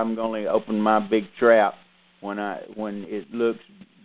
I'm 0.00 0.14
going 0.14 0.44
to 0.44 0.50
open 0.50 0.80
my 0.80 0.98
big 0.98 1.24
trap 1.38 1.74
when 2.20 2.38
I 2.38 2.62
when 2.74 3.04
it 3.08 3.30
looks 3.32 3.60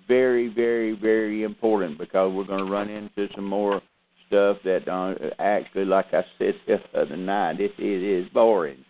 very, 0.07 0.47
very, 0.53 0.93
very 0.93 1.43
important 1.43 1.97
because 1.97 2.33
we're 2.33 2.45
going 2.45 2.65
to 2.65 2.71
run 2.71 2.89
into 2.89 3.27
some 3.35 3.45
more 3.45 3.81
stuff 4.27 4.57
that 4.63 4.87
uh, 4.87 5.15
actually, 5.39 5.85
like 5.85 6.07
I 6.13 6.23
said 6.37 6.55
the 6.67 6.79
other 6.99 7.17
night, 7.17 7.59
it, 7.59 7.71
it 7.77 8.03
is 8.03 8.29
boring. 8.33 8.83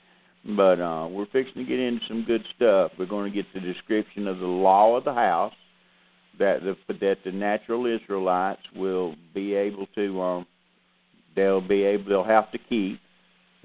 But 0.57 0.79
uh, 0.79 1.07
we're 1.09 1.25
fixing 1.27 1.55
to 1.55 1.63
get 1.63 1.79
into 1.79 2.05
some 2.07 2.23
good 2.25 2.43
stuff. 2.55 2.91
We're 2.99 3.07
going 3.07 3.31
to 3.31 3.35
get 3.35 3.45
the 3.53 3.59
description 3.59 4.27
of 4.27 4.39
the 4.39 4.45
law 4.45 4.95
of 4.95 5.03
the 5.03 5.13
house 5.13 5.53
that 6.37 6.61
the 6.61 6.75
that 6.99 7.17
the 7.23 7.31
natural 7.31 7.85
Israelites 7.85 8.61
will 8.75 9.15
be 9.33 9.55
able 9.55 9.87
to 9.95 10.21
um, 10.21 10.45
they'll 11.35 11.65
be 11.65 11.83
able 11.83 12.09
they'll 12.09 12.23
have 12.23 12.51
to 12.51 12.57
keep. 12.57 12.99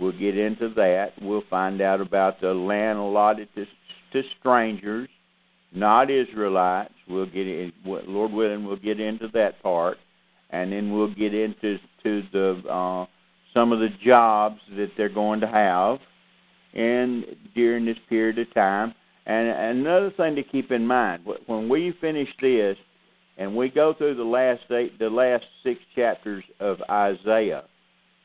We'll 0.00 0.18
get 0.18 0.38
into 0.38 0.70
that. 0.76 1.12
We'll 1.20 1.44
find 1.50 1.80
out 1.80 2.00
about 2.00 2.40
the 2.40 2.54
land 2.54 2.98
allotted 2.98 3.48
to 3.54 3.66
to 4.12 4.22
strangers, 4.40 5.08
not 5.72 6.10
Israelites. 6.10 6.94
We'll 7.08 7.26
get 7.26 7.46
in, 7.46 7.72
Lord 7.84 8.32
willing, 8.32 8.64
we'll 8.64 8.76
get 8.76 8.98
into 8.98 9.28
that 9.34 9.62
part 9.62 9.98
and 10.52 10.72
then 10.72 10.92
we'll 10.92 11.14
get 11.14 11.34
into 11.34 11.78
to 12.02 12.22
the 12.32 12.62
uh, 12.68 13.06
some 13.54 13.72
of 13.72 13.80
the 13.80 13.88
jobs 14.04 14.60
that 14.76 14.90
they're 14.96 15.08
going 15.08 15.40
to 15.40 15.46
have 15.46 15.98
and 16.72 17.24
during 17.54 17.84
this 17.84 17.96
period 18.08 18.38
of 18.38 18.52
time. 18.54 18.94
And 19.26 19.48
another 19.48 20.12
thing 20.16 20.34
to 20.36 20.42
keep 20.42 20.70
in 20.70 20.86
mind 20.86 21.24
when 21.46 21.68
we 21.68 21.94
finish 22.00 22.28
this 22.40 22.76
and 23.38 23.54
we 23.54 23.68
go 23.68 23.94
through 23.94 24.16
the 24.16 24.22
last 24.22 24.62
eight, 24.70 24.98
the 24.98 25.10
last 25.10 25.44
six 25.62 25.80
chapters 25.94 26.44
of 26.58 26.78
Isaiah, 26.90 27.64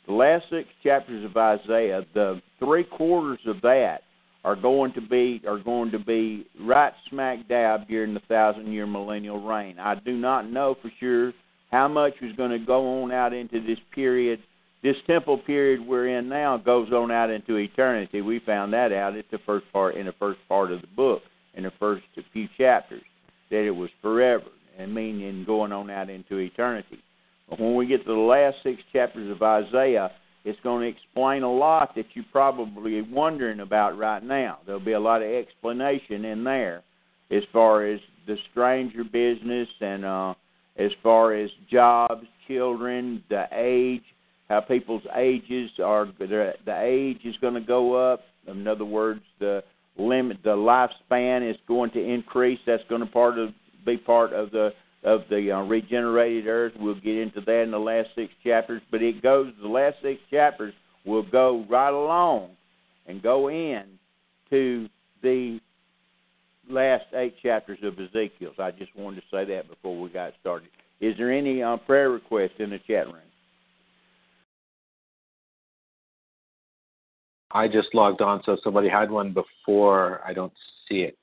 the 0.07 0.13
last 0.13 0.46
six 0.50 0.68
chapters 0.84 1.25
of 1.25 1.36
Isaiah, 1.36 2.06
the 2.13 2.42
three 2.60 2.84
quarters 2.84 3.40
of 3.48 3.62
that 3.62 4.02
are 4.44 4.56
going 4.56 4.94
to 4.94 5.02
be 5.02 5.42
are 5.48 5.57
going 5.57 5.92
to 5.92 6.00
be 6.00 6.46
right 6.62 6.94
smack 7.10 7.48
dab 7.48 7.88
during 7.88 8.13
the 8.13 8.19
thousand 8.28 8.72
year 8.72 8.86
millennial 8.86 9.46
reign. 9.46 9.80
I 9.80 9.96
do 9.96 10.13
not 10.13 10.50
know 10.50 10.75
for 10.81 10.92
sure 11.00 11.34
how 11.72 11.88
much 11.88 12.13
is 12.22 12.36
going 12.36 12.52
to 12.52 12.63
go 12.63 13.04
on 13.04 13.12
out 13.12 13.34
into 13.34 13.60
this 13.66 13.80
period. 13.94 14.40
This 14.84 14.96
temple 15.07 15.40
period 15.40 15.81
we're 15.86 16.19
in 16.19 16.30
now 16.30 16.57
goes 16.57 16.92
on 16.92 17.10
out 17.12 17.31
into 17.31 17.56
eternity. 17.56 18.22
We 18.22 18.40
found 18.46 18.72
that 18.74 18.94
out 18.94 19.18
at 19.18 19.25
the 19.31 19.40
first 19.46 19.66
part 19.74 19.96
in 19.96 20.06
the 20.06 20.13
first 20.19 20.40
part 20.48 20.72
of 20.72 20.81
the 20.81 20.88
book, 20.96 21.24
in 21.56 21.63
the 21.63 21.72
first 21.80 22.04
few 22.31 22.48
chapters, 22.56 23.02
that 23.50 23.66
it 23.66 23.72
was 23.72 23.90
forever, 24.04 24.46
and 24.78 24.94
meaning 24.94 25.44
going 25.44 25.72
on 25.72 25.90
out 25.90 26.12
into 26.12 26.38
eternity. 26.38 27.00
When 27.47 27.75
we 27.75 27.86
get 27.86 28.06
to 28.06 28.13
the 28.13 28.19
last 28.19 28.57
six 28.63 28.81
chapters 28.92 29.31
of 29.31 29.42
Isaiah, 29.42 30.12
it's 30.44 30.59
going 30.62 30.81
to 30.81 30.88
explain 30.88 31.44
a 31.44 31.51
lot 31.51 31.95
that 31.95 32.06
you're 32.13 32.25
probably 32.31 33.01
wondering 33.01 33.59
about 33.59 33.97
right 33.97 34.24
now. 34.24 34.59
There'll 34.65 34.80
be 34.80 34.94
a 34.94 35.00
lot 35.00 35.21
of 35.21 35.30
explanation 35.30 36.25
in 36.25 36.44
there 36.44 36.83
as 37.31 37.44
far 37.51 37.86
as 37.86 38.00
the 38.27 38.38
stranger 38.51 39.03
business 39.03 39.68
and 39.81 40.06
uh, 40.06 40.33
as 40.77 40.92
far 41.01 41.33
as 41.33 41.50
jobs, 41.71 42.25
children, 42.47 43.24
the 43.30 43.45
age, 43.51 44.03
how 44.50 44.62
people's 44.62 45.03
ages 45.15 45.71
are 45.83 46.06
the 46.19 46.53
the 46.65 46.81
age 46.81 47.21
is 47.25 47.36
going 47.42 47.56
to 47.56 47.62
go 47.62 47.95
up. 47.95 48.21
In 48.47 48.68
other 48.68 48.86
words, 48.86 49.21
the 49.39 49.63
limit 49.97 50.38
the 50.44 50.50
lifespan 50.50 51.50
is 51.50 51.57
going 51.68 51.92
to 51.92 52.03
increase. 52.03 52.59
That's 52.68 52.83
going 52.89 53.01
to 53.01 53.07
part 53.07 53.39
of 53.39 53.50
be 53.86 53.97
part 53.97 54.33
of 54.33 54.51
the 54.51 54.71
of 55.06 55.22
the 55.30 55.52
uh, 55.52 55.62
regenerated 55.62 56.48
earth. 56.48 56.74
We'll 56.78 56.96
get 56.96 57.16
into 57.16 57.40
that 57.42 57.62
in 57.62 57.72
the 57.72 57.80
last 57.80 58.10
six 58.16 58.34
chapters, 58.44 58.81
but 58.92 59.02
it 59.02 59.22
goes 59.22 59.54
the 59.62 59.68
last 59.68 59.98
six 60.02 60.19
chapters 60.30 60.74
will 61.06 61.24
go 61.24 61.66
right 61.69 61.94
along 61.94 62.50
and 63.06 63.22
go 63.22 63.50
in 63.50 63.84
to 64.50 64.90
the 65.22 65.60
last 66.68 67.06
eight 67.13 67.36
chapters 67.42 67.78
of 67.84 67.94
Ezekiel. 68.00 68.52
So 68.57 68.63
I 68.63 68.72
just 68.72 68.96
wanted 68.96 69.18
to 69.18 69.28
say 69.31 69.46
that 69.46 69.69
before 69.69 70.00
we 70.00 70.10
got 70.10 70.34
started. 70.42 70.69
Is 71.00 71.16
there 71.18 71.31
any 71.31 71.62
uh, 71.62 71.78
prayer 71.78 72.10
requests 72.10 72.56
in 72.57 72.72
the 72.72 72.80
chat 72.80 73.06
room? 73.06 73.18
I 77.52 77.68
just 77.68 77.94
logged 77.94 78.22
on, 78.22 78.42
so 78.44 78.57
somebody 78.63 78.90
had 78.90 79.12
one 79.12 79.34
before. 79.34 80.22
I 80.25 80.34
don't 80.34 80.52
see 80.90 81.02
it. 81.02 81.18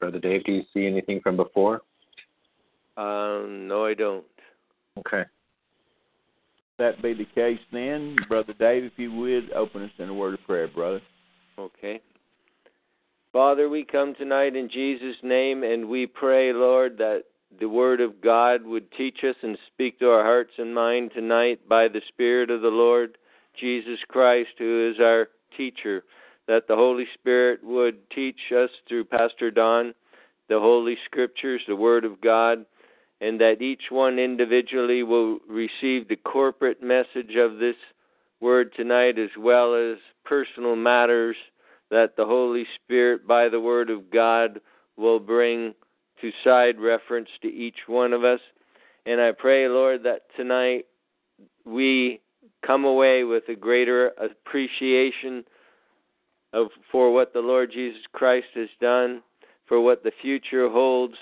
Brother 0.00 0.18
Dave, 0.18 0.44
do 0.44 0.52
you 0.52 0.62
see 0.72 0.86
anything 0.86 1.20
from 1.20 1.36
before? 1.36 1.82
Um, 2.96 3.68
no, 3.68 3.84
I 3.84 3.94
don't. 3.94 4.24
Okay. 4.98 5.24
That 6.78 7.02
be 7.02 7.14
the 7.14 7.26
case 7.34 7.60
then, 7.72 8.16
Brother 8.28 8.52
Dave, 8.52 8.84
if 8.84 8.92
you 8.96 9.12
would, 9.12 9.52
open 9.52 9.82
us 9.82 9.90
in 9.98 10.08
a 10.08 10.14
word 10.14 10.34
of 10.34 10.44
prayer, 10.46 10.68
brother. 10.68 11.00
Okay. 11.58 12.00
Father, 13.32 13.68
we 13.68 13.84
come 13.84 14.14
tonight 14.14 14.56
in 14.56 14.68
Jesus' 14.70 15.16
name 15.22 15.62
and 15.62 15.88
we 15.88 16.06
pray, 16.06 16.52
Lord, 16.52 16.98
that 16.98 17.24
the 17.60 17.68
Word 17.68 18.00
of 18.00 18.20
God 18.20 18.64
would 18.64 18.90
teach 18.92 19.18
us 19.24 19.36
and 19.42 19.56
speak 19.72 19.98
to 19.98 20.10
our 20.10 20.22
hearts 20.22 20.52
and 20.58 20.74
mind 20.74 21.12
tonight 21.14 21.60
by 21.68 21.88
the 21.88 22.02
Spirit 22.08 22.50
of 22.50 22.62
the 22.62 22.68
Lord 22.68 23.18
Jesus 23.58 23.98
Christ, 24.08 24.50
who 24.58 24.90
is 24.90 25.00
our 25.00 25.28
teacher. 25.56 26.04
That 26.48 26.68
the 26.68 26.76
Holy 26.76 27.06
Spirit 27.14 27.60
would 27.62 28.08
teach 28.10 28.40
us 28.54 28.70
through 28.88 29.04
Pastor 29.04 29.50
Don 29.50 29.94
the 30.48 30.60
Holy 30.60 30.96
Scriptures, 31.06 31.60
the 31.66 31.76
Word 31.76 32.04
of 32.04 32.20
God, 32.20 32.64
and 33.20 33.40
that 33.40 33.62
each 33.62 33.84
one 33.90 34.18
individually 34.18 35.02
will 35.02 35.38
receive 35.48 36.08
the 36.08 36.18
corporate 36.24 36.82
message 36.82 37.34
of 37.36 37.58
this 37.58 37.76
Word 38.40 38.72
tonight 38.76 39.18
as 39.18 39.30
well 39.38 39.74
as 39.74 39.96
personal 40.24 40.76
matters 40.76 41.36
that 41.90 42.16
the 42.16 42.26
Holy 42.26 42.66
Spirit, 42.74 43.26
by 43.26 43.48
the 43.48 43.60
Word 43.60 43.88
of 43.88 44.10
God, 44.10 44.60
will 44.96 45.18
bring 45.18 45.74
to 46.20 46.30
side 46.44 46.78
reference 46.78 47.28
to 47.42 47.48
each 47.48 47.76
one 47.86 48.12
of 48.12 48.24
us. 48.24 48.40
And 49.06 49.20
I 49.20 49.32
pray, 49.32 49.68
Lord, 49.68 50.02
that 50.02 50.22
tonight 50.36 50.86
we 51.64 52.20
come 52.66 52.84
away 52.84 53.24
with 53.24 53.44
a 53.48 53.54
greater 53.54 54.12
appreciation 54.18 55.44
of 56.52 56.68
for 56.90 57.12
what 57.12 57.32
the 57.32 57.40
Lord 57.40 57.70
Jesus 57.72 58.02
Christ 58.12 58.46
has 58.54 58.68
done, 58.80 59.22
for 59.66 59.80
what 59.80 60.02
the 60.02 60.12
future 60.22 60.68
holds 60.68 61.16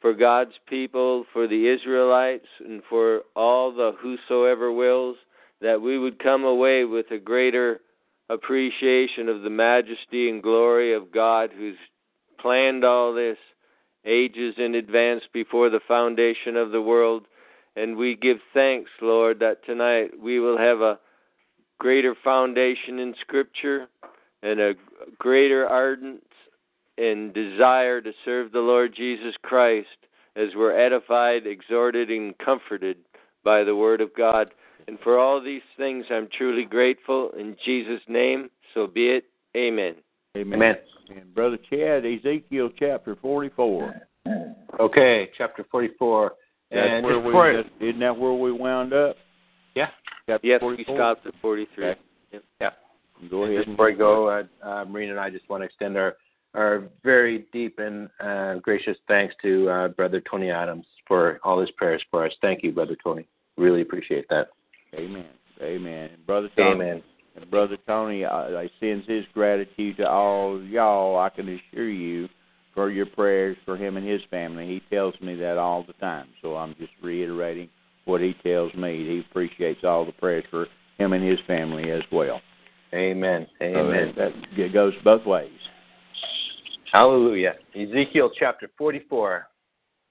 for 0.00 0.14
God's 0.14 0.54
people, 0.68 1.24
for 1.32 1.46
the 1.48 1.68
Israelites, 1.68 2.46
and 2.64 2.82
for 2.88 3.22
all 3.34 3.72
the 3.72 3.92
whosoever 4.00 4.72
wills, 4.72 5.16
that 5.60 5.80
we 5.80 5.98
would 5.98 6.22
come 6.22 6.44
away 6.44 6.84
with 6.84 7.06
a 7.10 7.18
greater 7.18 7.80
appreciation 8.30 9.28
of 9.28 9.42
the 9.42 9.50
majesty 9.50 10.28
and 10.28 10.42
glory 10.42 10.94
of 10.94 11.10
God 11.12 11.50
who's 11.56 11.76
planned 12.40 12.84
all 12.84 13.12
this 13.12 13.38
ages 14.04 14.54
in 14.58 14.74
advance 14.74 15.22
before 15.32 15.70
the 15.70 15.80
foundation 15.88 16.56
of 16.56 16.70
the 16.70 16.82
world. 16.82 17.26
And 17.76 17.96
we 17.96 18.16
give 18.16 18.38
thanks, 18.54 18.90
Lord, 19.00 19.40
that 19.40 19.64
tonight 19.64 20.10
we 20.20 20.40
will 20.40 20.58
have 20.58 20.80
a 20.80 20.98
greater 21.78 22.14
foundation 22.22 22.98
in 22.98 23.14
Scripture 23.20 23.88
and 24.42 24.60
a 24.60 24.74
greater 25.18 25.66
ardence 25.66 26.22
and 26.98 27.32
desire 27.32 28.00
to 28.00 28.12
serve 28.24 28.52
the 28.52 28.58
Lord 28.60 28.94
Jesus 28.94 29.34
Christ 29.42 29.86
as 30.36 30.48
we're 30.56 30.78
edified, 30.78 31.46
exhorted, 31.46 32.10
and 32.10 32.36
comforted 32.38 32.98
by 33.44 33.64
the 33.64 33.74
Word 33.76 34.00
of 34.00 34.14
God. 34.16 34.50
And 34.86 34.98
for 35.00 35.18
all 35.18 35.42
these 35.42 35.62
things, 35.76 36.06
I'm 36.10 36.28
truly 36.36 36.64
grateful. 36.64 37.30
In 37.38 37.56
Jesus' 37.64 38.00
name, 38.08 38.50
so 38.74 38.86
be 38.86 39.08
it. 39.08 39.24
Amen. 39.56 39.94
Amen. 40.36 40.54
Amen. 40.54 40.76
And 41.16 41.34
Brother 41.34 41.58
Chad, 41.70 42.04
Ezekiel 42.04 42.70
chapter 42.78 43.16
44. 43.20 43.94
Okay, 44.78 45.30
chapter 45.36 45.64
44. 45.70 46.32
That's 46.70 46.86
and 46.86 47.04
where 47.04 47.18
we, 47.18 47.24
before- 47.26 47.52
that's- 47.52 47.72
isn't 47.80 48.00
that 48.00 48.16
where 48.16 48.32
we 48.34 48.52
wound 48.52 48.92
up? 48.92 49.16
Yeah. 49.74 49.88
Chapter 50.26 50.46
Yes, 50.46 50.60
44? 50.60 50.94
we 50.94 50.98
stopped 50.98 51.26
at 51.26 51.34
43. 51.40 51.86
Okay. 51.86 52.00
Yeah. 52.60 52.70
Go 53.30 53.44
ahead. 53.44 53.56
Just 53.58 53.70
before 53.70 53.88
I 53.88 53.92
go, 53.92 54.28
uh, 54.28 54.42
uh, 54.62 54.84
Marina 54.84 55.12
and 55.12 55.20
I 55.20 55.30
just 55.30 55.48
want 55.48 55.62
to 55.62 55.64
extend 55.64 55.96
our, 55.96 56.16
our 56.54 56.84
very 57.04 57.46
deep 57.52 57.78
and 57.78 58.08
uh, 58.20 58.54
gracious 58.56 58.96
thanks 59.06 59.34
to 59.42 59.68
uh, 59.68 59.88
Brother 59.88 60.22
Tony 60.30 60.50
Adams 60.50 60.86
for 61.06 61.40
all 61.44 61.60
his 61.60 61.70
prayers 61.72 62.02
for 62.10 62.26
us. 62.26 62.32
Thank 62.40 62.62
you, 62.62 62.72
Brother 62.72 62.96
Tony. 63.02 63.26
Really 63.56 63.82
appreciate 63.82 64.26
that. 64.30 64.48
Amen. 64.94 65.26
Amen. 65.62 66.10
Brother 66.26 66.48
Tony, 66.56 66.84
Amen. 66.84 67.02
Brother 67.50 67.76
Tony, 67.86 68.24
sends 68.80 69.06
his 69.06 69.24
gratitude 69.34 69.96
to 69.98 70.08
all 70.08 70.62
y'all. 70.62 71.18
I 71.18 71.28
can 71.28 71.48
assure 71.48 71.88
you 71.88 72.28
for 72.74 72.90
your 72.90 73.06
prayers 73.06 73.56
for 73.64 73.76
him 73.76 73.96
and 73.96 74.06
his 74.06 74.20
family. 74.30 74.66
He 74.66 74.80
tells 74.94 75.14
me 75.20 75.34
that 75.36 75.58
all 75.58 75.84
the 75.84 75.94
time. 75.94 76.28
So 76.42 76.56
I'm 76.56 76.74
just 76.78 76.92
reiterating 77.02 77.68
what 78.04 78.20
he 78.20 78.34
tells 78.44 78.72
me. 78.74 79.04
He 79.06 79.22
appreciates 79.28 79.80
all 79.84 80.06
the 80.06 80.12
prayers 80.12 80.44
for 80.50 80.66
him 80.98 81.12
and 81.12 81.24
his 81.24 81.38
family 81.46 81.90
as 81.90 82.02
well. 82.10 82.40
Amen. 82.94 83.46
So 83.58 83.64
Amen. 83.64 84.14
that, 84.16 84.30
that 84.56 84.72
goes 84.72 84.94
both 85.04 85.26
ways. 85.26 85.50
Hallelujah. 86.92 87.54
Ezekiel 87.74 88.30
chapter 88.38 88.70
44. 88.76 89.48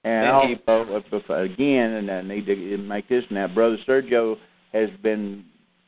And 0.04 0.48
he- 0.48 0.56
also, 0.66 1.22
uh, 1.28 1.34
again, 1.34 1.90
and 1.94 2.10
I 2.10 2.22
need 2.22 2.46
to 2.46 2.78
make 2.78 3.08
this 3.08 3.24
now, 3.30 3.48
Brother 3.48 3.78
Sergio 3.86 4.36
has 4.72 4.90
been 5.02 5.44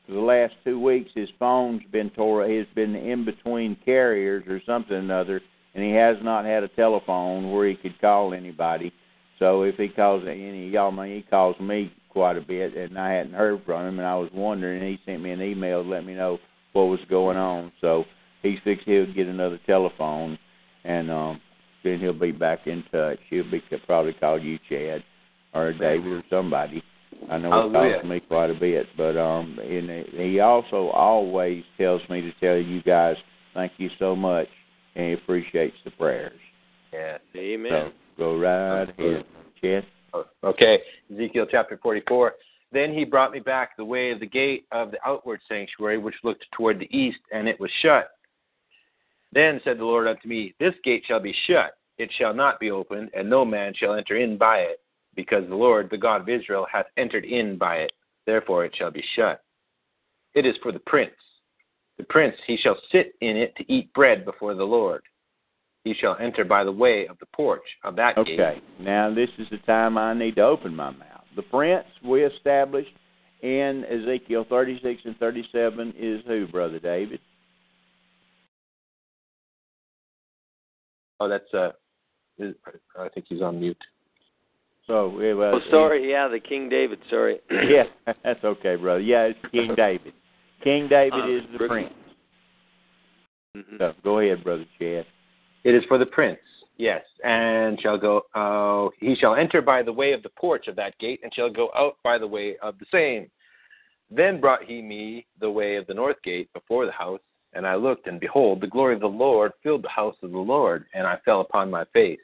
for 0.06 0.12
the 0.12 0.20
last 0.20 0.54
two 0.64 0.78
weeks. 0.80 1.10
His 1.14 1.30
phone's 1.38 1.82
been 1.92 2.10
tore. 2.10 2.46
He's 2.46 2.66
been 2.74 2.96
in 2.96 3.24
between 3.24 3.76
carriers 3.84 4.46
or 4.48 4.60
something 4.66 5.10
or 5.10 5.20
other, 5.20 5.40
and 5.74 5.84
he 5.84 5.92
has 5.92 6.16
not 6.22 6.44
had 6.44 6.64
a 6.64 6.68
telephone 6.68 7.52
where 7.52 7.68
he 7.68 7.76
could 7.76 8.00
call 8.00 8.34
anybody. 8.34 8.92
So 9.38 9.62
if 9.62 9.76
he 9.76 9.88
calls 9.88 10.24
any 10.26 10.68
y'all, 10.68 10.90
man, 10.90 11.08
he 11.08 11.22
calls 11.22 11.58
me 11.60 11.92
quite 12.10 12.36
a 12.36 12.40
bit, 12.40 12.76
and 12.76 12.98
I 12.98 13.12
hadn't 13.12 13.32
heard 13.32 13.62
from 13.64 13.86
him, 13.86 13.98
and 13.98 14.06
I 14.06 14.16
was 14.16 14.30
wondering. 14.32 14.82
And 14.82 14.88
he 14.90 14.98
sent 15.06 15.22
me 15.22 15.30
an 15.30 15.40
email 15.40 15.82
to 15.82 15.88
let 15.88 16.04
me 16.04 16.14
know 16.14 16.38
what 16.72 16.84
was 16.84 17.00
going 17.08 17.36
on. 17.36 17.72
So 17.80 18.04
he's 18.42 18.58
fixed. 18.64 18.86
He'll 18.86 19.12
get 19.12 19.28
another 19.28 19.60
telephone, 19.66 20.38
and 20.84 21.10
um, 21.10 21.40
then 21.82 21.98
he'll 21.98 22.12
be 22.12 22.32
back 22.32 22.66
in 22.66 22.84
touch. 22.92 23.18
He'll 23.28 23.50
be 23.50 23.62
probably 23.86 24.12
call 24.14 24.38
you 24.40 24.58
Chad 24.68 25.02
or 25.54 25.72
David 25.72 26.12
or 26.12 26.22
somebody. 26.30 26.82
I 27.30 27.38
know 27.38 27.48
he 27.48 27.50
Hallelujah. 27.50 27.94
calls 27.94 28.10
me 28.10 28.20
quite 28.20 28.50
a 28.50 28.54
bit, 28.54 28.86
but 28.96 29.16
um, 29.16 29.58
and 29.58 30.06
he 30.12 30.40
also 30.40 30.88
always 30.88 31.64
tells 31.78 32.00
me 32.08 32.20
to 32.20 32.32
tell 32.40 32.56
you 32.56 32.82
guys 32.82 33.16
thank 33.54 33.72
you 33.78 33.90
so 33.98 34.14
much, 34.14 34.48
and 34.94 35.06
he 35.06 35.12
appreciates 35.12 35.76
the 35.84 35.90
prayers. 35.92 36.38
Yes. 36.92 37.20
Amen. 37.36 37.70
So 37.70 37.92
go 38.16 38.38
right 38.38 38.82
ahead, 38.82 39.24
Chad. 39.60 39.86
Okay, 40.42 40.80
Ezekiel 41.12 41.46
chapter 41.50 41.78
44. 41.82 42.34
Then 42.72 42.92
he 42.92 43.04
brought 43.04 43.32
me 43.32 43.40
back 43.40 43.76
the 43.76 43.84
way 43.84 44.12
of 44.12 44.20
the 44.20 44.26
gate 44.26 44.66
of 44.72 44.90
the 44.92 44.98
outward 45.04 45.40
sanctuary, 45.48 45.98
which 45.98 46.14
looked 46.22 46.44
toward 46.52 46.78
the 46.78 46.96
east, 46.96 47.18
and 47.32 47.48
it 47.48 47.58
was 47.58 47.70
shut. 47.82 48.10
Then 49.32 49.60
said 49.64 49.78
the 49.78 49.84
Lord 49.84 50.08
unto 50.08 50.26
me, 50.26 50.54
This 50.58 50.74
gate 50.84 51.04
shall 51.06 51.20
be 51.20 51.34
shut, 51.46 51.74
it 51.98 52.10
shall 52.18 52.34
not 52.34 52.58
be 52.58 52.70
opened, 52.70 53.10
and 53.14 53.28
no 53.28 53.44
man 53.44 53.72
shall 53.74 53.94
enter 53.94 54.16
in 54.16 54.36
by 54.36 54.58
it, 54.58 54.80
because 55.14 55.48
the 55.48 55.54
Lord, 55.54 55.88
the 55.90 55.98
God 55.98 56.22
of 56.22 56.28
Israel, 56.28 56.66
hath 56.70 56.86
entered 56.96 57.24
in 57.24 57.56
by 57.56 57.76
it. 57.76 57.92
Therefore 58.26 58.64
it 58.64 58.74
shall 58.76 58.90
be 58.90 59.04
shut. 59.14 59.42
It 60.34 60.46
is 60.46 60.56
for 60.62 60.72
the 60.72 60.78
prince. 60.80 61.12
The 61.98 62.04
prince, 62.04 62.36
he 62.46 62.56
shall 62.56 62.76
sit 62.90 63.14
in 63.20 63.36
it 63.36 63.54
to 63.56 63.72
eat 63.72 63.92
bread 63.92 64.24
before 64.24 64.54
the 64.54 64.64
Lord. 64.64 65.02
He 65.84 65.94
shall 65.94 66.16
enter 66.20 66.44
by 66.44 66.64
the 66.64 66.72
way 66.72 67.06
of 67.06 67.18
the 67.18 67.26
porch 67.34 67.64
of 67.84 67.96
that 67.96 68.16
gate. 68.16 68.40
Okay, 68.40 68.60
now 68.78 69.12
this 69.12 69.30
is 69.38 69.46
the 69.50 69.58
time 69.58 69.96
I 69.96 70.12
need 70.14 70.36
to 70.36 70.42
open 70.42 70.74
my 70.74 70.90
mouth. 70.90 71.24
The 71.36 71.42
prince 71.42 71.86
we 72.04 72.24
established 72.24 72.90
in 73.42 73.84
Ezekiel 73.90 74.44
36 74.48 75.00
and 75.04 75.16
37 75.18 75.94
is 75.96 76.20
who, 76.26 76.46
Brother 76.48 76.78
David? 76.78 77.20
Oh, 81.20 81.28
that's 81.28 81.52
uh, 81.54 81.70
I 82.98 83.08
think 83.10 83.26
he's 83.28 83.42
on 83.42 83.60
mute. 83.60 83.76
So, 84.86 85.20
yeah, 85.20 85.34
well, 85.34 85.54
Oh, 85.56 85.60
sorry. 85.70 86.10
Yeah, 86.10 86.26
the 86.28 86.40
King 86.40 86.68
David. 86.68 86.98
Sorry. 87.10 87.38
Yeah, 87.50 87.84
that's 88.24 88.42
okay, 88.42 88.76
brother. 88.76 89.00
Yeah, 89.00 89.24
it's 89.24 89.38
King 89.52 89.74
David. 89.76 90.14
King 90.64 90.88
David 90.88 91.20
Uh, 91.20 91.28
is 91.28 91.42
the 91.52 91.58
Rick- 91.58 91.70
prince. 91.70 91.94
Mhm. 93.56 93.78
So, 93.78 93.94
go 94.02 94.18
ahead, 94.20 94.42
Brother 94.44 94.64
Chad. 94.78 95.06
It 95.64 95.74
is 95.74 95.84
for 95.88 95.98
the 95.98 96.06
prince. 96.06 96.38
Yes, 96.78 97.04
and 97.24 97.78
shall 97.82 97.98
go. 97.98 98.22
Uh, 98.34 98.88
he 98.98 99.14
shall 99.14 99.34
enter 99.34 99.60
by 99.60 99.82
the 99.82 99.92
way 99.92 100.12
of 100.12 100.22
the 100.22 100.30
porch 100.30 100.66
of 100.66 100.76
that 100.76 100.96
gate, 100.98 101.20
and 101.22 101.32
shall 101.34 101.50
go 101.50 101.70
out 101.76 101.96
by 102.02 102.16
the 102.16 102.26
way 102.26 102.56
of 102.62 102.78
the 102.78 102.86
same. 102.90 103.30
Then 104.10 104.40
brought 104.40 104.64
he 104.64 104.80
me 104.80 105.26
the 105.40 105.50
way 105.50 105.76
of 105.76 105.86
the 105.86 105.94
north 105.94 106.20
gate 106.22 106.50
before 106.54 106.86
the 106.86 106.92
house, 106.92 107.20
and 107.52 107.66
I 107.66 107.74
looked, 107.74 108.06
and 108.06 108.20
behold, 108.20 108.60
the 108.60 108.66
glory 108.66 108.94
of 108.94 109.00
the 109.00 109.06
Lord 109.06 109.52
filled 109.62 109.82
the 109.82 109.88
house 109.88 110.16
of 110.22 110.30
the 110.30 110.38
Lord, 110.38 110.84
and 110.94 111.06
I 111.06 111.18
fell 111.24 111.40
upon 111.40 111.70
my 111.70 111.84
face. 111.92 112.18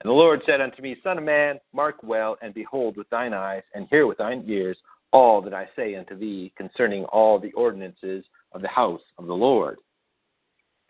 And 0.00 0.08
the 0.08 0.14
Lord 0.14 0.42
said 0.46 0.60
unto 0.60 0.82
me, 0.82 0.96
Son 1.02 1.18
of 1.18 1.24
man, 1.24 1.60
mark 1.72 2.02
well, 2.02 2.36
and 2.42 2.52
behold 2.52 2.96
with 2.96 3.08
thine 3.10 3.32
eyes, 3.32 3.62
and 3.74 3.86
hear 3.88 4.06
with 4.06 4.18
thine 4.18 4.44
ears 4.48 4.76
all 5.12 5.40
that 5.42 5.54
I 5.54 5.68
say 5.76 5.94
unto 5.94 6.18
thee 6.18 6.52
concerning 6.56 7.04
all 7.04 7.38
the 7.38 7.52
ordinances 7.52 8.24
of 8.52 8.62
the 8.62 8.68
house 8.68 9.02
of 9.18 9.26
the 9.26 9.34
Lord, 9.34 9.78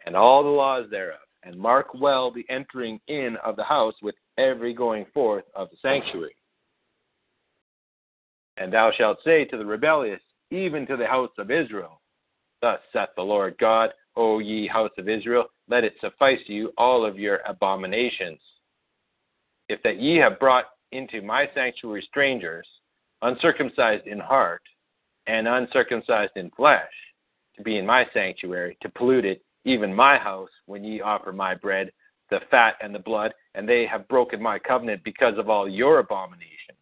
and 0.06 0.16
all 0.16 0.42
the 0.42 0.48
laws 0.48 0.86
thereof 0.90 1.18
and 1.44 1.58
mark 1.58 1.88
well 1.94 2.30
the 2.30 2.46
entering 2.48 3.00
in 3.08 3.36
of 3.44 3.56
the 3.56 3.64
house 3.64 3.94
with 4.02 4.14
every 4.38 4.72
going 4.74 5.06
forth 5.12 5.44
of 5.54 5.70
the 5.70 5.76
sanctuary. 5.82 6.36
And 8.56 8.72
thou 8.72 8.92
shalt 8.96 9.18
say 9.24 9.44
to 9.46 9.56
the 9.56 9.64
rebellious, 9.64 10.20
even 10.50 10.86
to 10.86 10.96
the 10.96 11.06
house 11.06 11.30
of 11.38 11.50
Israel, 11.50 12.00
Thus 12.62 12.80
saith 12.92 13.10
the 13.16 13.22
Lord 13.22 13.56
God, 13.58 13.90
O 14.16 14.38
ye 14.38 14.68
house 14.68 14.92
of 14.96 15.08
Israel, 15.08 15.46
let 15.68 15.84
it 15.84 15.94
suffice 16.00 16.38
you 16.46 16.72
all 16.78 17.04
of 17.04 17.18
your 17.18 17.40
abominations. 17.46 18.38
If 19.68 19.82
that 19.82 19.98
ye 19.98 20.16
have 20.18 20.38
brought 20.38 20.66
into 20.92 21.22
my 21.22 21.50
sanctuary 21.54 22.06
strangers, 22.08 22.66
uncircumcised 23.22 24.06
in 24.06 24.20
heart, 24.20 24.62
and 25.26 25.48
uncircumcised 25.48 26.36
in 26.36 26.50
flesh, 26.50 26.92
to 27.56 27.62
be 27.62 27.78
in 27.78 27.86
my 27.86 28.06
sanctuary, 28.14 28.76
to 28.80 28.88
pollute 28.88 29.24
it, 29.24 29.42
even 29.64 29.94
my 29.94 30.16
house, 30.16 30.50
when 30.66 30.84
ye 30.84 31.00
offer 31.00 31.32
my 31.32 31.54
bread, 31.54 31.90
the 32.30 32.40
fat 32.50 32.76
and 32.80 32.94
the 32.94 32.98
blood, 32.98 33.32
and 33.54 33.68
they 33.68 33.86
have 33.86 34.08
broken 34.08 34.40
my 34.40 34.58
covenant 34.58 35.02
because 35.04 35.36
of 35.36 35.50
all 35.50 35.68
your 35.68 35.98
abominations. 35.98 36.78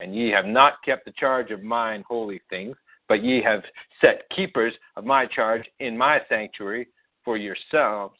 And 0.00 0.14
ye 0.14 0.30
have 0.30 0.46
not 0.46 0.82
kept 0.84 1.04
the 1.04 1.12
charge 1.12 1.50
of 1.50 1.62
mine 1.62 2.04
holy 2.08 2.40
things, 2.50 2.76
but 3.08 3.22
ye 3.22 3.42
have 3.42 3.62
set 4.00 4.28
keepers 4.34 4.72
of 4.96 5.04
my 5.04 5.26
charge 5.26 5.64
in 5.80 5.96
my 5.96 6.20
sanctuary 6.28 6.88
for 7.24 7.36
yourselves. 7.36 8.16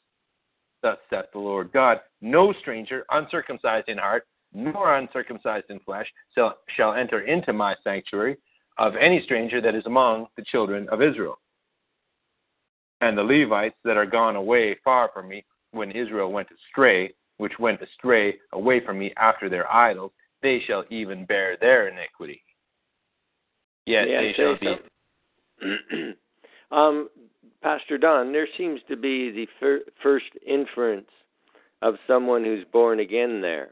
Thus 0.83 0.99
saith 1.09 1.27
the 1.33 1.39
Lord 1.39 1.73
God 1.73 2.01
No 2.21 2.53
stranger, 2.61 3.05
uncircumcised 3.11 3.89
in 3.89 3.99
heart, 3.99 4.27
nor 4.53 4.97
uncircumcised 4.97 5.67
in 5.71 5.81
flesh, 5.81 6.07
shall, 6.35 6.95
enter 6.95 7.23
into 7.23 7.53
my 7.53 7.75
sanctuary 7.83 8.37
of 8.79 8.95
any 8.97 9.23
stranger 9.25 9.61
that 9.61 9.75
is 9.75 9.87
among 9.87 10.27
the 10.37 10.45
children 10.45 10.89
of 10.91 11.03
Israel 11.03 11.39
and 13.01 13.19
the 13.19 13.23
Levites 13.23 13.77
that 13.85 13.97
are 13.97 14.07
gone 14.07 14.37
away 14.37 14.77
far 14.85 15.11
from 15.13 15.29
me 15.29 15.45
when 15.73 15.91
Israel 15.91 16.33
went 16.33 16.49
astray, 16.51 17.13
which 17.37 17.59
went 17.59 17.83
astray 17.83 18.37
away 18.53 18.85
from 18.85 18.99
me 18.99 19.13
after 19.17 19.49
their 19.49 19.71
idols, 19.73 20.13
they 20.43 20.63
shall 20.67 20.85
even 20.91 21.25
bear 21.27 21.57
their 21.61 21.89
iniquity. 21.89 22.43
Yet 23.87 24.09
Yeah, 24.09 24.21
they 24.21 24.33
say 24.33 24.37
shall 24.37 24.59
be. 24.59 24.77
something. 25.61 26.15
um, 26.71 27.09
Pastor 27.63 27.99
Don, 27.99 28.33
there 28.33 28.49
seems 28.59 28.81
to 28.89 28.97
be 28.97 29.31
the 29.31 29.47
fir- 29.61 29.85
first 30.03 30.27
inference 30.47 31.09
of 31.83 31.95
someone 32.07 32.45
who's 32.45 32.65
born 32.73 33.01
again 33.01 33.41
there. 33.41 33.71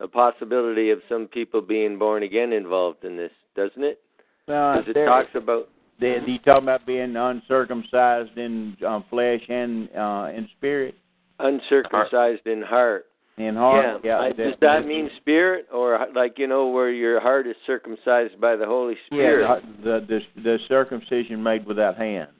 A 0.00 0.08
possibility 0.08 0.90
of 0.90 1.00
some 1.08 1.26
people 1.26 1.60
being 1.60 1.98
born 1.98 2.22
again 2.22 2.52
involved 2.52 3.04
in 3.04 3.16
this, 3.16 3.32
doesn't 3.56 3.82
it? 3.82 4.00
No, 4.46 4.74
Because 4.76 4.90
it 4.90 4.94
there- 4.94 5.06
talks 5.06 5.30
about 5.34 5.68
They, 6.00 6.16
you 6.26 6.38
talking 6.38 6.62
about 6.64 6.86
being 6.86 7.16
uncircumcised 7.16 8.36
in 8.38 8.76
um, 8.86 9.04
flesh 9.10 9.42
and 9.48 9.88
uh, 9.96 10.28
in 10.34 10.48
spirit, 10.56 10.94
uncircumcised 11.40 12.46
in 12.46 12.62
heart. 12.62 13.06
In 13.38 13.54
heart. 13.54 14.00
yeah. 14.04 14.18
I, 14.18 14.32
does 14.32 14.54
that 14.60 14.86
mean 14.86 15.08
spirit, 15.20 15.66
or 15.72 15.98
like 16.14 16.34
you 16.38 16.46
know, 16.46 16.68
where 16.68 16.90
your 16.90 17.20
heart 17.20 17.46
is 17.46 17.56
circumcised 17.66 18.40
by 18.40 18.56
the 18.56 18.66
Holy 18.66 18.94
Spirit? 19.06 19.46
Yeah, 19.48 19.70
the, 19.84 20.06
the 20.36 20.42
the 20.42 20.58
circumcision 20.68 21.42
made 21.42 21.66
without 21.66 21.96
hands, 21.96 22.30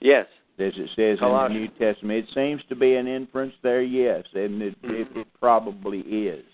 Yes. 0.00 0.26
as 0.58 0.72
it 0.76 0.90
says 0.96 1.18
in 1.20 1.28
the 1.28 1.48
New 1.48 1.68
Testament. 1.78 2.26
It 2.28 2.34
seems 2.34 2.62
to 2.68 2.76
be 2.76 2.94
an 2.94 3.06
inference 3.06 3.54
there, 3.62 3.82
yes, 3.82 4.24
and 4.34 4.62
it, 4.62 4.74
it, 4.82 5.08
it 5.16 5.26
probably 5.40 6.00
is. 6.00 6.44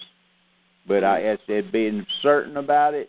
But 0.87 1.05
I, 1.05 1.23
as 1.23 1.39
I 1.45 1.47
said, 1.47 1.73
being 1.73 2.07
certain 2.23 2.57
about 2.57 2.95
it, 2.95 3.09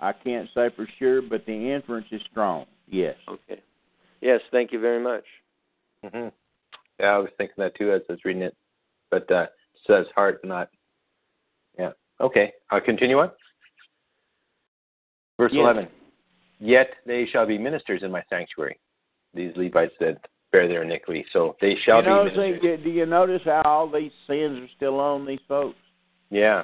I 0.00 0.12
can't 0.12 0.48
say 0.54 0.70
for 0.74 0.88
sure. 0.98 1.20
But 1.20 1.44
the 1.46 1.52
inference 1.74 2.06
is 2.10 2.22
strong. 2.30 2.64
Yes. 2.88 3.16
Okay. 3.28 3.60
Yes. 4.22 4.40
Thank 4.50 4.72
you 4.72 4.80
very 4.80 5.02
much. 5.02 5.24
hmm 6.02 6.28
Yeah, 6.98 7.06
I 7.06 7.18
was 7.18 7.28
thinking 7.36 7.56
that 7.58 7.74
too 7.76 7.92
as 7.92 8.00
I 8.08 8.12
was 8.14 8.20
reading 8.24 8.42
it. 8.42 8.56
But 9.10 9.30
uh, 9.30 9.42
it 9.42 9.50
says 9.86 10.06
heart, 10.14 10.44
not. 10.44 10.70
Yeah. 11.78 11.90
Okay. 12.20 12.52
I'll 12.70 12.80
continue 12.80 13.18
on. 13.18 13.30
Verse 15.38 15.52
Yes. 15.52 15.60
11. 15.60 15.88
Yet 16.58 16.90
they 17.06 17.26
shall 17.26 17.46
be 17.46 17.56
ministers 17.56 18.02
in 18.02 18.10
my 18.10 18.22
sanctuary. 18.28 18.78
These 19.32 19.52
Levites 19.56 19.94
that 20.00 20.18
bear 20.52 20.68
their 20.68 20.82
iniquity. 20.82 21.24
So 21.32 21.56
they 21.60 21.76
shall 21.84 22.02
you 22.02 22.08
know, 22.08 22.24
be 22.24 22.36
ministers. 22.36 22.78
see, 22.78 22.84
do 22.84 22.90
you 22.90 23.06
notice 23.06 23.42
how 23.44 23.62
all 23.64 23.90
these 23.90 24.12
sins 24.26 24.58
are 24.58 24.68
still 24.76 25.00
on 25.00 25.26
these 25.26 25.40
folks? 25.48 25.78
Yeah. 26.30 26.62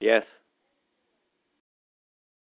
Yes. 0.00 0.24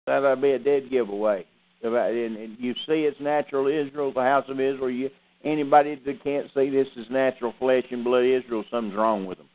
That 0.07 0.19
would 0.19 0.41
be 0.41 0.51
a 0.51 0.59
dead 0.59 0.89
giveaway. 0.89 1.45
About 1.83 2.11
and, 2.11 2.37
and 2.37 2.57
you 2.59 2.73
see, 2.85 3.05
it's 3.05 3.19
natural 3.19 3.67
Israel, 3.67 4.11
the 4.13 4.21
house 4.21 4.45
of 4.49 4.59
Israel. 4.59 4.91
You 4.91 5.09
anybody 5.43 6.01
that 6.05 6.23
can't 6.23 6.47
see 6.53 6.69
this 6.69 6.87
is 6.95 7.05
natural 7.09 7.53
flesh 7.59 7.85
and 7.91 8.03
blood 8.03 8.25
Israel, 8.25 8.63
something's 8.71 8.95
wrong 8.95 9.25
with 9.25 9.37
them. 9.37 9.49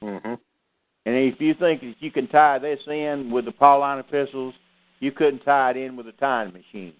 hmm 0.00 0.34
And 1.04 1.16
if 1.16 1.40
you 1.40 1.54
think 1.54 1.80
that 1.80 1.94
you 2.00 2.10
can 2.10 2.28
tie 2.28 2.58
this 2.58 2.80
in 2.86 3.30
with 3.30 3.44
the 3.44 3.52
Pauline 3.52 3.98
epistles, 3.98 4.54
you 5.00 5.12
couldn't 5.12 5.40
tie 5.40 5.70
it 5.70 5.76
in 5.76 5.96
with 5.96 6.06
a 6.06 6.12
time 6.12 6.52
machine. 6.52 6.94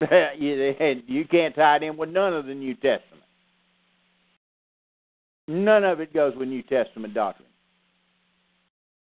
you, 0.38 1.02
you 1.06 1.24
can't 1.26 1.54
tie 1.54 1.76
it 1.76 1.82
in 1.82 1.96
with 1.96 2.08
none 2.08 2.34
of 2.34 2.46
the 2.46 2.54
New 2.54 2.74
Testament. 2.74 3.22
None 5.48 5.84
of 5.84 6.00
it 6.00 6.14
goes 6.14 6.34
with 6.36 6.48
New 6.48 6.62
Testament 6.62 7.12
doctrine. 7.12 7.48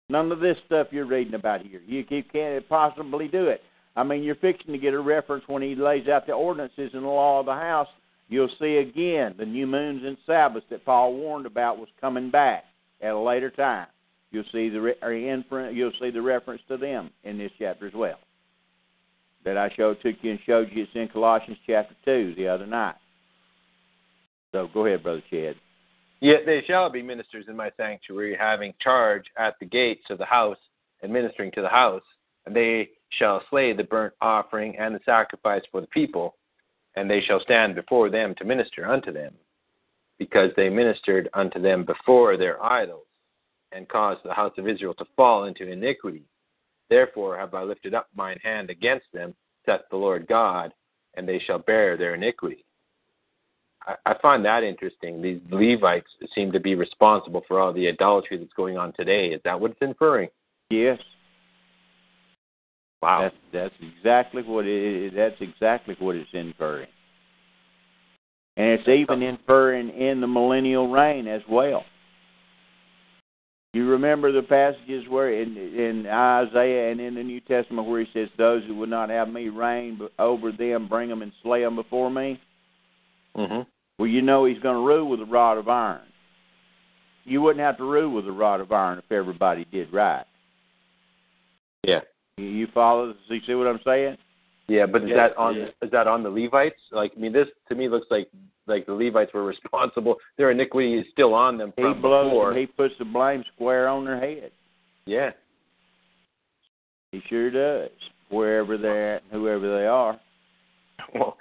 None 0.08 0.32
of 0.32 0.40
this 0.40 0.56
stuff 0.66 0.88
you're 0.90 1.06
reading 1.06 1.34
about 1.34 1.62
here. 1.62 1.80
You, 1.86 2.04
you 2.08 2.24
can't 2.24 2.68
possibly 2.68 3.28
do 3.28 3.46
it. 3.46 3.62
I 3.96 4.02
mean, 4.04 4.22
you're 4.22 4.36
fixing 4.36 4.72
to 4.72 4.78
get 4.78 4.94
a 4.94 5.00
reference 5.00 5.44
when 5.46 5.62
he 5.62 5.74
lays 5.74 6.08
out 6.08 6.26
the 6.26 6.32
ordinances 6.32 6.90
and 6.94 7.02
the 7.02 7.08
law 7.08 7.40
of 7.40 7.46
the 7.46 7.54
house. 7.54 7.88
You'll 8.28 8.50
see 8.60 8.76
again 8.76 9.34
the 9.36 9.44
new 9.44 9.66
moons 9.66 10.02
and 10.04 10.16
Sabbaths 10.24 10.66
that 10.70 10.84
Paul 10.84 11.14
warned 11.14 11.46
about 11.46 11.78
was 11.78 11.88
coming 12.00 12.30
back 12.30 12.64
at 13.02 13.12
a 13.12 13.18
later 13.18 13.50
time. 13.50 13.88
You'll 14.30 14.44
see 14.52 14.68
the 14.68 14.80
re- 14.80 15.72
you'll 15.74 15.92
see 16.00 16.10
the 16.10 16.22
reference 16.22 16.62
to 16.68 16.76
them 16.76 17.10
in 17.24 17.38
this 17.38 17.50
chapter 17.58 17.88
as 17.88 17.94
well. 17.94 18.18
That 19.44 19.56
I 19.56 19.70
showed 19.74 20.00
took 20.00 20.16
you 20.22 20.30
and 20.30 20.40
showed 20.46 20.68
you 20.70 20.84
it's 20.84 20.92
in 20.94 21.08
Colossians 21.08 21.58
chapter 21.66 21.96
two 22.04 22.34
the 22.36 22.46
other 22.46 22.66
night. 22.66 22.94
So 24.52 24.68
go 24.72 24.86
ahead, 24.86 25.02
brother 25.02 25.22
Chad. 25.28 25.56
Yet 26.20 26.40
they 26.46 26.62
shall 26.66 26.90
be 26.90 27.02
ministers 27.02 27.46
in 27.48 27.56
my 27.56 27.72
sanctuary, 27.76 28.36
having 28.38 28.74
charge 28.80 29.24
at 29.38 29.58
the 29.58 29.66
gates 29.66 30.04
of 30.10 30.18
the 30.18 30.24
house, 30.24 30.58
and 31.02 31.12
ministering 31.12 31.50
to 31.52 31.62
the 31.62 31.68
house. 31.68 32.02
And 32.46 32.54
they 32.54 32.90
shall 33.10 33.42
slay 33.50 33.72
the 33.72 33.84
burnt 33.84 34.14
offering 34.20 34.76
and 34.78 34.94
the 34.94 35.00
sacrifice 35.04 35.62
for 35.70 35.80
the 35.80 35.86
people, 35.88 36.36
and 36.96 37.08
they 37.08 37.20
shall 37.20 37.40
stand 37.40 37.74
before 37.74 38.10
them 38.10 38.34
to 38.36 38.44
minister 38.44 38.86
unto 38.86 39.12
them, 39.12 39.34
because 40.18 40.50
they 40.56 40.68
ministered 40.68 41.28
unto 41.34 41.60
them 41.60 41.84
before 41.84 42.36
their 42.36 42.62
idols, 42.64 43.06
and 43.72 43.88
caused 43.88 44.20
the 44.24 44.34
house 44.34 44.52
of 44.58 44.68
Israel 44.68 44.94
to 44.94 45.04
fall 45.16 45.44
into 45.44 45.70
iniquity. 45.70 46.24
Therefore 46.88 47.38
have 47.38 47.54
I 47.54 47.62
lifted 47.62 47.94
up 47.94 48.08
mine 48.14 48.38
hand 48.42 48.68
against 48.68 49.06
them, 49.12 49.34
saith 49.64 49.82
the 49.90 49.96
Lord 49.96 50.26
God, 50.26 50.72
and 51.14 51.28
they 51.28 51.38
shall 51.38 51.58
bear 51.58 51.96
their 51.96 52.14
iniquity. 52.14 52.64
I, 53.86 53.94
I 54.06 54.14
find 54.20 54.44
that 54.44 54.64
interesting. 54.64 55.22
These 55.22 55.40
Levites 55.50 56.10
seem 56.34 56.52
to 56.52 56.60
be 56.60 56.74
responsible 56.74 57.44
for 57.46 57.60
all 57.60 57.72
the 57.72 57.88
idolatry 57.88 58.38
that's 58.38 58.52
going 58.54 58.76
on 58.76 58.92
today. 58.92 59.28
Is 59.28 59.40
that 59.44 59.58
what 59.58 59.70
it's 59.70 59.82
inferring? 59.82 60.28
Yes, 60.68 60.98
Wow. 63.02 63.22
that's 63.22 63.34
that's 63.52 63.74
exactly 63.96 64.42
what 64.42 64.66
it. 64.66 65.14
That's 65.14 65.40
exactly 65.40 65.96
what 65.98 66.16
it's 66.16 66.28
inferring, 66.32 66.88
and 68.56 68.66
it's 68.66 68.88
even 68.88 69.22
inferring 69.22 69.88
in 69.88 70.20
the 70.20 70.26
millennial 70.26 70.90
reign 70.90 71.26
as 71.26 71.42
well. 71.48 71.84
You 73.72 73.88
remember 73.88 74.32
the 74.32 74.42
passages 74.42 75.08
where 75.08 75.32
in 75.32 75.56
in 75.56 76.06
Isaiah 76.06 76.90
and 76.90 77.00
in 77.00 77.14
the 77.14 77.22
New 77.22 77.40
Testament 77.40 77.88
where 77.88 78.00
he 78.00 78.10
says, 78.12 78.28
"Those 78.36 78.64
who 78.64 78.74
would 78.76 78.90
not 78.90 79.08
have 79.10 79.28
me 79.28 79.48
reign 79.48 80.00
over 80.18 80.52
them, 80.52 80.88
bring 80.88 81.08
them 81.08 81.22
and 81.22 81.32
slay 81.42 81.62
them 81.62 81.76
before 81.76 82.10
me." 82.10 82.40
hmm 83.34 83.60
Well, 83.98 84.08
you 84.08 84.22
know 84.22 84.44
he's 84.44 84.58
going 84.58 84.76
to 84.76 84.86
rule 84.86 85.08
with 85.08 85.20
a 85.20 85.24
rod 85.24 85.56
of 85.56 85.68
iron. 85.68 86.02
You 87.24 87.40
wouldn't 87.42 87.64
have 87.64 87.76
to 87.76 87.84
rule 87.84 88.12
with 88.12 88.26
a 88.26 88.32
rod 88.32 88.60
of 88.60 88.72
iron 88.72 88.98
if 88.98 89.12
everybody 89.12 89.64
did 89.70 89.92
right. 89.92 90.24
Yeah. 91.84 92.00
You- 92.40 92.66
follow? 92.74 93.14
You 93.28 93.40
see 93.46 93.54
what 93.54 93.66
I'm 93.66 93.80
saying? 93.84 94.16
Yeah, 94.68 94.86
but 94.86 95.02
is 95.02 95.10
that 95.16 95.36
on 95.36 95.56
yeah. 95.56 95.66
is 95.82 95.90
that 95.90 96.06
on 96.06 96.22
the 96.22 96.30
Levites? 96.30 96.78
Like, 96.92 97.12
I 97.16 97.20
mean, 97.20 97.32
this 97.32 97.48
to 97.68 97.74
me 97.74 97.88
looks 97.88 98.06
like 98.10 98.28
like 98.66 98.86
the 98.86 98.92
Levites 98.92 99.32
were 99.34 99.44
responsible. 99.44 100.16
Their 100.36 100.52
iniquity 100.52 100.96
is 100.96 101.06
still 101.12 101.34
on 101.34 101.58
them 101.58 101.72
He 101.76 101.82
from 101.82 102.00
blows. 102.00 102.26
before. 102.30 102.54
He 102.54 102.66
puts 102.66 102.94
the 102.98 103.04
blame 103.04 103.42
square 103.54 103.88
on 103.88 104.04
their 104.04 104.20
head. 104.20 104.52
yeah, 105.06 105.30
He 107.10 107.20
sure 107.28 107.50
does. 107.50 107.90
Wherever 108.28 108.78
they're 108.78 109.16
at, 109.16 109.22
and 109.24 109.32
whoever 109.42 109.76
they 109.76 109.86
are. 109.86 110.20
well, 111.16 111.36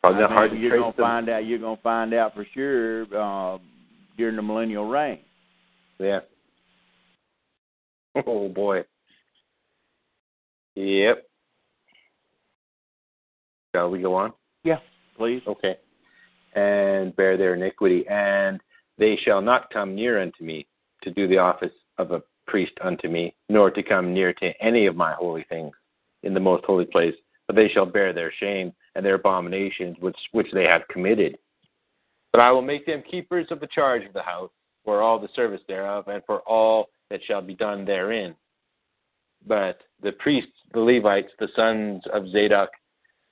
probably 0.00 0.22
I 0.22 0.26
mean, 0.28 0.32
hard 0.36 0.50
to 0.52 0.56
you're 0.56 0.78
gonna 0.78 0.92
them. 0.92 1.04
find 1.04 1.28
out. 1.30 1.44
You're 1.46 1.58
gonna 1.58 1.80
find 1.82 2.14
out 2.14 2.34
for 2.34 2.46
sure 2.54 3.02
uh, 3.12 3.58
during 4.16 4.36
the 4.36 4.42
millennial 4.42 4.86
reign. 4.88 5.18
Yeah. 5.98 6.20
Oh 8.26 8.48
boy. 8.50 8.82
Yep. 10.74 11.26
Shall 13.74 13.90
we 13.90 14.00
go 14.00 14.14
on? 14.14 14.32
Yeah, 14.64 14.78
please. 15.16 15.42
Okay. 15.46 15.76
And 16.54 17.14
bear 17.16 17.36
their 17.36 17.54
iniquity, 17.54 18.06
and 18.08 18.60
they 18.98 19.18
shall 19.24 19.40
not 19.40 19.70
come 19.72 19.94
near 19.94 20.20
unto 20.20 20.44
me 20.44 20.66
to 21.02 21.10
do 21.10 21.26
the 21.26 21.38
office 21.38 21.72
of 21.98 22.12
a 22.12 22.22
priest 22.46 22.72
unto 22.82 23.08
me, 23.08 23.34
nor 23.48 23.70
to 23.70 23.82
come 23.82 24.12
near 24.12 24.32
to 24.34 24.52
any 24.60 24.86
of 24.86 24.96
my 24.96 25.12
holy 25.14 25.44
things 25.48 25.72
in 26.22 26.34
the 26.34 26.40
most 26.40 26.64
holy 26.64 26.84
place, 26.84 27.14
but 27.46 27.56
they 27.56 27.68
shall 27.68 27.86
bear 27.86 28.12
their 28.12 28.32
shame 28.38 28.72
and 28.94 29.04
their 29.04 29.14
abominations 29.14 29.96
which 30.00 30.16
which 30.32 30.48
they 30.52 30.64
have 30.64 30.86
committed. 30.88 31.38
But 32.32 32.42
I 32.42 32.50
will 32.50 32.62
make 32.62 32.86
them 32.86 33.02
keepers 33.10 33.46
of 33.50 33.60
the 33.60 33.68
charge 33.68 34.04
of 34.04 34.12
the 34.12 34.22
house, 34.22 34.50
for 34.84 35.00
all 35.00 35.18
the 35.18 35.28
service 35.34 35.60
thereof, 35.68 36.08
and 36.08 36.22
for 36.26 36.40
all 36.40 36.88
that 37.10 37.20
shall 37.26 37.42
be 37.42 37.54
done 37.54 37.84
therein. 37.84 38.34
But 39.46 39.80
the 40.02 40.12
priests, 40.12 40.52
the 40.72 40.80
Levites, 40.80 41.30
the 41.38 41.48
sons 41.54 42.02
of 42.12 42.28
Zadok, 42.30 42.70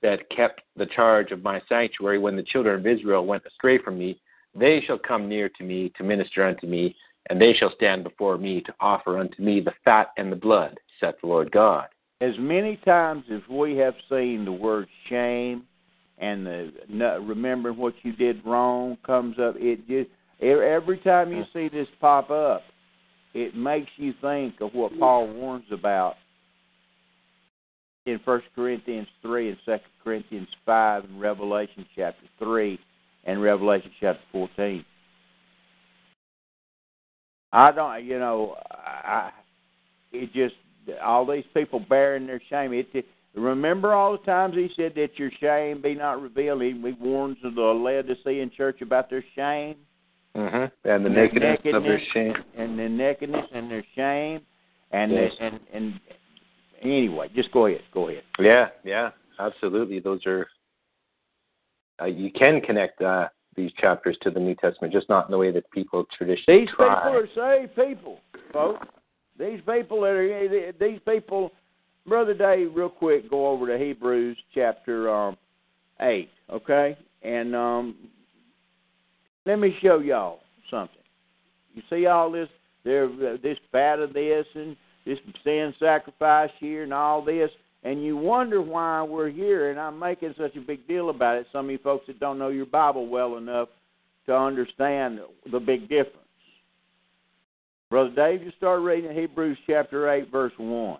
that 0.01 0.29
kept 0.35 0.61
the 0.75 0.87
charge 0.87 1.31
of 1.31 1.43
my 1.43 1.61
sanctuary 1.69 2.17
when 2.17 2.35
the 2.35 2.43
children 2.43 2.79
of 2.79 2.87
Israel 2.87 3.25
went 3.25 3.45
astray 3.45 3.77
from 3.77 3.97
me, 3.97 4.19
they 4.55 4.81
shall 4.85 4.97
come 4.97 5.29
near 5.29 5.49
to 5.57 5.63
me 5.63 5.91
to 5.97 6.03
minister 6.03 6.43
unto 6.43 6.67
me, 6.67 6.95
and 7.29 7.39
they 7.39 7.53
shall 7.53 7.71
stand 7.75 8.03
before 8.03 8.37
me 8.37 8.61
to 8.61 8.73
offer 8.79 9.19
unto 9.19 9.41
me 9.41 9.61
the 9.61 9.73
fat 9.85 10.07
and 10.17 10.31
the 10.31 10.35
blood, 10.35 10.77
saith 10.99 11.15
the 11.21 11.27
Lord 11.27 11.51
God. 11.51 11.87
As 12.19 12.33
many 12.39 12.77
times 12.77 13.23
as 13.31 13.41
we 13.49 13.77
have 13.77 13.95
seen 14.09 14.45
the 14.45 14.51
word 14.51 14.87
shame 15.09 15.63
and 16.17 16.45
the 16.45 16.71
remembering 17.21 17.77
what 17.77 17.93
you 18.03 18.13
did 18.13 18.45
wrong 18.45 18.97
comes 19.05 19.37
up, 19.39 19.55
it 19.57 19.87
just 19.87 20.09
every 20.41 20.97
time 20.99 21.31
you 21.31 21.43
see 21.53 21.69
this 21.69 21.87
pop 21.99 22.29
up, 22.29 22.61
it 23.33 23.55
makes 23.55 23.89
you 23.97 24.13
think 24.21 24.55
of 24.61 24.73
what 24.73 24.97
Paul 24.99 25.27
warns 25.33 25.65
about 25.71 26.15
in 28.05 28.19
First 28.25 28.45
Corinthians 28.55 29.07
three 29.21 29.49
and 29.49 29.57
Second 29.65 29.91
Corinthians 30.03 30.47
five 30.65 31.03
and 31.03 31.19
Revelation 31.19 31.85
chapter 31.95 32.25
three 32.39 32.79
and 33.25 33.41
Revelation 33.41 33.91
chapter 33.99 34.21
fourteen. 34.31 34.85
I 37.53 37.71
don't, 37.71 38.05
you 38.05 38.17
know, 38.17 38.55
I 38.71 39.31
it 40.11 40.31
just 40.33 40.55
all 41.03 41.25
these 41.25 41.43
people 41.53 41.79
bearing 41.79 42.25
their 42.27 42.41
shame. 42.49 42.73
It, 42.73 43.05
remember 43.35 43.93
all 43.93 44.13
the 44.13 44.17
times 44.19 44.55
he 44.55 44.69
said 44.75 44.93
that 44.95 45.17
your 45.17 45.31
shame 45.39 45.81
be 45.81 45.93
not 45.95 46.21
revealed. 46.21 46.61
He, 46.61 46.71
he 46.71 46.91
warns 46.99 47.37
the 47.43 47.49
Laodicean 47.49 48.51
church 48.55 48.81
about 48.81 49.09
their 49.09 49.23
shame 49.35 49.75
Mm-hmm. 50.35 50.89
And 50.89 51.05
the 51.05 51.09
their 51.09 51.29
nakedness, 51.29 51.75
of 51.75 51.83
their 51.83 52.01
shame. 52.13 52.33
and 52.57 52.79
their 52.79 52.89
nakedness 52.89 53.45
and 53.53 53.69
their 53.69 53.83
shame 53.95 54.41
and 54.91 55.11
Yes. 55.11 55.31
the, 55.37 55.45
and 55.45 55.59
and 55.73 55.99
anyway, 56.81 57.29
just 57.35 57.51
go 57.51 57.67
ahead, 57.67 57.81
go 57.93 58.09
ahead. 58.09 58.23
Yeah, 58.39 58.67
yeah, 58.83 59.11
absolutely. 59.39 59.99
Those 59.99 60.25
are 60.25 60.47
uh, 62.01 62.05
you 62.05 62.31
can 62.31 62.61
connect 62.61 63.01
uh, 63.01 63.27
these 63.55 63.71
chapters 63.79 64.17
to 64.21 64.31
the 64.31 64.39
New 64.39 64.55
Testament, 64.55 64.93
just 64.93 65.09
not 65.09 65.25
in 65.25 65.31
the 65.31 65.37
way 65.37 65.51
that 65.51 65.69
people 65.71 66.05
traditionally 66.17 66.61
These 66.61 66.69
try. 66.75 66.95
people 66.95 67.19
are 67.19 67.59
saved 67.59 67.75
people, 67.75 68.19
folks. 68.51 68.87
These 69.37 69.59
people 69.67 70.01
that 70.01 70.09
are 70.09 70.73
these 70.79 70.99
people. 71.07 71.51
Brother 72.07 72.33
Dave, 72.33 72.71
real 72.73 72.89
quick, 72.89 73.29
go 73.29 73.47
over 73.47 73.67
to 73.67 73.77
Hebrews 73.77 74.35
chapter 74.55 75.07
um, 75.13 75.37
eight, 76.01 76.29
okay? 76.49 76.97
And 77.21 77.55
um, 77.55 77.95
let 79.45 79.59
me 79.59 79.75
show 79.83 79.99
y'all 79.99 80.39
something. 80.71 80.97
You 81.73 81.83
see 81.91 82.07
all 82.07 82.31
this, 82.31 82.49
there, 82.83 83.07
this 83.37 83.57
fat 83.71 83.99
of 83.99 84.13
this 84.13 84.45
and 84.55 84.75
this 85.05 85.19
sin 85.43 85.73
sacrifice 85.79 86.51
here 86.59 86.83
and 86.83 86.93
all 86.93 87.23
this, 87.23 87.49
and 87.83 88.03
you 88.03 88.15
wonder 88.15 88.61
why 88.61 89.01
we're 89.01 89.29
here. 89.29 89.71
And 89.71 89.79
I'm 89.79 89.97
making 89.97 90.35
such 90.37 90.55
a 90.55 90.61
big 90.61 90.87
deal 90.87 91.09
about 91.09 91.37
it. 91.37 91.47
Some 91.51 91.65
of 91.65 91.71
you 91.71 91.79
folks 91.79 92.07
that 92.07 92.19
don't 92.19 92.37
know 92.37 92.49
your 92.49 92.65
Bible 92.65 93.07
well 93.07 93.37
enough 93.37 93.69
to 94.27 94.35
understand 94.35 95.19
the 95.51 95.59
big 95.59 95.89
difference. 95.89 96.17
Brother 97.89 98.11
Dave, 98.15 98.43
you 98.43 98.51
start 98.57 98.81
reading 98.81 99.13
Hebrews 99.13 99.57
chapter 99.67 100.09
8, 100.09 100.31
verse 100.31 100.53
1. 100.57 100.99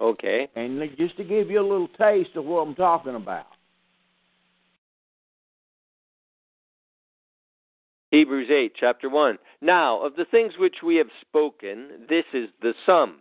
Okay. 0.00 0.48
And 0.56 0.80
just 0.98 1.16
to 1.16 1.24
give 1.24 1.50
you 1.50 1.60
a 1.60 1.62
little 1.62 1.88
taste 1.98 2.36
of 2.36 2.44
what 2.44 2.60
I'm 2.60 2.74
talking 2.74 3.14
about. 3.14 3.46
Hebrews 8.10 8.48
8, 8.50 8.72
chapter 8.78 9.08
1. 9.08 9.38
Now, 9.60 10.00
of 10.00 10.16
the 10.16 10.24
things 10.24 10.54
which 10.58 10.76
we 10.84 10.96
have 10.96 11.08
spoken, 11.20 12.06
this 12.08 12.24
is 12.32 12.48
the 12.62 12.72
sum. 12.86 13.16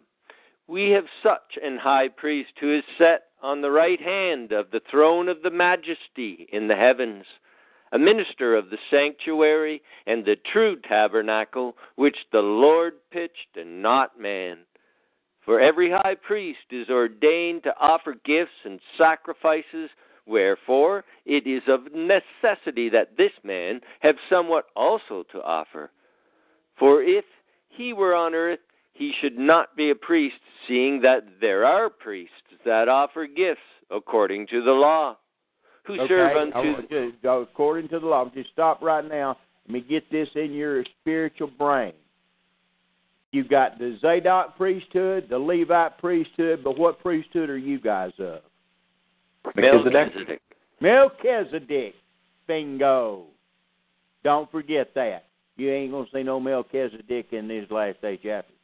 We 0.67 0.91
have 0.91 1.05
such 1.23 1.57
an 1.63 1.77
high 1.77 2.09
priest 2.09 2.51
who 2.59 2.75
is 2.77 2.83
set 2.97 3.23
on 3.41 3.61
the 3.61 3.71
right 3.71 4.01
hand 4.01 4.51
of 4.51 4.71
the 4.71 4.81
throne 4.91 5.29
of 5.29 5.41
the 5.41 5.51
majesty 5.51 6.47
in 6.51 6.67
the 6.67 6.75
heavens, 6.75 7.25
a 7.91 7.99
minister 7.99 8.55
of 8.55 8.69
the 8.69 8.77
sanctuary 8.91 9.81
and 10.05 10.25
the 10.25 10.35
true 10.51 10.75
tabernacle 10.87 11.77
which 11.95 12.17
the 12.31 12.41
Lord 12.41 12.93
pitched 13.11 13.55
and 13.55 13.81
not 13.81 14.19
man. 14.19 14.59
For 15.45 15.61
every 15.61 15.89
high 15.89 16.15
priest 16.15 16.71
is 16.71 16.89
ordained 16.89 17.63
to 17.63 17.77
offer 17.79 18.15
gifts 18.25 18.65
and 18.65 18.81
sacrifices 18.97 19.89
Wherefore, 20.27 21.05
it 21.25 21.47
is 21.47 21.63
of 21.67 21.93
necessity 21.93 22.89
that 22.89 23.15
this 23.17 23.31
man 23.43 23.79
have 24.01 24.17
somewhat 24.29 24.65
also 24.75 25.23
to 25.31 25.41
offer. 25.41 25.89
For 26.77 27.01
if 27.01 27.23
he 27.69 27.93
were 27.93 28.13
on 28.13 28.35
earth, 28.35 28.59
he 28.97 29.13
should 29.21 29.37
not 29.37 29.75
be 29.75 29.91
a 29.91 29.95
priest, 29.95 30.35
seeing 30.67 31.01
that 31.01 31.21
there 31.39 31.65
are 31.65 31.89
priests 31.89 32.33
that 32.65 32.89
offer 32.89 33.27
gifts 33.27 33.61
according 33.91 34.47
to 34.47 34.63
the 34.63 34.71
law, 34.71 35.17
who 35.83 35.97
serve 36.07 36.35
unto. 36.35 36.87
to 37.21 37.29
according 37.29 37.89
to 37.89 37.99
the 37.99 38.05
law. 38.05 38.29
Just 38.33 38.49
stop 38.51 38.81
right 38.81 39.07
now. 39.07 39.37
Let 39.67 39.73
me 39.73 39.81
get 39.81 40.09
this 40.11 40.27
in 40.35 40.53
your 40.53 40.83
spiritual 41.01 41.51
brain. 41.57 41.93
You've 43.31 43.49
got 43.49 43.77
the 43.77 43.97
Zadok 44.01 44.57
priesthood, 44.57 45.27
the 45.29 45.37
Levite 45.37 45.97
priesthood, 45.99 46.63
but 46.63 46.77
what 46.77 46.99
priesthood 46.99 47.49
are 47.49 47.57
you 47.57 47.79
guys 47.79 48.13
of? 48.19 48.39
Melchizedek. 49.55 50.41
Melchizedek. 50.81 51.93
Bingo. 52.47 53.25
Don't 54.23 54.49
forget 54.51 54.93
that. 54.95 55.25
You 55.57 55.71
ain't 55.71 55.91
gonna 55.91 56.07
see 56.13 56.23
no 56.23 56.39
Melchizedek 56.39 57.27
in 57.31 57.47
these 57.47 57.69
last 57.69 58.01
day 58.01 58.17
chapters. 58.17 58.56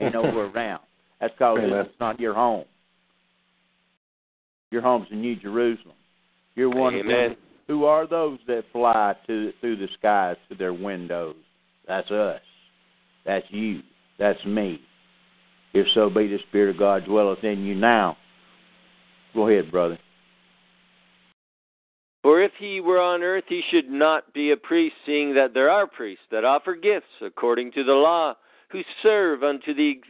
Ain't 0.00 0.14
nowhere 0.14 0.46
around. 0.54 0.82
That's 1.20 1.32
because 1.34 1.58
Amen. 1.58 1.86
it's 1.86 2.00
not 2.00 2.20
your 2.20 2.34
home. 2.34 2.64
Your 4.70 4.82
home's 4.82 5.08
in 5.10 5.20
New 5.20 5.36
Jerusalem. 5.36 5.94
You're 6.54 6.70
one 6.70 6.94
of 6.94 7.06
them. 7.06 7.36
Who 7.66 7.84
are 7.84 8.06
those 8.06 8.38
that 8.46 8.64
fly 8.72 9.14
to 9.26 9.52
through 9.60 9.76
the 9.76 9.88
skies 9.98 10.36
to 10.48 10.54
their 10.54 10.72
windows? 10.72 11.36
That's 11.86 12.10
us. 12.10 12.40
That's 13.24 13.44
you. 13.50 13.80
That's 14.18 14.42
me. 14.44 14.80
If 15.74 15.86
so 15.94 16.08
be 16.08 16.28
the 16.28 16.38
Spirit 16.48 16.70
of 16.70 16.78
God 16.78 17.04
dwelleth 17.04 17.44
in 17.44 17.64
you 17.64 17.74
now. 17.74 18.16
Go 19.34 19.48
ahead, 19.48 19.70
brother. 19.70 19.98
For 22.22 22.42
if 22.42 22.52
he 22.58 22.80
were 22.80 23.00
on 23.00 23.22
earth, 23.22 23.44
he 23.48 23.62
should 23.70 23.88
not 23.88 24.32
be 24.34 24.50
a 24.50 24.56
priest, 24.56 24.96
seeing 25.06 25.34
that 25.34 25.54
there 25.54 25.70
are 25.70 25.86
priests 25.86 26.24
that 26.30 26.44
offer 26.44 26.74
gifts 26.74 27.06
according 27.22 27.72
to 27.72 27.84
the 27.84 27.92
law, 27.92 28.34
who 28.70 28.82
serve 29.02 29.42
unto 29.42 29.74
the, 29.74 30.00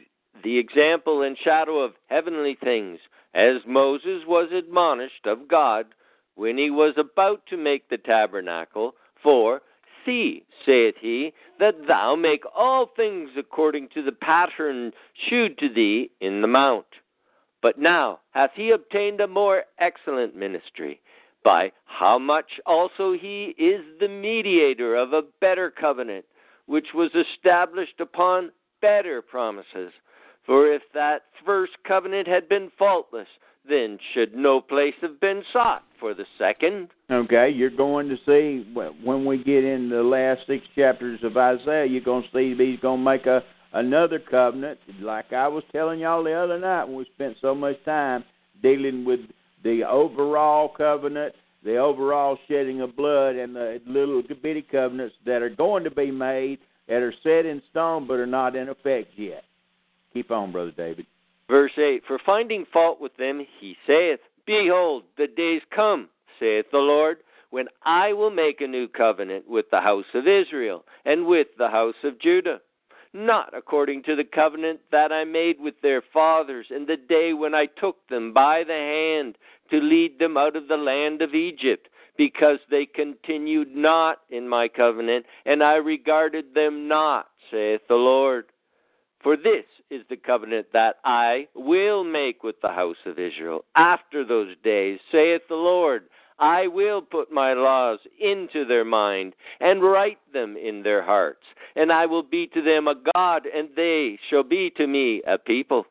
the 0.42 0.58
example 0.58 1.22
and 1.22 1.36
shadow 1.38 1.78
of 1.78 1.92
heavenly 2.06 2.56
things, 2.62 2.98
as 3.34 3.56
Moses 3.66 4.22
was 4.26 4.50
admonished 4.52 5.26
of 5.26 5.48
God 5.48 5.86
when 6.34 6.56
he 6.56 6.70
was 6.70 6.94
about 6.96 7.42
to 7.50 7.56
make 7.56 7.88
the 7.88 7.98
tabernacle. 7.98 8.94
For, 9.22 9.60
See, 10.04 10.44
saith 10.64 10.94
he, 11.00 11.34
that 11.58 11.86
thou 11.86 12.14
make 12.16 12.44
all 12.56 12.86
things 12.86 13.30
according 13.36 13.88
to 13.94 14.02
the 14.02 14.12
pattern 14.12 14.92
shewed 15.28 15.58
to 15.58 15.68
thee 15.68 16.10
in 16.20 16.40
the 16.40 16.46
mount. 16.46 16.86
But 17.60 17.78
now 17.78 18.20
hath 18.30 18.52
he 18.54 18.70
obtained 18.70 19.20
a 19.20 19.26
more 19.26 19.64
excellent 19.78 20.34
ministry, 20.34 21.00
by 21.44 21.72
how 21.84 22.18
much 22.18 22.60
also 22.64 23.12
he 23.12 23.54
is 23.58 23.84
the 24.00 24.08
mediator 24.08 24.96
of 24.96 25.12
a 25.12 25.24
better 25.40 25.70
covenant, 25.70 26.24
which 26.68 26.86
was 26.94 27.10
established 27.14 27.98
upon 27.98 28.52
better 28.80 29.20
promises. 29.20 29.92
For 30.46 30.72
if 30.72 30.82
that 30.94 31.22
first 31.44 31.72
covenant 31.86 32.28
had 32.28 32.48
been 32.48 32.70
faultless, 32.78 33.26
then 33.68 33.98
should 34.14 34.34
no 34.34 34.60
place 34.60 34.94
have 35.02 35.20
been 35.20 35.42
sought 35.52 35.82
for 35.98 36.14
the 36.14 36.24
second? 36.38 36.88
Okay, 37.10 37.50
you're 37.50 37.70
going 37.70 38.08
to 38.08 38.16
see 38.24 38.66
when 39.02 39.24
we 39.24 39.42
get 39.42 39.64
in 39.64 39.88
the 39.88 40.02
last 40.02 40.42
six 40.46 40.64
chapters 40.74 41.20
of 41.22 41.36
Isaiah, 41.36 41.86
you're 41.86 42.00
going 42.00 42.22
to 42.22 42.28
see 42.32 42.54
he's 42.54 42.80
going 42.80 43.00
to 43.00 43.04
make 43.04 43.26
a 43.26 43.42
another 43.74 44.18
covenant, 44.18 44.78
like 45.00 45.32
I 45.32 45.46
was 45.48 45.62
telling 45.72 46.00
y'all 46.00 46.24
the 46.24 46.32
other 46.32 46.58
night 46.58 46.84
when 46.84 46.96
we 46.96 47.06
spent 47.14 47.36
so 47.40 47.54
much 47.54 47.76
time 47.84 48.24
dealing 48.62 49.04
with 49.04 49.20
the 49.62 49.84
overall 49.84 50.68
covenant, 50.68 51.34
the 51.64 51.76
overall 51.76 52.38
shedding 52.48 52.80
of 52.80 52.96
blood, 52.96 53.36
and 53.36 53.54
the 53.54 53.80
little 53.86 54.22
bitty 54.42 54.62
covenants 54.62 55.14
that 55.26 55.42
are 55.42 55.50
going 55.50 55.84
to 55.84 55.90
be 55.90 56.10
made 56.10 56.58
that 56.88 57.02
are 57.02 57.14
set 57.22 57.46
in 57.46 57.62
stone 57.70 58.06
but 58.06 58.14
are 58.14 58.26
not 58.26 58.56
in 58.56 58.68
effect 58.68 59.12
yet. 59.16 59.44
Keep 60.14 60.30
on, 60.30 60.52
Brother 60.52 60.72
David. 60.76 61.06
Verse 61.48 61.72
8 61.76 62.02
For 62.06 62.18
finding 62.24 62.64
fault 62.72 63.00
with 63.00 63.16
them, 63.16 63.44
he 63.60 63.76
saith, 63.86 64.20
Behold, 64.46 65.04
the 65.16 65.26
days 65.26 65.62
come, 65.74 66.08
saith 66.38 66.66
the 66.72 66.78
Lord, 66.78 67.18
when 67.50 67.66
I 67.84 68.12
will 68.12 68.30
make 68.30 68.60
a 68.60 68.66
new 68.66 68.88
covenant 68.88 69.48
with 69.48 69.66
the 69.70 69.80
house 69.80 70.04
of 70.14 70.26
Israel 70.26 70.84
and 71.04 71.26
with 71.26 71.48
the 71.58 71.68
house 71.68 71.94
of 72.04 72.20
Judah. 72.20 72.60
Not 73.14 73.56
according 73.56 74.02
to 74.04 74.14
the 74.14 74.24
covenant 74.24 74.80
that 74.92 75.12
I 75.12 75.24
made 75.24 75.58
with 75.60 75.80
their 75.80 76.02
fathers 76.12 76.66
in 76.70 76.86
the 76.86 76.96
day 76.96 77.32
when 77.32 77.54
I 77.54 77.66
took 77.66 78.06
them 78.08 78.32
by 78.32 78.64
the 78.64 78.72
hand 78.72 79.38
to 79.70 79.80
lead 79.80 80.18
them 80.18 80.36
out 80.36 80.56
of 80.56 80.68
the 80.68 80.76
land 80.76 81.22
of 81.22 81.34
Egypt, 81.34 81.88
because 82.16 82.58
they 82.70 82.84
continued 82.84 83.74
not 83.74 84.18
in 84.30 84.48
my 84.48 84.68
covenant, 84.68 85.24
and 85.46 85.62
I 85.62 85.74
regarded 85.74 86.54
them 86.54 86.88
not, 86.88 87.28
saith 87.50 87.82
the 87.88 87.94
Lord. 87.94 88.46
For 89.22 89.36
this 89.36 89.64
is 89.90 90.02
the 90.08 90.16
covenant 90.16 90.68
that 90.72 90.96
I 91.04 91.48
will 91.54 92.04
make 92.04 92.42
with 92.42 92.60
the 92.60 92.68
house 92.68 92.96
of 93.06 93.18
Israel 93.18 93.64
after 93.74 94.24
those 94.24 94.54
days, 94.62 95.00
saith 95.10 95.42
the 95.48 95.54
Lord. 95.54 96.04
I 96.38 96.68
will 96.68 97.02
put 97.02 97.32
my 97.32 97.52
laws 97.52 97.98
into 98.20 98.64
their 98.64 98.84
mind 98.84 99.34
and 99.60 99.82
write 99.82 100.18
them 100.32 100.56
in 100.56 100.82
their 100.82 101.02
hearts, 101.02 101.42
and 101.74 101.92
I 101.92 102.06
will 102.06 102.22
be 102.22 102.46
to 102.48 102.62
them 102.62 102.86
a 102.86 102.94
God, 103.14 103.42
and 103.46 103.68
they 103.74 104.18
shall 104.30 104.44
be 104.44 104.70
to 104.76 104.86
me 104.86 105.22
a 105.26 105.36
people. 105.36 105.86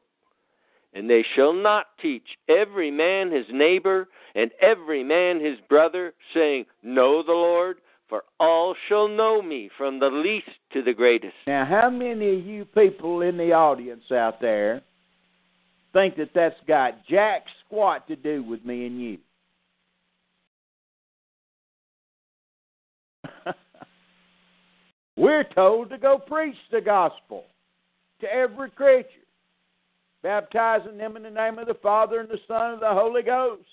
And 0.94 1.10
they 1.10 1.26
shall 1.36 1.54
not 1.54 1.88
teach 2.02 2.28
every 2.48 2.90
man 2.90 3.32
his 3.32 3.46
neighbor 3.52 4.08
and 4.36 4.52
every 4.62 5.04
man 5.04 5.44
his 5.44 5.58
brother, 5.68 6.14
saying, 6.34 6.66
Know 6.82 7.24
the 7.24 7.34
Lord, 7.34 7.78
for 8.08 8.24
all 8.40 8.76
shall 8.88 9.08
know 9.08 9.42
me 9.42 9.70
from 9.78 10.00
the 10.00 10.10
least 10.10 10.50
to 10.74 10.82
the 10.82 10.94
greatest. 10.94 11.34
Now, 11.46 11.66
how 11.66 11.90
many 11.90 12.40
of 12.40 12.46
you 12.46 12.66
people 12.66 13.22
in 13.22 13.36
the 13.38 13.52
audience 13.52 14.12
out 14.12 14.40
there 14.40 14.82
think 15.92 16.16
that 16.18 16.30
that's 16.34 16.56
got 16.68 17.06
jack 17.06 17.44
squat 17.66 18.08
to 18.08 18.16
do 18.16 18.44
with 18.44 18.64
me 18.64 18.86
and 18.86 19.02
you? 19.02 19.18
We're 25.18 25.44
told 25.44 25.90
to 25.90 25.98
go 25.98 26.20
preach 26.20 26.56
the 26.72 26.80
gospel 26.80 27.44
to 28.22 28.32
every 28.32 28.70
creature, 28.70 29.10
baptizing 30.22 30.98
them 30.98 31.18
in 31.18 31.24
the 31.24 31.30
name 31.32 31.58
of 31.58 31.68
the 31.68 31.74
Father 31.74 32.20
and 32.20 32.30
the 32.30 32.40
Son 32.48 32.74
and 32.74 32.82
the 32.82 32.94
Holy 32.94 33.24
Ghost. 33.24 33.64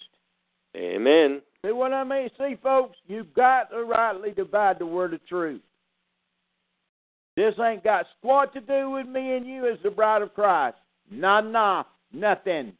Amen. 0.74 1.42
See 1.64 1.72
what 1.72 1.92
I 1.92 2.02
mean? 2.02 2.30
See, 2.38 2.56
folks, 2.62 2.96
you've 3.06 3.32
got 3.34 3.70
to 3.70 3.84
rightly 3.84 4.32
divide 4.32 4.78
the 4.78 4.86
word 4.86 5.14
of 5.14 5.24
truth. 5.26 5.60
This 7.36 7.54
ain't 7.60 7.84
got 7.84 8.06
squat 8.18 8.52
to 8.54 8.60
do 8.60 8.90
with 8.90 9.06
me 9.06 9.36
and 9.36 9.46
you 9.46 9.66
as 9.66 9.78
the 9.82 9.90
bride 9.90 10.22
of 10.22 10.34
Christ. 10.34 10.76
Nah, 11.10 11.40
nah, 11.40 11.84
nothing. 12.12 12.72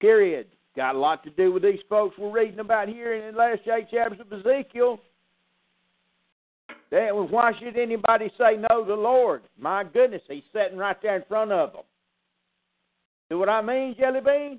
Period. 0.00 0.46
Got 0.76 0.94
a 0.94 0.98
lot 0.98 1.22
to 1.24 1.30
do 1.30 1.52
with 1.52 1.62
these 1.62 1.80
folks 1.88 2.16
we're 2.16 2.32
reading 2.32 2.60
about 2.60 2.88
here 2.88 3.14
in 3.14 3.34
the 3.34 3.38
last 3.38 3.60
eight 3.66 3.90
chapters 3.90 4.20
of 4.20 4.32
Ezekiel. 4.32 4.98
Then, 6.92 7.30
why 7.30 7.52
should 7.58 7.78
anybody 7.78 8.30
say 8.36 8.58
no 8.58 8.82
to 8.82 8.86
the 8.86 8.94
Lord? 8.94 9.44
My 9.58 9.82
goodness, 9.82 10.20
He's 10.28 10.42
sitting 10.52 10.76
right 10.76 11.00
there 11.00 11.16
in 11.16 11.22
front 11.26 11.50
of 11.50 11.72
them. 11.72 11.82
See 13.30 13.34
what 13.34 13.48
I 13.48 13.62
mean, 13.62 13.96
Jelly 13.98 14.20
Bean? 14.20 14.58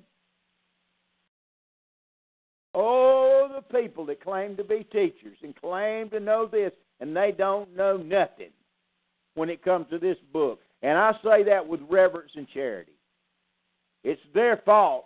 Oh, 2.73 3.49
the 3.53 3.79
people 3.79 4.03
that 4.07 4.23
claim 4.23 4.57
to 4.57 4.63
be 4.63 4.83
teachers 4.91 5.37
and 5.43 5.55
claim 5.55 6.09
to 6.09 6.19
know 6.19 6.47
this, 6.51 6.71
and 6.99 7.15
they 7.15 7.31
don't 7.37 7.75
know 7.75 7.97
nothing 7.97 8.49
when 9.35 9.51
it 9.51 9.63
comes 9.63 9.85
to 9.91 9.99
this 9.99 10.17
book. 10.33 10.59
And 10.81 10.97
I 10.97 11.11
say 11.23 11.43
that 11.43 11.67
with 11.67 11.81
reverence 11.87 12.31
and 12.35 12.47
charity. 12.51 12.93
It's 14.03 14.21
their 14.33 14.59
fault. 14.65 15.05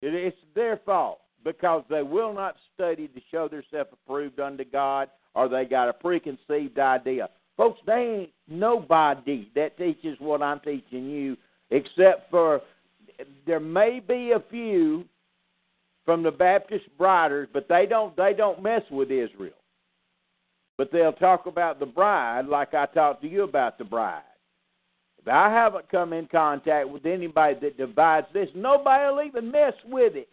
It's 0.00 0.36
their 0.54 0.80
fault 0.86 1.21
because 1.44 1.84
they 1.88 2.02
will 2.02 2.32
not 2.32 2.56
study 2.74 3.08
to 3.08 3.20
show 3.30 3.48
themselves 3.48 3.90
approved 3.92 4.40
unto 4.40 4.64
God 4.64 5.08
or 5.34 5.48
they 5.48 5.64
got 5.64 5.88
a 5.88 5.92
preconceived 5.92 6.78
idea. 6.78 7.28
Folks, 7.56 7.80
they 7.86 8.20
ain't 8.20 8.30
nobody 8.48 9.50
that 9.54 9.76
teaches 9.76 10.16
what 10.18 10.42
I'm 10.42 10.60
teaching 10.60 11.08
you 11.10 11.36
except 11.70 12.30
for 12.30 12.60
there 13.46 13.60
may 13.60 14.00
be 14.00 14.32
a 14.32 14.42
few 14.50 15.04
from 16.04 16.22
the 16.22 16.30
Baptist 16.30 16.84
writers, 16.98 17.48
but 17.52 17.68
they 17.68 17.86
don't 17.86 18.16
they 18.16 18.34
don't 18.36 18.62
mess 18.62 18.82
with 18.90 19.10
Israel. 19.10 19.52
But 20.78 20.90
they'll 20.90 21.12
talk 21.12 21.46
about 21.46 21.78
the 21.78 21.86
bride 21.86 22.46
like 22.46 22.74
I 22.74 22.86
talked 22.86 23.22
to 23.22 23.28
you 23.28 23.44
about 23.44 23.78
the 23.78 23.84
bride. 23.84 24.22
If 25.20 25.28
I 25.28 25.50
haven't 25.50 25.88
come 25.88 26.12
in 26.12 26.26
contact 26.26 26.88
with 26.88 27.06
anybody 27.06 27.56
that 27.60 27.76
divides 27.76 28.26
this, 28.32 28.48
nobody 28.56 29.14
will 29.14 29.22
even 29.22 29.52
mess 29.52 29.74
with 29.86 30.16
it. 30.16 30.28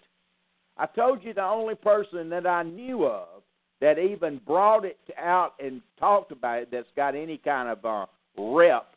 I 0.79 0.85
told 0.85 1.23
you 1.23 1.33
the 1.33 1.43
only 1.43 1.75
person 1.75 2.29
that 2.29 2.47
I 2.47 2.63
knew 2.63 3.05
of 3.05 3.43
that 3.81 3.99
even 3.99 4.39
brought 4.47 4.85
it 4.85 4.97
out 5.17 5.53
and 5.59 5.81
talked 5.99 6.31
about 6.31 6.63
it 6.63 6.69
that's 6.71 6.87
got 6.95 7.15
any 7.15 7.37
kind 7.37 7.67
of 7.69 7.83
uh, 7.85 8.05
rep, 8.41 8.87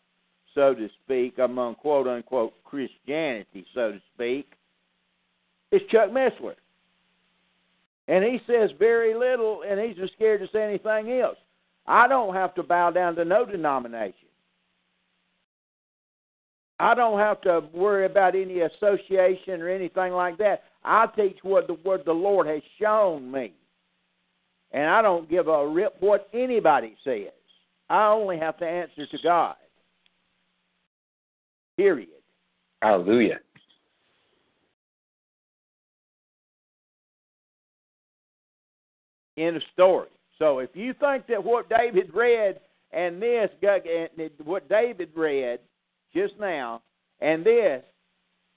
so 0.54 0.74
to 0.74 0.88
speak, 1.04 1.38
among 1.38 1.74
quote 1.74 2.06
unquote 2.06 2.52
Christianity, 2.64 3.66
so 3.74 3.92
to 3.92 4.00
speak, 4.14 4.52
is 5.72 5.80
Chuck 5.90 6.10
Missler. 6.10 6.54
And 8.06 8.24
he 8.24 8.40
says 8.46 8.70
very 8.78 9.14
little, 9.14 9.62
and 9.68 9.80
he's 9.80 9.96
just 9.96 10.12
scared 10.12 10.40
to 10.40 10.48
say 10.52 10.62
anything 10.62 11.20
else. 11.20 11.38
I 11.86 12.06
don't 12.06 12.34
have 12.34 12.54
to 12.56 12.62
bow 12.62 12.90
down 12.90 13.16
to 13.16 13.24
no 13.24 13.44
denomination. 13.44 14.28
I 16.82 16.96
don't 16.96 17.20
have 17.20 17.40
to 17.42 17.62
worry 17.72 18.06
about 18.06 18.34
any 18.34 18.62
association 18.62 19.62
or 19.62 19.68
anything 19.68 20.12
like 20.14 20.36
that. 20.38 20.64
I 20.84 21.06
teach 21.14 21.38
what 21.42 21.68
the 21.68 21.74
word 21.74 22.02
the 22.04 22.12
Lord 22.12 22.48
has 22.48 22.60
shown 22.80 23.30
me. 23.30 23.52
And 24.72 24.90
I 24.90 25.00
don't 25.00 25.30
give 25.30 25.46
a 25.46 25.68
rip 25.68 25.94
what 26.00 26.28
anybody 26.34 26.96
says. 27.04 27.30
I 27.88 28.08
only 28.08 28.36
have 28.36 28.56
to 28.58 28.64
answer 28.66 29.06
to 29.06 29.18
God. 29.22 29.54
Period. 31.76 32.08
Hallelujah. 32.82 33.38
End 39.38 39.54
of 39.54 39.62
story. 39.72 40.08
So 40.40 40.58
if 40.58 40.70
you 40.74 40.94
think 40.94 41.28
that 41.28 41.44
what 41.44 41.68
David 41.68 42.12
read 42.12 42.58
and 42.90 43.22
this, 43.22 43.50
what 44.42 44.68
David 44.68 45.10
read 45.14 45.60
just 46.14 46.34
now, 46.38 46.82
and 47.20 47.44
this, 47.44 47.82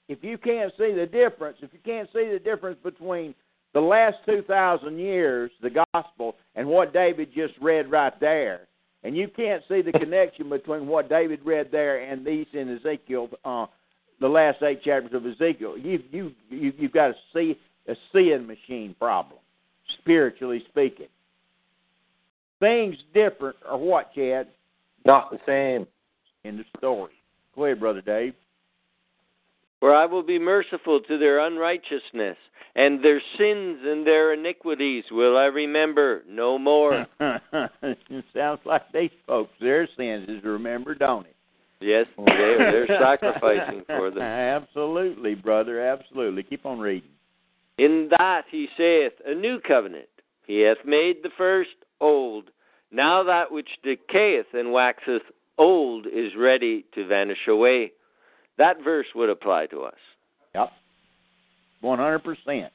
if 0.08 0.22
you 0.22 0.38
can't 0.38 0.72
see 0.78 0.92
the 0.92 1.06
difference, 1.06 1.58
if 1.62 1.72
you 1.72 1.80
can't 1.84 2.08
see 2.12 2.28
the 2.32 2.38
difference 2.38 2.78
between 2.82 3.34
the 3.74 3.80
last 3.80 4.16
2,000 4.26 4.98
years, 4.98 5.50
the 5.62 5.84
gospel, 5.92 6.36
and 6.54 6.66
what 6.68 6.92
David 6.92 7.28
just 7.34 7.54
read 7.60 7.90
right 7.90 8.18
there, 8.20 8.68
and 9.02 9.16
you 9.16 9.28
can't 9.28 9.62
see 9.68 9.82
the 9.82 9.92
connection 9.92 10.48
between 10.48 10.86
what 10.86 11.08
David 11.08 11.40
read 11.44 11.68
there 11.70 12.10
and 12.10 12.26
these 12.26 12.46
in 12.52 12.76
Ezekiel, 12.76 13.28
uh, 13.44 13.66
the 14.20 14.28
last 14.28 14.62
eight 14.62 14.82
chapters 14.82 15.12
of 15.12 15.26
Ezekiel, 15.26 15.76
you 15.76 16.02
you, 16.10 16.32
you 16.48 16.72
you've 16.78 16.92
got 16.92 17.10
a 17.10 17.14
see 17.34 17.58
a 17.86 17.94
seeing 18.12 18.46
machine 18.46 18.94
problem, 18.98 19.38
spiritually 20.00 20.64
speaking. 20.68 21.08
Things 22.60 22.96
different 23.12 23.56
or 23.68 23.78
what, 23.78 24.14
Chad? 24.14 24.48
Not 25.04 25.30
the 25.30 25.38
same. 25.46 25.86
In 26.44 26.56
the 26.56 26.64
story. 26.78 27.15
Go 27.56 27.64
ahead, 27.64 27.80
Brother 27.80 28.02
Dave. 28.02 28.34
For 29.80 29.94
I 29.94 30.06
will 30.06 30.22
be 30.22 30.38
merciful 30.38 31.00
to 31.00 31.18
their 31.18 31.40
unrighteousness, 31.40 32.36
and 32.74 33.04
their 33.04 33.20
sins 33.38 33.80
and 33.84 34.06
their 34.06 34.32
iniquities 34.32 35.04
will 35.10 35.36
I 35.36 35.46
remember 35.46 36.22
no 36.28 36.58
more. 36.58 37.06
Sounds 38.34 38.60
like 38.64 38.90
these 38.92 39.10
folks, 39.26 39.52
their 39.60 39.88
sins 39.96 40.28
is 40.28 40.44
remembered, 40.44 40.98
don't 40.98 41.26
it? 41.26 41.36
Yes, 41.80 42.06
they're, 42.16 42.86
they're 42.86 42.98
sacrificing 42.98 43.84
for 43.86 44.10
them. 44.10 44.22
Absolutely, 44.22 45.34
brother, 45.34 45.80
absolutely. 45.86 46.42
Keep 46.42 46.64
on 46.64 46.78
reading. 46.78 47.10
In 47.78 48.08
that 48.18 48.44
he 48.50 48.68
saith, 48.78 49.12
A 49.26 49.34
new 49.34 49.60
covenant. 49.60 50.08
He 50.46 50.60
hath 50.60 50.78
made 50.86 51.16
the 51.22 51.30
first 51.36 51.70
old. 52.00 52.44
Now 52.90 53.22
that 53.24 53.52
which 53.52 53.68
decayeth 53.84 54.54
and 54.54 54.72
waxeth 54.72 55.22
old 55.58 56.06
is 56.06 56.32
ready 56.38 56.84
to 56.94 57.06
vanish 57.06 57.46
away. 57.48 57.92
that 58.58 58.76
verse 58.82 59.06
would 59.14 59.28
apply 59.28 59.66
to 59.66 59.82
us. 59.82 59.94
Yep. 60.54 60.70
100%. 61.82 62.68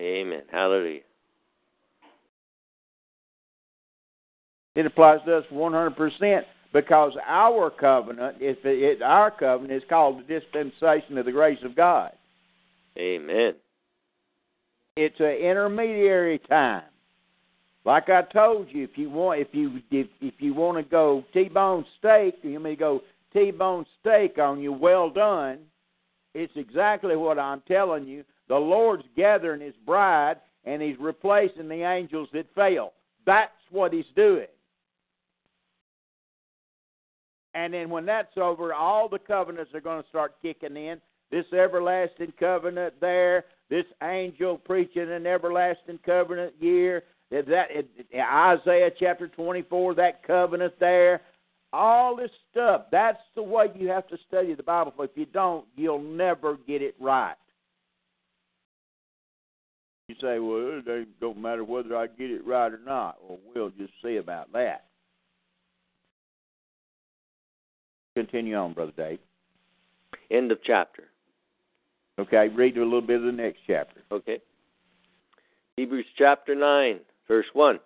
Amen. 0.00 0.42
Hallelujah. 0.50 1.00
It 4.74 4.86
applies 4.86 5.20
to 5.26 5.38
us 5.38 5.44
100% 5.52 6.42
because 6.72 7.12
our 7.24 7.70
covenant, 7.70 8.38
if 8.40 8.58
it, 8.64 9.02
our 9.02 9.30
covenant, 9.30 9.82
is 9.82 9.88
called 9.88 10.18
the 10.18 10.40
dispensation 10.40 11.16
of 11.16 11.24
the 11.24 11.32
grace 11.32 11.60
of 11.64 11.76
God. 11.76 12.10
Amen. 12.98 13.54
It's 14.96 15.18
an 15.20 15.26
intermediary 15.26 16.40
time. 16.48 16.82
Like 17.84 18.08
I 18.08 18.22
told 18.22 18.68
you, 18.70 18.82
if 18.82 18.96
you 18.96 19.10
want, 19.10 19.40
if 19.40 19.48
you 19.52 19.80
if 19.90 20.06
if 20.20 20.34
you 20.38 20.54
want 20.54 20.78
to 20.78 20.90
go 20.90 21.24
T-bone 21.32 21.84
steak, 21.98 22.36
you 22.42 22.58
may 22.58 22.76
go 22.76 23.02
T-bone 23.32 23.84
steak 24.00 24.38
on 24.38 24.60
you. 24.60 24.72
Well 24.72 25.10
done. 25.10 25.58
It's 26.34 26.52
exactly 26.56 27.16
what 27.16 27.38
I'm 27.38 27.62
telling 27.68 28.06
you. 28.06 28.24
The 28.48 28.56
Lord's 28.56 29.04
gathering 29.16 29.60
His 29.60 29.74
bride, 29.84 30.36
and 30.64 30.80
He's 30.80 30.98
replacing 30.98 31.68
the 31.68 31.82
angels 31.82 32.28
that 32.32 32.46
fell. 32.54 32.94
That's 33.26 33.50
what 33.70 33.92
He's 33.92 34.04
doing. 34.16 34.46
And 37.54 37.72
then 37.72 37.88
when 37.88 38.04
that's 38.06 38.36
over, 38.36 38.74
all 38.74 39.08
the 39.08 39.18
covenants 39.18 39.72
are 39.74 39.80
going 39.80 40.02
to 40.02 40.08
start 40.08 40.34
kicking 40.42 40.76
in. 40.76 41.00
This 41.30 41.44
everlasting 41.52 42.32
covenant 42.38 42.94
there, 43.00 43.44
this 43.70 43.86
angel 44.02 44.58
preaching 44.58 45.10
an 45.10 45.26
everlasting 45.26 45.98
covenant 46.04 46.52
year, 46.60 47.04
that 47.42 47.68
Isaiah 48.14 48.90
chapter 48.98 49.28
24, 49.28 49.94
that 49.94 50.22
covenant 50.26 50.74
there, 50.78 51.22
all 51.72 52.14
this 52.14 52.30
stuff. 52.50 52.86
That's 52.92 53.18
the 53.34 53.42
way 53.42 53.66
you 53.74 53.88
have 53.88 54.06
to 54.08 54.18
study 54.28 54.54
the 54.54 54.62
Bible. 54.62 54.92
If 55.00 55.10
you 55.16 55.26
don't, 55.26 55.66
you'll 55.76 56.00
never 56.02 56.56
get 56.66 56.82
it 56.82 56.94
right. 57.00 57.34
You 60.08 60.14
say, 60.20 60.38
well, 60.38 60.82
it 60.86 61.20
don't 61.20 61.40
matter 61.40 61.64
whether 61.64 61.96
I 61.96 62.06
get 62.06 62.30
it 62.30 62.46
right 62.46 62.72
or 62.72 62.78
not. 62.78 63.16
Well, 63.26 63.38
we'll 63.54 63.70
just 63.70 63.92
see 64.02 64.18
about 64.18 64.52
that. 64.52 64.84
Continue 68.14 68.54
on, 68.54 68.74
Brother 68.74 68.92
Dave. 68.96 69.18
End 70.30 70.52
of 70.52 70.58
chapter. 70.62 71.04
Okay, 72.20 72.48
read 72.48 72.76
a 72.76 72.84
little 72.84 73.00
bit 73.00 73.16
of 73.16 73.24
the 73.24 73.32
next 73.32 73.58
chapter. 73.66 74.02
Okay. 74.12 74.38
Hebrews 75.76 76.06
chapter 76.16 76.54
9, 76.54 77.00
verse 77.28 77.46
1. 77.52 77.78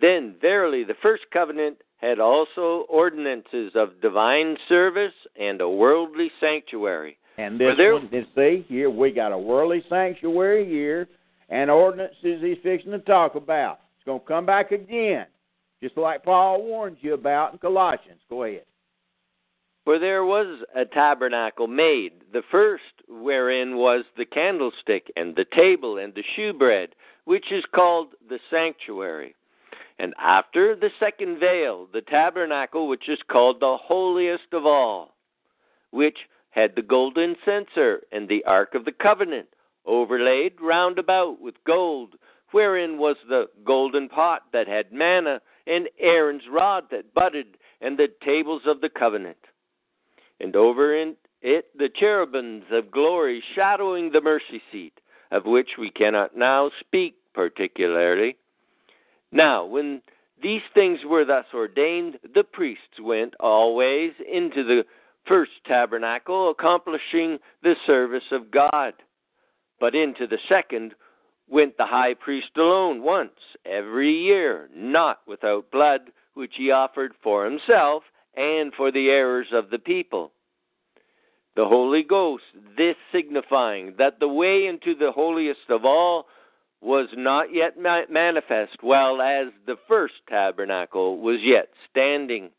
Then, 0.00 0.36
verily, 0.40 0.84
the 0.84 0.94
first 1.02 1.24
covenant 1.32 1.78
had 1.98 2.18
also 2.18 2.86
ordinances 2.88 3.72
of 3.74 4.00
divine 4.00 4.56
service 4.68 5.12
and 5.38 5.60
a 5.60 5.68
worldly 5.68 6.30
sanctuary. 6.40 7.18
And 7.36 7.60
this 7.60 7.74
there... 7.76 7.94
one, 7.94 8.08
see, 8.34 8.64
here 8.68 8.90
we 8.90 9.12
got 9.12 9.32
a 9.32 9.38
worldly 9.38 9.84
sanctuary 9.88 10.66
here 10.66 11.08
and 11.50 11.70
ordinances 11.70 12.40
he's 12.40 12.56
fixing 12.62 12.92
to 12.92 12.98
talk 13.00 13.34
about. 13.34 13.80
It's 13.96 14.04
going 14.06 14.20
to 14.20 14.26
come 14.26 14.46
back 14.46 14.72
again, 14.72 15.26
just 15.82 15.96
like 15.96 16.24
Paul 16.24 16.62
warned 16.62 16.96
you 17.00 17.14
about 17.14 17.52
in 17.52 17.58
Colossians. 17.58 18.20
Go 18.30 18.44
ahead. 18.44 18.64
For 19.84 19.98
there 19.98 20.24
was 20.24 20.62
a 20.76 20.84
tabernacle 20.84 21.66
made, 21.66 22.12
the 22.32 22.42
first 22.50 22.82
wherein 23.08 23.76
was 23.76 24.04
the 24.16 24.26
candlestick, 24.26 25.10
and 25.16 25.34
the 25.34 25.46
table, 25.56 25.98
and 25.98 26.14
the 26.14 26.22
shewbread, 26.36 26.90
which 27.30 27.52
is 27.52 27.62
called 27.72 28.08
the 28.28 28.40
sanctuary. 28.50 29.36
And 30.00 30.14
after 30.18 30.74
the 30.74 30.90
second 30.98 31.38
veil, 31.38 31.86
the 31.92 32.00
tabernacle, 32.00 32.88
which 32.88 33.08
is 33.08 33.20
called 33.30 33.60
the 33.60 33.76
holiest 33.80 34.52
of 34.52 34.66
all, 34.66 35.14
which 35.92 36.18
had 36.50 36.74
the 36.74 36.82
golden 36.82 37.36
censer 37.44 38.00
and 38.10 38.28
the 38.28 38.42
ark 38.46 38.74
of 38.74 38.84
the 38.84 38.90
covenant, 38.90 39.46
overlaid 39.86 40.54
round 40.60 40.98
about 40.98 41.40
with 41.40 41.54
gold, 41.64 42.16
wherein 42.50 42.98
was 42.98 43.14
the 43.28 43.44
golden 43.64 44.08
pot 44.08 44.42
that 44.52 44.66
had 44.66 44.92
manna, 44.92 45.40
and 45.68 45.88
Aaron's 46.00 46.48
rod 46.50 46.86
that 46.90 47.14
budded, 47.14 47.58
and 47.80 47.96
the 47.96 48.08
tables 48.24 48.62
of 48.66 48.80
the 48.80 48.90
covenant 48.90 49.38
and 50.40 50.56
over 50.56 51.00
in 51.00 51.14
it 51.42 51.66
the 51.78 51.90
cherubims 51.94 52.64
of 52.72 52.90
glory 52.90 53.40
shadowing 53.54 54.10
the 54.10 54.20
mercy 54.20 54.60
seat, 54.72 54.94
of 55.30 55.44
which 55.46 55.70
we 55.78 55.90
cannot 55.90 56.36
now 56.36 56.72
speak 56.80 57.14
particularly. 57.34 58.36
Now, 59.32 59.64
when 59.64 60.02
these 60.42 60.62
things 60.74 61.00
were 61.04 61.24
thus 61.24 61.46
ordained, 61.54 62.18
the 62.34 62.44
priests 62.44 63.00
went 63.00 63.34
always 63.38 64.12
into 64.30 64.64
the 64.64 64.84
first 65.26 65.52
tabernacle, 65.66 66.50
accomplishing 66.50 67.38
the 67.62 67.74
service 67.86 68.24
of 68.32 68.50
God. 68.50 68.94
But 69.78 69.94
into 69.94 70.26
the 70.26 70.38
second 70.48 70.94
went 71.48 71.76
the 71.76 71.86
high 71.86 72.14
priest 72.14 72.50
alone 72.56 73.02
once 73.02 73.32
every 73.66 74.12
year, 74.12 74.68
not 74.74 75.20
without 75.26 75.70
blood, 75.70 76.12
which 76.34 76.52
he 76.56 76.70
offered 76.70 77.12
for 77.22 77.44
himself 77.44 78.04
and 78.36 78.72
for 78.74 78.92
the 78.92 79.08
errors 79.08 79.48
of 79.52 79.70
the 79.70 79.78
people. 79.78 80.32
The 81.56 81.66
Holy 81.66 82.02
Ghost, 82.02 82.44
this 82.76 82.96
signifying 83.12 83.94
that 83.98 84.20
the 84.20 84.28
way 84.28 84.66
into 84.66 84.94
the 84.94 85.12
holiest 85.12 85.68
of 85.68 85.84
all 85.84 86.26
was 86.80 87.08
not 87.16 87.52
yet 87.52 87.78
ma- 87.78 88.02
manifest, 88.08 88.82
while 88.82 89.20
as 89.20 89.48
the 89.66 89.76
first 89.86 90.14
tabernacle 90.28 91.18
was 91.18 91.38
yet 91.42 91.68
standing, 91.90 92.50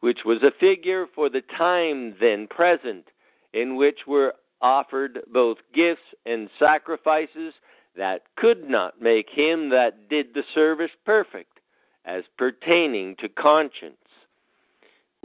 which 0.00 0.20
was 0.24 0.42
a 0.42 0.52
figure 0.60 1.06
for 1.14 1.28
the 1.28 1.42
time 1.56 2.14
then 2.20 2.46
present, 2.46 3.06
in 3.52 3.76
which 3.76 4.00
were 4.06 4.34
offered 4.60 5.20
both 5.32 5.58
gifts 5.74 6.02
and 6.24 6.48
sacrifices 6.58 7.52
that 7.96 8.22
could 8.36 8.68
not 8.68 9.00
make 9.00 9.28
him 9.30 9.70
that 9.70 10.08
did 10.08 10.34
the 10.34 10.44
service 10.54 10.90
perfect, 11.04 11.58
as 12.04 12.22
pertaining 12.38 13.16
to 13.16 13.28
conscience 13.28 13.96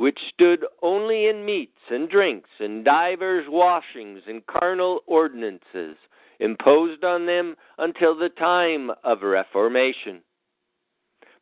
which 0.02 0.18
stood 0.34 0.66
only 0.82 1.28
in 1.28 1.46
meats 1.46 1.78
and 1.92 2.10
drinks 2.10 2.50
and 2.60 2.84
divers 2.84 3.46
washings 3.48 4.22
and 4.28 4.46
carnal 4.48 5.02
ordinances 5.06 5.96
imposed 6.42 7.06
on 7.06 7.26
them 7.26 7.56
until 7.78 8.18
the 8.18 8.30
time 8.30 8.92
of 9.04 9.22
reformation. 9.22 10.22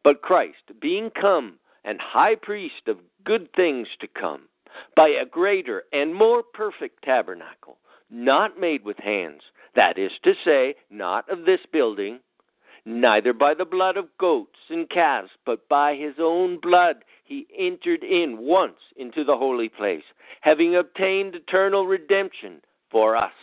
But 0.03 0.21
Christ, 0.21 0.79
being 0.79 1.09
come 1.09 1.55
and 1.83 1.99
high 1.99 2.35
priest 2.35 2.87
of 2.87 2.99
good 3.23 3.49
things 3.55 3.87
to 4.01 4.07
come, 4.07 4.43
by 4.95 5.09
a 5.09 5.25
greater 5.25 5.83
and 5.91 6.13
more 6.13 6.43
perfect 6.43 7.03
tabernacle, 7.03 7.77
not 8.11 8.59
made 8.59 8.83
with 8.83 8.97
hands, 8.97 9.41
that 9.75 9.97
is 9.97 10.11
to 10.23 10.33
say, 10.45 10.75
not 10.89 11.29
of 11.29 11.45
this 11.45 11.61
building, 11.71 12.19
neither 12.85 13.33
by 13.33 13.53
the 13.53 13.65
blood 13.65 13.97
of 13.97 14.17
goats 14.17 14.59
and 14.69 14.89
calves, 14.89 15.29
but 15.45 15.67
by 15.69 15.95
his 15.95 16.15
own 16.19 16.59
blood 16.59 16.97
he 17.23 17.47
entered 17.57 18.03
in 18.03 18.37
once 18.39 18.79
into 18.97 19.23
the 19.23 19.37
holy 19.37 19.69
place, 19.69 20.03
having 20.41 20.75
obtained 20.75 21.35
eternal 21.35 21.85
redemption 21.85 22.61
for 22.89 23.15
us. 23.15 23.33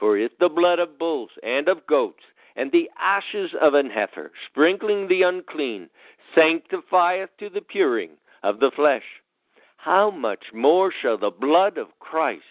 For 0.00 0.16
if 0.16 0.32
the 0.38 0.48
blood 0.48 0.78
of 0.78 0.98
bulls 0.98 1.30
and 1.42 1.68
of 1.68 1.86
goats 1.86 2.22
and 2.56 2.72
the 2.72 2.88
ashes 2.98 3.50
of 3.60 3.74
an 3.74 3.90
heifer, 3.90 4.32
sprinkling 4.50 5.06
the 5.06 5.22
unclean, 5.22 5.90
sanctifieth 6.34 7.28
to 7.38 7.50
the 7.50 7.60
puring 7.60 8.12
of 8.42 8.60
the 8.60 8.70
flesh, 8.74 9.04
how 9.76 10.10
much 10.10 10.44
more 10.54 10.90
shall 10.90 11.18
the 11.18 11.30
blood 11.30 11.76
of 11.76 11.98
Christ, 12.00 12.42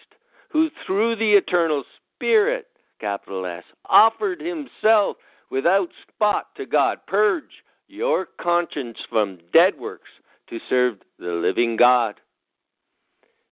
who 0.48 0.70
through 0.86 1.16
the 1.16 1.32
eternal 1.32 1.84
Spirit, 2.14 2.66
capital 3.00 3.46
S, 3.46 3.64
offered 3.86 4.40
himself 4.40 5.16
without 5.50 5.88
spot 6.06 6.46
to 6.56 6.66
God. 6.66 6.98
Purge 7.06 7.64
your 7.88 8.28
conscience 8.40 8.98
from 9.08 9.38
dead 9.52 9.78
works 9.78 10.10
to 10.48 10.58
serve 10.68 10.98
the 11.18 11.32
living 11.32 11.76
God. 11.76 12.16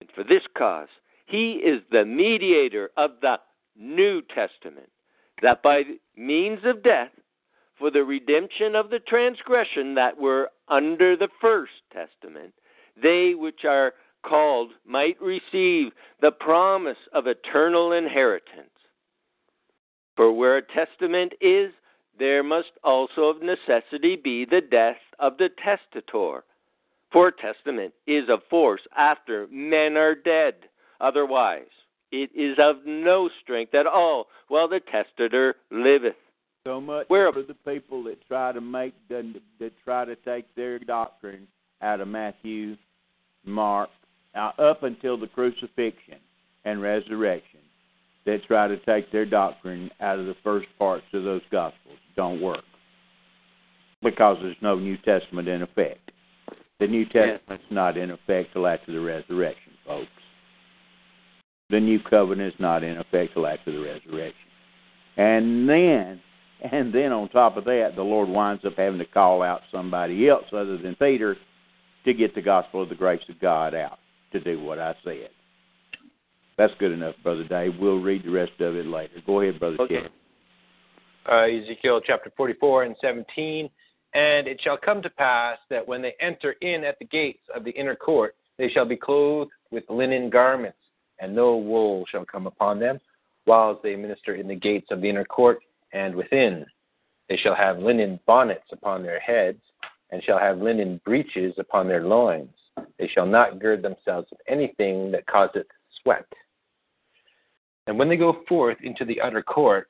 And 0.01 0.09
for 0.13 0.23
this 0.23 0.43
cause, 0.57 0.89
he 1.25 1.53
is 1.53 1.81
the 1.91 2.05
mediator 2.05 2.89
of 2.97 3.11
the 3.21 3.37
New 3.77 4.21
Testament, 4.21 4.89
that 5.41 5.61
by 5.61 5.83
means 6.15 6.59
of 6.63 6.83
death, 6.83 7.11
for 7.77 7.91
the 7.91 8.03
redemption 8.03 8.75
of 8.75 8.89
the 8.89 8.99
transgression 8.99 9.95
that 9.95 10.17
were 10.17 10.49
under 10.69 11.17
the 11.17 11.27
First 11.41 11.73
Testament, 11.91 12.53
they 13.01 13.33
which 13.35 13.65
are 13.65 13.93
called 14.23 14.71
might 14.85 15.21
receive 15.21 15.91
the 16.21 16.31
promise 16.31 16.97
of 17.13 17.27
eternal 17.27 17.91
inheritance. 17.91 18.69
For 20.15 20.31
where 20.31 20.57
a 20.57 20.61
testament 20.61 21.33
is, 21.41 21.71
there 22.17 22.43
must 22.43 22.71
also 22.83 23.23
of 23.23 23.41
necessity 23.41 24.15
be 24.15 24.45
the 24.45 24.61
death 24.61 24.95
of 25.19 25.37
the 25.37 25.49
testator. 25.63 26.45
For 27.11 27.27
a 27.27 27.31
testament 27.31 27.93
is 28.07 28.29
of 28.29 28.39
force 28.49 28.81
after 28.97 29.47
men 29.51 29.97
are 29.97 30.15
dead. 30.15 30.55
Otherwise, 31.01 31.67
it 32.11 32.29
is 32.35 32.57
of 32.59 32.77
no 32.85 33.29
strength 33.41 33.73
at 33.73 33.85
all 33.85 34.27
while 34.47 34.67
the 34.67 34.79
testator 34.91 35.55
liveth. 35.71 36.15
So 36.65 36.81
much 36.81 37.05
Where, 37.09 37.31
for 37.31 37.43
the 37.43 37.53
people 37.53 38.03
that 38.05 38.17
try 38.27 38.51
to 38.51 38.61
make 38.61 38.93
that 39.09 39.71
try 39.83 40.05
to 40.05 40.15
take 40.15 40.53
their 40.55 40.79
doctrine 40.79 41.47
out 41.81 42.01
of 42.01 42.07
Matthew, 42.07 42.75
Mark, 43.45 43.89
uh, 44.33 44.51
up 44.57 44.83
until 44.83 45.17
the 45.17 45.27
crucifixion 45.27 46.19
and 46.65 46.81
resurrection 46.81 47.59
that 48.25 48.43
try 48.45 48.67
to 48.67 48.77
take 48.77 49.11
their 49.11 49.25
doctrine 49.25 49.91
out 50.01 50.17
of 50.17 50.25
the 50.25 50.35
first 50.43 50.67
parts 50.79 51.05
of 51.13 51.23
those 51.23 51.43
gospels 51.51 51.97
don't 52.15 52.41
work 52.41 52.63
because 54.01 54.37
there's 54.41 54.55
no 54.61 54.75
New 54.75 54.97
Testament 54.97 55.47
in 55.47 55.61
effect. 55.61 56.11
The 56.79 56.87
New 56.87 57.05
Testament's 57.05 57.63
not 57.69 57.97
in 57.97 58.11
effect 58.11 58.53
till 58.53 58.67
after 58.67 58.91
the 58.91 58.99
resurrection, 58.99 59.73
folks. 59.85 60.07
The 61.69 61.79
New 61.79 61.99
Covenant 61.99 62.53
is 62.53 62.59
not 62.59 62.83
in 62.83 62.97
effect 62.97 63.33
till 63.33 63.47
after 63.47 63.71
the 63.71 63.79
resurrection. 63.79 64.39
And 65.17 65.67
then, 65.67 66.21
and 66.71 66.93
then 66.93 67.11
on 67.11 67.29
top 67.29 67.57
of 67.57 67.65
that, 67.65 67.93
the 67.95 68.03
Lord 68.03 68.29
winds 68.29 68.63
up 68.65 68.73
having 68.77 68.99
to 68.99 69.05
call 69.05 69.41
out 69.41 69.61
somebody 69.71 70.29
else 70.29 70.45
other 70.51 70.77
than 70.77 70.95
Peter 70.95 71.35
to 72.05 72.13
get 72.13 72.35
the 72.35 72.41
gospel 72.41 72.83
of 72.83 72.89
the 72.89 72.95
grace 72.95 73.21
of 73.29 73.39
God 73.39 73.73
out 73.73 73.97
to 74.31 74.39
do 74.39 74.61
what 74.61 74.79
I 74.79 74.95
said. 75.03 75.29
That's 76.57 76.73
good 76.79 76.91
enough, 76.91 77.15
Brother 77.23 77.43
Dave. 77.43 77.73
We'll 77.79 77.99
read 77.99 78.23
the 78.23 78.31
rest 78.31 78.53
of 78.59 78.75
it 78.75 78.85
later. 78.85 79.13
Go 79.25 79.41
ahead, 79.41 79.59
Brother 79.59 79.77
Okay. 79.81 79.95
Kevin. 79.95 80.11
uh, 81.29 81.63
Ezekiel 81.63 81.99
chapter 82.05 82.31
44 82.37 82.83
and 82.83 82.95
17. 83.01 83.69
And 84.13 84.47
it 84.47 84.61
shall 84.63 84.77
come 84.77 85.01
to 85.01 85.09
pass 85.09 85.57
that 85.69 85.85
when 85.85 86.01
they 86.01 86.13
enter 86.21 86.53
in 86.61 86.85
at 86.85 86.97
the 86.99 87.05
gates 87.05 87.43
of 87.53 87.65
the 87.65 87.71
inner 87.71 87.95
court, 87.95 88.35
they 88.57 88.69
shall 88.69 88.85
be 88.85 88.95
clothed 88.95 89.51
with 89.71 89.83
linen 89.89 90.29
garments, 90.29 90.77
and 91.19 91.35
no 91.35 91.57
wool 91.57 92.05
shall 92.09 92.25
come 92.25 92.47
upon 92.47 92.79
them, 92.79 92.99
whilst 93.45 93.83
they 93.83 93.95
minister 93.95 94.35
in 94.35 94.47
the 94.47 94.55
gates 94.55 94.87
of 94.91 95.01
the 95.01 95.09
inner 95.09 95.25
court 95.25 95.59
and 95.93 96.15
within. 96.15 96.65
They 97.29 97.37
shall 97.37 97.55
have 97.55 97.79
linen 97.79 98.19
bonnets 98.25 98.71
upon 98.71 99.03
their 99.03 99.19
heads, 99.19 99.61
and 100.11 100.23
shall 100.23 100.39
have 100.39 100.59
linen 100.59 101.01
breeches 101.03 101.53
upon 101.57 101.87
their 101.87 102.03
loins. 102.03 102.53
They 102.99 103.07
shall 103.07 103.25
not 103.25 103.59
gird 103.59 103.81
themselves 103.81 104.27
with 104.29 104.39
anything 104.47 105.11
that 105.11 105.25
causeth 105.25 105.67
sweat. 106.01 106.25
And 107.87 107.97
when 107.97 108.09
they 108.09 108.17
go 108.17 108.43
forth 108.47 108.77
into 108.83 109.05
the 109.05 109.19
utter 109.21 109.41
court, 109.41 109.89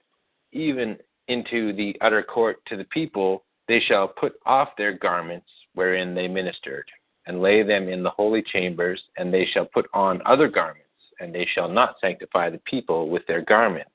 even 0.52 0.98
into 1.28 1.74
the 1.74 1.96
utter 2.02 2.24
court 2.24 2.58
to 2.68 2.78
the 2.78 2.84
people, 2.86 3.44
they 3.68 3.80
shall 3.80 4.08
put 4.08 4.34
off 4.46 4.70
their 4.78 4.94
garments 4.94 5.48
wherein 5.74 6.14
they 6.14 6.28
ministered, 6.28 6.86
and 7.28 7.42
lay 7.42 7.64
them 7.64 7.90
in 7.90 8.04
the 8.04 8.10
holy 8.10 8.42
chambers, 8.42 9.02
and 9.18 9.34
they 9.34 9.46
shall 9.46 9.66
put 9.66 9.88
on 9.94 10.22
other 10.26 10.48
garments, 10.48 10.85
and 11.20 11.34
they 11.34 11.48
shall 11.54 11.70
not 11.70 11.96
sanctify 12.02 12.50
the 12.50 12.62
people 12.66 13.10
with 13.10 13.26
their 13.28 13.42
garments. 13.42 13.90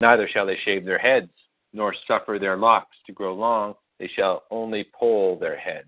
Neither 0.00 0.28
shall 0.28 0.46
they 0.46 0.58
shave 0.64 0.84
their 0.84 0.98
heads, 0.98 1.30
nor 1.72 1.94
suffer 2.06 2.38
their 2.38 2.56
locks 2.56 2.96
to 3.06 3.12
grow 3.12 3.34
long, 3.34 3.74
they 3.98 4.08
shall 4.16 4.44
only 4.50 4.88
poll 4.94 5.38
their 5.38 5.58
heads. 5.58 5.86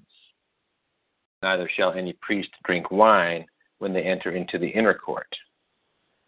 Neither 1.42 1.68
shall 1.76 1.92
any 1.92 2.12
priest 2.20 2.50
drink 2.64 2.90
wine 2.90 3.46
when 3.78 3.92
they 3.92 4.02
enter 4.02 4.30
into 4.32 4.58
the 4.58 4.68
inner 4.68 4.94
court. 4.94 5.34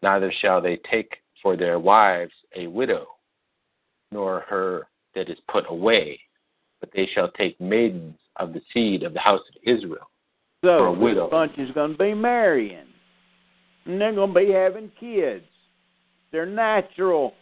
Neither 0.02 0.32
shall 0.40 0.60
they 0.60 0.78
take 0.90 1.18
for 1.42 1.56
their 1.56 1.78
wives 1.78 2.32
a 2.56 2.66
widow, 2.66 3.06
nor 4.10 4.40
her 4.48 4.88
that 5.14 5.28
is 5.28 5.38
put 5.50 5.64
away, 5.68 6.18
but 6.80 6.90
they 6.94 7.06
shall 7.14 7.30
take 7.32 7.60
maidens 7.60 8.16
of 8.36 8.52
the 8.52 8.62
seed 8.72 9.02
of 9.02 9.12
the 9.14 9.20
house 9.20 9.42
of 9.48 9.62
Israel. 9.62 10.10
For 10.62 10.86
a 10.86 10.92
widow. 10.92 11.28
bunch 11.28 11.58
is 11.58 11.70
going 11.72 11.92
to 11.92 11.98
be 11.98 12.14
marrying, 12.14 12.86
and 13.86 14.00
they're 14.00 14.14
going 14.14 14.32
to 14.32 14.40
be 14.40 14.52
having 14.52 14.90
kids. 14.98 15.44
They're 16.32 16.46
natural 16.46 17.32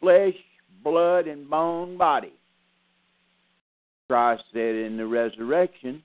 flesh, 0.00 0.34
blood, 0.82 1.26
and 1.26 1.48
bone 1.48 1.96
body. 1.96 2.32
Christ 4.08 4.42
said 4.52 4.74
in 4.74 4.96
the 4.96 5.06
resurrection, 5.06 6.02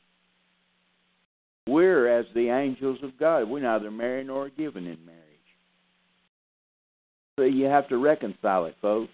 we're 1.68 2.08
as 2.08 2.26
the 2.34 2.50
angels 2.50 3.00
of 3.04 3.18
God. 3.20 3.50
We're 3.50 3.62
neither 3.62 3.92
married 3.92 4.28
nor 4.28 4.50
given 4.50 4.86
in 4.86 5.06
marriage. 5.06 5.24
So 7.38 7.44
you 7.46 7.66
have 7.66 7.88
to 7.90 7.98
reconcile 7.98 8.66
it, 8.66 8.76
folks. 8.82 9.14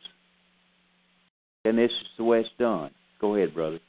And 1.65 1.77
this 1.77 1.91
is 1.91 2.07
the 2.17 2.23
way 2.23 2.41
it's 2.41 2.49
done. 2.59 2.91
Go 3.19 3.35
ahead, 3.35 3.53
brother. 3.53 3.79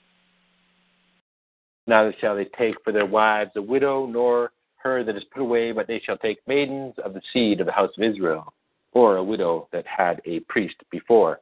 Neither 1.86 2.14
shall 2.20 2.36
they 2.36 2.46
take 2.56 2.76
for 2.82 2.92
their 2.92 3.06
wives 3.06 3.50
a 3.56 3.62
widow, 3.62 4.06
nor 4.06 4.50
her 4.84 5.02
that 5.02 5.16
is 5.16 5.24
put 5.32 5.42
away, 5.42 5.72
but 5.72 5.86
they 5.86 6.00
shall 6.04 6.18
take 6.18 6.46
maidens 6.46 6.94
of 7.04 7.14
the 7.14 7.22
seed 7.32 7.60
of 7.60 7.66
the 7.66 7.72
house 7.72 7.90
of 7.96 8.04
Israel, 8.04 8.52
or 8.92 9.16
a 9.16 9.24
widow 9.24 9.68
that 9.72 9.86
had 9.86 10.20
a 10.26 10.40
priest 10.40 10.76
before. 10.90 11.40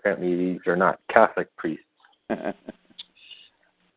Apparently, 0.00 0.34
these 0.36 0.60
are 0.66 0.76
not 0.76 0.98
Catholic 1.12 1.54
priests. 1.56 1.84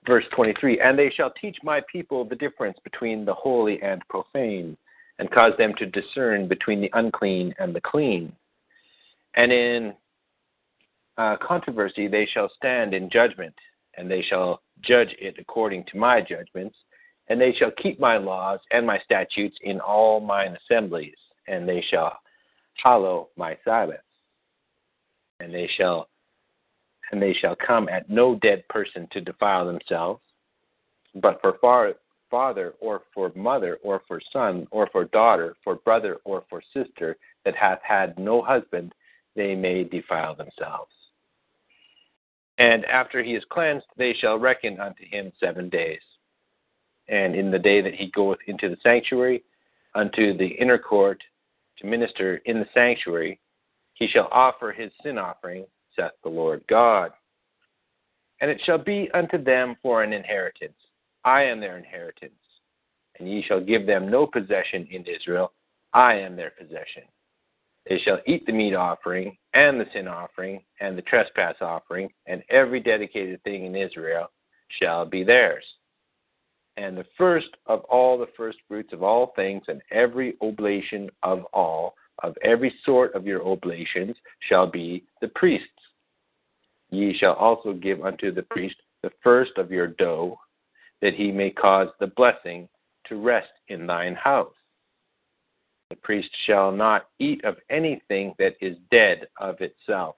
Verse 0.06 0.26
23 0.36 0.80
And 0.82 1.00
they 1.00 1.10
shall 1.10 1.32
teach 1.32 1.58
my 1.64 1.82
people 1.92 2.26
the 2.26 2.36
difference 2.36 2.78
between 2.84 3.26
the 3.26 3.34
holy 3.34 3.82
and 3.82 4.08
profane, 4.08 4.78
and 5.18 5.32
cause 5.32 5.54
them 5.58 5.74
to 5.78 5.86
discern 5.86 6.48
between 6.48 6.82
the 6.82 6.92
unclean 6.94 7.54
and 7.58 7.74
the 7.74 7.82
clean. 7.82 8.32
And 9.36 9.52
in 9.52 9.94
uh, 11.18 11.38
controversy 11.42 12.08
they 12.08 12.28
shall 12.32 12.50
stand 12.56 12.94
in 12.94 13.10
judgment, 13.10 13.56
and 13.98 14.12
they 14.12 14.22
shall 14.22 14.62
judge 14.82 15.16
it 15.20 15.36
according 15.40 15.86
to 15.86 15.98
my 15.98 16.22
judgments, 16.22 16.76
and 17.28 17.40
they 17.40 17.54
shall 17.54 17.72
keep 17.72 18.00
my 18.00 18.18
laws 18.18 18.60
and 18.72 18.86
my 18.86 19.00
statutes 19.00 19.58
in 19.64 19.80
all 19.80 20.20
mine 20.20 20.56
assemblies, 20.56 21.16
and 21.48 21.68
they 21.68 21.84
shall 21.90 22.18
hallow 22.84 23.30
my 23.36 23.58
Sabbaths, 23.64 24.02
and 25.40 25.54
they 25.54 25.70
shall 25.78 26.08
and 27.12 27.22
they 27.22 27.34
shall 27.34 27.56
come 27.56 27.88
at 27.88 28.10
no 28.10 28.36
dead 28.36 28.68
person 28.68 29.08
to 29.12 29.22
defile 29.22 29.66
themselves, 29.66 30.22
but 31.22 31.40
for 31.40 31.58
far, 31.62 31.94
father 32.32 32.74
or 32.80 33.04
for 33.14 33.32
mother 33.36 33.78
or 33.84 34.02
for 34.08 34.20
son 34.34 34.68
or 34.72 34.90
for 34.92 35.06
daughter, 35.06 35.56
for 35.64 35.76
brother 35.76 36.18
or 36.24 36.44
for 36.50 36.62
sister 36.74 37.16
that 37.46 37.56
hath 37.56 37.80
had 37.84 38.18
no 38.18 38.42
husband, 38.42 38.94
they 39.36 39.56
may 39.56 39.84
defile 39.84 40.36
themselves. 40.36 40.92
And 42.58 42.86
after 42.86 43.22
he 43.22 43.36
is 43.36 43.44
cleansed, 43.50 43.86
they 43.98 44.14
shall 44.20 44.40
reckon 44.40 44.80
unto 44.80 45.06
him 45.06 45.32
seven 45.40 45.70
days. 45.70 46.00
And 47.08 47.36
in 47.36 47.52
the 47.52 47.60
day 47.60 47.82
that 47.82 47.94
he 47.94 48.12
goeth 48.12 48.40
into 48.48 48.70
the 48.70 48.78
sanctuary, 48.82 49.44
unto 49.94 50.38
the 50.38 50.48
inner 50.48 50.78
court, 50.78 51.22
to 51.78 51.88
minister 51.88 52.38
in 52.46 52.60
the 52.60 52.68
sanctuary, 52.74 53.40
he 53.94 54.08
shall 54.08 54.28
offer 54.32 54.72
his 54.72 54.92
sin 55.04 55.18
offering, 55.18 55.66
saith 55.96 56.12
the 56.24 56.30
Lord 56.30 56.64
God. 56.68 57.12
And 58.42 58.52
it 58.52 58.62
shall 58.66 58.78
be 58.78 59.10
unto 59.14 59.42
them 59.42 59.76
for 59.82 60.04
an 60.04 60.14
inheritance. 60.14 60.78
I 61.24 61.44
am 61.44 61.60
their 61.60 61.78
inheritance. 61.78 62.34
And 63.20 63.30
ye 63.30 63.44
shall 63.44 63.62
give 63.62 63.86
them 63.86 64.10
no 64.10 64.28
possession 64.28 64.88
in 64.92 65.06
Israel. 65.06 65.54
I 65.94 66.16
am 66.16 66.36
their 66.36 66.52
possession. 66.52 67.04
They 67.88 68.00
shall 68.00 68.20
eat 68.26 68.46
the 68.46 68.52
meat 68.52 68.74
offering, 68.74 69.38
and 69.54 69.80
the 69.80 69.86
sin 69.94 70.08
offering, 70.08 70.64
and 70.82 70.98
the 70.98 71.04
trespass 71.04 71.56
offering, 71.62 72.10
and 72.26 72.44
every 72.50 72.80
dedicated 72.80 73.42
thing 73.44 73.66
in 73.66 73.76
Israel 73.76 74.32
shall 74.82 75.06
be 75.06 75.24
theirs. 75.24 75.64
And 76.78 76.98
the 76.98 77.06
first 77.18 77.50
of 77.68 77.82
all 77.86 78.18
the 78.18 78.28
first 78.36 78.58
fruits 78.68 78.92
of 78.92 79.02
all 79.02 79.34
things, 79.36 79.64
and 79.68 79.82
every 79.92 80.36
oblation 80.42 81.10
of 81.24 81.46
all, 81.54 81.96
of 82.24 82.36
every 82.44 82.74
sort 82.86 83.14
of 83.16 83.26
your 83.26 83.46
oblations, 83.48 84.16
shall 84.40 84.68
be 84.68 85.04
the 85.22 85.30
priest's. 85.30 85.70
Ye 86.90 87.18
shall 87.18 87.34
also 87.34 87.74
give 87.74 88.04
unto 88.04 88.32
the 88.32 88.44
priest 88.44 88.76
the 89.04 89.12
first 89.24 89.52
of 89.58 89.72
your 89.72 89.88
dough, 89.88 90.38
that 91.02 91.14
he 91.14 91.32
may 91.32 91.50
cause 91.50 91.90
the 92.00 92.08
blessing 92.08 92.68
to 93.08 93.22
rest 93.22 93.52
in 93.70 93.86
thine 93.86 94.16
house. 94.16 94.54
The 95.90 95.96
priest 95.98 96.30
shall 96.46 96.72
not 96.72 97.08
eat 97.20 97.44
of 97.46 97.58
anything 97.70 98.34
that 98.40 98.56
is 98.60 98.76
dead 98.92 99.28
of 99.40 99.62
itself, 99.62 100.16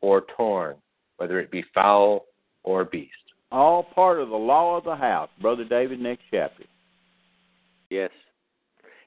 or 0.00 0.24
torn, 0.36 0.76
whether 1.18 1.38
it 1.38 1.50
be 1.50 1.64
fowl 1.74 2.26
or 2.64 2.84
beast. 2.84 3.12
All 3.52 3.82
part 3.82 4.18
of 4.18 4.30
the 4.30 4.36
law 4.36 4.78
of 4.78 4.84
the 4.84 4.96
house. 4.96 5.28
Brother 5.40 5.64
David, 5.64 6.00
next 6.00 6.22
chapter. 6.30 6.64
Yes. 7.90 8.10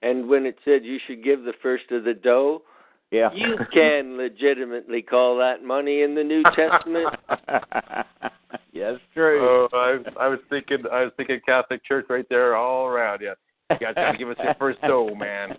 And 0.03 0.29
when 0.29 0.45
it 0.45 0.55
said 0.63 0.85
you 0.85 0.99
should 1.07 1.23
give 1.23 1.43
the 1.43 1.53
first 1.63 1.85
of 1.91 2.03
the 2.03 2.13
dough, 2.13 2.61
Yeah. 3.11 3.29
you 3.33 3.57
can 3.73 4.17
legitimately 4.17 5.01
call 5.01 5.37
that 5.37 5.63
money 5.63 6.03
in 6.03 6.13
the 6.13 6.23
New 6.23 6.43
Testament. 6.55 7.15
yes, 8.71 8.99
true. 9.15 9.41
Oh, 9.41 9.67
I, 9.73 10.25
I 10.25 10.27
was 10.27 10.39
thinking, 10.49 10.83
I 10.91 11.03
was 11.03 11.11
thinking 11.17 11.39
Catholic 11.43 11.83
Church 11.83 12.05
right 12.09 12.25
there, 12.29 12.55
all 12.55 12.85
around. 12.85 13.21
Yeah, 13.21 13.33
you 13.71 13.79
guys 13.79 13.95
got 13.95 14.11
to 14.11 14.17
give 14.17 14.29
us 14.29 14.37
your 14.43 14.55
first 14.59 14.79
dough, 14.81 15.15
man. 15.15 15.57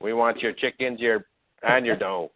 We 0.00 0.12
want 0.12 0.40
your 0.40 0.52
chickens, 0.52 1.00
your 1.00 1.24
and 1.62 1.86
your 1.86 1.96
dough. 1.96 2.30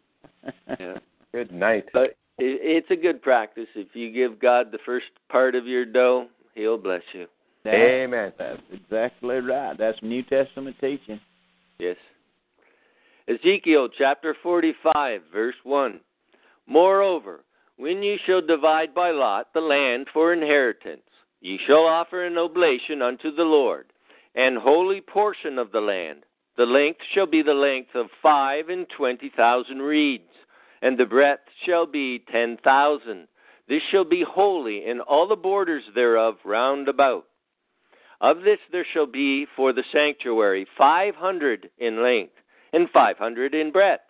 Yeah. 0.79 0.97
Good 1.31 1.51
night. 1.51 1.85
But 1.93 2.03
it, 2.03 2.17
it's 2.43 2.89
a 2.89 2.95
good 2.95 3.21
practice. 3.21 3.67
If 3.75 3.89
you 3.93 4.11
give 4.11 4.39
God 4.39 4.71
the 4.71 4.79
first 4.85 5.05
part 5.29 5.53
of 5.55 5.67
your 5.67 5.85
dough, 5.85 6.27
He'll 6.55 6.77
bless 6.77 7.03
you. 7.13 7.27
Amen. 7.67 8.33
That's 8.39 8.61
exactly 8.71 9.35
right. 9.35 9.77
That's 9.77 9.97
New 10.01 10.23
Testament 10.23 10.75
teaching. 10.81 11.19
Yes. 11.77 11.97
Ezekiel 13.27 13.89
chapter 13.97 14.35
45, 14.41 15.21
verse 15.31 15.55
1. 15.63 15.99
Moreover, 16.67 17.41
when 17.77 18.01
ye 18.01 18.17
shall 18.25 18.41
divide 18.41 18.95
by 18.95 19.11
lot 19.11 19.53
the 19.53 19.61
land 19.61 20.07
for 20.11 20.33
inheritance, 20.33 21.01
ye 21.41 21.59
shall 21.67 21.85
offer 21.85 22.25
an 22.25 22.37
oblation 22.37 23.01
unto 23.01 23.33
the 23.35 23.43
Lord. 23.43 23.85
an 24.35 24.55
holy 24.55 25.01
portion 25.01 25.57
of 25.57 25.71
the 25.71 25.81
land. 25.81 26.23
The 26.57 26.65
length 26.65 26.99
shall 27.13 27.25
be 27.25 27.41
the 27.41 27.53
length 27.53 27.95
of 27.95 28.07
five 28.21 28.69
and 28.69 28.85
twenty 28.97 29.31
thousand 29.35 29.79
reeds, 29.79 30.23
and 30.81 30.97
the 30.97 31.05
breadth 31.05 31.47
shall 31.65 31.85
be 31.85 32.23
ten 32.31 32.57
thousand. 32.63 33.27
This 33.67 33.81
shall 33.91 34.03
be 34.03 34.25
holy 34.27 34.85
in 34.85 34.99
all 34.99 35.27
the 35.27 35.35
borders 35.35 35.83
thereof 35.95 36.35
round 36.43 36.89
about. 36.89 37.25
Of 38.19 38.41
this 38.41 38.59
there 38.71 38.85
shall 38.93 39.07
be 39.07 39.47
for 39.55 39.73
the 39.73 39.83
sanctuary 39.91 40.67
five 40.77 41.15
hundred 41.15 41.69
in 41.77 42.03
length, 42.03 42.33
and 42.73 42.89
five 42.89 43.17
hundred 43.17 43.55
in 43.55 43.71
breadth, 43.71 44.03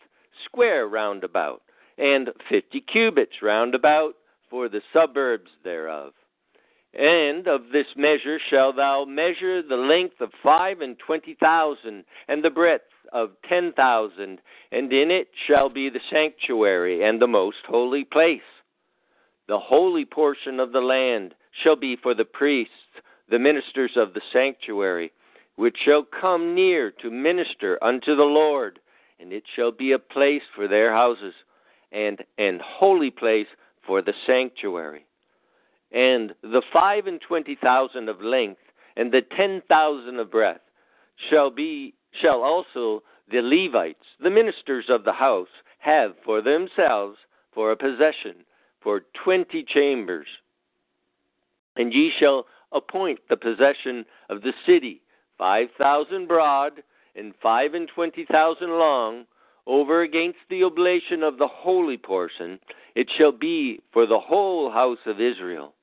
square 0.46 0.88
round 0.88 1.24
about, 1.24 1.62
and 1.98 2.30
fifty 2.50 2.82
cubits 2.82 3.42
round 3.42 3.76
about 3.76 4.16
for 4.50 4.68
the 4.68 4.82
suburbs 4.92 5.50
thereof. 5.64 6.14
And 6.94 7.48
of 7.48 7.70
this 7.72 7.88
measure 7.96 8.38
shalt 8.50 8.76
thou 8.76 9.06
measure 9.06 9.62
the 9.62 9.78
length 9.78 10.20
of 10.20 10.32
five 10.44 10.82
and 10.82 10.98
twenty 11.00 11.36
thousand, 11.40 12.04
and 12.28 12.44
the 12.44 12.50
breadth 12.50 12.91
of 13.12 13.32
ten 13.48 13.74
thousand, 13.74 14.40
and 14.72 14.92
in 14.92 15.12
it 15.12 15.30
shall 15.48 15.70
be 15.70 15.90
the 15.90 16.00
sanctuary 16.10 17.04
and 17.04 17.22
the 17.22 17.28
most 17.28 17.58
holy 17.68 18.04
place. 18.04 18.42
The 19.48 19.60
holy 19.60 20.06
portion 20.06 20.60
of 20.60 20.72
the 20.72 20.82
land 20.82 21.36
shall 21.64 21.76
be 21.76 21.96
for 21.96 22.14
the 22.14 22.26
priests, 22.26 22.74
the 23.30 23.40
ministers 23.40 23.92
of 23.96 24.14
the 24.14 24.22
sanctuary, 24.32 25.12
which 25.56 25.78
shall 25.84 26.04
come 26.04 26.56
near 26.56 26.92
to 27.02 27.12
minister 27.12 27.78
unto 27.84 28.16
the 28.16 28.24
Lord, 28.24 28.80
and 29.20 29.34
it 29.34 29.44
shall 29.56 29.72
be 29.72 29.92
a 29.92 30.00
place 30.00 30.44
for 30.56 30.68
their 30.68 30.94
houses, 30.94 31.34
and 31.92 32.24
an 32.38 32.60
holy 32.64 33.12
place 33.12 33.48
for 33.86 34.02
the 34.02 34.14
sanctuary 34.26 35.06
and 35.92 36.34
the 36.42 36.62
five 36.72 37.08
and 37.08 37.20
twenty 37.22 37.58
thousand 37.62 38.10
of 38.10 38.22
length, 38.22 38.62
and 38.96 39.12
the 39.12 39.22
ten 39.36 39.62
thousand 39.68 40.20
of 40.20 40.32
breadth, 40.32 40.62
shall 41.30 41.50
be 41.50 41.94
shall 42.20 42.42
also 42.42 43.04
the 43.32 43.42
Levites, 43.42 44.06
the 44.22 44.30
ministers 44.30 44.86
of 44.90 45.04
the 45.04 45.14
house, 45.14 45.48
have 45.80 46.14
for 46.26 46.42
themselves 46.42 47.18
for 47.54 47.72
a 47.72 47.78
possession 47.78 48.36
for 48.82 49.04
twenty 49.24 49.64
chambers. 49.64 50.28
And 51.76 51.94
ye 51.94 52.12
shall 52.20 52.46
appoint 52.72 53.20
the 53.30 53.38
possession 53.38 54.06
of 54.30 54.42
the 54.42 54.54
city, 54.66 55.02
five 55.38 55.68
thousand 55.78 56.28
broad, 56.28 56.84
and 57.16 57.34
five 57.42 57.74
and 57.74 57.88
twenty 57.94 58.26
thousand 58.26 58.70
long, 58.70 59.26
over 59.68 60.02
against 60.02 60.40
the 60.50 60.64
oblation 60.64 61.24
of 61.24 61.38
the 61.38 61.48
holy 61.48 61.98
portion, 61.98 62.60
it 62.96 63.10
shall 63.18 63.32
be 63.32 63.80
for 63.94 64.06
the 64.06 64.20
whole 64.20 64.72
house 64.72 64.98
of 65.06 65.22
Israel. 65.22 65.74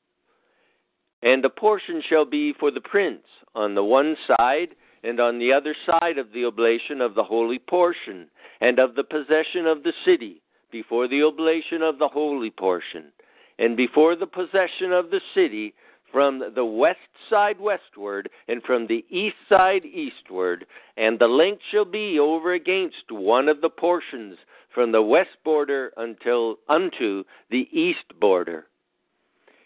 And 1.22 1.44
a 1.44 1.50
portion 1.50 2.02
shall 2.08 2.24
be 2.24 2.52
for 2.58 2.70
the 2.70 2.80
prince 2.80 3.24
on 3.54 3.74
the 3.74 3.84
one 3.84 4.16
side, 4.26 4.74
and 5.02 5.20
on 5.20 5.38
the 5.38 5.52
other 5.52 5.74
side 5.86 6.18
of 6.18 6.32
the 6.32 6.44
oblation 6.44 7.00
of 7.00 7.14
the 7.14 7.24
holy 7.24 7.58
portion, 7.58 8.28
and 8.60 8.78
of 8.78 8.94
the 8.94 9.04
possession 9.04 9.66
of 9.66 9.82
the 9.82 9.92
city, 10.04 10.42
before 10.70 11.08
the 11.08 11.22
oblation 11.22 11.82
of 11.82 11.98
the 11.98 12.08
holy 12.08 12.50
portion, 12.50 13.12
and 13.58 13.76
before 13.76 14.16
the 14.16 14.26
possession 14.26 14.92
of 14.92 15.10
the 15.10 15.20
city, 15.34 15.74
from 16.12 16.42
the 16.54 16.64
west 16.64 16.98
side 17.28 17.60
westward, 17.60 18.30
and 18.48 18.62
from 18.62 18.86
the 18.86 19.04
east 19.10 19.36
side 19.48 19.84
eastward, 19.84 20.66
and 20.96 21.18
the 21.18 21.28
length 21.28 21.62
shall 21.70 21.84
be 21.84 22.18
over 22.18 22.54
against 22.54 23.10
one 23.10 23.48
of 23.48 23.60
the 23.60 23.68
portions 23.68 24.38
from 24.74 24.92
the 24.92 25.02
west 25.02 25.36
border 25.44 25.92
until 25.96 26.56
unto 26.68 27.24
the 27.50 27.68
east 27.72 28.04
border. 28.20 28.66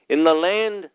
In 0.09 0.24
the 0.24 0.33
land 0.33 0.89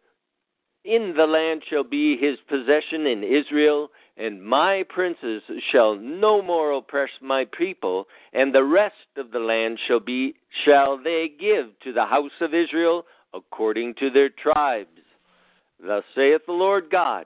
in 0.83 1.13
the 1.17 1.25
land 1.25 1.63
shall 1.69 1.83
be 1.83 2.17
his 2.17 2.37
possession 2.47 3.05
in 3.05 3.21
Israel, 3.23 3.89
and 4.17 4.43
my 4.43 4.83
princes 4.89 5.43
shall 5.71 5.95
no 5.95 6.41
more 6.41 6.71
oppress 6.71 7.09
my 7.21 7.45
people, 7.57 8.07
and 8.33 8.53
the 8.53 8.63
rest 8.63 8.95
of 9.15 9.31
the 9.31 9.39
land 9.39 9.79
shall 9.87 9.99
be 9.99 10.35
shall 10.65 11.01
they 11.01 11.31
give 11.39 11.67
to 11.83 11.93
the 11.93 12.05
house 12.05 12.31
of 12.41 12.53
Israel 12.53 13.05
according 13.33 13.93
to 13.95 14.09
their 14.09 14.29
tribes. 14.29 14.89
Thus 15.85 16.03
saith 16.15 16.41
the 16.47 16.53
Lord 16.53 16.89
God, 16.89 17.25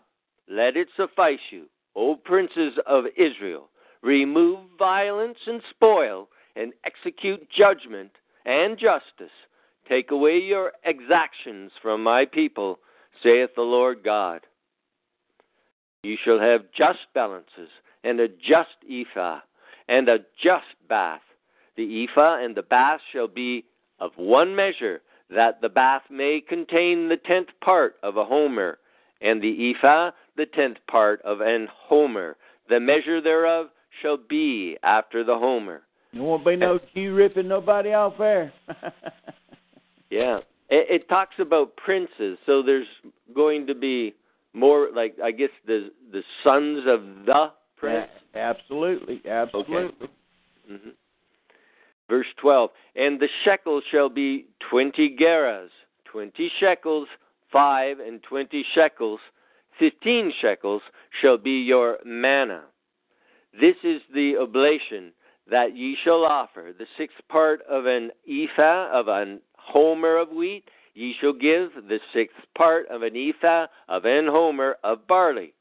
let 0.49 0.75
it 0.75 0.89
suffice 0.97 1.39
you, 1.51 1.67
O 1.95 2.15
princes 2.15 2.73
of 2.85 3.05
Israel, 3.15 3.69
remove 4.01 4.59
violence 4.77 5.37
and 5.47 5.61
spoil, 5.69 6.27
and 6.57 6.73
execute 6.85 7.47
judgment 7.49 8.11
and 8.45 8.77
justice. 8.77 9.31
Take 9.87 10.11
away 10.11 10.39
your 10.39 10.73
exactions 10.83 11.71
from 11.81 12.03
my 12.03 12.25
people 12.25 12.79
saith 13.23 13.51
the 13.55 13.61
Lord 13.61 14.03
God. 14.03 14.41
You 16.03 16.17
shall 16.23 16.39
have 16.39 16.61
just 16.75 16.99
balances, 17.13 17.69
and 18.03 18.19
a 18.19 18.27
just 18.27 18.75
ephah, 18.89 19.41
and 19.87 20.09
a 20.09 20.19
just 20.41 20.65
bath. 20.89 21.21
The 21.77 22.03
ephah 22.03 22.43
and 22.43 22.55
the 22.55 22.63
bath 22.63 23.01
shall 23.13 23.27
be 23.27 23.65
of 23.99 24.11
one 24.15 24.55
measure, 24.55 25.01
that 25.29 25.61
the 25.61 25.69
bath 25.69 26.01
may 26.09 26.41
contain 26.41 27.07
the 27.07 27.17
tenth 27.17 27.49
part 27.63 27.97
of 28.01 28.17
a 28.17 28.25
homer, 28.25 28.79
and 29.21 29.43
the 29.43 29.71
ephah 29.71 30.09
the 30.37 30.47
tenth 30.47 30.77
part 30.89 31.21
of 31.21 31.41
an 31.41 31.67
homer. 31.71 32.35
The 32.67 32.79
measure 32.79 33.21
thereof 33.21 33.67
shall 34.01 34.17
be 34.17 34.77
after 34.81 35.23
the 35.23 35.37
homer. 35.37 35.83
You 36.13 36.23
won't 36.23 36.43
be 36.43 36.55
no 36.55 36.79
Jew 36.95 37.13
ripping 37.13 37.47
nobody 37.47 37.93
off 37.93 38.13
there. 38.17 38.51
yeah. 40.09 40.39
It, 40.69 41.01
it 41.01 41.09
talks 41.09 41.35
about 41.37 41.75
princes, 41.75 42.39
so 42.47 42.63
there's 42.63 42.87
going 43.35 43.67
to 43.67 43.75
be 43.75 44.15
more 44.53 44.89
like 44.93 45.15
I 45.23 45.31
guess 45.31 45.49
the 45.65 45.91
the 46.11 46.23
sons 46.43 46.83
of 46.87 47.25
the 47.25 47.51
prince. 47.77 48.09
Yeah, 48.33 48.51
absolutely, 48.51 49.21
absolutely. 49.29 49.75
Okay. 49.75 50.13
Mm-hmm. 50.71 50.89
Verse 52.09 52.27
twelve, 52.39 52.71
and 52.95 53.19
the 53.19 53.29
shekel 53.43 53.81
shall 53.91 54.09
be 54.09 54.47
twenty 54.69 55.15
gerahs, 55.15 55.69
twenty 56.05 56.51
shekels, 56.59 57.07
five 57.51 57.99
and 57.99 58.21
twenty 58.23 58.65
shekels, 58.75 59.19
fifteen 59.79 60.33
shekels 60.41 60.81
shall 61.21 61.37
be 61.37 61.61
your 61.61 61.97
manna. 62.05 62.63
This 63.59 63.75
is 63.83 64.01
the 64.13 64.37
oblation 64.37 65.11
that 65.49 65.75
ye 65.75 65.97
shall 66.03 66.23
offer, 66.23 66.71
the 66.77 66.85
sixth 66.97 67.17
part 67.29 67.61
of 67.69 67.85
an 67.85 68.11
ephah 68.29 68.89
of 68.91 69.07
an 69.07 69.41
homer 69.57 70.17
of 70.17 70.29
wheat, 70.29 70.63
ye 70.93 71.15
shall 71.19 71.33
give 71.33 71.71
the 71.87 71.99
sixth 72.13 72.37
part 72.55 72.87
of 72.89 73.01
an 73.01 73.15
ephah 73.15 73.67
of 73.87 74.05
an 74.05 74.27
homer 74.27 74.77
of 74.83 75.07
barley. 75.07 75.53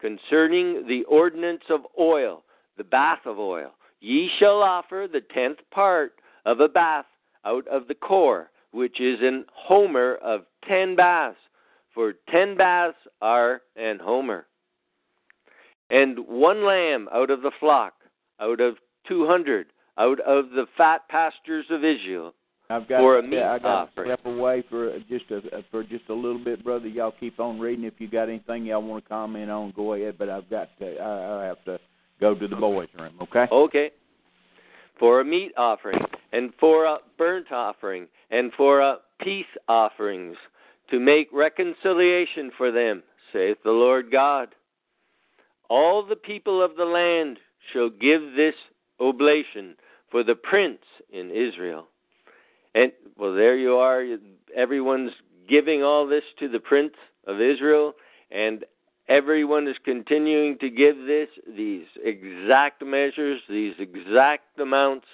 Concerning 0.00 0.86
the 0.86 1.04
ordinance 1.04 1.64
of 1.68 1.80
oil, 1.98 2.44
the 2.76 2.84
bath 2.84 3.20
of 3.26 3.38
oil, 3.38 3.72
ye 4.00 4.30
shall 4.38 4.62
offer 4.62 5.06
the 5.10 5.20
tenth 5.20 5.58
part 5.70 6.14
of 6.46 6.60
a 6.60 6.68
bath 6.68 7.06
out 7.44 7.66
of 7.68 7.88
the 7.88 7.94
cor, 7.94 8.50
which 8.70 9.00
is 9.00 9.18
an 9.20 9.44
homer 9.52 10.14
of 10.22 10.46
ten 10.66 10.96
baths, 10.96 11.36
for 11.92 12.14
ten 12.30 12.56
baths 12.56 12.96
are 13.20 13.62
an 13.76 13.98
homer. 13.98 14.46
And 15.90 16.18
one 16.26 16.64
lamb 16.64 17.08
out 17.12 17.30
of 17.30 17.42
the 17.42 17.50
flock, 17.58 17.94
out 18.40 18.60
of 18.60 18.76
two 19.06 19.26
hundred, 19.26 19.66
out 19.98 20.20
of 20.20 20.50
the 20.50 20.66
fat 20.76 21.08
pastures 21.08 21.66
of 21.68 21.84
Israel, 21.84 22.32
I've 22.70 22.88
got 22.88 23.00
for 23.00 23.18
a 23.18 23.22
meat 23.22 23.38
yeah, 23.38 23.52
I 23.52 23.58
got 23.58 23.88
offering. 23.88 24.08
to 24.08 24.14
step 24.14 24.26
away 24.26 24.62
for 24.70 24.96
just 25.08 25.24
a 25.30 25.64
for 25.72 25.82
just 25.82 26.08
a 26.08 26.14
little 26.14 26.38
bit, 26.38 26.62
brother. 26.62 26.86
Y'all 26.86 27.12
keep 27.18 27.40
on 27.40 27.58
reading. 27.58 27.84
If 27.84 27.94
you 27.98 28.08
got 28.08 28.28
anything 28.28 28.64
y'all 28.64 28.80
want 28.80 29.04
to 29.04 29.08
comment 29.08 29.50
on, 29.50 29.72
go 29.74 29.94
ahead. 29.94 30.16
But 30.16 30.28
I've 30.28 30.48
got 30.48 30.68
to. 30.78 30.96
I, 30.98 31.42
I 31.42 31.44
have 31.46 31.64
to 31.64 31.80
go 32.20 32.34
to 32.34 32.46
the 32.46 32.54
boys' 32.54 32.88
room. 32.96 33.14
Okay. 33.22 33.46
Okay. 33.50 33.90
For 35.00 35.20
a 35.20 35.24
meat 35.24 35.52
offering, 35.56 35.98
and 36.32 36.52
for 36.60 36.84
a 36.84 36.98
burnt 37.18 37.50
offering, 37.50 38.06
and 38.30 38.52
for 38.56 38.80
a 38.80 38.98
peace 39.20 39.46
offerings, 39.66 40.36
to 40.90 41.00
make 41.00 41.28
reconciliation 41.32 42.52
for 42.56 42.70
them, 42.70 43.02
saith 43.32 43.58
the 43.64 43.70
Lord 43.70 44.12
God. 44.12 44.54
All 45.68 46.06
the 46.06 46.16
people 46.16 46.62
of 46.62 46.76
the 46.76 46.84
land 46.84 47.38
shall 47.72 47.90
give 47.90 48.20
this 48.36 48.54
oblation 49.00 49.74
for 50.10 50.22
the 50.22 50.34
prince 50.34 50.82
in 51.12 51.30
Israel. 51.30 51.88
And 52.74 52.92
well, 53.16 53.34
there 53.34 53.56
you 53.56 53.74
are. 53.76 54.04
Everyone's 54.56 55.12
giving 55.48 55.82
all 55.82 56.06
this 56.06 56.22
to 56.38 56.48
the 56.48 56.60
Prince 56.60 56.94
of 57.26 57.40
Israel, 57.40 57.94
and 58.30 58.64
everyone 59.08 59.66
is 59.66 59.76
continuing 59.84 60.56
to 60.58 60.70
give 60.70 60.96
this 61.06 61.28
these 61.56 61.86
exact 62.02 62.84
measures, 62.84 63.40
these 63.48 63.74
exact 63.78 64.58
amounts, 64.58 65.06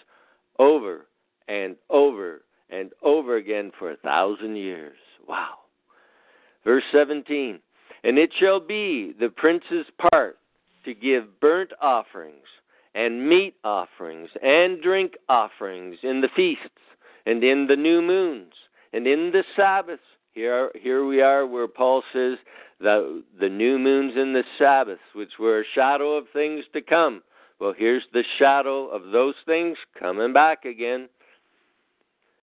over 0.58 1.06
and 1.48 1.76
over 1.90 2.42
and 2.70 2.90
over 3.02 3.36
again 3.36 3.72
for 3.78 3.90
a 3.90 3.96
thousand 3.96 4.56
years. 4.56 4.96
Wow. 5.28 5.54
Verse 6.64 6.84
17. 6.92 7.60
And 8.04 8.18
it 8.18 8.30
shall 8.38 8.60
be 8.60 9.14
the 9.18 9.28
prince's 9.28 9.86
part 10.10 10.38
to 10.84 10.94
give 10.94 11.40
burnt 11.40 11.72
offerings 11.80 12.46
and 12.94 13.28
meat 13.28 13.54
offerings 13.64 14.28
and 14.42 14.80
drink 14.82 15.14
offerings 15.28 15.96
in 16.02 16.20
the 16.20 16.28
feasts 16.34 16.64
and 17.26 17.42
in 17.44 17.66
the 17.66 17.76
new 17.76 18.00
moons 18.00 18.52
and 18.92 19.06
in 19.06 19.30
the 19.32 19.44
Sabbaths. 19.54 20.02
Here, 20.32 20.70
here 20.74 21.04
we 21.06 21.20
are 21.20 21.46
where 21.46 21.68
Paul 21.68 22.02
says 22.12 22.38
the 22.78 23.22
the 23.40 23.48
new 23.48 23.78
moons 23.78 24.12
and 24.16 24.34
the 24.34 24.44
Sabbaths, 24.58 25.00
which 25.14 25.32
were 25.38 25.60
a 25.60 25.64
shadow 25.74 26.12
of 26.12 26.26
things 26.32 26.64
to 26.72 26.80
come. 26.80 27.22
Well, 27.58 27.74
here's 27.76 28.04
the 28.12 28.24
shadow 28.38 28.86
of 28.88 29.12
those 29.12 29.34
things 29.46 29.78
coming 29.98 30.32
back 30.32 30.64
again. 30.64 31.08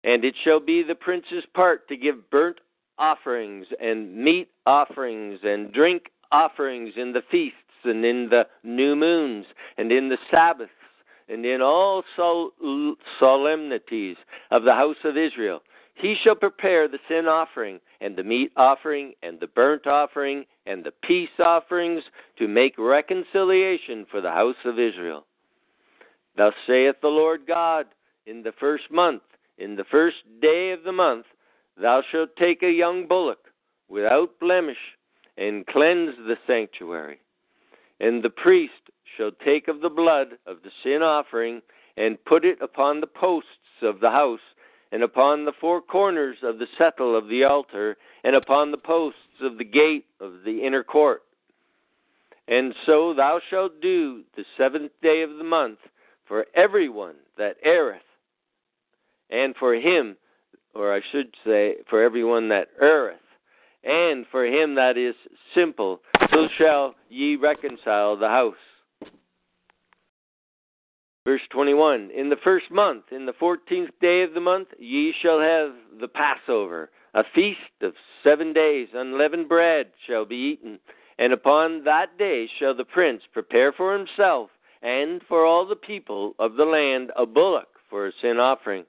And 0.05 0.25
it 0.25 0.35
shall 0.45 0.61
be 0.61 0.83
the 0.83 0.95
prince's 0.95 1.45
part 1.53 1.89
to 1.89 1.97
give 1.97 2.31
burnt 2.31 2.59
offerings 2.99 3.67
and 3.81 4.17
meat 4.17 4.49
offerings 4.67 5.41
and 5.43 5.73
drink 5.73 6.05
offerings 6.33 6.93
in 6.97 7.13
the 7.13 7.23
feasts 7.31 7.57
and 7.85 8.05
in 8.05 8.29
the 8.31 8.47
new 8.63 8.95
moons 8.95 9.47
and 9.79 9.91
in 9.91 10.09
the 10.09 10.19
Sabbaths 10.31 10.71
and 11.31 11.47
in 11.47 11.63
all 11.63 12.03
sol- 12.17 12.51
solemnities 13.19 14.17
of 14.51 14.65
the 14.65 14.75
house 14.75 14.97
of 15.05 15.17
Israel. 15.17 15.61
He 15.95 16.17
shall 16.23 16.35
prepare 16.35 16.89
the 16.89 16.99
sin 17.09 17.27
offering 17.27 17.79
and 18.01 18.17
the 18.17 18.25
meat 18.25 18.53
offering 18.57 19.13
and 19.23 19.39
the 19.39 19.47
burnt 19.47 19.87
offering 19.87 20.45
and 20.67 20.83
the 20.83 20.93
peace 21.07 21.29
offerings 21.39 22.03
to 22.39 22.49
make 22.49 22.75
reconciliation 22.79 24.07
for 24.11 24.21
the 24.21 24.31
house 24.31 24.57
of 24.65 24.79
Israel. 24.79 25.27
Thus 26.37 26.55
saith 26.67 26.97
the 27.03 27.09
Lord 27.09 27.47
God, 27.47 27.87
in 28.27 28.43
the 28.43 28.53
first 28.59 28.91
month, 28.91 29.23
in 29.59 29.77
the 29.77 29.85
first 29.91 30.17
day 30.41 30.73
of 30.73 30.85
the 30.85 30.93
month, 30.93 31.27
thou 31.81 32.03
shalt 32.11 32.35
take 32.37 32.63
a 32.63 32.71
young 32.71 33.07
bullock 33.07 33.49
without 33.89 34.39
blemish 34.41 34.79
and 35.37 35.67
cleanse 35.67 36.17
the 36.17 36.37
sanctuary. 36.47 37.21
And 37.99 38.23
the 38.23 38.31
priest 38.31 38.73
shall 39.17 39.31
take 39.45 39.69
of 39.69 39.81
the 39.81 39.89
blood 39.89 40.39
of 40.47 40.59
the 40.63 40.71
sin 40.83 41.03
offering 41.03 41.63
and 41.97 42.25
put 42.25 42.45
it 42.45 42.61
upon 42.63 43.01
the 43.01 43.07
posts 43.07 43.49
of 43.83 44.01
the 44.01 44.11
house, 44.11 44.41
and 44.93 45.03
upon 45.03 45.45
the 45.45 45.53
four 45.61 45.81
corners 45.81 46.37
of 46.43 46.59
the 46.59 46.67
settle 46.77 47.17
of 47.17 47.29
the 47.29 47.45
altar, 47.45 47.97
and 48.25 48.35
upon 48.35 48.71
the 48.71 48.79
posts 48.79 49.19
of 49.41 49.57
the 49.59 49.65
gate 49.65 50.07
of 50.21 50.33
the 50.45 50.65
inner 50.65 50.83
court. 50.83 51.23
And 52.49 52.75
so 52.85 53.15
thou 53.15 53.41
shalt 53.49 53.81
do 53.81 54.23
the 54.37 54.45
seventh 54.59 54.93
day 55.03 55.23
of 55.23 55.37
the 55.37 55.45
month 55.45 55.79
for 56.27 56.47
everyone 56.55 57.15
that 57.39 57.57
erreth, 57.65 58.03
and 59.31 59.55
for 59.57 59.75
him, 59.75 60.17
or 60.75 60.93
I 60.95 61.01
should 61.13 61.35
say, 61.45 61.77
for 61.89 62.03
everyone 62.03 62.49
that 62.49 62.69
erreth, 62.81 63.19
and 63.85 64.27
for 64.31 64.45
him 64.45 64.75
that 64.75 64.97
is 64.97 65.15
simple, 65.55 66.01
so 66.33 66.49
shall 66.59 66.95
ye 67.09 67.37
reconcile 67.37 68.17
the 68.17 68.29
house. 68.29 68.55
Verse 71.31 71.43
21 71.51 72.11
In 72.11 72.29
the 72.29 72.35
first 72.43 72.73
month, 72.73 73.05
in 73.13 73.25
the 73.25 73.33
fourteenth 73.33 73.91
day 74.01 74.25
of 74.25 74.35
the 74.35 74.41
month, 74.41 74.67
ye 74.81 75.15
shall 75.23 75.39
have 75.39 75.71
the 76.01 76.09
Passover, 76.09 76.91
a 77.15 77.23
feast 77.33 77.61
of 77.83 77.93
seven 78.25 78.53
days. 78.53 78.89
Unleavened 78.93 79.49
bread 79.49 79.93
shall 80.09 80.25
be 80.25 80.35
eaten. 80.35 80.81
And 81.21 81.33
upon 81.33 81.85
that 81.85 82.19
day 82.19 82.49
shall 82.59 82.75
the 82.75 82.85
prince 82.85 83.23
prepare 83.33 83.71
for 83.71 83.97
himself 83.97 84.51
and 84.83 85.23
for 85.29 85.47
all 85.47 85.65
the 85.65 85.77
people 85.77 86.35
of 86.41 86.57
the 86.57 86.65
land 86.65 87.13
a 87.17 87.27
bullock 87.27 87.69
for 87.89 88.09
a 88.09 88.13
sin 88.21 88.39
offering. 88.39 88.85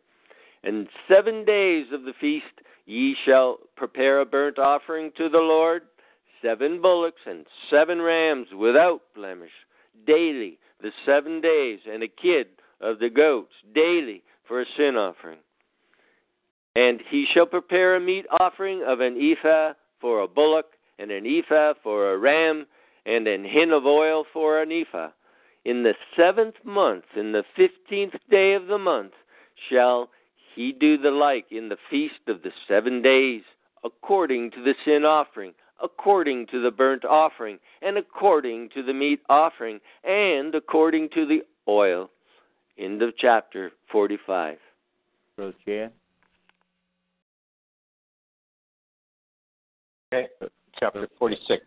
And 0.64 0.88
seven 1.08 1.46
days 1.46 1.86
of 1.94 2.06
the 2.06 2.14
feast 2.20 2.66
ye 2.88 3.16
shall 3.24 3.60
prepare 3.76 4.20
a 4.20 4.26
burnt 4.26 4.58
offering 4.58 5.12
to 5.18 5.30
the 5.30 5.38
Lord, 5.38 5.84
seven 6.42 6.82
bullocks 6.82 7.22
and 7.28 7.46
seven 7.70 8.02
rams 8.02 8.48
without 8.58 9.02
blemish, 9.14 9.52
daily 10.08 10.58
the 10.82 10.92
seven 11.06 11.42
days, 11.42 11.80
and 11.92 12.04
a 12.04 12.08
kid 12.08 12.48
of 12.80 13.00
the 13.00 13.10
goats 13.10 13.54
daily 13.74 14.24
for 14.48 14.62
a 14.62 14.66
sin 14.78 14.96
offering. 14.96 15.40
And 16.76 17.02
he 17.10 17.28
shall 17.34 17.46
prepare 17.46 17.96
a 17.96 18.00
meat 18.00 18.26
offering 18.40 18.84
of 18.86 19.00
an 19.02 19.18
ephah 19.20 19.74
for 20.00 20.22
a 20.22 20.28
bullock, 20.28 20.68
and 20.98 21.12
an 21.12 21.26
ephah 21.26 21.74
for 21.84 22.14
a 22.14 22.18
ram, 22.18 22.66
and 23.06 23.28
an 23.28 23.44
hin 23.44 23.72
of 23.72 23.86
oil 23.86 24.26
for 24.32 24.62
an 24.62 24.72
ephah. 24.72 25.10
In 25.66 25.84
the 25.84 25.94
seventh 26.16 26.56
month, 26.64 27.06
in 27.16 27.32
the 27.32 27.44
fifteenth 27.56 28.16
day 28.30 28.54
of 28.54 28.68
the 28.68 28.78
month, 28.78 29.14
shall 29.70 30.10
he 30.56 30.72
do 30.72 30.98
the 30.98 31.12
like 31.12 31.46
in 31.52 31.70
the 31.70 31.78
feast 31.90 32.28
of 32.28 32.42
the 32.42 32.52
seven 32.68 33.02
days, 33.02 33.44
according 33.84 34.52
to 34.52 34.64
the 34.64 34.76
sin 34.86 35.06
offering, 35.06 35.54
according 35.82 36.48
to 36.48 36.62
the 36.62 36.72
burnt 36.72 37.06
offering, 37.06 37.60
and 37.82 37.98
according 37.98 38.70
to 38.70 38.84
the 38.84 38.94
meat 38.94 39.22
offering, 39.30 39.80
and 40.04 40.54
according 40.56 41.10
to 41.14 41.26
the 41.26 41.42
oil. 41.68 42.10
End 42.78 43.02
of 43.02 43.16
chapter 43.18 43.72
45. 43.92 44.58
Brother 45.36 45.54
Chad? 45.66 45.92
Okay, 50.14 50.28
chapter 50.80 51.08
46. 51.18 51.64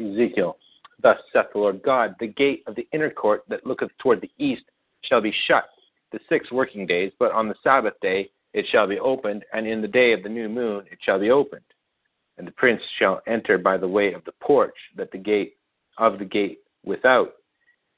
Ezekiel. 0.00 0.56
Thus 1.02 1.18
saith 1.32 1.46
the 1.52 1.58
Lord 1.58 1.82
God, 1.82 2.14
the 2.18 2.26
gate 2.26 2.62
of 2.66 2.74
the 2.74 2.86
inner 2.92 3.10
court 3.10 3.44
that 3.48 3.66
looketh 3.66 3.90
toward 3.98 4.20
the 4.20 4.30
east 4.38 4.62
shall 5.02 5.20
be 5.20 5.34
shut 5.46 5.64
the 6.12 6.20
six 6.28 6.50
working 6.50 6.86
days, 6.86 7.12
but 7.18 7.32
on 7.32 7.48
the 7.48 7.54
Sabbath 7.62 7.94
day 8.00 8.30
it 8.54 8.64
shall 8.70 8.86
be 8.86 8.98
opened, 8.98 9.44
and 9.52 9.66
in 9.66 9.82
the 9.82 9.88
day 9.88 10.12
of 10.12 10.22
the 10.22 10.28
new 10.28 10.48
moon 10.48 10.84
it 10.90 10.98
shall 11.02 11.18
be 11.18 11.30
opened. 11.30 11.62
And 12.38 12.46
the 12.46 12.52
prince 12.52 12.82
shall 12.98 13.22
enter 13.26 13.58
by 13.58 13.76
the 13.76 13.88
way 13.88 14.12
of 14.12 14.24
the 14.24 14.32
porch 14.40 14.76
that 14.96 15.10
the 15.10 15.18
gate 15.18 15.56
of 15.98 16.18
the 16.18 16.24
gate 16.24 16.60
without, 16.84 17.34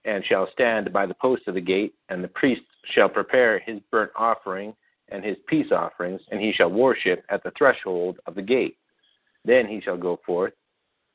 and 0.05 0.25
shall 0.25 0.49
stand 0.53 0.93
by 0.93 1.07
the 1.07 1.15
post 1.15 1.43
of 1.49 1.55
the 1.55 1.61
gate, 1.61 1.95
and 2.09 2.23
the 2.23 2.29
priest 2.29 2.63
shall 2.95 3.09
prepare 3.09 3.59
his 3.59 3.81
burnt 3.91 4.13
offering 4.17 4.75
and 5.11 5.25
his 5.25 5.37
peace 5.49 5.73
offerings, 5.73 6.21
and 6.31 6.41
he 6.41 6.53
shall 6.53 6.71
worship 6.71 7.25
at 7.31 7.43
the 7.43 7.53
threshold 7.57 8.19
of 8.27 8.35
the 8.35 8.43
gate. 8.43 8.77
Then 9.45 9.67
he 9.67 9.81
shall 9.81 9.97
go 9.97 10.21
forth, 10.25 10.53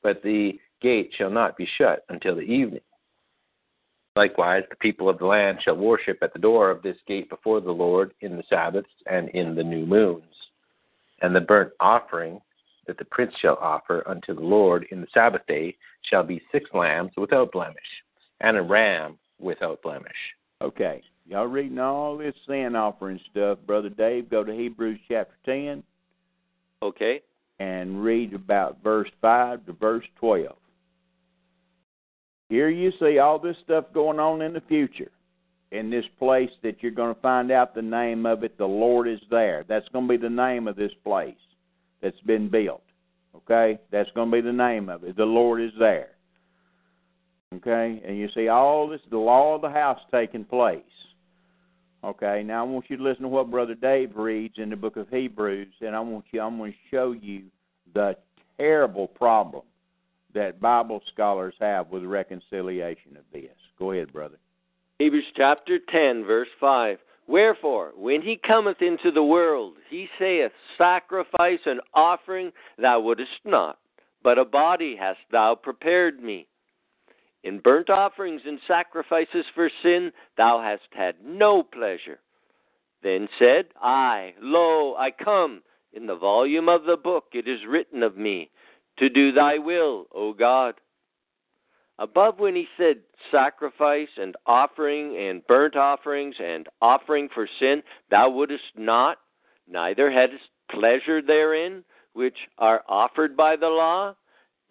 but 0.01 0.21
the 0.24 0.59
gate 0.82 1.11
shall 1.17 1.30
not 1.30 1.55
be 1.55 1.67
shut 1.78 2.03
until 2.09 2.36
the 2.36 2.41
evening. 2.41 2.82
Likewise, 4.15 4.63
the 4.69 4.76
people 4.76 5.09
of 5.09 5.17
the 5.17 5.26
land 5.26 5.59
shall 5.63 5.76
worship 5.76 6.19
at 6.21 6.34
the 6.34 6.39
door 6.39 6.69
of 6.69 6.84
this 6.84 6.97
gate 7.07 7.30
before 7.30 7.61
the 7.61 7.71
Lord 7.71 8.13
in 8.21 8.38
the 8.38 8.43
Sabbaths 8.49 8.89
and 9.07 9.30
in 9.30 9.55
the 9.55 9.63
new 9.63 9.86
moons. 9.86 10.24
And 11.21 11.36
the 11.36 11.41
burnt 11.41 11.71
offering 11.80 12.39
that 12.88 12.97
the 12.97 13.05
prince 13.05 13.34
shall 13.41 13.55
offer 13.55 14.03
unto 14.07 14.34
the 14.34 14.41
Lord 14.41 14.86
in 14.91 15.01
the 15.01 15.07
Sabbath 15.13 15.45
day 15.47 15.75
shall 16.09 16.23
be 16.23 16.41
six 16.51 16.69
lambs 16.73 17.11
without 17.17 17.51
blemish, 17.51 17.77
and 18.41 18.57
a 18.57 18.61
ram 18.61 19.17
without 19.39 19.81
blemish. 19.81 20.11
Okay. 20.61 21.01
Y'all 21.25 21.47
reading 21.47 21.79
all 21.79 22.17
this 22.17 22.36
sin 22.47 22.75
offering 22.75 23.19
stuff, 23.31 23.57
Brother 23.65 23.89
Dave, 23.89 24.29
go 24.29 24.43
to 24.43 24.51
Hebrews 24.51 24.99
chapter 25.07 25.36
10 25.45 25.84
Okay? 26.81 27.21
and 27.59 28.03
read 28.03 28.34
about 28.34 28.84
verse 28.84 29.09
5 29.21 29.65
to 29.65 29.73
verse 29.73 30.05
12. 30.19 30.55
Here 32.49 32.69
you 32.69 32.91
see 32.99 33.19
all 33.19 33.39
this 33.39 33.55
stuff 33.63 33.86
going 33.93 34.19
on 34.19 34.41
in 34.41 34.53
the 34.53 34.61
future 34.61 35.11
in 35.71 35.89
this 35.89 36.05
place 36.19 36.49
that 36.61 36.81
you're 36.81 36.91
going 36.91 37.15
to 37.15 37.21
find 37.21 37.51
out 37.51 37.73
the 37.73 37.81
name 37.81 38.25
of 38.25 38.43
it. 38.43 38.57
The 38.57 38.65
Lord 38.65 39.07
is 39.07 39.19
there. 39.29 39.63
That's 39.67 39.88
going 39.89 40.07
to 40.07 40.17
be 40.17 40.17
the 40.17 40.29
name 40.29 40.67
of 40.67 40.75
this 40.75 40.91
place 41.03 41.36
that's 42.04 42.20
been 42.22 42.49
built. 42.49 42.84
Okay? 43.36 43.80
That's 43.91 44.10
going 44.14 44.30
to 44.30 44.36
be 44.36 44.41
the 44.41 44.54
name 44.54 44.89
of 44.89 45.04
it. 45.04 45.18
The 45.18 45.24
Lord 45.24 45.62
is 45.62 45.72
there. 45.80 46.10
Okay? 47.56 47.99
And 48.06 48.18
you 48.18 48.30
see 48.36 48.49
all 48.49 48.88
this, 48.88 49.01
the 49.10 49.18
law 49.18 49.56
of 49.56 49.62
the 49.62 49.70
house 49.70 49.99
taking 50.12 50.45
place. 50.45 50.84
Okay, 52.04 52.43
now 52.43 52.66
I 52.66 52.68
want 52.68 52.89
you 52.89 52.97
to 52.97 53.04
listen 53.04 53.22
to 53.22 53.30
what 53.30 53.49
Brother 53.49 53.76
Dave 53.76 54.18
reads 54.18 54.56
in 54.58 54.70
the 54.70 54.76
book 54.76 54.97
of 54.97 55.08
Hebrews, 55.08 55.74
and 55.80 55.95
I 55.95 56.01
want 56.01 56.26
you 56.32 56.41
I'm 56.41 56.58
going 56.58 56.74
to 56.74 56.78
show 56.91 57.14
you 57.14 57.43
the 57.93 58.18
terrible 58.58 59.08
problem 59.08 59.64
that 60.34 60.60
Bible 60.60 61.01
scholars 61.14 61.54
have 61.62 61.88
with 61.88 62.04
reconciliation 62.04 63.16
of 63.16 63.24
this. 63.32 63.56
Go 63.80 63.93
ahead, 63.93 64.12
brother. 64.12 64.36
Hebrews 64.99 65.24
chapter 65.38 65.80
10, 65.89 66.26
verse 66.26 66.49
5. 66.60 66.97
Wherefore, 67.28 67.93
when 67.95 68.21
he 68.21 68.36
cometh 68.36 68.82
into 68.82 69.11
the 69.11 69.24
world, 69.24 69.76
he 69.89 70.07
saith, 70.19 70.51
Sacrifice 70.78 71.59
and 71.65 71.82
offering 71.93 72.51
thou 72.78 72.99
wouldest 72.99 73.32
not, 73.45 73.80
but 74.21 74.38
a 74.38 74.45
body 74.45 74.95
hast 74.99 75.19
thou 75.32 75.55
prepared 75.55 76.21
me. 76.21 76.47
In 77.43 77.59
burnt 77.59 77.89
offerings 77.89 78.41
and 78.45 78.59
sacrifices 78.67 79.45
for 79.53 79.69
sin 79.82 80.11
thou 80.38 80.61
hast 80.61 80.88
had 80.91 81.15
no 81.24 81.63
pleasure. 81.63 82.19
Then 83.03 83.28
said 83.38 83.65
I, 83.82 84.34
Lo, 84.41 84.95
I 84.95 85.11
come. 85.11 85.61
In 85.91 86.07
the 86.07 86.15
volume 86.15 86.69
of 86.69 86.86
the 86.86 86.97
book 86.97 87.26
it 87.34 87.47
is 87.47 87.59
written 87.67 88.01
of 88.01 88.17
me, 88.17 88.49
to 88.97 89.09
do 89.09 89.32
thy 89.32 89.57
will, 89.57 90.07
O 90.13 90.34
God. 90.34 90.76
Above 92.00 92.39
when 92.39 92.56
he 92.56 92.68
said 92.76 92.98
sacrifice 93.32 94.10
and 94.18 94.36
offering 94.46 95.16
and 95.18 95.46
burnt 95.48 95.76
offerings 95.76 96.36
and 96.39 96.68
offering 96.82 97.30
for 97.34 97.48
sin, 97.60 97.84
thou 98.10 98.30
wouldest 98.30 98.64
not, 98.76 99.20
neither 99.68 100.12
hadst 100.12 100.50
pleasure 100.72 101.22
therein, 101.22 101.84
which 102.14 102.38
are 102.58 102.84
offered 102.88 103.38
by 103.38 103.56
the 103.56 103.68
law. 103.68 104.16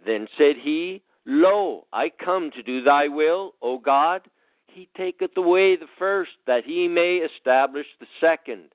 Then 0.05 0.27
said 0.37 0.57
he, 0.57 1.03
Lo, 1.25 1.87
I 1.93 2.11
come 2.25 2.51
to 2.51 2.62
do 2.62 2.83
thy 2.83 3.07
will, 3.07 3.55
O 3.62 3.79
God. 3.79 4.23
He 4.66 4.89
taketh 4.97 5.37
away 5.37 5.77
the 5.77 5.87
first, 5.99 6.33
that 6.47 6.64
he 6.64 6.89
may 6.89 7.16
establish 7.16 7.87
the 8.01 8.07
second, 8.20 8.73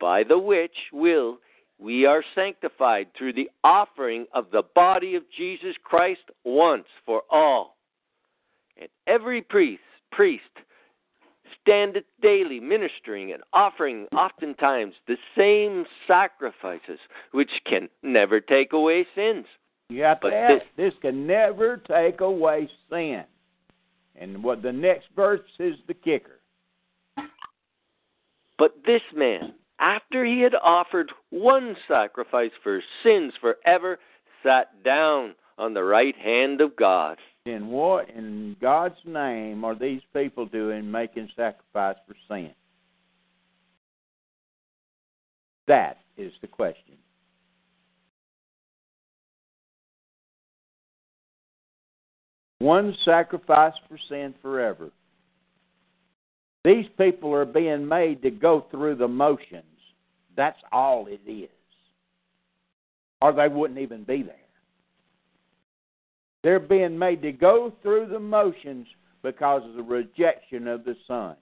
by 0.00 0.24
the 0.24 0.38
which 0.38 0.76
will 0.92 1.38
we 1.80 2.04
are 2.04 2.22
sanctified 2.34 3.08
through 3.16 3.32
the 3.32 3.50
offering 3.64 4.26
of 4.34 4.46
the 4.52 4.62
body 4.74 5.14
of 5.14 5.22
Jesus 5.36 5.74
Christ 5.82 6.20
once 6.44 6.86
for 7.06 7.22
all. 7.30 7.76
And 8.76 8.88
every 9.06 9.40
priest, 9.40 9.82
priest 10.12 10.42
standeth 11.60 12.04
daily 12.22 12.60
ministering 12.60 13.32
and 13.32 13.42
offering 13.52 14.06
oftentimes 14.12 14.94
the 15.06 15.16
same 15.36 15.84
sacrifices 16.06 16.98
which 17.32 17.50
can 17.66 17.88
never 18.02 18.40
take 18.40 18.72
away 18.72 19.06
sins. 19.14 19.46
You 19.88 20.02
have 20.02 20.20
But 20.20 20.30
to 20.30 20.36
ask, 20.36 20.64
this- 20.76 20.92
this 20.92 21.00
can 21.00 21.26
never 21.26 21.78
take 21.78 22.20
away 22.20 22.68
sin. 22.88 23.24
And 24.16 24.42
what 24.44 24.62
the 24.62 24.72
next 24.72 25.08
verse 25.16 25.40
is 25.58 25.76
the 25.86 25.94
kicker. 25.94 26.40
But 28.58 28.84
this 28.84 29.02
man, 29.14 29.54
after 29.80 30.24
he 30.24 30.40
had 30.40 30.54
offered 30.54 31.10
one 31.30 31.74
sacrifice 31.88 32.50
for 32.62 32.82
sins 33.02 33.32
forever, 33.40 33.98
sat 34.42 34.84
down 34.84 35.34
on 35.58 35.74
the 35.74 35.82
right 35.82 36.16
hand 36.16 36.60
of 36.60 36.76
God. 36.76 37.18
Then 37.46 37.68
what 37.68 38.10
in 38.10 38.56
God's 38.60 38.98
name 39.06 39.64
are 39.64 39.74
these 39.74 40.02
people 40.14 40.44
doing 40.46 40.90
making 40.90 41.30
sacrifice 41.34 41.96
for 42.06 42.14
sin? 42.28 42.52
That 45.66 45.98
is 46.18 46.32
the 46.42 46.46
question. 46.46 46.96
One 52.58 52.94
sacrifice 53.06 53.72
for 53.88 53.98
sin 54.10 54.34
forever. 54.42 54.90
These 56.64 56.86
people 56.98 57.32
are 57.34 57.46
being 57.46 57.88
made 57.88 58.20
to 58.22 58.30
go 58.30 58.66
through 58.70 58.96
the 58.96 59.08
motions. 59.08 59.64
That's 60.36 60.58
all 60.72 61.06
it 61.06 61.20
is. 61.30 61.48
Or 63.22 63.32
they 63.32 63.48
wouldn't 63.48 63.80
even 63.80 64.04
be 64.04 64.22
there. 64.22 64.36
They're 66.42 66.60
being 66.60 66.98
made 66.98 67.20
to 67.22 67.32
go 67.32 67.72
through 67.82 68.06
the 68.06 68.18
motions 68.18 68.86
because 69.22 69.62
of 69.64 69.74
the 69.74 69.82
rejection 69.82 70.66
of 70.66 70.84
the 70.84 70.96
Son. 71.06 71.36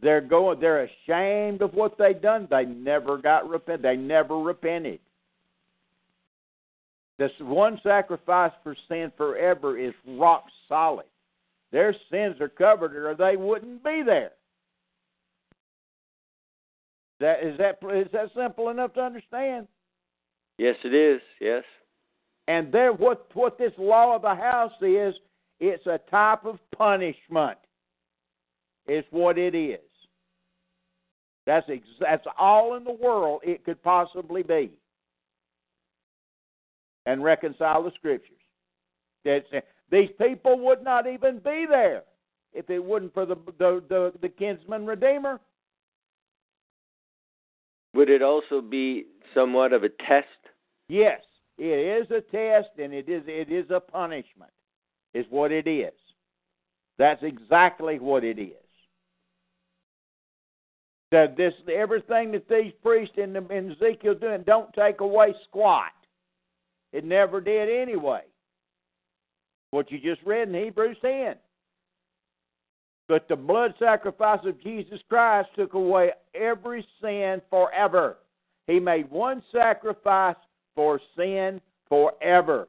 They're 0.00 0.20
going 0.20 0.58
they're 0.60 0.88
ashamed 1.06 1.62
of 1.62 1.74
what 1.74 1.96
they've 1.98 2.20
done. 2.20 2.48
They 2.50 2.64
never 2.64 3.18
got 3.18 3.48
repent 3.48 3.82
they 3.82 3.96
never 3.96 4.38
repented. 4.38 5.00
This 7.18 7.30
one 7.40 7.78
sacrifice 7.82 8.50
for 8.64 8.74
sin 8.88 9.12
forever 9.16 9.78
is 9.78 9.94
rock 10.06 10.44
solid. 10.68 11.06
Their 11.70 11.94
sins 12.10 12.40
are 12.40 12.48
covered 12.48 12.96
or 12.96 13.14
they 13.14 13.36
wouldn't 13.36 13.84
be 13.84 14.02
there. 14.04 14.32
That 17.20 17.44
is 17.44 17.56
that 17.58 17.78
is 17.94 18.08
that 18.12 18.30
simple 18.36 18.70
enough 18.70 18.94
to 18.94 19.00
understand? 19.00 19.68
Yes, 20.58 20.76
it 20.84 20.94
is. 20.94 21.20
Yes. 21.40 21.64
And 22.48 22.72
there, 22.72 22.92
what 22.92 23.28
what 23.34 23.58
this 23.58 23.72
law 23.78 24.16
of 24.16 24.22
the 24.22 24.34
house 24.34 24.72
is, 24.80 25.14
it's 25.60 25.86
a 25.86 25.98
type 26.10 26.44
of 26.44 26.58
punishment. 26.76 27.58
It's 28.86 29.06
what 29.10 29.38
it 29.38 29.54
is. 29.54 29.80
That's 31.46 31.66
ex- 31.70 31.86
that's 32.00 32.26
all 32.38 32.76
in 32.76 32.84
the 32.84 32.92
world 32.92 33.40
it 33.44 33.64
could 33.64 33.82
possibly 33.82 34.42
be. 34.42 34.70
And 37.06 37.22
reconcile 37.22 37.82
the 37.82 37.92
scriptures. 37.96 38.30
That's, 39.26 39.46
these 39.90 40.08
people 40.18 40.58
would 40.60 40.82
not 40.82 41.06
even 41.06 41.38
be 41.38 41.66
there 41.68 42.02
if 42.54 42.68
it 42.70 42.82
wasn't 42.82 43.14
for 43.14 43.26
the 43.26 43.36
the 43.58 43.82
the, 43.88 44.12
the 44.20 44.28
kinsman 44.28 44.86
redeemer. 44.86 45.40
Would 47.94 48.10
it 48.10 48.22
also 48.22 48.60
be 48.60 49.06
somewhat 49.32 49.72
of 49.72 49.84
a 49.84 49.88
test? 49.88 50.26
Yes, 50.88 51.20
it 51.58 51.64
is 51.64 52.10
a 52.10 52.20
test 52.20 52.70
and 52.78 52.92
it 52.92 53.08
is 53.08 53.22
it 53.26 53.50
is 53.50 53.70
a 53.70 53.80
punishment. 53.80 54.50
Is 55.14 55.26
what 55.30 55.52
it 55.52 55.68
is. 55.68 55.92
That's 56.98 57.22
exactly 57.22 57.98
what 58.00 58.24
it 58.24 58.38
is. 58.38 58.52
That 61.12 61.36
this 61.36 61.54
everything 61.72 62.32
that 62.32 62.48
these 62.48 62.72
priests 62.82 63.14
in, 63.16 63.32
the, 63.32 63.46
in 63.48 63.70
Ezekiel 63.70 64.14
doing 64.14 64.42
don't 64.44 64.72
take 64.72 65.00
away 65.00 65.34
squat. 65.48 65.92
It 66.92 67.04
never 67.04 67.40
did 67.40 67.68
anyway. 67.70 68.22
What 69.70 69.92
you 69.92 70.00
just 70.00 70.20
read 70.26 70.48
in 70.48 70.54
Hebrews 70.54 70.96
ten. 71.00 71.36
But 73.08 73.28
the 73.28 73.36
blood 73.36 73.74
sacrifice 73.78 74.40
of 74.44 74.62
Jesus 74.62 75.00
Christ 75.08 75.50
took 75.56 75.74
away 75.74 76.12
every 76.34 76.86
sin 77.02 77.42
forever. 77.50 78.18
He 78.66 78.80
made 78.80 79.10
one 79.10 79.42
sacrifice 79.52 80.36
for 80.74 81.00
sin 81.16 81.60
forever. 81.88 82.68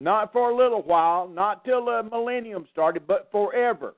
Not 0.00 0.30
for 0.32 0.50
a 0.50 0.56
little 0.56 0.82
while, 0.82 1.26
not 1.26 1.64
till 1.64 1.86
the 1.86 2.02
millennium 2.02 2.66
started, 2.70 3.06
but 3.06 3.28
forever. 3.32 3.94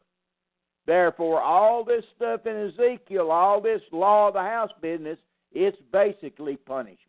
Therefore, 0.87 1.43
all 1.43 1.85
this 1.85 2.05
stuff 2.17 2.47
in 2.47 2.73
Ezekiel, 2.73 3.31
all 3.31 3.61
this 3.61 3.83
law 3.91 4.29
of 4.29 4.35
the 4.35 4.41
house 4.41 4.71
business, 4.81 5.19
it's 5.53 5.77
basically 5.93 6.57
punishment. 6.57 7.05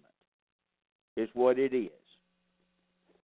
Is 1.16 1.30
what 1.34 1.60
it 1.60 1.74
is. 1.74 1.90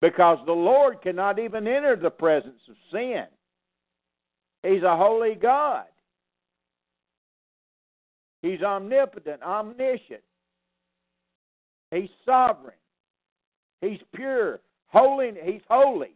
Because 0.01 0.39
the 0.45 0.53
Lord 0.53 1.01
cannot 1.03 1.39
even 1.39 1.67
enter 1.67 1.97
the 1.97 2.11
presence 2.11 2.61
of 2.69 2.75
sin. 2.93 3.25
He's 4.67 4.83
a 4.83 4.97
holy 4.97 5.35
God. 5.35 5.85
He's 8.43 8.63
omnipotent, 8.63 9.43
omniscient. 9.43 10.23
He's 11.91 12.11
sovereign. 12.25 12.75
He's 13.81 14.01
pure. 14.15 14.61
Holy. 14.89 15.33
He's 15.45 15.63
holy. 15.69 16.15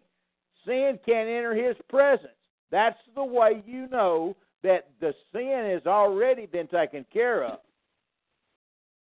Sin 0.67 0.99
can't 1.07 1.29
enter 1.29 1.55
his 1.55 1.77
presence. 1.89 2.33
That's 2.71 2.99
the 3.15 3.25
way 3.25 3.63
you 3.67 3.89
know 3.89 4.37
that 4.63 4.89
the 5.01 5.15
sin 5.33 5.71
has 5.73 5.87
already 5.87 6.47
been 6.47 6.69
taken 6.69 7.05
care 7.13 7.45
of. 7.45 7.61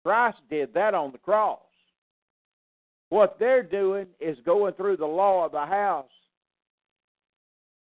Christ 0.04 0.38
did 0.50 0.74
that 0.74 0.94
on 0.94 1.12
the 1.12 1.18
cross. 1.18 1.60
What 3.10 3.38
they're 3.40 3.64
doing 3.64 4.08
is 4.20 4.38
going 4.46 4.74
through 4.74 4.98
the 4.98 5.06
law 5.06 5.46
of 5.46 5.54
the 5.54 5.66
house 5.66 6.06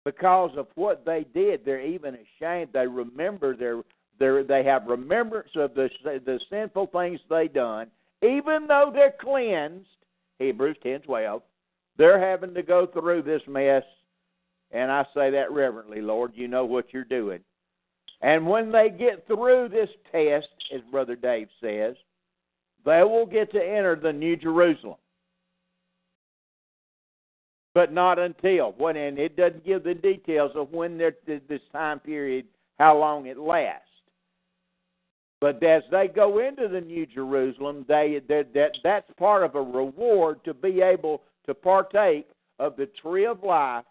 because 0.06 0.52
of 0.56 0.68
what 0.76 1.04
they 1.04 1.26
did. 1.34 1.66
They're 1.66 1.82
even 1.82 2.16
ashamed. 2.16 2.70
They 2.72 2.88
remember 2.88 3.56
their, 3.58 3.82
their 4.20 4.44
they 4.44 4.64
have 4.64 4.88
remembrance 4.88 5.50
of 5.56 5.74
the 5.74 5.90
the 6.04 6.40
sinful 6.50 6.88
things 6.94 7.20
they 7.30 7.48
done, 7.48 7.88
even 8.22 8.68
though 8.68 8.92
they're 8.94 9.16
cleansed. 9.20 9.88
Hebrews 10.40 10.78
ten 10.82 11.02
twelve. 11.02 11.42
They're 11.98 12.20
having 12.20 12.54
to 12.54 12.62
go 12.62 12.86
through 12.86 13.24
this 13.24 13.42
mess, 13.48 13.84
and 14.72 14.92
I 14.92 15.06
say 15.14 15.32
that 15.32 15.52
reverently, 15.52 16.02
Lord. 16.02 16.32
You 16.36 16.48
know 16.48 16.66
what 16.66 16.94
you're 16.94 17.04
doing. 17.04 17.40
And 18.22 18.48
when 18.48 18.72
they 18.72 18.90
get 18.90 19.28
through 19.28 19.70
this 19.70 19.90
test, 20.12 20.48
as 20.74 20.82
Brother 20.92 21.16
Dave 21.16 21.48
says, 21.62 21.96
they 22.86 23.04
will 23.04 23.26
get 23.26 23.52
to 23.52 23.60
enter 23.60 23.96
the 23.96 24.14
New 24.14 24.36
Jerusalem 24.36 24.96
but 27.76 27.92
not 27.92 28.18
until 28.18 28.72
when 28.78 28.96
and 28.96 29.20
it 29.20 29.36
doesn't 29.36 29.66
give 29.66 29.84
the 29.84 29.94
details 29.94 30.52
of 30.56 30.72
when 30.72 30.98
this 30.98 31.62
time 31.74 32.00
period 32.00 32.46
how 32.80 32.98
long 32.98 33.28
it 33.28 33.38
lasts. 33.38 33.82
But 35.42 35.62
as 35.62 35.84
they 35.92 36.08
go 36.08 36.40
into 36.40 36.70
the 36.70 36.82
new 36.82 37.06
jerusalem 37.06 37.86
they 37.88 38.22
that, 38.30 38.54
that 38.54 38.72
that's 38.84 39.12
part 39.20 39.44
of 39.44 39.56
a 39.56 39.62
reward 39.62 40.44
to 40.46 40.54
be 40.54 40.82
able 40.82 41.22
to 41.46 41.54
partake 41.54 42.28
of 42.58 42.78
the 42.78 42.90
tree 43.02 43.26
of 43.26 43.44
life 43.44 43.86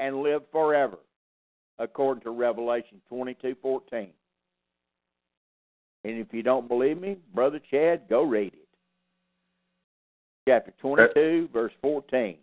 and 0.00 0.20
live 0.20 0.42
forever 0.50 0.98
according 1.78 2.24
to 2.24 2.30
revelation 2.30 3.00
22:14 3.10 4.08
and 6.04 6.18
if 6.18 6.26
you 6.32 6.42
don't 6.42 6.66
believe 6.66 7.00
me 7.00 7.16
brother 7.32 7.60
chad 7.70 8.02
go 8.10 8.24
read 8.24 8.52
it. 8.52 8.68
Chapter 10.48 10.72
22 10.80 11.48
verse 11.52 11.72
14 11.80 12.38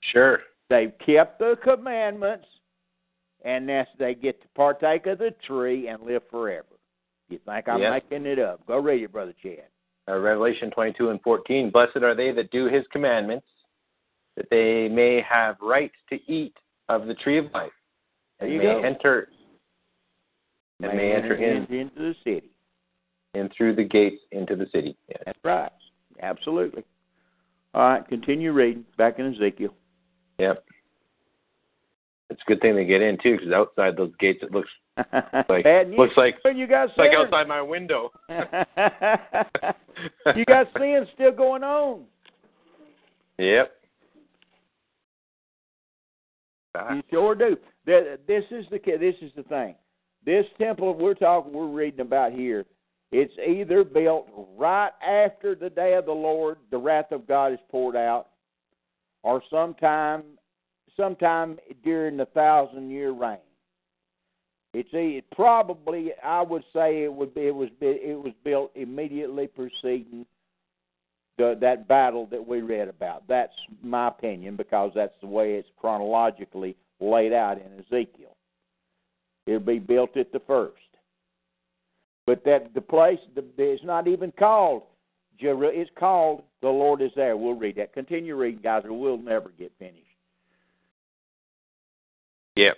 Sure. 0.00 0.40
They've 0.70 0.92
kept 1.04 1.38
the 1.38 1.56
commandments, 1.62 2.46
and 3.44 3.68
that's 3.68 3.90
they 3.98 4.14
get 4.14 4.40
to 4.42 4.48
partake 4.54 5.06
of 5.06 5.18
the 5.18 5.34
tree 5.46 5.88
and 5.88 6.02
live 6.02 6.22
forever. 6.30 6.66
You 7.28 7.38
think 7.44 7.68
I'm 7.68 7.80
Yes. 7.80 8.02
making 8.10 8.26
it 8.26 8.38
up? 8.38 8.64
Go 8.66 8.78
read 8.78 9.02
it, 9.02 9.12
brother 9.12 9.34
Chad. 9.42 9.64
Uh, 10.08 10.18
Revelation 10.18 10.70
22 10.70 11.10
and 11.10 11.20
14. 11.22 11.70
Blessed 11.70 11.96
are 11.98 12.14
they 12.14 12.32
that 12.32 12.50
do 12.50 12.66
his 12.66 12.86
commandments, 12.88 13.46
that 14.36 14.48
they 14.50 14.88
may 14.88 15.20
have 15.20 15.56
right 15.60 15.92
to 16.08 16.18
eat 16.30 16.56
of 16.88 17.06
the 17.06 17.14
tree 17.14 17.36
of 17.38 17.52
life, 17.52 17.72
and 18.40 18.56
may 18.56 18.62
go. 18.62 18.80
enter 18.82 19.28
and 20.80 20.96
may 20.96 21.12
enter 21.12 21.34
in, 21.34 21.64
into 21.74 21.94
the 21.96 22.14
city. 22.24 22.50
and 23.34 23.52
through 23.52 23.74
the 23.74 23.84
gates 23.84 24.22
into 24.32 24.56
the 24.56 24.66
city. 24.72 24.96
Yes. 25.08 25.22
That's 25.26 25.38
right. 25.44 25.72
Absolutely. 26.22 26.82
All 27.74 27.82
right, 27.90 28.08
continue 28.08 28.52
reading. 28.52 28.86
Back 28.96 29.18
in 29.18 29.34
Ezekiel. 29.34 29.74
Yep. 30.38 30.64
It's 32.30 32.42
a 32.46 32.48
good 32.48 32.60
thing 32.60 32.76
they 32.76 32.84
get 32.84 33.02
in 33.02 33.18
too, 33.22 33.38
because 33.38 33.52
outside 33.52 33.96
those 33.96 34.12
gates 34.18 34.40
it 34.42 34.52
looks 34.52 34.68
Like, 35.48 35.64
looks 35.96 36.16
like 36.16 36.36
you 36.54 36.66
got 36.66 36.88
like 36.96 37.12
outside 37.16 37.46
my 37.46 37.62
window. 37.62 38.10
you 38.28 38.34
got 40.44 40.66
sin 40.76 41.06
still 41.14 41.30
going 41.32 41.62
on. 41.62 42.04
Yep. 43.38 43.72
You 46.90 47.02
sure 47.10 47.34
do. 47.34 47.56
This 47.86 48.44
is 48.50 48.66
the 48.70 48.78
this 48.98 49.14
is 49.22 49.32
the 49.36 49.44
thing. 49.44 49.74
This 50.24 50.44
temple 50.58 50.94
we're 50.94 51.14
talking, 51.14 51.52
we're 51.52 51.68
reading 51.68 52.00
about 52.00 52.32
here. 52.32 52.66
It's 53.10 53.32
either 53.38 53.84
built 53.84 54.28
right 54.58 54.90
after 55.02 55.54
the 55.54 55.70
day 55.70 55.94
of 55.94 56.04
the 56.04 56.12
Lord, 56.12 56.58
the 56.70 56.76
wrath 56.76 57.10
of 57.10 57.26
God 57.26 57.52
is 57.52 57.58
poured 57.70 57.96
out, 57.96 58.28
or 59.22 59.42
sometime, 59.50 60.22
sometime 60.96 61.58
during 61.84 62.16
the 62.16 62.26
thousand 62.26 62.90
year 62.90 63.10
reign. 63.12 63.38
It's 64.74 64.90
it 64.92 65.24
probably 65.32 66.12
I 66.22 66.42
would 66.42 66.64
say 66.72 67.02
it 67.02 67.12
would 67.12 67.34
be 67.34 67.46
it 67.46 67.54
was 67.54 67.70
it 67.80 68.22
was 68.22 68.34
built 68.44 68.70
immediately 68.74 69.46
preceding 69.46 70.26
the, 71.38 71.56
that 71.60 71.88
battle 71.88 72.26
that 72.26 72.46
we 72.46 72.60
read 72.60 72.88
about. 72.88 73.22
That's 73.28 73.52
my 73.82 74.08
opinion 74.08 74.56
because 74.56 74.92
that's 74.94 75.14
the 75.20 75.26
way 75.26 75.54
it's 75.54 75.68
chronologically 75.78 76.76
laid 77.00 77.32
out 77.32 77.58
in 77.58 77.78
Ezekiel. 77.78 78.36
It'll 79.46 79.60
be 79.60 79.78
built 79.78 80.16
at 80.16 80.32
the 80.32 80.40
first, 80.40 80.74
but 82.26 82.44
that 82.44 82.74
the 82.74 82.82
place 82.82 83.20
the, 83.34 83.44
it's 83.56 83.82
not 83.84 84.06
even 84.06 84.32
called. 84.38 84.82
Jeru- 85.40 85.72
It's 85.72 85.90
called 85.98 86.42
the 86.62 86.68
Lord 86.68 87.02
is 87.02 87.10
there. 87.14 87.36
We'll 87.36 87.54
read 87.54 87.76
that. 87.76 87.92
Continue 87.92 88.36
reading, 88.36 88.60
guys, 88.62 88.84
or 88.84 88.92
we'll 88.92 89.18
never 89.18 89.50
get 89.58 89.72
finished. 89.78 90.04
Yep. 92.56 92.76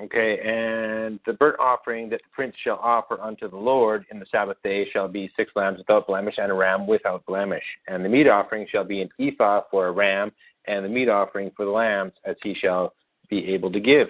Okay, 0.00 0.38
and 0.38 1.18
the 1.26 1.32
burnt 1.32 1.58
offering 1.58 2.08
that 2.10 2.20
the 2.22 2.30
prince 2.32 2.54
shall 2.62 2.78
offer 2.80 3.20
unto 3.20 3.50
the 3.50 3.56
Lord 3.56 4.04
in 4.12 4.20
the 4.20 4.26
Sabbath 4.30 4.56
day 4.62 4.88
shall 4.92 5.08
be 5.08 5.28
six 5.36 5.50
lambs 5.56 5.78
without 5.78 6.06
blemish 6.06 6.36
and 6.38 6.52
a 6.52 6.54
ram 6.54 6.86
without 6.86 7.26
blemish. 7.26 7.64
And 7.88 8.04
the 8.04 8.08
meat 8.08 8.28
offering 8.28 8.66
shall 8.70 8.84
be 8.84 9.02
an 9.02 9.08
ephah 9.18 9.62
for 9.72 9.88
a 9.88 9.92
ram, 9.92 10.30
and 10.66 10.84
the 10.84 10.88
meat 10.88 11.08
offering 11.08 11.50
for 11.56 11.64
the 11.64 11.72
lambs 11.72 12.12
as 12.24 12.36
he 12.44 12.54
shall 12.54 12.94
be 13.28 13.52
able 13.52 13.72
to 13.72 13.80
give, 13.80 14.06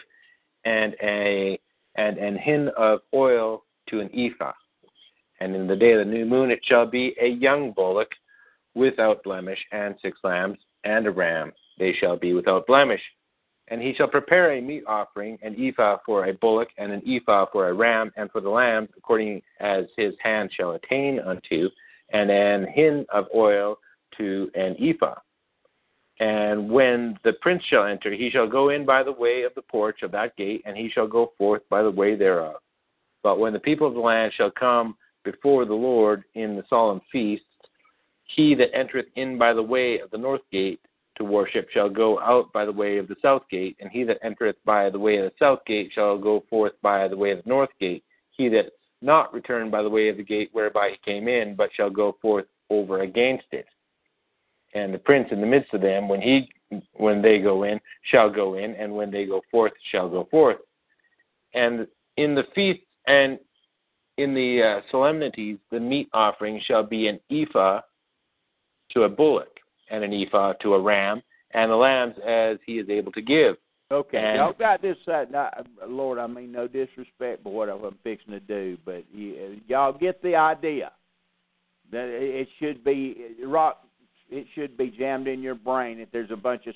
and 0.66 0.94
a 1.02 1.58
and 1.96 2.18
an 2.18 2.36
hin 2.36 2.70
of 2.76 3.00
oil 3.14 3.64
to 3.88 4.00
an 4.00 4.10
ephah. 4.14 4.52
And 5.40 5.54
in 5.54 5.66
the 5.66 5.76
day 5.76 5.92
of 5.92 6.00
the 6.00 6.12
new 6.12 6.26
moon 6.26 6.50
it 6.50 6.60
shall 6.64 6.84
be 6.84 7.14
a 7.20 7.28
young 7.28 7.72
bullock 7.72 8.10
without 8.78 9.22
blemish, 9.24 9.58
and 9.72 9.94
six 10.00 10.18
lambs 10.22 10.58
and 10.84 11.06
a 11.06 11.10
ram. 11.10 11.52
They 11.78 11.92
shall 11.92 12.16
be 12.16 12.32
without 12.32 12.66
blemish. 12.66 13.02
And 13.70 13.82
he 13.82 13.92
shall 13.94 14.08
prepare 14.08 14.52
a 14.52 14.60
meat 14.62 14.84
offering, 14.86 15.38
an 15.42 15.54
ephah 15.58 15.98
for 16.06 16.26
a 16.26 16.32
bullock, 16.32 16.68
and 16.78 16.90
an 16.90 17.02
ephah 17.06 17.46
for 17.52 17.68
a 17.68 17.74
ram, 17.74 18.10
and 18.16 18.30
for 18.30 18.40
the 18.40 18.48
lambs, 18.48 18.88
according 18.96 19.42
as 19.60 19.84
his 19.96 20.14
hand 20.22 20.50
shall 20.56 20.72
attain 20.72 21.20
unto, 21.20 21.68
and 22.10 22.30
an 22.30 22.66
hin 22.72 23.04
of 23.12 23.26
oil 23.34 23.78
to 24.16 24.50
an 24.54 24.74
ephah. 24.80 25.16
And 26.20 26.70
when 26.70 27.18
the 27.24 27.34
prince 27.34 27.62
shall 27.68 27.84
enter, 27.84 28.12
he 28.12 28.30
shall 28.30 28.48
go 28.48 28.70
in 28.70 28.86
by 28.86 29.02
the 29.02 29.12
way 29.12 29.42
of 29.42 29.54
the 29.54 29.62
porch 29.62 30.02
of 30.02 30.10
that 30.12 30.36
gate, 30.36 30.62
and 30.64 30.76
he 30.76 30.88
shall 30.88 31.06
go 31.06 31.32
forth 31.36 31.62
by 31.68 31.82
the 31.82 31.90
way 31.90 32.16
thereof. 32.16 32.56
But 33.22 33.38
when 33.38 33.52
the 33.52 33.60
people 33.60 33.86
of 33.86 33.94
the 33.94 34.00
land 34.00 34.32
shall 34.34 34.50
come 34.50 34.96
before 35.24 35.64
the 35.64 35.74
Lord 35.74 36.24
in 36.34 36.56
the 36.56 36.64
solemn 36.70 37.02
feasts, 37.12 37.44
he 38.28 38.54
that 38.54 38.74
entereth 38.74 39.06
in 39.16 39.36
by 39.36 39.52
the 39.52 39.62
way 39.62 39.98
of 39.98 40.10
the 40.10 40.18
north 40.18 40.42
gate 40.52 40.80
to 41.16 41.24
worship 41.24 41.68
shall 41.70 41.90
go 41.90 42.20
out 42.20 42.52
by 42.52 42.64
the 42.64 42.72
way 42.72 42.98
of 42.98 43.08
the 43.08 43.16
south 43.20 43.42
gate, 43.50 43.76
and 43.80 43.90
he 43.90 44.04
that 44.04 44.18
entereth 44.22 44.56
by 44.64 44.88
the 44.88 44.98
way 44.98 45.16
of 45.16 45.24
the 45.24 45.32
south 45.38 45.60
gate 45.66 45.90
shall 45.92 46.16
go 46.16 46.44
forth 46.48 46.72
by 46.80 47.08
the 47.08 47.16
way 47.16 47.32
of 47.32 47.42
the 47.42 47.48
north 47.48 47.70
gate. 47.80 48.04
He 48.30 48.48
that 48.50 48.66
not 49.02 49.32
return 49.34 49.70
by 49.70 49.82
the 49.82 49.88
way 49.88 50.08
of 50.08 50.16
the 50.16 50.22
gate 50.22 50.50
whereby 50.52 50.90
he 50.90 51.10
came 51.10 51.26
in, 51.26 51.56
but 51.56 51.70
shall 51.74 51.90
go 51.90 52.16
forth 52.22 52.46
over 52.70 53.02
against 53.02 53.46
it. 53.52 53.66
And 54.74 54.92
the 54.92 54.98
prince 54.98 55.28
in 55.32 55.40
the 55.40 55.46
midst 55.46 55.72
of 55.74 55.80
them, 55.80 56.08
when 56.08 56.20
he 56.20 56.48
when 56.94 57.22
they 57.22 57.38
go 57.38 57.62
in, 57.62 57.80
shall 58.10 58.30
go 58.30 58.54
in, 58.54 58.74
and 58.74 58.94
when 58.94 59.10
they 59.10 59.24
go 59.24 59.40
forth, 59.50 59.72
shall 59.90 60.08
go 60.08 60.28
forth. 60.30 60.58
And 61.54 61.86
in 62.18 62.34
the 62.34 62.44
feasts 62.54 62.84
and 63.06 63.38
in 64.18 64.34
the 64.34 64.62
uh, 64.62 64.80
solemnities, 64.90 65.56
the 65.70 65.80
meat 65.80 66.08
offering 66.12 66.60
shall 66.66 66.82
be 66.82 67.08
an 67.08 67.18
ephah 67.30 67.80
to 68.90 69.02
a 69.02 69.08
bullock, 69.08 69.60
and 69.90 70.04
an 70.04 70.12
ephah 70.12 70.54
to 70.54 70.74
a 70.74 70.80
ram, 70.80 71.22
and 71.52 71.70
the 71.70 71.76
lambs 71.76 72.14
as 72.26 72.58
he 72.66 72.78
is 72.78 72.88
able 72.88 73.12
to 73.12 73.22
give. 73.22 73.56
Okay, 73.90 74.18
And- 74.18 74.36
y'all 74.36 74.52
got 74.52 74.82
this. 74.82 74.96
Uh, 75.06 75.24
not, 75.30 75.58
uh, 75.58 75.86
Lord, 75.86 76.18
I 76.18 76.26
mean 76.26 76.52
no 76.52 76.68
disrespect, 76.68 77.42
but 77.42 77.50
what 77.50 77.70
I'm 77.70 77.96
fixing 78.04 78.32
to 78.32 78.40
do, 78.40 78.76
but 78.84 79.04
you, 79.12 79.34
uh, 79.34 79.60
y'all 79.66 79.92
get 79.92 80.20
the 80.22 80.36
idea 80.36 80.92
that 81.90 82.06
it 82.08 82.22
it 82.22 82.48
should 82.58 82.84
be 82.84 83.36
uh, 83.42 83.46
rock. 83.46 83.84
It 84.30 84.46
should 84.54 84.76
be 84.76 84.90
jammed 84.90 85.26
in 85.26 85.40
your 85.40 85.54
brain 85.54 86.00
if 86.00 86.10
there's 86.12 86.30
a 86.30 86.36
bunch 86.36 86.66
of 86.66 86.74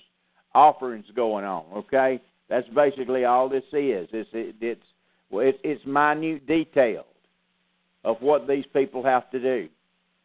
offerings 0.55 1.05
going 1.15 1.45
on. 1.45 1.65
Okay, 1.75 2.19
that's 2.49 2.69
basically 2.69 3.27
all 3.27 3.47
this 3.47 3.65
is. 3.73 4.09
It's 4.13 4.31
it, 4.33 4.57
it's 4.63 4.87
well, 5.31 5.47
it's 5.47 5.59
it's 5.63 5.85
minute 5.85 6.47
details 6.47 7.05
of 8.05 8.17
what 8.21 8.49
these 8.49 8.65
people 8.73 9.03
have 9.03 9.31
to 9.33 9.39
do. 9.39 9.69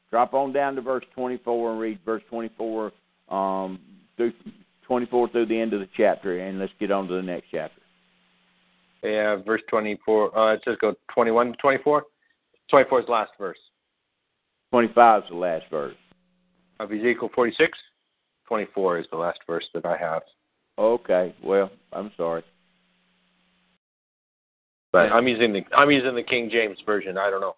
Drop 0.10 0.34
on 0.34 0.54
down 0.54 0.76
to 0.76 0.82
verse 0.82 1.04
24 1.16 1.72
and 1.72 1.80
read 1.80 2.00
verse 2.06 2.24
24 2.30 2.92
um, 3.30 3.80
through 4.16 4.34
24 4.84 5.30
through 5.30 5.46
the 5.46 5.60
end 5.60 5.74
of 5.74 5.82
the 5.82 5.90
chapter, 5.96 6.40
and 6.40 6.60
let's 6.60 6.72
get 6.80 6.92
on 6.92 7.08
to 7.08 7.16
the 7.16 7.22
next 7.22 7.48
chapter. 7.52 7.82
Yeah, 9.04 9.36
verse 9.46 9.62
24. 9.70 10.38
Uh, 10.38 10.54
it 10.54 10.62
says 10.66 10.78
go 10.80 10.96
21 11.14 11.52
to 11.52 11.58
24. 11.58 12.04
24 12.70 13.00
is 13.00 13.06
the 13.06 13.12
last 13.12 13.32
verse 13.38 13.58
25 14.72 15.24
is 15.24 15.30
the 15.30 15.36
last 15.36 15.66
verse. 15.70 15.96
of 16.80 16.92
Ezekiel 16.92 17.30
46. 17.34 17.78
24 18.48 19.00
is 19.00 19.06
the 19.12 19.18
last 19.18 19.40
verse 19.48 19.66
that 19.74 19.86
I 19.86 19.98
have. 19.98 20.22
Okay, 20.78 21.36
well, 21.44 21.72
I'm 21.92 22.12
sorry. 22.16 22.44
But 24.92 25.12
I'm 25.12 25.28
using 25.28 25.52
the 25.52 25.62
I'm 25.76 25.92
using 25.92 26.16
the 26.16 26.24
King 26.24 26.50
James 26.52 26.78
version. 26.86 27.18
I 27.18 27.30
don't 27.30 27.42
know. 27.42 27.56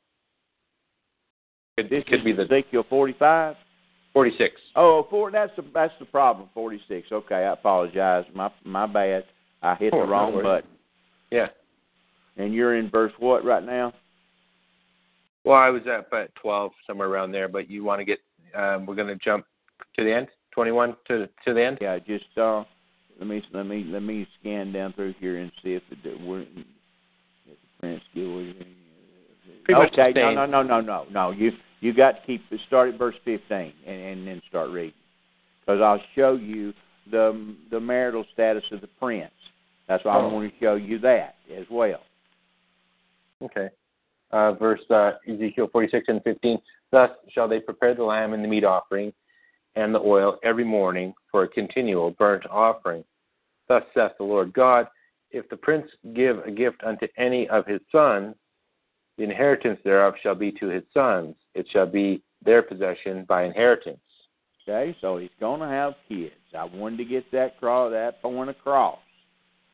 This 1.84 2.03
could 2.07 2.23
be 2.23 2.32
the 2.34 2.43
Ezekiel 2.43 2.84
45. 2.89 3.55
46. 4.13 4.55
Oh, 4.75 5.05
four, 5.09 5.30
that's 5.32 5.51
the 5.55 5.63
that's 5.73 5.93
the 5.99 6.05
problem. 6.05 6.49
46. 6.53 7.07
Okay, 7.11 7.36
I 7.36 7.53
apologize. 7.53 8.25
My 8.34 8.49
my 8.65 8.88
bad. 8.88 9.23
I 9.61 9.75
hit 9.75 9.93
Oh, 9.93 10.01
the 10.01 10.07
wrong 10.07 10.34
worries. 10.34 10.43
button. 10.43 10.69
Yeah. 11.32 11.47
And 12.38 12.53
you're 12.53 12.75
in 12.77 12.89
verse 12.89 13.11
what 13.19 13.45
right 13.45 13.63
now? 13.63 13.93
Well, 15.43 15.57
I 15.57 15.69
was 15.69 15.82
at 15.88 16.07
about 16.07 16.30
12 16.41 16.71
somewhere 16.88 17.07
around 17.07 17.32
there, 17.32 17.47
but 17.47 17.69
you 17.69 17.84
want 17.84 17.99
to 17.99 18.05
get 18.05 18.19
um, 18.55 18.86
we're 18.86 18.95
going 18.95 19.07
to 19.07 19.15
jump 19.15 19.45
to 19.97 20.03
the 20.03 20.13
end. 20.13 20.27
21 20.53 20.95
to 21.07 21.27
to 21.45 21.53
the 21.53 21.63
end. 21.63 21.77
Yeah, 21.80 21.99
just 21.99 22.25
uh, 22.38 22.63
let 23.19 23.27
me 23.27 23.43
let 23.53 23.67
me 23.67 23.86
let 23.88 24.01
me 24.01 24.27
scan 24.39 24.71
down 24.73 24.93
through 24.93 25.13
here 25.19 25.38
and 25.38 25.51
see 25.63 25.73
if 25.73 25.84
it 25.91 26.21
we're 26.21 26.41
if 26.41 26.47
the 26.55 27.53
Prince 27.80 28.01
Gilroy. 28.15 28.53
Pretty 29.65 29.80
much 29.80 29.93
the 29.95 30.01
Okay, 30.01 30.13
no, 30.19 30.30
same. 30.30 30.36
no, 30.36 30.45
no, 30.45 30.63
no, 30.63 30.82
no, 30.82 31.05
no. 31.11 31.32
You 31.32 31.51
you 31.82 31.93
got 31.93 32.11
to 32.11 32.19
keep 32.25 32.41
start 32.67 32.93
at 32.93 32.99
verse 32.99 33.15
fifteen 33.25 33.73
and, 33.86 34.01
and 34.01 34.27
then 34.27 34.41
start 34.49 34.69
reading, 34.69 34.93
because 35.61 35.82
I'll 35.82 36.01
show 36.15 36.36
you 36.36 36.73
the 37.11 37.55
the 37.71 37.80
marital 37.80 38.25
status 38.34 38.63
of 38.71 38.82
the 38.82 38.88
prince. 38.99 39.32
That's 39.88 40.03
why 40.05 40.13
I 40.13 40.21
Oh. 40.21 40.30
want 40.30 40.51
to 40.51 40.59
show 40.59 40.75
you 40.75 40.99
that 40.99 41.36
as 41.55 41.65
well. 41.71 42.01
Okay. 43.41 43.69
Uh, 44.32 44.53
verse 44.53 44.82
uh, 44.91 45.13
Ezekiel 45.27 45.69
46 45.71 46.05
and 46.07 46.23
15. 46.23 46.59
Thus 46.91 47.09
shall 47.30 47.47
they 47.47 47.59
prepare 47.59 47.95
the 47.95 48.03
lamb 48.03 48.34
and 48.34 48.43
the 48.43 48.47
meat 48.47 48.63
offering 48.63 49.11
and 49.75 49.93
the 49.93 49.99
oil 49.99 50.38
every 50.43 50.63
morning 50.63 51.13
for 51.32 51.43
a 51.43 51.47
continual 51.47 52.11
burnt 52.11 52.45
offering. 52.49 53.03
Thus 53.67 53.84
saith 53.93 54.11
the 54.17 54.23
Lord 54.23 54.53
God, 54.53 54.88
if 55.32 55.47
the 55.49 55.57
prince 55.57 55.88
give 56.13 56.39
a 56.39 56.51
gift 56.51 56.84
unto 56.84 57.07
any 57.17 57.47
of 57.49 57.65
his 57.65 57.82
sons, 57.91 58.36
the 59.20 59.26
inheritance 59.26 59.80
thereof 59.84 60.13
shall 60.24 60.34
be 60.34 60.51
to 60.53 60.67
his 60.67 60.84
sons. 60.93 61.36
It 61.53 61.67
shall 61.72 61.86
be 61.86 62.24
their 62.43 62.63
possession 62.63 63.26
by 63.28 63.43
inheritance. 63.43 63.99
Okay, 64.63 64.95
so 65.01 65.17
he's 65.17 65.30
going 65.39 65.59
to 65.59 65.67
have 65.67 65.93
kids. 66.07 66.32
I 66.57 66.63
wanted 66.63 66.97
to 66.97 67.05
get 67.05 67.30
that 67.32 67.59
cross, 67.59 67.91
that 67.91 68.22
point 68.22 68.49
across. 68.49 68.99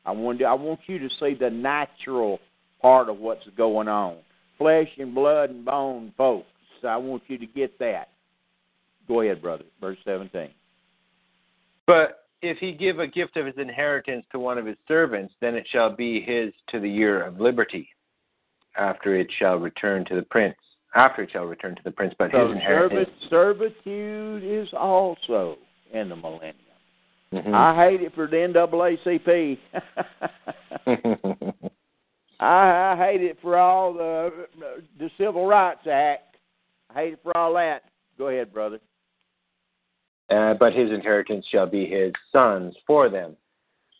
I 0.04 0.10
wanted, 0.10 0.44
I 0.44 0.54
want 0.54 0.80
you 0.86 0.98
to 0.98 1.08
see 1.20 1.34
the 1.38 1.48
natural 1.48 2.40
part 2.82 3.08
of 3.08 3.18
what's 3.18 3.46
going 3.56 3.88
on, 3.88 4.16
flesh 4.58 4.88
and 4.98 5.14
blood 5.14 5.50
and 5.50 5.64
bone, 5.64 6.12
folks. 6.18 6.48
I 6.86 6.96
want 6.96 7.22
you 7.28 7.38
to 7.38 7.46
get 7.46 7.78
that. 7.78 8.08
Go 9.06 9.20
ahead, 9.20 9.40
brother. 9.40 9.64
Verse 9.80 9.98
seventeen. 10.04 10.50
But 11.86 12.24
if 12.42 12.58
he 12.58 12.72
give 12.72 12.98
a 12.98 13.06
gift 13.06 13.36
of 13.36 13.46
his 13.46 13.56
inheritance 13.58 14.26
to 14.32 14.38
one 14.38 14.58
of 14.58 14.66
his 14.66 14.76
servants, 14.88 15.34
then 15.40 15.54
it 15.54 15.66
shall 15.70 15.94
be 15.94 16.20
his 16.20 16.52
to 16.70 16.80
the 16.80 16.90
year 16.90 17.22
of 17.22 17.40
liberty, 17.40 17.88
after 18.78 19.14
it 19.16 19.28
shall 19.38 19.56
return 19.56 20.04
to 20.06 20.14
the 20.14 20.22
prince. 20.22 20.56
After 20.94 21.22
it 21.22 21.30
shall 21.32 21.44
return 21.44 21.74
to 21.76 21.82
the 21.84 21.90
prince, 21.90 22.14
but 22.18 22.30
So 22.32 22.46
his 22.48 22.56
inheritance. 22.56 23.08
servit- 23.28 23.28
servitude 23.30 24.42
is 24.44 24.68
also 24.72 25.58
in 25.92 26.08
the 26.08 26.16
millennium. 26.16 26.54
Mhm. 27.32 27.52
I 27.54 27.74
hate 27.74 28.00
it 28.02 28.14
for 28.14 28.26
the 28.26 28.36
NAACP. 28.36 29.58
I, 32.40 32.92
I 32.92 32.96
hate 32.96 33.22
it 33.22 33.38
for 33.40 33.56
all 33.58 33.92
the 33.92 34.46
the 34.98 35.10
Civil 35.18 35.46
Rights 35.46 35.86
Act. 35.90 36.36
I 36.90 37.00
hate 37.00 37.12
it 37.14 37.20
for 37.22 37.36
all 37.36 37.54
that. 37.54 37.82
Go 38.18 38.28
ahead, 38.28 38.52
brother. 38.52 38.78
Uh, 40.30 40.54
but 40.54 40.72
his 40.72 40.90
inheritance 40.90 41.46
shall 41.50 41.66
be 41.66 41.86
his 41.86 42.12
sons 42.32 42.74
for 42.86 43.08
them. 43.08 43.36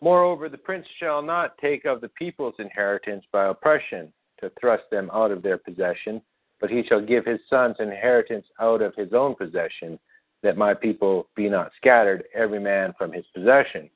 Moreover, 0.02 0.48
the 0.48 0.58
prince 0.58 0.86
shall 0.98 1.22
not 1.22 1.56
take 1.58 1.84
of 1.84 2.00
the 2.00 2.08
people's 2.10 2.54
inheritance 2.58 3.24
by 3.32 3.46
oppression 3.46 4.12
to 4.40 4.50
thrust 4.60 4.84
them 4.90 5.10
out 5.12 5.30
of 5.30 5.42
their 5.42 5.58
possession, 5.58 6.20
but 6.60 6.70
he 6.70 6.82
shall 6.88 7.00
give 7.00 7.24
his 7.24 7.40
sons 7.48 7.76
inheritance 7.78 8.46
out 8.60 8.82
of 8.82 8.94
his 8.94 9.12
own 9.12 9.34
possession, 9.34 9.98
that 10.42 10.56
my 10.56 10.74
people 10.74 11.28
be 11.34 11.48
not 11.48 11.72
scattered, 11.76 12.24
every 12.34 12.60
man 12.60 12.94
from 12.96 13.12
his 13.12 13.24
possession. 13.34 13.90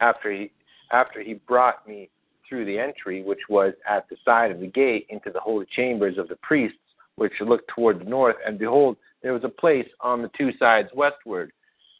After 0.00 0.30
he 0.32 0.50
after 0.92 1.22
he 1.22 1.34
brought 1.34 1.86
me 1.88 2.10
through 2.46 2.66
the 2.66 2.78
entry, 2.78 3.22
which 3.22 3.40
was 3.48 3.72
at 3.88 4.06
the 4.10 4.16
side 4.24 4.50
of 4.50 4.60
the 4.60 4.66
gate, 4.66 5.06
into 5.08 5.30
the 5.30 5.40
holy 5.40 5.66
chambers 5.74 6.18
of 6.18 6.28
the 6.28 6.36
priests, 6.36 6.76
which 7.16 7.32
looked 7.40 7.70
toward 7.74 7.98
the 7.98 8.04
north, 8.04 8.36
and 8.46 8.58
behold, 8.58 8.96
there 9.22 9.32
was 9.32 9.44
a 9.44 9.48
place 9.48 9.88
on 10.00 10.20
the 10.20 10.30
two 10.36 10.50
sides 10.58 10.88
westward. 10.94 11.50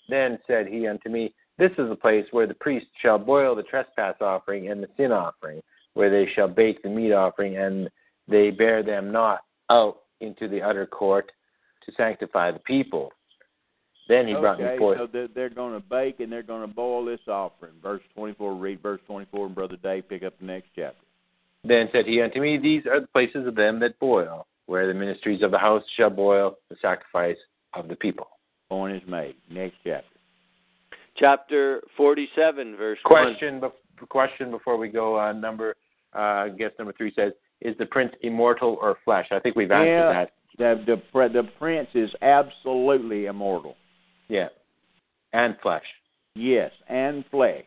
Then 0.09 0.39
said 0.47 0.67
he 0.67 0.87
unto 0.87 1.09
me, 1.09 1.35
This 1.59 1.71
is 1.79 1.89
the 1.89 1.97
place 1.97 2.27
where 2.33 2.47
the 2.47 2.55
priests 2.55 2.91
shall 3.01 3.19
boil 3.19 3.55
the 3.55 3.63
trespass 3.63 4.17
offering 4.21 4.71
and 4.71 4.83
the 4.83 4.89
sin 4.97 5.13
offering, 5.13 5.63
where 5.95 6.11
they 6.11 6.31
shall 6.35 6.49
bake 6.49 6.83
the 6.83 6.89
meat 6.89 7.13
offering, 7.13 7.57
and 7.57 7.89
they 8.29 8.51
bear 8.51 8.83
them 8.83 9.13
not 9.13 9.41
out 9.71 9.99
into 10.21 10.49
the 10.49 10.63
utter 10.63 10.87
court 10.87 11.31
to 11.85 11.93
sanctify 11.97 12.51
the 12.51 12.59
people. 12.61 13.13
Then 14.09 14.27
he 14.27 14.35
brought 14.35 14.61
okay, 14.61 14.73
me 14.73 14.79
forth. 14.79 14.99
so 14.99 15.07
they're, 15.07 15.29
they're 15.29 15.49
going 15.49 15.75
to 15.75 15.81
bake 15.81 16.21
and 16.21 16.31
they're 16.31 16.43
going 16.43 16.61
to 16.61 16.73
boil 16.73 17.05
this 17.05 17.21
offering. 17.29 17.73
Verse 17.83 18.03
24, 18.15 18.55
read 18.55 18.83
verse 18.83 19.01
24, 19.07 19.47
and 19.47 19.55
Brother 19.55 19.77
Dave 19.83 20.09
pick 20.09 20.23
up 20.23 20.39
the 20.39 20.45
next 20.45 20.69
chapter. 20.75 21.05
Then 21.65 21.89
said 21.93 22.07
he 22.07 22.21
unto 22.21 22.41
me, 22.41 22.59
These 22.59 22.87
are 22.87 23.01
the 23.01 23.07
places 23.07 23.47
of 23.47 23.55
them 23.55 23.79
that 23.81 23.99
boil, 24.01 24.47
where 24.67 24.89
the 24.89 24.95
ministries 24.95 25.43
of 25.43 25.53
the 25.53 25.59
house 25.59 25.83
shall 25.97 26.11
boil 26.11 26.57
the 26.69 26.77
sacrifice 26.83 27.37
of 27.75 27.89
the 27.89 27.95
people. 27.95 28.27
Point 28.69 28.97
is 28.97 29.09
made. 29.09 29.37
Next 29.51 29.77
chapter. 29.85 30.07
Chapter 31.17 31.83
47, 31.97 32.77
verse 32.77 32.99
1. 33.07 33.37
Question, 33.37 33.61
question 34.09 34.51
before 34.51 34.77
we 34.77 34.89
go 34.89 35.19
on. 35.19 35.41
Number, 35.41 35.77
uh, 36.15 36.49
guess 36.49 36.71
number 36.79 36.93
three 36.97 37.13
says, 37.15 37.33
Is 37.61 37.77
the 37.79 37.87
prince 37.87 38.13
immortal 38.23 38.79
or 38.81 38.99
flesh? 39.05 39.27
I 39.31 39.39
think 39.41 39.57
we've 39.57 39.71
answered 39.71 39.87
Yeah. 39.87 40.13
that. 40.13 40.33
The, 40.59 41.01
the 41.15 41.29
the 41.29 41.49
prince 41.59 41.89
is 41.95 42.11
absolutely 42.21 43.27
immortal. 43.27 43.75
Yeah. 44.29 44.49
And 45.33 45.57
flesh. 45.63 45.85
Yes, 46.35 46.71
and 46.89 47.25
flesh. 47.31 47.65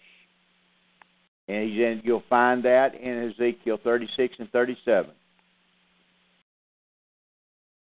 And 1.48 1.70
he's 1.70 1.80
in, 1.80 2.02
you'll 2.04 2.24
find 2.30 2.64
that 2.64 2.96
in 2.96 3.32
Ezekiel 3.32 3.80
36 3.84 4.36
and 4.40 4.50
37. 4.52 5.12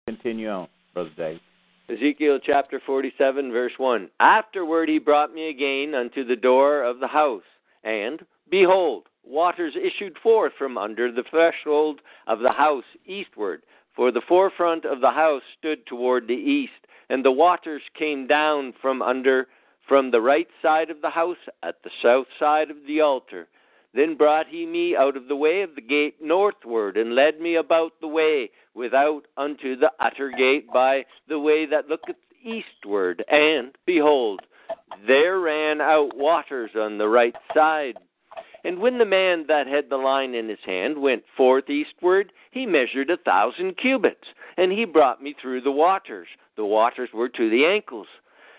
Continue 0.07 0.49
on, 0.49 0.69
Brother 0.95 1.11
Dave. 1.17 1.41
Ezekiel 1.89 2.39
chapter 2.45 2.81
47, 2.85 3.53
verse 3.53 3.73
1. 3.79 4.11
Afterward 4.21 4.89
he 4.89 4.99
brought 4.99 5.33
me 5.33 5.49
again 5.51 5.95
unto 5.95 6.25
the 6.25 6.37
door 6.37 6.83
of 6.83 7.01
the 7.01 7.07
house, 7.07 7.43
and, 7.85 8.21
behold, 8.51 9.05
waters 9.27 9.74
issued 9.77 10.16
forth 10.22 10.53
from 10.59 10.79
under 10.79 11.11
the 11.11 11.24
threshold 11.29 12.01
of 12.27 12.41
the 12.41 12.53
house 12.53 12.85
eastward. 13.05 13.62
For 13.95 14.12
the 14.12 14.22
forefront 14.29 14.85
of 14.85 15.01
the 15.01 15.11
house 15.11 15.43
stood 15.59 15.87
toward 15.87 16.29
the 16.29 16.35
east, 16.35 16.72
and 17.09 17.24
the 17.24 17.33
waters 17.33 17.83
came 17.99 18.27
down 18.27 18.74
from 18.81 19.03
under 19.03 19.49
from 19.89 20.11
the 20.11 20.20
right 20.20 20.49
side 20.61 20.91
of 20.91 21.01
the 21.01 21.11
house 21.11 21.37
at 21.62 21.77
the 21.85 21.91
south 22.03 22.27
side 22.39 22.70
of 22.70 22.77
the 22.87 23.01
altar. 23.01 23.47
Then 23.95 24.16
brought 24.16 24.49
he 24.49 24.66
me 24.66 24.97
out 24.97 25.16
of 25.16 25.29
the 25.29 25.37
way 25.37 25.62
of 25.62 25.74
the 25.74 25.81
gate 25.81 26.16
northward, 26.20 26.97
and 26.97 27.14
led 27.14 27.41
me 27.41 27.55
about 27.55 27.93
the 28.01 28.09
way 28.09 28.51
without 28.74 29.22
unto 29.37 29.77
the 29.77 29.93
utter 30.01 30.31
gate 30.37 30.66
by 30.72 31.07
the 31.29 31.39
way 31.39 31.66
that 31.66 31.89
looketh 31.89 32.16
eastward. 32.43 33.24
And, 33.31 33.72
behold, 33.87 34.43
there 35.07 35.39
ran 35.39 35.81
out 35.81 36.16
waters 36.16 36.72
on 36.77 36.99
the 36.99 37.09
right 37.09 37.37
side. 37.55 37.97
And 38.65 38.79
when 38.79 38.99
the 38.99 39.05
man 39.05 39.45
that 39.49 39.67
had 39.67 39.89
the 39.89 39.97
line 39.97 40.35
in 40.35 40.49
his 40.49 40.59
hand 40.65 41.01
went 41.01 41.25
forth 41.37 41.71
eastward, 41.71 42.33
he 42.51 42.67
measured 42.67 43.11
a 43.11 43.17
thousand 43.17 43.77
cubits, 43.77 44.27
and 44.57 44.73
he 44.73 44.85
brought 44.85 45.23
me 45.23 45.35
through 45.41 45.61
the 45.61 45.71
waters. 45.71 46.29
The 46.57 46.65
waters 46.65 47.11
were 47.13 47.29
to 47.29 47.51
the 47.51 47.67
ankles. 47.67 48.09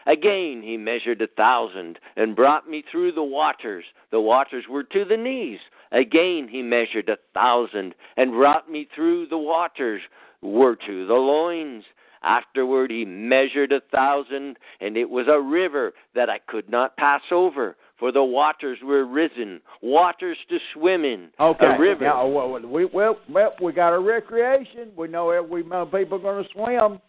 Again 0.06 0.62
he 0.64 0.78
measured 0.78 1.22
a 1.22 1.28
thousand, 1.28 2.00
and 2.16 2.36
brought 2.36 2.70
me 2.70 2.84
through 2.90 3.12
the 3.12 3.24
waters. 3.24 3.84
The 4.12 4.22
waters 4.22 4.66
were 4.70 4.84
to 4.84 5.04
the 5.04 5.18
knees. 5.18 5.60
Again 5.92 6.48
he 6.50 6.62
measured 6.62 7.10
a 7.10 7.18
thousand, 7.34 7.94
and 8.16 8.32
brought 8.32 8.72
me 8.72 8.88
through 8.96 9.28
the 9.28 9.38
waters, 9.38 10.02
were 10.42 10.78
to 10.78 11.06
the 11.08 11.14
loins. 11.14 11.84
Afterward 12.24 12.90
he 12.90 13.04
measured 13.04 13.72
a 13.72 13.82
thousand, 13.92 14.58
and 14.80 14.96
it 14.96 15.10
was 15.10 15.28
a 15.28 15.42
river 15.42 15.94
that 16.16 16.30
I 16.30 16.40
could 16.40 16.70
not 16.70 16.98
pass 16.98 17.22
over, 17.32 17.76
for 18.00 18.12
the 18.12 18.24
waters 18.24 18.78
were 18.84 19.06
risen, 19.06 19.60
waters 19.82 20.38
to 20.50 20.58
swim 20.74 21.04
in. 21.04 21.30
Okay. 21.40 21.66
A 21.66 21.80
river. 21.80 22.06
Now, 22.06 22.28
well, 22.28 22.60
we 22.60 22.86
well, 22.86 23.18
well, 23.30 23.54
we 23.62 23.74
got 23.74 23.94
a 23.94 24.00
recreation. 24.00 24.92
We 24.96 25.08
know 25.08 25.46
we 25.50 25.64
know 25.64 25.86
people 25.86 26.18
are 26.18 26.22
going 26.22 26.44
to 26.44 26.50
swim. 26.52 27.02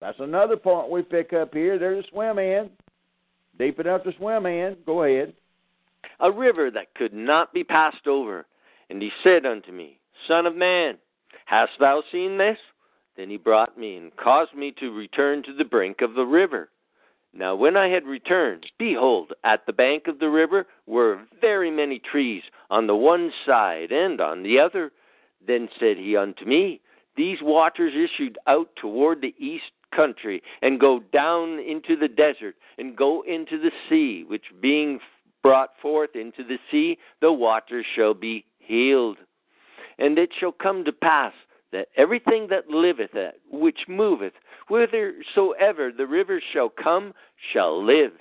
That's 0.00 0.18
another 0.18 0.56
point 0.56 0.90
we 0.90 1.02
pick 1.02 1.32
up 1.34 1.52
here. 1.52 1.78
There's 1.78 2.04
a 2.04 2.08
swim 2.08 2.38
in, 2.38 2.70
deep 3.58 3.78
enough 3.80 4.02
to 4.04 4.12
swim 4.16 4.46
in. 4.46 4.76
Go 4.86 5.04
ahead. 5.04 5.34
a 6.20 6.30
river 6.30 6.70
that 6.70 6.94
could 6.94 7.12
not 7.12 7.52
be 7.52 7.64
passed 7.64 8.06
over. 8.06 8.46
And 8.88 9.00
he 9.00 9.10
said 9.22 9.46
unto 9.46 9.72
me, 9.72 10.00
Son 10.26 10.46
of 10.46 10.56
man, 10.56 10.96
hast 11.44 11.72
thou 11.78 12.02
seen 12.10 12.38
this? 12.38 12.58
Then 13.16 13.28
he 13.28 13.36
brought 13.36 13.76
me 13.78 13.96
and 13.96 14.16
caused 14.16 14.54
me 14.54 14.72
to 14.80 14.90
return 14.90 15.42
to 15.44 15.54
the 15.54 15.64
brink 15.64 16.00
of 16.00 16.14
the 16.14 16.24
river. 16.24 16.69
Now 17.32 17.54
when 17.54 17.76
I 17.76 17.88
had 17.88 18.06
returned, 18.06 18.66
behold, 18.78 19.32
at 19.44 19.64
the 19.66 19.72
bank 19.72 20.08
of 20.08 20.18
the 20.18 20.28
river 20.28 20.66
were 20.86 21.20
very 21.40 21.70
many 21.70 21.98
trees 21.98 22.42
on 22.70 22.86
the 22.86 22.96
one 22.96 23.32
side 23.46 23.92
and 23.92 24.20
on 24.20 24.42
the 24.42 24.58
other. 24.58 24.92
Then 25.46 25.68
said 25.78 25.96
he 25.96 26.16
unto 26.16 26.44
me, 26.44 26.80
These 27.16 27.38
waters 27.40 27.94
issued 27.94 28.38
out 28.46 28.68
toward 28.76 29.20
the 29.20 29.34
east 29.38 29.72
country, 29.94 30.42
and 30.62 30.78
go 30.78 31.00
down 31.12 31.58
into 31.58 31.96
the 31.96 32.08
desert, 32.08 32.56
and 32.78 32.96
go 32.96 33.22
into 33.22 33.58
the 33.58 33.72
sea, 33.88 34.24
which 34.24 34.44
being 34.60 35.00
brought 35.42 35.70
forth 35.80 36.14
into 36.14 36.44
the 36.44 36.58
sea, 36.70 36.98
the 37.20 37.32
waters 37.32 37.86
shall 37.96 38.14
be 38.14 38.44
healed. 38.58 39.18
And 39.98 40.18
it 40.18 40.30
shall 40.38 40.52
come 40.52 40.84
to 40.84 40.92
pass 40.92 41.32
that 41.72 41.88
everything 41.96 42.48
that 42.48 42.68
liveth, 42.68 43.12
that 43.12 43.34
which 43.50 43.80
moveth, 43.88 44.32
whithersoever 44.68 45.90
the 45.96 46.06
rivers 46.06 46.42
shall 46.52 46.68
come, 46.68 47.12
shall 47.52 47.84
live. 47.84 48.12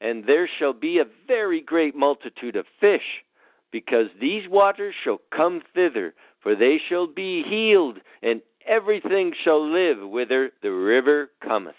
And 0.00 0.24
there 0.26 0.48
shall 0.58 0.72
be 0.72 0.98
a 0.98 1.06
very 1.26 1.60
great 1.60 1.96
multitude 1.96 2.56
of 2.56 2.66
fish, 2.80 3.24
because 3.72 4.06
these 4.20 4.48
waters 4.48 4.94
shall 5.02 5.20
come 5.34 5.62
thither, 5.74 6.14
for 6.42 6.54
they 6.54 6.80
shall 6.88 7.06
be 7.06 7.42
healed, 7.42 7.98
and 8.22 8.40
everything 8.66 9.32
shall 9.42 9.66
live 9.66 9.98
whither 10.00 10.50
the 10.62 10.70
river 10.70 11.30
cometh. 11.42 11.74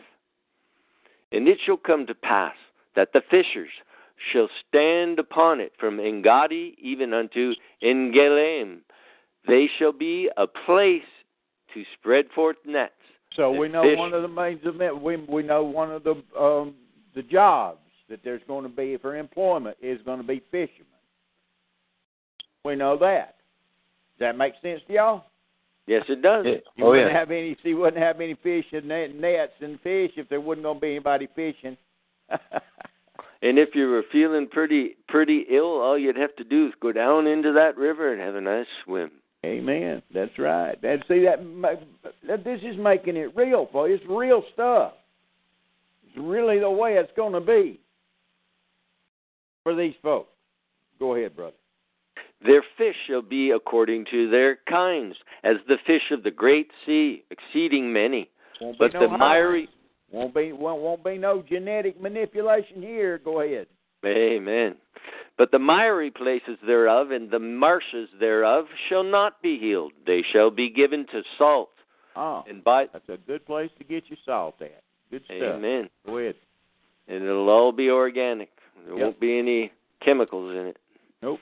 And 1.31 1.47
it 1.47 1.59
shall 1.65 1.77
come 1.77 2.07
to 2.07 2.15
pass 2.15 2.55
that 2.95 3.13
the 3.13 3.21
fishers 3.29 3.69
shall 4.33 4.49
stand 4.67 5.19
upon 5.19 5.61
it 5.61 5.71
from 5.79 5.99
En-gedi 5.99 6.75
even 6.81 7.13
unto 7.13 7.53
En-eglaim. 7.81 8.79
They 9.47 9.69
shall 9.77 9.93
be 9.93 10.29
a 10.35 10.47
place 10.47 11.03
to 11.73 11.83
spread 11.99 12.25
forth 12.35 12.57
nets. 12.65 12.93
So 13.35 13.51
we 13.51 13.67
know 13.69 13.83
fish- 13.83 13.97
one 13.97 14.13
of 14.13 14.21
the 14.21 14.27
main 14.27 14.59
event. 14.63 15.01
We 15.01 15.17
we 15.17 15.43
know 15.43 15.63
one 15.63 15.91
of 15.91 16.03
the 16.03 16.15
um, 16.39 16.73
the 17.15 17.23
jobs 17.23 17.79
that 18.09 18.19
there's 18.23 18.41
going 18.47 18.63
to 18.63 18.69
be 18.75 18.97
for 18.97 19.15
employment 19.15 19.77
is 19.81 19.99
going 20.03 20.19
to 20.19 20.25
be 20.27 20.41
fishermen. 20.51 20.85
We 22.65 22.75
know 22.75 22.97
that. 22.97 23.35
Does 24.17 24.19
that 24.19 24.37
make 24.37 24.53
sense 24.61 24.81
to 24.87 24.93
y'all? 24.93 25.23
Yes, 25.87 26.03
it 26.09 26.21
does. 26.21 26.45
Yeah. 26.45 26.55
You 26.75 26.85
Oh, 26.85 26.89
wouldn't 26.89 27.11
yeah. 27.11 27.17
have 27.19 27.31
any. 27.31 27.55
See, 27.63 27.69
you 27.69 27.77
wouldn't 27.77 28.01
have 28.01 28.19
any 28.19 28.35
fish 28.35 28.65
and 28.73 28.87
net, 28.87 29.15
nets 29.15 29.53
and 29.61 29.79
fish 29.81 30.11
if 30.17 30.27
there 30.29 30.41
wasn't 30.41 30.63
going 30.63 30.77
to 30.77 30.81
be 30.81 30.91
anybody 30.91 31.27
fishing. 31.35 31.77
And 33.41 33.57
if 33.57 33.69
you 33.73 33.87
were 33.87 34.03
feeling 34.11 34.47
pretty 34.51 34.97
pretty 35.07 35.45
ill, 35.49 35.79
all 35.79 35.97
you'd 35.97 36.17
have 36.17 36.35
to 36.35 36.43
do 36.43 36.67
is 36.67 36.73
go 36.81 36.91
down 36.91 37.25
into 37.25 37.53
that 37.53 37.77
river 37.77 38.11
and 38.11 38.21
have 38.21 38.35
a 38.35 38.41
nice 38.41 38.65
swim. 38.83 39.11
Amen. 39.45 40.01
That's 40.13 40.37
right. 40.37 40.77
And 40.83 41.03
see 41.07 41.25
that, 41.25 42.43
this 42.43 42.59
is 42.61 42.77
making 42.77 43.15
it 43.15 43.35
real 43.35 43.69
for 43.71 43.87
you. 43.87 43.95
It's 43.95 44.03
real 44.09 44.43
stuff. 44.53 44.93
It's 46.07 46.17
really 46.17 46.59
the 46.59 46.69
way 46.69 46.95
it's 46.95 47.11
going 47.15 47.33
to 47.33 47.41
be 47.41 47.79
for 49.63 49.75
these 49.75 49.93
folks. 50.01 50.29
Go 50.99 51.15
ahead, 51.15 51.35
brother. 51.35 51.55
Their 52.45 52.63
fish 52.77 52.95
shall 53.07 53.21
be 53.21 53.51
according 53.51 54.05
to 54.11 54.29
their 54.29 54.59
kinds, 54.69 55.15
as 55.43 55.55
the 55.67 55.77
fish 55.85 56.03
of 56.11 56.23
the 56.23 56.31
great 56.31 56.69
sea, 56.85 57.23
exceeding 57.31 57.91
many. 57.91 58.29
Won't 58.61 58.77
But 58.77 58.93
no 58.93 59.01
the 59.01 59.17
miry 59.17 59.69
won't 60.11 60.33
be 60.33 60.51
won't, 60.53 60.81
won't 60.81 61.03
be 61.03 61.17
no 61.17 61.43
genetic 61.47 62.01
manipulation 62.01 62.81
here. 62.81 63.19
Go 63.19 63.41
ahead. 63.41 63.67
Amen. 64.05 64.75
But 65.39 65.51
the 65.51 65.57
miry 65.57 66.11
places 66.11 66.57
thereof 66.67 67.11
and 67.11 67.31
the 67.31 67.39
marshes 67.39 68.09
thereof 68.19 68.65
shall 68.89 69.05
not 69.05 69.41
be 69.41 69.57
healed. 69.57 69.93
They 70.05 70.21
shall 70.33 70.51
be 70.51 70.69
given 70.69 71.07
to 71.13 71.23
salt. 71.37 71.69
Oh, 72.17 72.43
And 72.47 72.61
by 72.61 72.87
that's 72.91 73.07
a 73.07 73.15
good 73.25 73.45
place 73.45 73.71
to 73.77 73.85
get 73.85 74.03
your 74.09 74.17
salt 74.25 74.55
at. 74.61 74.83
Good 75.09 75.23
stuff. 75.23 75.37
Amen. 75.41 75.89
Go 76.05 76.17
ahead. 76.17 76.35
And 77.07 77.23
it'll 77.23 77.49
all 77.49 77.71
be 77.71 77.89
organic. 77.89 78.49
There 78.85 78.95
Yep. 78.95 79.01
won't 79.01 79.19
be 79.21 79.39
any 79.39 79.71
chemicals 80.01 80.51
in 80.51 80.67
it. 80.67 80.77
Nope. 81.21 81.39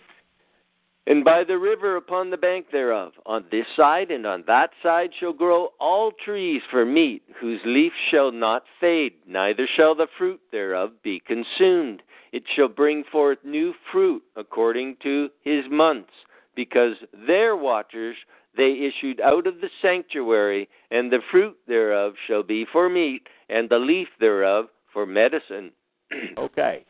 And 1.07 1.23
by 1.23 1.43
the 1.43 1.57
river 1.57 1.95
upon 1.95 2.29
the 2.29 2.37
bank 2.37 2.69
thereof, 2.69 3.13
on 3.25 3.45
this 3.49 3.65
side 3.75 4.11
and 4.11 4.27
on 4.27 4.43
that 4.43 4.71
side 4.83 5.09
shall 5.15 5.33
grow 5.33 5.73
all 5.79 6.11
trees 6.11 6.61
for 6.69 6.85
meat, 6.85 7.23
whose 7.39 7.61
leaf 7.65 7.93
shall 8.11 8.31
not 8.31 8.65
fade, 8.79 9.13
neither 9.25 9.65
shall 9.65 9.95
the 9.95 10.07
fruit 10.17 10.39
thereof 10.51 11.01
be 11.01 11.19
consumed. 11.21 12.03
It 12.31 12.43
shall 12.55 12.67
bring 12.67 13.03
forth 13.11 13.39
new 13.43 13.73
fruit 13.91 14.23
according 14.35 14.97
to 15.03 15.29
his 15.43 15.65
months, 15.69 16.11
because 16.55 16.95
their 17.27 17.55
watchers 17.55 18.15
they 18.57 18.89
issued 18.89 19.21
out 19.21 19.45
of 19.45 19.61
the 19.61 19.69
sanctuary, 19.81 20.67
and 20.89 21.11
the 21.11 21.19
fruit 21.31 21.55
thereof 21.67 22.13
shall 22.25 22.41
be 22.41 22.65
for 22.71 22.89
meat, 22.89 23.27
and 23.49 23.69
the 23.69 23.77
leaf 23.77 24.07
thereof 24.19 24.65
for 24.91 25.05
medicine. 25.05 25.71
Okay. 26.37 26.83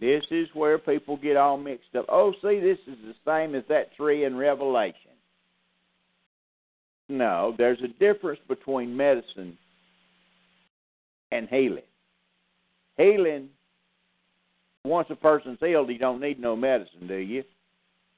This 0.00 0.22
is 0.32 0.48
where 0.52 0.78
people 0.78 1.16
get 1.16 1.36
all 1.36 1.56
mixed 1.56 1.94
up. 1.96 2.06
Oh, 2.08 2.32
see, 2.42 2.58
this 2.58 2.78
is 2.88 2.96
the 3.04 3.14
same 3.24 3.54
as 3.54 3.62
that 3.68 3.94
tree 3.94 4.24
in 4.24 4.36
Revelation. 4.36 5.12
No, 7.08 7.54
there's 7.56 7.80
a 7.84 7.98
difference 8.00 8.40
between 8.48 8.96
medicine 8.96 9.56
and 11.30 11.48
healing. 11.48 11.84
Healing, 12.96 13.50
once 14.84 15.08
a 15.10 15.16
person's 15.16 15.58
healed, 15.60 15.90
you 15.90 15.98
don't 15.98 16.20
need 16.20 16.40
no 16.40 16.56
medicine, 16.56 17.06
do 17.06 17.16
you? 17.16 17.44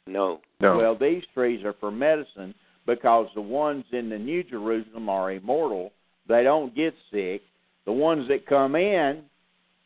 No. 0.06 0.40
Well, 0.76 0.96
these 0.96 1.22
trees 1.32 1.64
are 1.64 1.74
for 1.80 1.90
medicine 1.90 2.54
because 2.86 3.28
the 3.34 3.40
ones 3.40 3.84
in 3.92 4.08
the 4.08 4.18
New 4.18 4.42
Jerusalem 4.44 5.08
are 5.08 5.32
immortal. 5.32 5.92
They 6.28 6.42
don't 6.42 6.74
get 6.74 6.94
sick. 7.10 7.42
The 7.84 7.92
ones 7.92 8.28
that 8.28 8.46
come 8.46 8.76
in 8.76 9.22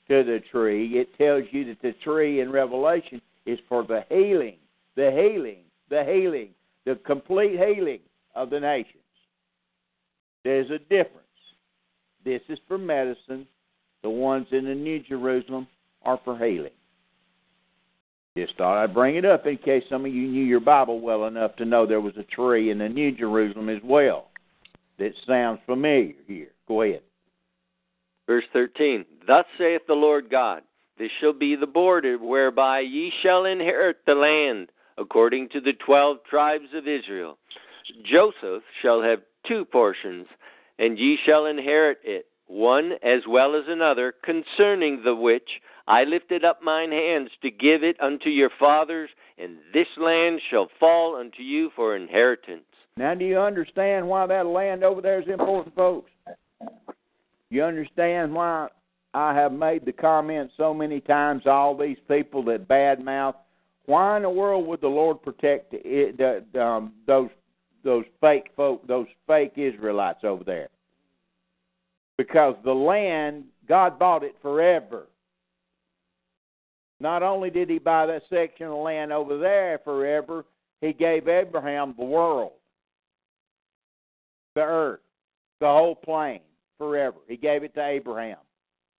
to 0.09 0.25
the 0.25 0.41
tree, 0.51 0.99
it 0.99 1.17
tells 1.19 1.45
you 1.51 1.65
that 1.67 1.83
the 1.83 1.93
tree 2.05 2.41
in 2.41 2.51
Revelation 2.51 3.21
is 3.45 3.59
for 3.69 3.85
the 3.85 4.05
healing, 4.09 4.57
the 4.97 5.11
healing, 5.11 5.65
the 5.91 6.05
healing, 6.05 6.51
the 6.85 6.97
complete 7.07 7.59
healing 7.59 8.01
of 8.35 8.51
the 8.51 8.61
nations. 8.61 8.95
There's 10.45 10.71
a 10.71 10.79
difference. 10.79 11.25
This 12.25 12.41
is 12.49 12.59
for 12.69 12.79
medicine. 12.79 13.47
The 14.03 14.11
ones 14.11 14.47
in 14.53 14.65
the 14.65 14.75
New 14.75 15.01
Jerusalem 15.01 15.67
are 16.03 16.21
for 16.25 16.37
healing. 16.39 16.73
Just 18.37 18.57
thought 18.57 18.79
I'd 18.79 18.95
bring 18.95 19.17
it 19.17 19.25
up 19.25 19.47
in 19.47 19.57
case 19.57 19.83
some 19.91 20.05
of 20.05 20.15
you 20.15 20.29
knew 20.29 20.45
your 20.45 20.61
Bible 20.61 21.01
well 21.01 21.27
enough 21.27 21.57
to 21.57 21.65
know 21.65 21.87
there 21.87 22.01
was 22.01 22.17
a 22.17 22.23
tree 22.23 22.71
in 22.71 22.79
the 22.79 22.89
New 22.89 23.11
Jerusalem 23.11 23.69
as 23.69 23.83
well. 23.83 24.29
That 24.99 25.13
sounds 25.27 25.61
familiar 25.67 26.15
here. 26.27 26.49
Go 26.69 26.83
ahead. 26.83 27.03
Verse 28.29 28.45
13 28.53 29.05
Thus 29.27 29.45
saith 29.57 29.83
the 29.89 29.95
Lord 29.95 30.31
God, 30.31 30.63
This 30.99 31.11
shall 31.21 31.33
be 31.33 31.57
the 31.57 31.67
border 31.67 32.17
whereby 32.17 32.81
ye 32.81 33.13
shall 33.23 33.45
inherit 33.45 33.99
the 34.07 34.15
land, 34.15 34.71
according 34.99 35.49
to 35.51 35.61
the 35.61 35.73
twelve 35.85 36.19
tribes 36.29 36.69
of 36.75 36.87
Israel. 36.87 37.39
Joseph 38.05 38.63
shall 38.83 39.03
have 39.03 39.21
two 39.47 39.65
portions, 39.65 40.27
and 40.79 40.99
ye 40.99 41.19
shall 41.25 41.47
inherit 41.47 41.99
it, 42.05 42.27
one 42.47 42.93
as 43.03 43.23
well 43.29 43.57
as 43.57 43.65
another, 43.67 44.15
concerning 44.23 45.03
the 45.03 45.15
which 45.15 45.49
I 45.89 46.05
lifted 46.05 46.45
up 46.45 46.63
mine 46.63 46.93
hands 46.93 47.31
to 47.41 47.51
give 47.51 47.83
it 47.83 47.99
unto 47.99 48.29
your 48.29 48.51
fathers, 48.59 49.09
and 49.39 49.57
this 49.73 49.87
land 49.97 50.39
shall 50.51 50.69
fall 50.79 51.17
unto 51.17 51.43
you 51.43 51.71
for 51.75 51.97
inheritance. 51.97 52.65
Now, 52.99 53.15
do 53.15 53.25
you 53.25 53.39
understand 53.39 54.07
why 54.07 54.27
that 54.27 54.45
land 54.47 54.85
over 54.85 55.01
there 55.01 55.23
is 55.23 55.29
important, 55.29 55.75
folks? 55.75 56.11
You 57.49 57.65
understand 57.65 58.35
why 58.35 58.69
I 59.15 59.33
have 59.33 59.53
made 59.53 59.87
the 59.87 59.93
comment 59.93 60.51
so 60.59 60.75
many 60.75 61.01
times? 61.01 61.47
All 61.47 61.75
these 61.75 61.97
people 62.07 62.45
that 62.45 62.69
badmouth. 62.69 63.37
Why 63.87 64.19
in 64.19 64.25
the 64.25 64.31
world 64.31 64.67
would 64.67 64.83
the 64.83 64.89
Lord 64.89 65.23
protect 65.23 65.73
it, 65.73 66.19
the, 66.19 66.63
um, 66.63 66.93
those 67.07 67.31
those 67.83 68.05
fake 68.21 68.51
folk, 68.55 68.87
those 68.87 69.07
fake 69.27 69.55
Israelites 69.57 70.21
over 70.23 70.45
there? 70.45 70.69
Because 72.19 72.57
the 72.63 72.75
land, 72.75 73.45
God 73.67 73.99
bought 73.99 74.23
it 74.23 74.35
forever. 74.43 75.07
Not 77.01 77.23
only 77.23 77.51
did 77.51 77.71
He 77.71 77.79
buy 77.79 78.07
that 78.07 78.23
section 78.29 78.67
of 78.67 78.79
land 78.79 79.13
over 79.13 79.39
there 79.39 79.79
forever, 79.85 80.45
He 80.81 80.93
gave 80.93 81.29
Abraham 81.29 81.95
the 81.97 82.05
world, 82.05 82.53
the 84.55 84.63
earth, 84.63 85.01
the 85.61 85.67
whole 85.67 85.95
plain 85.95 86.41
forever. 86.79 87.19
He 87.29 87.37
gave 87.37 87.63
it 87.63 87.75
to 87.75 87.85
Abraham. 87.85 88.39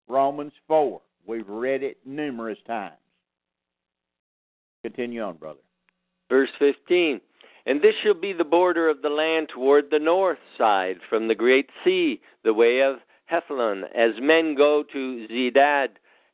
Romans 0.09 0.53
4. 0.67 1.01
We've 1.27 1.49
read 1.49 1.83
it 1.83 1.99
numerous 2.05 2.59
times. 2.67 2.95
Continue 4.83 5.23
on, 5.23 5.37
brother. 5.37 5.61
Verse 6.31 6.49
15 6.59 7.21
And 7.67 7.83
this 7.83 7.95
shall 8.03 8.15
be 8.15 8.33
the 8.33 8.45
border 8.45 8.89
of 8.89 9.03
the 9.03 9.09
land 9.09 9.49
toward 9.55 9.91
the 9.91 9.99
north 9.99 10.39
side, 10.57 10.97
from 11.09 11.29
the 11.29 11.35
great 11.35 11.69
sea, 11.85 12.21
the 12.45 12.55
way 12.55 12.81
of 12.81 12.97
Hethlon, 13.27 13.85
as 13.95 14.13
men 14.21 14.55
go 14.55 14.83
to 14.93 15.27
Zedad, 15.31 15.89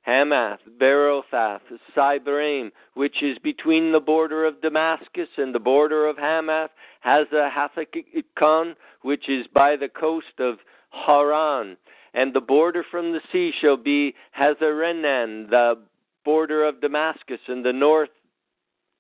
Hamath, 0.05 0.61
Berothath, 0.79 1.63
Sibraim, 1.97 2.71
which 2.93 3.23
is 3.23 3.39
between 3.39 3.91
the 3.91 4.01
border 4.01 4.45
of 4.45 4.61
Damascus 4.61 5.29
and 5.39 5.55
the 5.55 5.59
border 5.59 6.07
of 6.07 6.19
Hamath, 6.19 6.71
Hazarhatticon, 7.05 8.75
which 9.03 9.29
is 9.29 9.47
by 9.55 9.77
the 9.77 9.89
coast 9.89 10.39
of 10.39 10.59
Haran. 10.91 11.79
And 12.13 12.35
the 12.35 12.41
border 12.41 12.85
from 12.91 13.13
the 13.13 13.21
sea 13.33 13.53
shall 13.61 13.79
be 13.79 14.15
Hazarenan, 14.39 15.49
the 15.49 15.79
border 16.25 16.65
of 16.65 16.81
Damascus, 16.81 17.41
and 17.49 17.65
the 17.65 17.73
north 17.73 18.11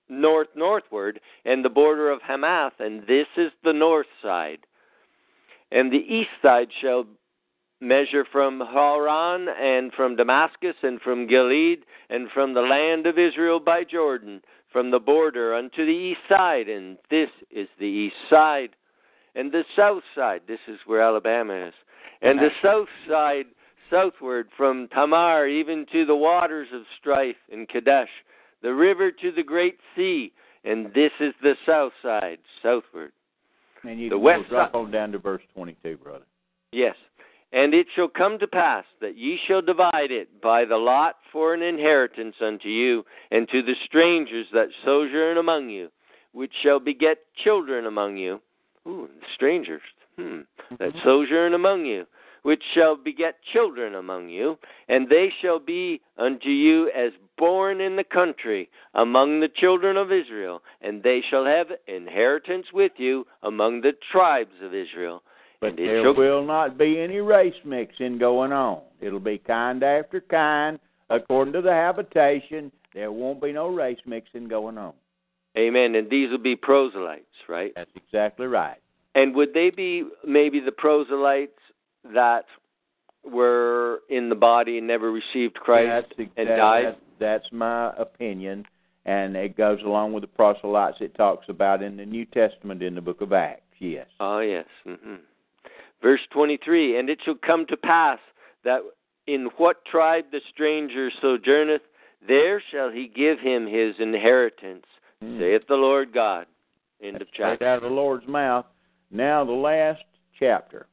north 0.08 0.48
northward, 0.54 1.20
and 1.44 1.64
the 1.64 1.70
border 1.70 2.10
of 2.10 2.20
Hamath, 2.22 2.74
and 2.78 3.06
this 3.06 3.26
is 3.36 3.50
the 3.62 3.72
north 3.72 4.06
side. 4.22 4.60
And 5.72 5.90
the 5.90 5.96
east 5.96 6.30
side 6.42 6.68
shall 6.80 7.06
measure 7.84 8.24
from 8.30 8.60
Haran 8.60 9.48
and 9.48 9.92
from 9.92 10.16
Damascus 10.16 10.76
and 10.82 11.00
from 11.00 11.26
Gilead 11.26 11.84
and 12.10 12.30
from 12.30 12.54
the 12.54 12.62
land 12.62 13.06
of 13.06 13.18
Israel 13.18 13.60
by 13.60 13.84
Jordan, 13.84 14.42
from 14.72 14.90
the 14.90 14.98
border 14.98 15.54
unto 15.54 15.84
the 15.84 15.92
east 15.92 16.20
side, 16.28 16.68
and 16.68 16.98
this 17.10 17.30
is 17.50 17.68
the 17.78 17.86
east 17.86 18.16
side. 18.28 18.70
And 19.36 19.52
the 19.52 19.64
south 19.76 20.02
side, 20.14 20.42
this 20.46 20.60
is 20.68 20.78
where 20.86 21.00
Alabama 21.00 21.68
is, 21.68 21.74
and 22.22 22.38
the 22.38 22.50
south 22.62 22.88
side 23.08 23.46
southward 23.90 24.48
from 24.56 24.88
Tamar 24.88 25.46
even 25.46 25.86
to 25.92 26.04
the 26.06 26.16
waters 26.16 26.68
of 26.72 26.82
strife 26.98 27.36
in 27.48 27.66
Kadesh, 27.66 28.08
the 28.62 28.74
river 28.74 29.10
to 29.10 29.32
the 29.32 29.42
great 29.42 29.78
sea, 29.94 30.32
and 30.64 30.92
this 30.94 31.12
is 31.20 31.34
the 31.42 31.54
south 31.66 31.92
side 32.02 32.38
southward. 32.62 33.12
And 33.82 34.00
you 34.00 34.08
The 34.08 34.18
west 34.18 34.48
drop 34.48 34.72
side- 34.72 34.78
on 34.78 34.90
down 34.90 35.12
to 35.12 35.18
verse 35.18 35.42
22, 35.54 35.98
brother. 35.98 36.24
Yes. 36.72 36.96
And 37.54 37.72
it 37.72 37.86
shall 37.94 38.08
come 38.08 38.40
to 38.40 38.48
pass 38.48 38.84
that 39.00 39.16
ye 39.16 39.38
shall 39.46 39.62
divide 39.62 40.10
it 40.10 40.42
by 40.42 40.64
the 40.64 40.76
lot 40.76 41.18
for 41.30 41.54
an 41.54 41.62
inheritance 41.62 42.34
unto 42.40 42.68
you, 42.68 43.04
and 43.30 43.48
to 43.48 43.62
the 43.62 43.76
strangers 43.86 44.46
that 44.52 44.70
sojourn 44.84 45.38
among 45.38 45.70
you, 45.70 45.88
which 46.32 46.50
shall 46.64 46.80
beget 46.80 47.18
children 47.44 47.86
among 47.86 48.16
you. 48.16 48.40
Ooh, 48.88 49.08
strangers. 49.36 49.82
Hmm. 50.18 50.40
That 50.80 50.94
sojourn 51.04 51.54
among 51.54 51.86
you, 51.86 52.06
which 52.42 52.62
shall 52.74 52.96
beget 52.96 53.36
children 53.52 53.94
among 53.94 54.30
you, 54.30 54.58
and 54.88 55.08
they 55.08 55.32
shall 55.40 55.60
be 55.60 56.00
unto 56.18 56.48
you 56.48 56.90
as 56.90 57.12
born 57.38 57.80
in 57.80 57.94
the 57.94 58.02
country 58.02 58.68
among 58.94 59.38
the 59.38 59.48
children 59.48 59.96
of 59.96 60.10
Israel, 60.10 60.60
and 60.82 61.04
they 61.04 61.22
shall 61.30 61.44
have 61.44 61.68
inheritance 61.86 62.66
with 62.72 62.92
you 62.96 63.28
among 63.44 63.80
the 63.80 63.92
tribes 64.10 64.54
of 64.60 64.74
Israel. 64.74 65.22
But 65.64 65.76
there 65.76 66.12
will 66.12 66.44
not 66.44 66.76
be 66.76 67.00
any 67.00 67.20
race 67.20 67.54
mixing 67.64 68.18
going 68.18 68.52
on. 68.52 68.82
It'll 69.00 69.18
be 69.18 69.38
kind 69.38 69.82
after 69.82 70.20
kind, 70.20 70.78
according 71.08 71.54
to 71.54 71.62
the 71.62 71.72
habitation. 71.72 72.70
There 72.92 73.10
won't 73.10 73.40
be 73.40 73.50
no 73.50 73.68
race 73.68 73.98
mixing 74.04 74.46
going 74.46 74.76
on. 74.76 74.92
Amen. 75.56 75.94
And 75.94 76.10
these 76.10 76.30
will 76.30 76.36
be 76.36 76.54
proselytes, 76.54 77.24
right? 77.48 77.72
That's 77.74 77.90
exactly 77.96 78.46
right. 78.46 78.76
And 79.14 79.34
would 79.36 79.54
they 79.54 79.70
be 79.70 80.04
maybe 80.26 80.60
the 80.60 80.70
proselytes 80.70 81.58
that 82.12 82.44
were 83.24 84.00
in 84.10 84.28
the 84.28 84.34
body 84.34 84.76
and 84.76 84.86
never 84.86 85.10
received 85.10 85.54
Christ 85.54 86.12
that's, 86.18 86.30
and 86.36 86.46
died? 86.46 86.84
That's, 86.84 86.98
that's 87.20 87.52
my 87.52 87.90
opinion, 87.96 88.66
and 89.06 89.34
it 89.34 89.56
goes 89.56 89.80
along 89.82 90.12
with 90.12 90.24
the 90.24 90.28
proselytes 90.28 90.98
it 91.00 91.14
talks 91.14 91.46
about 91.48 91.82
in 91.82 91.96
the 91.96 92.04
New 92.04 92.26
Testament 92.26 92.82
in 92.82 92.94
the 92.94 93.00
book 93.00 93.22
of 93.22 93.32
Acts. 93.32 93.62
Yes. 93.78 94.08
Oh, 94.20 94.40
yes. 94.40 94.66
hmm 94.84 95.14
Verse 96.04 96.20
23 96.32 96.98
And 96.98 97.08
it 97.08 97.18
shall 97.24 97.34
come 97.34 97.64
to 97.66 97.76
pass 97.78 98.18
that 98.62 98.80
in 99.26 99.48
what 99.56 99.84
tribe 99.86 100.26
the 100.30 100.40
stranger 100.52 101.10
sojourneth, 101.20 101.80
There 102.28 102.62
shall 102.70 102.90
he 102.90 103.08
give 103.08 103.40
him 103.40 103.66
his 103.66 103.94
inheritance, 103.98 104.84
Hmm. 105.20 105.38
saith 105.38 105.66
the 105.66 105.76
Lord 105.76 106.12
God. 106.12 106.46
End 107.02 107.20
of 107.20 107.28
Straight 107.28 107.52
chapter. 107.58 107.66
out 107.66 107.76
of 107.78 107.82
the 107.84 107.94
Lord's 107.94 108.26
mouth. 108.26 108.66
Now 109.10 109.44
the 109.44 109.52
last 109.52 110.02
chapter. 110.38 110.86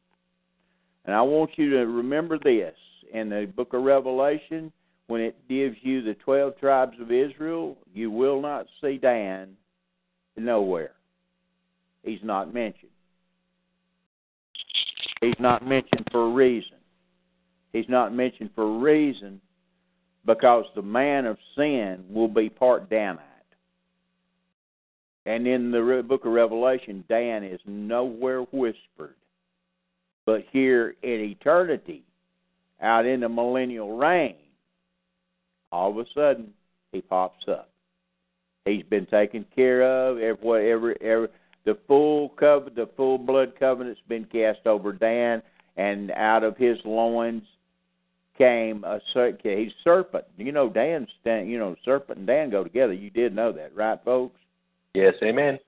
And 1.05 1.13
I 1.15 1.21
want 1.21 1.57
you 1.57 1.69
to 1.71 1.85
remember 1.87 2.37
this 2.37 2.75
in 3.11 3.29
the 3.29 3.45
book 3.55 3.73
of 3.73 3.83
Revelation, 3.83 4.71
when 5.07 5.19
it 5.21 5.35
gives 5.49 5.75
you 5.81 6.01
the 6.01 6.13
twelve 6.15 6.57
tribes 6.57 6.97
of 7.01 7.11
Israel, 7.11 7.77
you 7.93 8.09
will 8.11 8.41
not 8.41 8.67
see 8.81 8.97
Dan 8.97 9.57
nowhere. 10.37 10.93
He's 12.03 12.23
not 12.23 12.53
mentioned. 12.53 12.91
He's 15.21 15.39
not 15.39 15.65
mentioned 15.65 16.07
for 16.11 16.25
a 16.25 16.29
reason. 16.29 16.77
He's 17.73 17.87
not 17.87 18.13
mentioned 18.13 18.49
for 18.55 18.63
a 18.63 18.79
reason 18.79 19.39
because 20.25 20.65
the 20.75 20.81
man 20.81 21.25
of 21.25 21.37
sin 21.55 22.03
will 22.09 22.27
be 22.27 22.49
part 22.49 22.89
Danite. 22.89 23.19
And 25.25 25.47
in 25.47 25.71
the 25.71 26.03
book 26.07 26.25
of 26.25 26.31
Revelation, 26.31 27.03
Dan 27.07 27.43
is 27.43 27.59
nowhere 27.65 28.41
whispered. 28.51 29.15
But 30.25 30.43
here 30.51 30.95
in 31.03 31.19
eternity, 31.19 32.03
out 32.81 33.05
in 33.05 33.21
the 33.21 33.29
millennial 33.29 33.97
reign, 33.97 34.35
all 35.71 35.91
of 35.91 35.97
a 35.97 36.09
sudden 36.13 36.53
he 36.91 37.01
pops 37.01 37.45
up. 37.47 37.69
He's 38.65 38.83
been 38.83 39.05
taken 39.05 39.45
care 39.55 39.83
of. 39.83 40.17
Every, 40.17 40.71
every, 40.71 40.95
every 41.01 41.27
the 41.65 41.77
full 41.87 42.29
covenant, 42.29 42.75
the 42.75 42.89
full 42.95 43.17
blood 43.17 43.53
covenant's 43.59 44.01
been 44.07 44.25
cast 44.25 44.65
over 44.65 44.91
Dan, 44.93 45.41
and 45.77 46.11
out 46.11 46.43
of 46.43 46.57
his 46.57 46.77
loins 46.85 47.43
came 48.37 48.83
a 48.83 48.99
he's 49.43 49.71
serpent. 49.83 50.25
You 50.37 50.51
know, 50.51 50.69
Dan's 50.69 51.09
you 51.25 51.59
know 51.59 51.75
serpent 51.85 52.19
and 52.19 52.27
Dan 52.27 52.49
go 52.49 52.63
together. 52.63 52.93
You 52.93 53.09
did 53.09 53.35
know 53.35 53.51
that, 53.51 53.75
right, 53.75 53.99
folks? 54.03 54.39
Yes, 54.93 55.13
amen. 55.23 55.59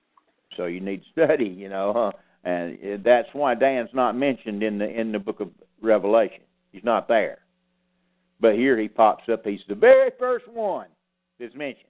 So 0.56 0.66
you 0.66 0.80
need 0.80 1.02
study, 1.12 1.46
you 1.46 1.68
know, 1.68 1.92
huh? 1.94 2.12
and 2.44 2.78
eh, 2.82 2.96
that's 3.04 3.28
why 3.32 3.54
Dan's 3.54 3.90
not 3.92 4.16
mentioned 4.16 4.62
in 4.62 4.78
the 4.78 4.88
in 4.88 5.12
the 5.12 5.18
book 5.18 5.40
of 5.40 5.50
Revelation. 5.80 6.42
He's 6.72 6.84
not 6.84 7.06
there. 7.08 7.38
But 8.40 8.54
here 8.54 8.76
he 8.78 8.88
pops 8.88 9.28
up. 9.28 9.46
He's 9.46 9.60
the 9.68 9.76
very 9.76 10.10
first 10.18 10.48
one 10.48 10.88
that's 11.38 11.54
mentioned. 11.54 11.86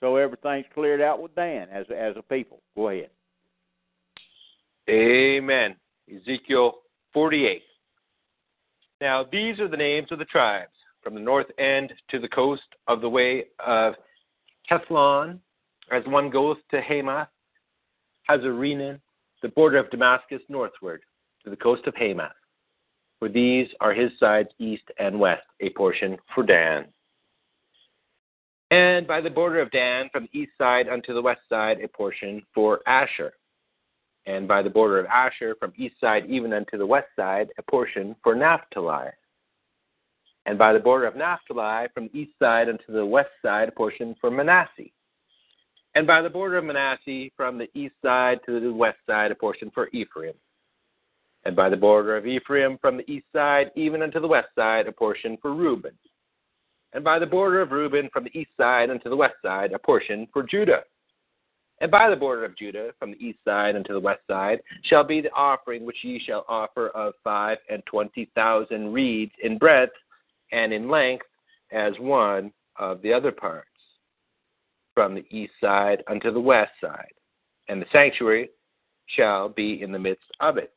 So 0.00 0.16
everything's 0.16 0.66
cleared 0.72 1.00
out 1.00 1.20
with 1.20 1.34
Dan 1.34 1.68
as 1.70 1.86
as 1.94 2.16
a 2.16 2.22
people. 2.22 2.60
Go 2.74 2.88
ahead. 2.88 3.10
Amen. 4.88 5.76
Ezekiel 6.12 6.78
48. 7.12 7.62
Now, 9.00 9.24
these 9.30 9.60
are 9.60 9.68
the 9.68 9.76
names 9.76 10.08
of 10.10 10.18
the 10.18 10.24
tribes 10.24 10.72
from 11.02 11.14
the 11.14 11.20
north 11.20 11.46
end 11.58 11.92
to 12.10 12.18
the 12.18 12.28
coast 12.28 12.62
of 12.86 13.00
the 13.00 13.08
way 13.08 13.44
of 13.64 13.94
Hethlon, 14.70 15.38
as 15.90 16.02
one 16.06 16.30
goes 16.30 16.56
to 16.70 16.80
Hamath, 16.80 17.28
Hazarenan, 18.28 19.00
the 19.42 19.48
border 19.48 19.78
of 19.78 19.90
Damascus 19.90 20.42
northward 20.48 21.02
to 21.44 21.50
the 21.50 21.56
coast 21.56 21.86
of 21.86 21.94
Hamath. 21.94 22.32
For 23.18 23.28
these 23.28 23.68
are 23.80 23.94
his 23.94 24.10
sides 24.18 24.48
east 24.58 24.84
and 24.98 25.18
west, 25.18 25.46
a 25.60 25.70
portion 25.70 26.16
for 26.34 26.42
Dan. 26.42 26.86
And 28.70 29.06
by 29.06 29.20
the 29.20 29.30
border 29.30 29.60
of 29.60 29.70
Dan, 29.72 30.08
from 30.12 30.28
the 30.32 30.38
east 30.38 30.52
side 30.56 30.88
unto 30.88 31.12
the 31.12 31.22
west 31.22 31.40
side, 31.48 31.80
a 31.82 31.88
portion 31.88 32.42
for 32.54 32.80
Asher. 32.86 33.32
And 34.26 34.46
by 34.46 34.62
the 34.62 34.70
border 34.70 35.00
of 35.00 35.06
Asher, 35.06 35.56
from 35.58 35.72
east 35.76 35.96
side 36.00 36.26
even 36.28 36.52
unto 36.52 36.78
the 36.78 36.86
west 36.86 37.08
side, 37.16 37.48
a 37.58 37.62
portion 37.62 38.14
for 38.22 38.34
Naphtali. 38.34 39.10
And 40.46 40.56
by 40.56 40.72
the 40.72 40.78
border 40.78 41.06
of 41.06 41.16
Naphtali, 41.16 41.88
from 41.92 42.04
the 42.04 42.18
east 42.18 42.32
side 42.38 42.68
unto 42.68 42.92
the 42.92 43.04
west 43.04 43.30
side, 43.42 43.68
a 43.68 43.72
portion 43.72 44.14
for 44.20 44.30
Manasseh. 44.30 44.90
And 45.96 46.06
by 46.06 46.22
the 46.22 46.30
border 46.30 46.58
of 46.58 46.64
Manasseh, 46.64 47.30
from 47.36 47.58
the 47.58 47.68
east 47.74 47.94
side 48.04 48.38
to 48.46 48.60
the 48.60 48.72
west 48.72 48.98
side, 49.08 49.32
a 49.32 49.34
portion 49.34 49.72
for 49.74 49.88
Ephraim. 49.88 50.34
And 51.44 51.56
by 51.56 51.68
the 51.68 51.76
border 51.76 52.16
of 52.16 52.26
Ephraim, 52.26 52.78
from 52.80 52.98
the 52.98 53.10
east 53.10 53.26
side 53.34 53.72
even 53.74 54.02
unto 54.02 54.20
the 54.20 54.28
west 54.28 54.48
side, 54.54 54.86
a 54.86 54.92
portion 54.92 55.36
for 55.42 55.52
Reuben. 55.54 55.94
And 56.92 57.04
by 57.04 57.18
the 57.18 57.26
border 57.26 57.60
of 57.60 57.70
Reuben, 57.70 58.10
from 58.12 58.24
the 58.24 58.38
east 58.38 58.50
side 58.56 58.90
unto 58.90 59.08
the 59.08 59.16
west 59.16 59.36
side, 59.42 59.72
a 59.72 59.78
portion 59.78 60.26
for 60.32 60.42
Judah. 60.42 60.82
And 61.80 61.90
by 61.90 62.10
the 62.10 62.16
border 62.16 62.44
of 62.44 62.56
Judah, 62.58 62.90
from 62.98 63.12
the 63.12 63.24
east 63.24 63.38
side 63.44 63.74
unto 63.74 63.94
the 63.94 64.00
west 64.00 64.20
side, 64.28 64.60
shall 64.82 65.04
be 65.04 65.20
the 65.20 65.32
offering 65.32 65.84
which 65.84 65.96
ye 66.02 66.20
shall 66.24 66.44
offer 66.48 66.88
of 66.88 67.14
five 67.24 67.58
and 67.70 67.82
twenty 67.86 68.30
thousand 68.34 68.92
reeds 68.92 69.32
in 69.42 69.56
breadth 69.56 69.92
and 70.52 70.72
in 70.72 70.90
length, 70.90 71.26
as 71.72 71.92
one 71.98 72.52
of 72.76 73.00
the 73.02 73.12
other 73.12 73.32
parts, 73.32 73.68
from 74.94 75.14
the 75.14 75.24
east 75.30 75.52
side 75.60 76.02
unto 76.08 76.32
the 76.32 76.40
west 76.40 76.72
side. 76.80 77.12
And 77.68 77.80
the 77.80 77.86
sanctuary 77.92 78.50
shall 79.06 79.48
be 79.48 79.80
in 79.80 79.92
the 79.92 79.98
midst 79.98 80.24
of 80.40 80.58
it. 80.58 80.72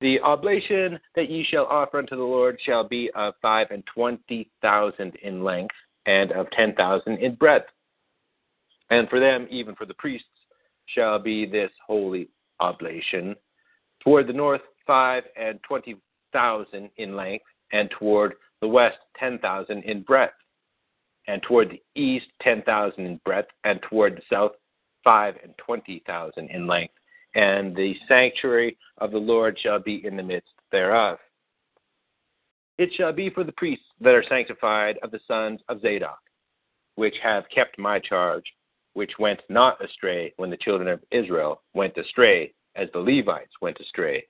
The 0.00 0.18
oblation 0.20 0.98
that 1.14 1.28
ye 1.28 1.44
shall 1.44 1.66
offer 1.66 1.98
unto 1.98 2.16
the 2.16 2.22
Lord 2.22 2.58
shall 2.64 2.84
be 2.84 3.10
of 3.14 3.34
five 3.42 3.70
and 3.70 3.84
twenty 3.86 4.50
thousand 4.62 5.14
in 5.16 5.44
length, 5.44 5.74
and 6.06 6.32
of 6.32 6.50
ten 6.52 6.74
thousand 6.74 7.18
in 7.18 7.34
breadth. 7.34 7.66
And 8.88 9.08
for 9.08 9.20
them, 9.20 9.46
even 9.50 9.74
for 9.74 9.86
the 9.86 9.94
priests, 9.94 10.26
shall 10.86 11.18
be 11.18 11.46
this 11.46 11.70
holy 11.86 12.28
oblation. 12.60 13.36
Toward 14.02 14.26
the 14.26 14.32
north, 14.32 14.62
five 14.86 15.24
and 15.38 15.60
twenty 15.62 15.96
thousand 16.32 16.90
in 16.96 17.14
length, 17.14 17.44
and 17.72 17.90
toward 17.90 18.34
the 18.62 18.68
west, 18.68 18.98
ten 19.18 19.38
thousand 19.38 19.84
in 19.84 20.02
breadth. 20.02 20.34
And 21.28 21.42
toward 21.42 21.70
the 21.70 21.82
east, 22.00 22.26
ten 22.40 22.62
thousand 22.62 23.04
in 23.04 23.20
breadth, 23.24 23.50
and 23.64 23.80
toward 23.82 24.16
the 24.16 24.22
south, 24.32 24.52
five 25.04 25.34
and 25.42 25.52
twenty 25.58 26.02
thousand 26.06 26.48
in 26.50 26.66
length. 26.66 26.94
And 27.34 27.76
the 27.76 27.94
sanctuary 28.08 28.76
of 28.98 29.12
the 29.12 29.18
Lord 29.18 29.58
shall 29.62 29.78
be 29.78 30.04
in 30.04 30.16
the 30.16 30.22
midst 30.22 30.52
thereof. 30.72 31.18
It 32.78 32.90
shall 32.94 33.12
be 33.12 33.30
for 33.30 33.44
the 33.44 33.52
priests 33.52 33.84
that 34.00 34.14
are 34.14 34.24
sanctified 34.28 34.98
of 35.02 35.10
the 35.10 35.20
sons 35.28 35.60
of 35.68 35.82
Zadok, 35.82 36.18
which 36.94 37.14
have 37.22 37.44
kept 37.54 37.78
my 37.78 37.98
charge, 37.98 38.44
which 38.94 39.18
went 39.18 39.40
not 39.48 39.84
astray 39.84 40.32
when 40.38 40.50
the 40.50 40.56
children 40.56 40.88
of 40.88 41.04
Israel 41.10 41.62
went 41.74 41.96
astray, 41.96 42.52
as 42.76 42.88
the 42.92 42.98
Levites 42.98 43.52
went 43.60 43.78
astray. 43.80 44.24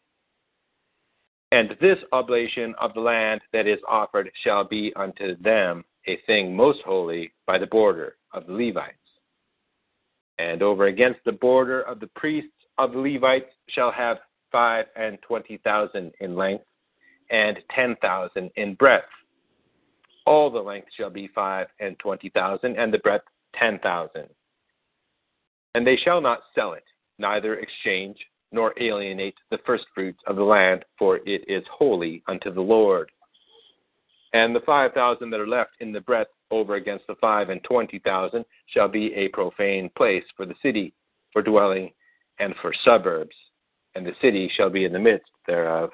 And 1.52 1.76
this 1.80 1.98
oblation 2.12 2.74
of 2.80 2.94
the 2.94 3.00
land 3.00 3.40
that 3.52 3.66
is 3.66 3.80
offered 3.88 4.30
shall 4.42 4.64
be 4.64 4.92
unto 4.94 5.36
them 5.38 5.84
a 6.06 6.16
thing 6.26 6.54
most 6.54 6.80
holy 6.82 7.32
by 7.46 7.58
the 7.58 7.66
border 7.66 8.16
of 8.32 8.46
the 8.46 8.52
Levites. 8.52 8.96
And 10.38 10.62
over 10.62 10.86
against 10.86 11.20
the 11.24 11.32
border 11.32 11.82
of 11.82 12.00
the 12.00 12.10
priests 12.14 12.50
of 12.80 12.92
the 12.92 12.98
Levites 12.98 13.50
shall 13.68 13.92
have 13.92 14.18
five 14.50 14.86
and 14.96 15.18
twenty 15.20 15.58
thousand 15.58 16.12
in 16.20 16.34
length, 16.34 16.64
and 17.30 17.58
ten 17.74 17.94
thousand 18.00 18.50
in 18.56 18.74
breadth. 18.74 19.04
All 20.26 20.50
the 20.50 20.60
length 20.60 20.88
shall 20.96 21.10
be 21.10 21.28
five 21.34 21.66
and 21.78 21.98
twenty 21.98 22.30
thousand, 22.30 22.78
and 22.78 22.92
the 22.92 22.98
breadth 22.98 23.24
ten 23.54 23.78
thousand. 23.80 24.28
And 25.74 25.86
they 25.86 25.96
shall 25.96 26.20
not 26.20 26.40
sell 26.54 26.72
it, 26.72 26.84
neither 27.18 27.56
exchange 27.56 28.16
nor 28.50 28.74
alienate 28.80 29.36
the 29.50 29.58
firstfruits 29.64 30.18
of 30.26 30.36
the 30.36 30.42
land, 30.42 30.84
for 30.98 31.18
it 31.18 31.44
is 31.46 31.62
holy 31.70 32.22
unto 32.26 32.52
the 32.52 32.60
Lord. 32.60 33.10
And 34.32 34.56
the 34.56 34.60
five 34.60 34.92
thousand 34.94 35.30
that 35.30 35.40
are 35.40 35.46
left 35.46 35.72
in 35.80 35.92
the 35.92 36.00
breadth 36.00 36.30
over 36.50 36.76
against 36.76 37.06
the 37.06 37.14
five 37.20 37.50
and 37.50 37.62
twenty 37.62 37.98
thousand 37.98 38.44
shall 38.66 38.88
be 38.88 39.12
a 39.14 39.28
profane 39.28 39.90
place 39.96 40.24
for 40.34 40.46
the 40.46 40.54
city, 40.62 40.94
for 41.32 41.42
dwelling, 41.42 41.90
and 42.40 42.54
for 42.60 42.72
suburbs, 42.84 43.36
and 43.94 44.04
the 44.04 44.14
city 44.20 44.50
shall 44.56 44.70
be 44.70 44.84
in 44.84 44.92
the 44.92 44.98
midst 44.98 45.30
thereof. 45.46 45.90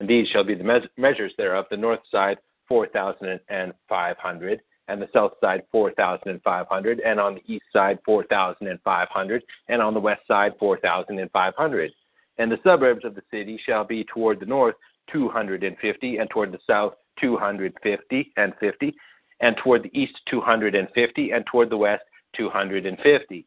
And 0.00 0.08
these 0.08 0.28
shall 0.28 0.44
be 0.44 0.54
the 0.54 0.64
me- 0.64 0.88
measures 0.96 1.32
thereof 1.38 1.66
the 1.70 1.76
north 1.76 2.00
side 2.10 2.38
four 2.68 2.88
thousand 2.88 3.38
and 3.48 3.72
five 3.88 4.16
hundred, 4.18 4.60
and 4.88 5.00
the 5.00 5.08
south 5.12 5.32
side 5.40 5.62
four 5.70 5.92
thousand 5.92 6.30
and 6.30 6.42
five 6.42 6.66
hundred, 6.68 7.00
and 7.00 7.20
on 7.20 7.34
the 7.36 7.52
east 7.54 7.64
side 7.72 7.98
four 8.04 8.24
thousand 8.24 8.68
and 8.68 8.80
five 8.82 9.08
hundred, 9.10 9.42
and 9.68 9.80
on 9.80 9.94
the 9.94 10.00
west 10.00 10.22
side 10.26 10.52
four 10.58 10.78
thousand 10.78 11.18
and 11.18 11.30
five 11.30 11.54
hundred. 11.56 11.92
And 12.38 12.50
the 12.50 12.58
suburbs 12.62 13.04
of 13.04 13.14
the 13.14 13.22
city 13.30 13.58
shall 13.64 13.84
be 13.84 14.04
toward 14.04 14.40
the 14.40 14.46
north 14.46 14.74
two 15.12 15.28
hundred 15.28 15.62
and 15.62 15.76
fifty, 15.78 16.18
and 16.18 16.28
toward 16.30 16.52
the 16.52 16.58
south 16.66 16.94
two 17.20 17.36
hundred 17.36 17.72
fifty 17.82 18.32
and 18.36 18.52
fifty, 18.60 18.94
and 19.40 19.56
toward 19.62 19.82
the 19.82 19.98
east 19.98 20.14
two 20.28 20.40
hundred 20.40 20.74
and 20.74 20.88
fifty, 20.94 21.30
and 21.30 21.44
toward 21.46 21.70
the 21.70 21.76
west 21.76 22.02
two 22.36 22.50
hundred 22.50 22.86
and 22.86 22.98
fifty. 22.98 23.46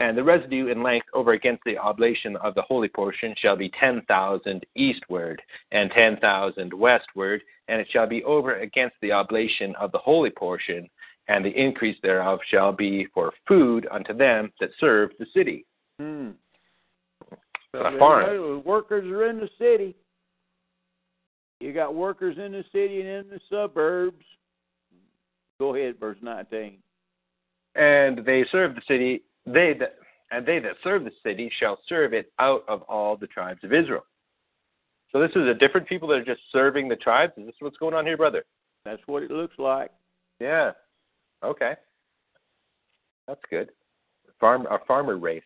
And 0.00 0.16
the 0.16 0.22
residue 0.22 0.68
in 0.68 0.82
length 0.82 1.08
over 1.12 1.32
against 1.32 1.64
the 1.64 1.76
oblation 1.76 2.36
of 2.36 2.54
the 2.54 2.62
holy 2.62 2.88
portion 2.88 3.34
shall 3.36 3.56
be 3.56 3.70
ten 3.80 4.02
thousand 4.06 4.64
eastward, 4.76 5.42
and 5.72 5.90
ten 5.90 6.16
thousand 6.18 6.72
westward, 6.72 7.42
and 7.66 7.80
it 7.80 7.88
shall 7.90 8.06
be 8.06 8.22
over 8.24 8.60
against 8.60 8.94
the 9.02 9.10
oblation 9.10 9.74
of 9.74 9.90
the 9.90 9.98
holy 9.98 10.30
portion, 10.30 10.88
and 11.26 11.44
the 11.44 11.50
increase 11.50 11.96
thereof 12.02 12.38
shall 12.48 12.72
be 12.72 13.06
for 13.12 13.32
food 13.48 13.88
unto 13.90 14.14
them 14.14 14.52
that 14.60 14.70
serve 14.78 15.10
the 15.18 15.26
city. 15.34 15.66
Hmm. 15.98 16.30
So 17.72 17.82
the 17.82 18.62
workers 18.64 19.04
are 19.10 19.28
in 19.28 19.38
the 19.38 19.50
city. 19.58 19.94
You 21.60 21.72
got 21.72 21.94
workers 21.94 22.36
in 22.38 22.52
the 22.52 22.64
city 22.72 23.00
and 23.00 23.08
in 23.08 23.28
the 23.30 23.40
suburbs. 23.50 24.24
Go 25.58 25.74
ahead, 25.74 25.98
verse 25.98 26.18
19. 26.22 26.78
And 27.74 28.24
they 28.24 28.44
serve 28.50 28.74
the 28.74 28.82
city, 28.86 29.22
they 29.52 29.74
that, 29.78 29.96
and 30.30 30.46
they 30.46 30.58
that 30.58 30.76
serve 30.82 31.04
the 31.04 31.12
city 31.22 31.50
shall 31.58 31.78
serve 31.88 32.12
it 32.12 32.32
out 32.38 32.64
of 32.68 32.82
all 32.82 33.16
the 33.16 33.26
tribes 33.26 33.64
of 33.64 33.72
Israel. 33.72 34.04
So 35.12 35.20
this 35.20 35.30
is 35.30 35.46
a 35.46 35.54
different 35.54 35.88
people 35.88 36.08
that 36.08 36.18
are 36.18 36.24
just 36.24 36.42
serving 36.52 36.88
the 36.88 36.96
tribes. 36.96 37.32
Is 37.36 37.46
this 37.46 37.54
what's 37.60 37.78
going 37.78 37.94
on 37.94 38.04
here, 38.04 38.16
brother? 38.16 38.44
That's 38.84 39.02
what 39.06 39.22
it 39.22 39.30
looks 39.30 39.58
like. 39.58 39.90
Yeah. 40.38 40.72
Okay. 41.42 41.74
That's 43.26 43.40
good. 43.50 43.70
Farm 44.40 44.66
a 44.70 44.78
farmer 44.86 45.16
race. 45.16 45.42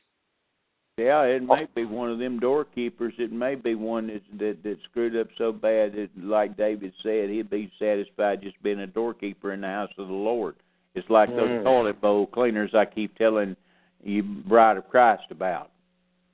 Yeah, 0.99 1.23
it 1.23 1.43
may 1.43 1.67
be 1.75 1.87
one 1.87 2.11
of 2.11 2.19
them 2.19 2.39
doorkeepers. 2.39 3.15
It 3.19 3.33
may 3.33 3.55
be 3.55 3.75
one 3.75 4.09
that 4.09 4.23
that, 4.39 4.63
that 4.63 4.77
screwed 4.91 5.17
up 5.17 5.29
so 5.39 5.51
bad 5.51 5.95
that, 5.95 6.11
like 6.23 6.57
David 6.57 6.93
said, 7.03 7.31
he'd 7.31 7.49
be 7.49 7.73
satisfied 7.79 8.43
just 8.43 8.63
being 8.63 8.81
a 8.81 8.87
doorkeeper 8.87 9.55
in 9.55 9.63
the 9.63 9.69
house 9.69 9.91
of 9.97 10.09
the 10.09 10.13
Lord. 10.13 10.57
It's 10.95 11.09
like 11.09 11.31
those 11.31 11.49
Mm. 11.49 11.65
toilet 11.65 12.01
bowl 12.01 12.27
cleaners 12.27 12.75
I 12.75 12.85
keep 12.85 13.17
telling 13.17 13.57
you, 14.03 14.23
bride 14.23 14.77
of 14.77 14.89
Christ 14.89 15.25
about. 15.31 15.71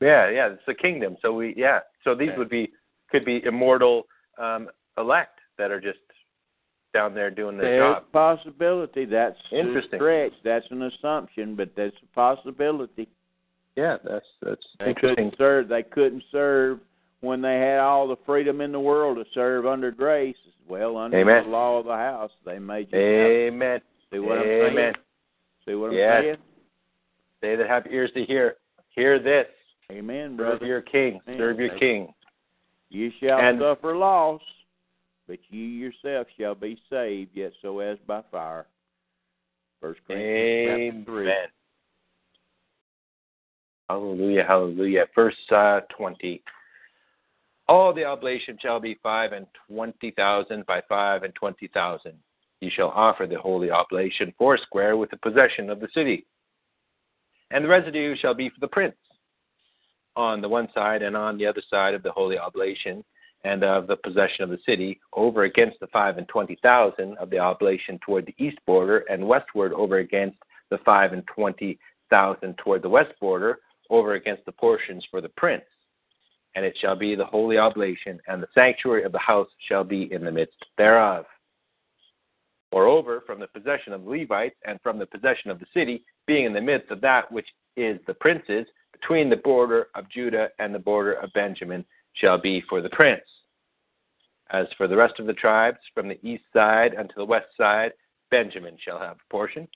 Yeah, 0.01 0.31
yeah, 0.31 0.49
it's 0.49 0.62
the 0.66 0.74
kingdom. 0.74 1.16
So 1.23 1.32
we 1.32 1.55
yeah. 1.57 1.81
So 2.05 2.15
these 2.15 2.31
would 2.36 2.49
be 2.49 2.70
could 3.11 3.24
be 3.24 3.43
immortal 3.45 4.07
um 4.39 4.69
elect 4.97 5.39
that 5.59 5.70
are 5.70 5.81
just 5.81 5.99
down 6.95 7.15
there 7.15 7.31
doing 7.31 7.57
their 7.59 7.70
There's 7.81 7.95
job. 7.97 8.05
a 8.09 8.12
possibility. 8.12 9.05
That's 9.05 9.36
Interesting. 9.53 9.99
stretch. 9.99 10.32
That's 10.45 10.65
an 10.70 10.82
assumption, 10.82 11.55
but 11.57 11.70
that's 11.77 11.97
a 12.03 12.15
possibility. 12.15 13.09
Yeah, 13.77 13.97
that's 14.05 14.27
that's 14.43 14.66
They 14.78 14.90
interesting. 14.90 15.31
couldn't 15.31 15.39
serve. 15.39 15.69
They 15.69 15.82
couldn't 15.82 16.23
serve 16.32 16.81
when 17.20 17.43
they 17.43 17.59
had 17.59 17.78
all 17.78 18.07
the 18.09 18.16
freedom 18.24 18.61
in 18.61 18.70
the 18.73 18.81
world 18.81 19.16
to 19.19 19.24
serve 19.35 19.66
under 19.66 19.90
grace. 19.90 20.36
Well, 20.69 20.97
under 20.97 21.19
Amen. 21.19 21.45
the 21.45 21.51
law 21.51 21.78
of 21.78 21.86
the 21.86 21.93
house, 21.97 22.31
they 22.45 22.59
may 22.59 22.82
just 22.85 22.95
have- 22.95 23.03
Amen. 23.03 23.81
see 24.12 24.19
what 24.19 24.39
I'm 24.39 24.47
Amen. 24.47 24.74
saying. 24.77 24.95
See 25.66 25.74
what 25.74 25.90
I'm 25.90 25.97
Yes. 25.97 26.23
saying? 26.23 26.36
They 27.40 27.55
that 27.56 27.69
have 27.69 27.86
ears 27.86 28.10
to 28.15 28.24
hear, 28.24 28.56
hear 28.90 29.19
this. 29.19 29.47
Amen, 29.93 30.31
Serve 30.36 30.36
brother. 30.59 30.66
your 30.66 30.82
king. 30.82 31.20
Amen. 31.27 31.39
Serve 31.39 31.59
your 31.60 31.78
king. 31.78 32.12
You 32.90 33.10
shall 33.20 33.39
And- 33.39 33.60
suffer 33.60 33.97
loss, 33.97 34.43
but 35.27 35.39
you 35.51 35.62
yourself 35.65 36.27
shall 36.39 36.55
be 36.55 36.81
saved, 36.90 37.31
yet 37.35 37.52
so 37.62 37.78
as 37.81 37.98
by 38.06 38.23
fire. 38.31 38.66
First 39.81 40.01
Corinthians 40.06 41.05
chapter 41.06 41.12
three. 41.12 41.32
Hallelujah, 43.89 44.44
hallelujah. 44.47 45.06
Verse 45.15 45.35
uh, 45.51 45.81
20. 45.97 46.43
All 47.69 47.93
the 47.93 48.05
oblation 48.05 48.59
shall 48.60 48.81
be 48.81 48.98
five 49.02 49.32
and 49.32 49.47
twenty 49.69 50.10
thousand 50.12 50.65
by 50.66 50.81
five 50.89 51.23
and 51.23 51.35
twenty 51.35 51.69
thousand. 51.69 52.15
You 52.60 52.70
shall 52.74 52.89
offer 52.89 53.27
the 53.27 53.39
holy 53.39 53.70
oblation 53.70 54.32
foursquare 54.39 54.97
with 54.97 55.10
the 55.10 55.19
possession 55.19 55.69
of 55.70 55.78
the 55.81 55.89
city. 55.94 56.24
And 57.51 57.65
the 57.65 57.69
residue 57.69 58.16
shall 58.16 58.35
be 58.35 58.51
for 58.51 58.61
the 58.61 58.69
prince 58.69 58.97
on 60.16 60.41
the 60.41 60.49
one 60.49 60.69
side 60.75 61.03
and 61.03 61.16
on 61.16 61.39
the 61.39 61.47
other 61.47 61.62
side 61.70 61.95
of 61.95 62.03
the 62.03 62.12
holy 62.12 62.39
oblation 62.39 63.05
and 63.45 63.62
of 63.62 63.87
the 63.87 63.97
possession 63.97 64.43
of 64.43 64.51
the 64.51 64.59
city, 64.66 65.01
over 65.12 65.45
against 65.45 65.79
the 65.81 65.87
five 65.89 66.19
and 66.19 66.27
twenty 66.29 66.59
thousand 66.61 67.16
of 67.19 67.31
the 67.31 67.39
oblation 67.39 67.99
toward 68.05 68.27
the 68.27 68.35
east 68.45 68.59
border, 68.66 69.05
and 69.11 69.27
westward 69.27 69.73
over 69.73 69.99
against 69.99 70.37
the 70.70 70.79
five 70.85 71.12
and 71.12 71.23
twenty 71.29 71.79
thousand 72.11 72.59
toward 72.59 72.83
the 72.83 72.89
west 72.89 73.12
border, 73.20 73.61
over 73.91 74.15
against 74.15 74.45
the 74.45 74.53
portions 74.53 75.07
for 75.11 75.20
the 75.20 75.29
prince. 75.31 75.65
And 76.57 76.65
it 76.65 76.77
shall 76.81 76.97
be 76.97 77.15
the 77.15 77.25
holy 77.25 77.59
oblation, 77.59 78.19
and 78.27 78.43
the 78.43 78.49
sanctuary 78.55 79.05
of 79.05 79.12
the 79.12 79.19
house 79.19 79.49
shall 79.69 79.85
be 79.85 80.12
in 80.12 80.25
the 80.25 80.33
midst 80.33 80.57
thereof. 80.77 81.25
Moreover, 82.73 83.23
from 83.27 83.40
the 83.40 83.47
possession 83.47 83.93
of 83.93 84.05
the 84.05 84.11
Levites 84.11 84.57
and 84.66 84.78
from 84.82 84.99
the 84.99 85.07
possession 85.07 85.51
of 85.51 85.59
the 85.59 85.66
city, 85.73 86.05
being 86.27 86.45
in 86.45 86.53
the 86.53 86.61
midst 86.61 86.90
of 86.90 87.01
that 87.01 87.31
which 87.32 87.49
is 87.77 87.99
the 88.07 88.15
prince's, 88.15 88.66
between 88.93 89.31
the 89.31 89.36
border 89.36 89.89
of 89.95 90.09
Judah 90.11 90.49
and 90.59 90.74
the 90.74 90.78
border 90.78 91.15
of 91.15 91.32
Benjamin, 91.32 91.85
shall 92.15 92.39
be 92.39 92.62
for 92.69 92.82
the 92.82 92.90
prince. 92.90 93.23
As 94.51 94.66
for 94.77 94.89
the 94.89 94.97
rest 94.97 95.19
of 95.19 95.27
the 95.27 95.35
tribes, 95.35 95.78
from 95.95 96.09
the 96.09 96.19
east 96.27 96.45
side 96.53 96.95
unto 96.99 97.15
the 97.16 97.24
west 97.24 97.49
side, 97.57 97.93
Benjamin 98.31 98.77
shall 98.82 98.99
have 98.99 99.16
a 99.16 99.31
portion. 99.32 99.69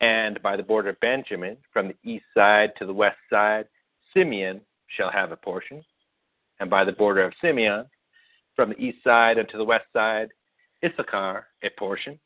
And 0.00 0.40
by 0.42 0.56
the 0.56 0.62
border 0.62 0.90
of 0.90 1.00
Benjamin, 1.00 1.56
from 1.72 1.88
the 1.88 1.96
east 2.04 2.24
side 2.36 2.70
to 2.78 2.86
the 2.86 2.94
west 2.94 3.18
side, 3.30 3.66
Simeon 4.14 4.60
shall 4.88 5.10
have 5.10 5.32
a 5.32 5.36
portion. 5.36 5.82
And 6.60 6.70
by 6.70 6.84
the 6.84 6.92
border 6.92 7.24
of 7.24 7.32
Simeon, 7.40 7.86
from 8.54 8.70
the 8.70 8.80
east 8.80 8.98
side 9.04 9.38
unto 9.38 9.58
the 9.58 9.64
west 9.64 9.86
side, 9.92 10.28
Issachar 10.84 11.46
a 11.62 11.70
portion. 11.78 12.18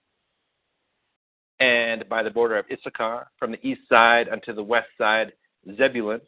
And 1.60 2.08
by 2.08 2.22
the 2.22 2.30
border 2.30 2.58
of 2.58 2.66
Issachar, 2.70 3.30
from 3.38 3.52
the 3.52 3.66
east 3.66 3.82
side 3.88 4.28
unto 4.28 4.52
the 4.52 4.62
west 4.62 4.88
side, 4.98 5.32
Zebulun 5.76 6.20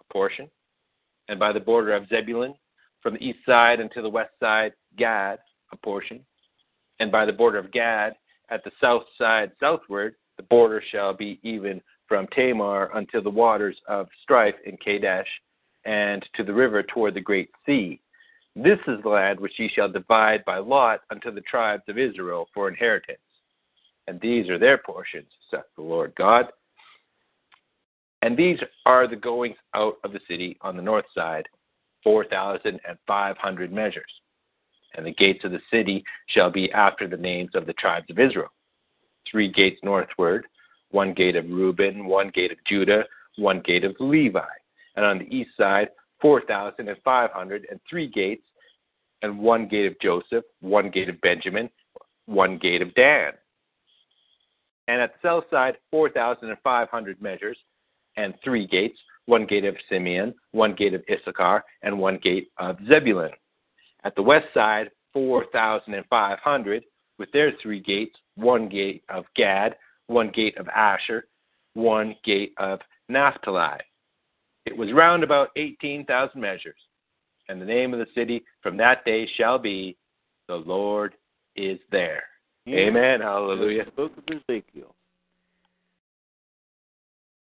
a 0.00 0.12
portion. 0.12 0.50
And 1.28 1.38
by 1.38 1.52
the 1.52 1.60
border 1.60 1.94
of 1.94 2.08
Zebulun, 2.08 2.54
from 3.00 3.14
the 3.14 3.24
east 3.24 3.38
side 3.46 3.80
unto 3.80 4.02
the 4.02 4.08
west 4.08 4.32
side, 4.40 4.72
Gad 4.96 5.38
a 5.72 5.76
portion. 5.76 6.24
And 7.00 7.12
by 7.12 7.24
the 7.24 7.32
border 7.32 7.58
of 7.58 7.70
Gad, 7.70 8.14
at 8.50 8.64
the 8.64 8.72
south 8.80 9.04
side 9.16 9.52
southward, 9.60 10.16
the 10.36 10.42
border 10.44 10.82
shall 10.90 11.14
be 11.14 11.38
even 11.42 11.80
from 12.08 12.26
Tamar 12.28 12.94
unto 12.94 13.20
the 13.20 13.30
waters 13.30 13.76
of 13.88 14.08
strife 14.22 14.54
in 14.66 14.76
Kadesh, 14.76 15.28
and 15.84 16.24
to 16.34 16.44
the 16.44 16.52
river 16.52 16.82
toward 16.82 17.14
the 17.14 17.20
great 17.20 17.50
sea. 17.64 18.00
This 18.56 18.78
is 18.86 19.02
the 19.02 19.08
land 19.08 19.40
which 19.40 19.58
ye 19.58 19.68
shall 19.68 19.90
divide 19.90 20.44
by 20.44 20.58
lot 20.58 21.00
unto 21.10 21.32
the 21.32 21.40
tribes 21.40 21.82
of 21.88 21.98
Israel 21.98 22.48
for 22.54 22.68
inheritance. 22.68 23.18
And 24.06 24.20
these 24.20 24.48
are 24.48 24.58
their 24.58 24.78
portions, 24.78 25.28
saith 25.50 25.64
the 25.76 25.82
Lord 25.82 26.14
God. 26.16 26.46
And 28.22 28.36
these 28.36 28.58
are 28.86 29.08
the 29.08 29.16
goings 29.16 29.56
out 29.74 29.96
of 30.04 30.12
the 30.12 30.20
city 30.28 30.56
on 30.60 30.76
the 30.76 30.82
north 30.82 31.04
side, 31.14 31.46
four 32.02 32.24
thousand 32.24 32.80
and 32.88 32.96
five 33.06 33.36
hundred 33.38 33.72
measures. 33.72 34.10
And 34.96 35.04
the 35.04 35.12
gates 35.12 35.44
of 35.44 35.50
the 35.50 35.60
city 35.70 36.04
shall 36.28 36.50
be 36.50 36.70
after 36.72 37.08
the 37.08 37.16
names 37.16 37.50
of 37.54 37.66
the 37.66 37.72
tribes 37.74 38.06
of 38.10 38.18
Israel. 38.20 38.52
Three 39.28 39.50
gates 39.50 39.80
northward, 39.82 40.46
one 40.90 41.12
gate 41.12 41.34
of 41.34 41.50
Reuben, 41.50 42.06
one 42.06 42.30
gate 42.30 42.52
of 42.52 42.58
Judah, 42.66 43.04
one 43.36 43.60
gate 43.60 43.84
of 43.84 43.96
Levi. 43.98 44.40
And 44.96 45.04
on 45.04 45.18
the 45.18 45.34
east 45.34 45.50
side, 45.56 45.88
four 46.20 46.42
thousand 46.42 46.88
and 46.88 47.80
three 47.88 48.08
gates, 48.08 48.44
and 49.22 49.38
one 49.38 49.68
gate 49.68 49.86
of 49.86 49.98
Joseph, 50.00 50.44
one 50.60 50.90
gate 50.90 51.08
of 51.08 51.20
Benjamin, 51.20 51.70
one 52.26 52.58
gate 52.58 52.82
of 52.82 52.94
Dan. 52.94 53.32
And 54.88 55.00
at 55.00 55.14
the 55.14 55.28
south 55.28 55.44
side, 55.50 55.76
four 55.90 56.10
thousand 56.10 56.50
and 56.50 56.58
five 56.62 56.88
hundred 56.88 57.20
measures, 57.22 57.58
and 58.16 58.34
three 58.42 58.66
gates, 58.66 58.98
one 59.26 59.46
gate 59.46 59.64
of 59.64 59.76
Simeon, 59.88 60.34
one 60.52 60.74
gate 60.74 60.94
of 60.94 61.02
Issachar, 61.10 61.64
and 61.82 61.98
one 61.98 62.18
gate 62.22 62.48
of 62.58 62.76
Zebulun. 62.88 63.30
At 64.04 64.14
the 64.14 64.22
west 64.22 64.46
side, 64.52 64.90
four 65.12 65.46
thousand 65.52 65.94
and 65.94 66.04
five 66.06 66.38
hundred, 66.40 66.84
with 67.18 67.30
their 67.32 67.52
three 67.62 67.80
gates, 67.80 68.16
one 68.36 68.68
gate 68.68 69.04
of 69.08 69.24
Gad, 69.36 69.76
one 70.08 70.30
gate 70.30 70.56
of 70.58 70.68
Asher, 70.68 71.26
one 71.74 72.16
gate 72.24 72.52
of 72.58 72.80
Naphtali. 73.08 73.78
It 74.66 74.76
was 74.76 74.92
round 74.92 75.22
about 75.22 75.48
eighteen 75.56 76.04
thousand 76.04 76.40
measures. 76.40 76.80
And 77.48 77.60
the 77.60 77.66
name 77.66 77.92
of 77.92 77.98
the 77.98 78.06
city 78.14 78.42
from 78.62 78.76
that 78.78 79.04
day 79.04 79.28
shall 79.36 79.58
be, 79.58 79.96
The 80.48 80.54
Lord 80.54 81.14
is 81.56 81.78
there. 81.90 82.24
Amen. 82.66 83.20
Hallelujah. 83.20 83.84
The 83.84 83.90
book 83.90 84.12
of 84.16 84.24
Ezekiel. 84.28 84.94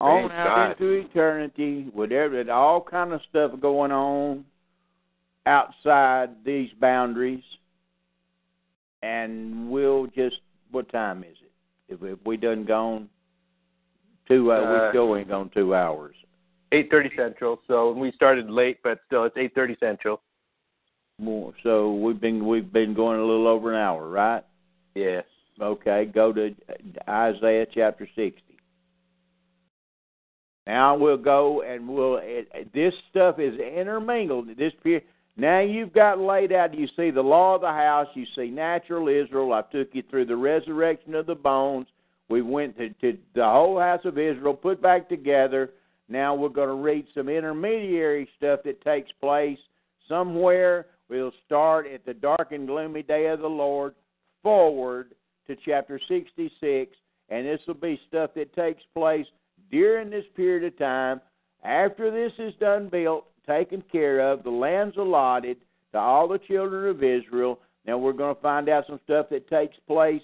Praise 0.00 0.24
on 0.24 0.30
out 0.30 0.46
God. 0.46 0.70
into 0.70 0.92
eternity, 0.92 1.88
whatever, 1.92 2.50
all 2.50 2.80
kind 2.80 3.12
of 3.12 3.20
stuff 3.28 3.50
going 3.60 3.90
on 3.90 4.44
outside 5.46 6.30
these 6.44 6.70
boundaries, 6.80 7.42
and 9.02 9.70
we'll 9.70 10.06
just. 10.06 10.36
What 10.70 10.90
time 10.92 11.24
is 11.24 11.36
it? 11.42 11.94
If, 11.94 12.02
if 12.04 12.24
we 12.24 12.36
done 12.36 12.64
gone 12.64 13.08
two, 14.28 14.52
uh, 14.52 14.54
Uh, 14.54 14.84
we 14.84 14.88
still 14.90 15.16
ain't 15.16 15.28
gone 15.28 15.50
two 15.52 15.74
hours. 15.74 16.14
Eight 16.72 16.88
thirty 16.90 17.10
central. 17.16 17.60
So 17.66 17.92
we 17.92 18.12
started 18.12 18.48
late, 18.48 18.78
but 18.84 19.00
still 19.06 19.24
it's 19.24 19.36
eight 19.36 19.54
thirty 19.54 19.76
central. 19.80 20.20
More. 21.18 21.52
So 21.62 21.94
we've 21.94 22.20
been 22.20 22.46
we've 22.46 22.72
been 22.72 22.94
going 22.94 23.18
a 23.20 23.24
little 23.24 23.48
over 23.48 23.72
an 23.74 23.80
hour, 23.80 24.08
right? 24.08 24.44
Yes. 24.94 25.24
Okay, 25.60 26.06
go 26.06 26.32
to 26.32 26.54
Isaiah 27.08 27.66
chapter 27.74 28.06
60. 28.16 28.40
Now 30.66 30.96
we'll 30.96 31.16
go 31.18 31.62
and 31.62 31.88
we'll. 31.88 32.18
It, 32.22 32.48
it- 32.54 32.72
this 32.72 32.94
stuff 33.10 33.38
is 33.38 33.58
intermingled. 33.58 34.48
This 34.56 34.72
period. 34.82 35.02
Now 35.36 35.60
you've 35.60 35.92
got 35.92 36.18
laid 36.18 36.52
out. 36.52 36.74
You 36.76 36.86
see 36.96 37.10
the 37.10 37.22
law 37.22 37.54
of 37.54 37.60
the 37.62 37.68
house. 37.68 38.08
You 38.14 38.26
see 38.36 38.50
natural 38.50 39.08
Israel. 39.08 39.52
I 39.52 39.62
took 39.72 39.88
you 39.92 40.02
through 40.08 40.26
the 40.26 40.36
resurrection 40.36 41.14
of 41.14 41.26
the 41.26 41.34
bones. 41.34 41.86
We 42.28 42.42
went 42.42 42.76
to, 42.78 42.90
to 42.90 43.18
the 43.34 43.44
whole 43.44 43.78
house 43.78 44.02
of 44.04 44.18
Israel, 44.18 44.54
put 44.54 44.80
back 44.80 45.08
together. 45.08 45.70
Now 46.10 46.34
we're 46.34 46.48
going 46.50 46.68
to 46.68 46.74
read 46.74 47.06
some 47.14 47.28
intermediary 47.28 48.28
stuff 48.36 48.60
that 48.64 48.82
takes 48.82 49.10
place 49.20 49.58
somewhere 50.08 50.86
We'll 51.10 51.32
start 51.44 51.88
at 51.92 52.06
the 52.06 52.14
dark 52.14 52.52
and 52.52 52.68
gloomy 52.68 53.02
day 53.02 53.26
of 53.26 53.40
the 53.40 53.48
Lord 53.48 53.96
forward 54.44 55.12
to 55.48 55.56
chapter 55.66 56.00
66, 56.06 56.96
and 57.28 57.44
this 57.44 57.60
will 57.66 57.74
be 57.74 58.00
stuff 58.06 58.30
that 58.36 58.54
takes 58.54 58.82
place 58.94 59.26
during 59.72 60.08
this 60.08 60.24
period 60.36 60.72
of 60.72 60.78
time. 60.78 61.20
After 61.64 62.12
this 62.12 62.32
is 62.38 62.54
done 62.60 62.88
built, 62.88 63.26
taken 63.44 63.82
care 63.90 64.20
of, 64.20 64.44
the 64.44 64.50
land's 64.50 64.96
allotted 64.98 65.56
to 65.90 65.98
all 65.98 66.28
the 66.28 66.38
children 66.38 66.88
of 66.88 67.02
Israel. 67.02 67.58
Now 67.84 67.98
we're 67.98 68.12
going 68.12 68.36
to 68.36 68.40
find 68.40 68.68
out 68.68 68.86
some 68.86 69.00
stuff 69.02 69.26
that 69.30 69.50
takes 69.50 69.76
place 69.88 70.22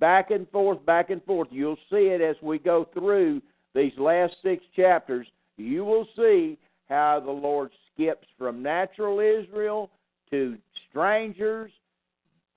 back 0.00 0.30
and 0.30 0.48
forth, 0.48 0.84
back 0.86 1.10
and 1.10 1.22
forth. 1.24 1.48
You'll 1.50 1.76
see 1.90 2.06
it 2.06 2.22
as 2.22 2.36
we 2.40 2.58
go 2.58 2.88
through 2.94 3.42
these 3.74 3.92
last 3.98 4.34
six 4.42 4.64
chapters. 4.74 5.26
You 5.56 5.84
will 5.84 6.06
see 6.16 6.58
how 6.88 7.20
the 7.24 7.30
Lord 7.30 7.70
skips 7.92 8.26
from 8.38 8.62
natural 8.62 9.20
Israel 9.20 9.90
to 10.30 10.56
strangers 10.90 11.70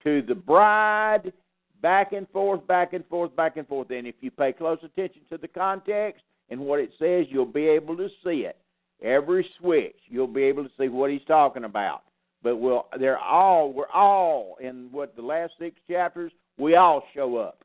to 0.03 0.22
the 0.22 0.35
bride, 0.35 1.34
back 1.81 2.14
and 2.14 2.27
forth, 2.30 2.65
back 2.68 2.94
and 2.94 3.06
forth, 3.07 3.35
back 3.35 3.57
and 3.57 3.68
forth. 3.68 3.89
And 3.91 4.07
if 4.07 4.15
you 4.22 4.31
pay 4.31 4.53
close 4.53 4.80
attention 4.84 5.22
to 5.30 5.38
the 5.38 5.48
context 5.48 6.23
and 6.49 6.60
what 6.60 6.80
it 6.80 6.91
says, 6.99 7.26
you'll 7.30 7.45
be 7.45 7.68
able 7.68 7.98
to 7.98 8.07
see 8.23 8.45
it. 8.45 8.57
Every 9.02 9.48
switch, 9.60 9.98
you'll 10.07 10.27
be 10.27 10.44
able 10.44 10.64
to 10.64 10.72
see 10.80 10.88
what 10.88 11.11
he's 11.11 11.26
talking 11.27 11.65
about. 11.65 12.03
But 12.41 12.57
we'll, 12.57 12.88
they're 12.99 13.19
all, 13.19 13.73
we're 13.73 13.89
all 13.94 14.57
in 14.61 14.89
what 14.91 15.15
the 15.15 15.22
last 15.22 15.53
six 15.60 15.76
chapters. 15.89 16.31
We 16.57 16.76
all 16.76 17.03
show 17.14 17.38
up. 17.38 17.64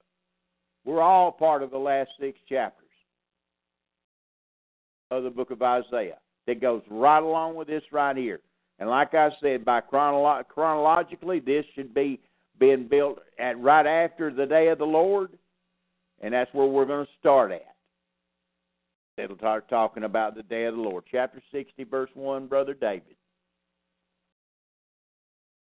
We're 0.85 1.01
all 1.01 1.31
part 1.31 1.63
of 1.63 1.71
the 1.71 1.79
last 1.79 2.11
six 2.19 2.39
chapters 2.49 2.82
of 5.17 5.25
the 5.25 5.31
book 5.31 5.51
of 5.51 5.63
Isaiah. 5.63 6.19
That 6.47 6.61
goes 6.61 6.83
right 6.91 7.23
along 7.23 7.55
with 7.55 7.69
this 7.69 7.85
right 7.93 8.17
here. 8.17 8.41
And 8.79 8.89
like 8.91 9.15
I 9.15 9.31
said, 9.41 9.65
by 9.65 9.81
chronolo- 9.81 10.47
chronologically, 10.49 11.39
this 11.39 11.65
should 11.75 11.95
be 11.95 12.19
being 12.59 12.89
built 12.89 13.21
at 13.39 13.59
right 13.61 13.87
after 13.87 14.33
the 14.33 14.47
day 14.47 14.69
of 14.69 14.79
the 14.79 14.85
Lord, 14.85 15.31
and 16.21 16.35
that's 16.35 16.53
where 16.53 16.67
we're 16.67 16.85
going 16.85 17.07
to 17.07 17.13
start 17.21 17.53
at. 17.53 17.75
It'll 19.19 19.37
start 19.37 19.69
talking 19.69 20.05
about 20.05 20.35
the 20.35 20.43
day 20.43 20.65
of 20.65 20.75
the 20.75 20.81
Lord. 20.81 21.05
Chapter 21.11 21.43
60, 21.53 21.85
verse 21.85 22.11
1, 22.15 22.47
Brother 22.47 22.75
David. 22.75 23.15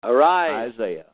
Arise. 0.04 0.74
Isaiah. 0.74 1.06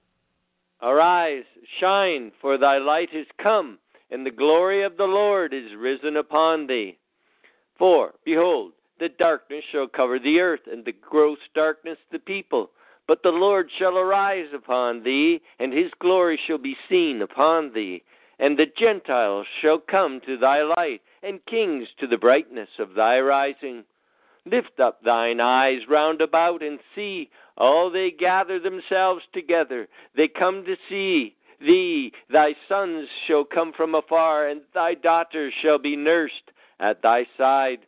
Arise, 0.82 1.44
shine, 1.80 2.32
for 2.42 2.58
thy 2.58 2.80
light 2.80 3.10
is 3.14 3.28
come, 3.42 3.78
and 4.10 4.26
the 4.26 4.32
glory 4.32 4.84
of 4.84 4.98
the 4.98 5.04
Lord 5.04 5.54
is 5.54 5.76
risen 5.78 6.18
upon 6.18 6.66
thee. 6.66 6.98
For, 7.82 8.14
behold, 8.24 8.74
the 9.00 9.10
darkness 9.10 9.64
shall 9.72 9.88
cover 9.88 10.20
the 10.20 10.40
earth, 10.40 10.68
and 10.72 10.86
the 10.86 10.92
gross 10.92 11.40
darkness 11.56 11.98
the 12.12 12.20
people. 12.20 12.70
But 13.08 13.24
the 13.24 13.30
Lord 13.30 13.72
shall 13.80 13.98
arise 13.98 14.50
upon 14.54 15.02
thee, 15.02 15.42
and 15.58 15.74
his 15.74 15.90
glory 15.98 16.40
shall 16.46 16.60
be 16.60 16.78
seen 16.88 17.24
upon 17.24 17.74
thee. 17.74 18.04
And 18.38 18.56
the 18.56 18.68
Gentiles 18.78 19.48
shall 19.64 19.80
come 19.80 20.22
to 20.28 20.38
thy 20.38 20.62
light, 20.62 21.02
and 21.24 21.44
kings 21.48 21.88
to 22.00 22.06
the 22.06 22.20
brightness 22.20 22.70
of 22.78 22.94
thy 22.94 23.20
rising. 23.20 23.84
Lift 24.46 24.80
up 24.80 25.02
thine 25.04 25.40
eyes 25.40 25.80
round 25.90 26.22
about, 26.22 26.62
and 26.62 26.78
see, 26.94 27.32
all 27.58 27.90
they 27.90 28.12
gather 28.12 28.60
themselves 28.60 29.24
together. 29.34 29.88
They 30.16 30.28
come 30.28 30.66
to 30.66 30.76
see 30.88 31.36
thee. 31.60 32.14
Thy 32.32 32.54
sons 32.70 33.08
shall 33.26 33.44
come 33.44 33.74
from 33.76 33.96
afar, 33.96 34.50
and 34.50 34.62
thy 34.72 34.94
daughters 34.94 35.52
shall 35.64 35.80
be 35.80 35.96
nursed 35.96 36.52
at 36.82 37.02
thy 37.02 37.26
side. 37.38 37.80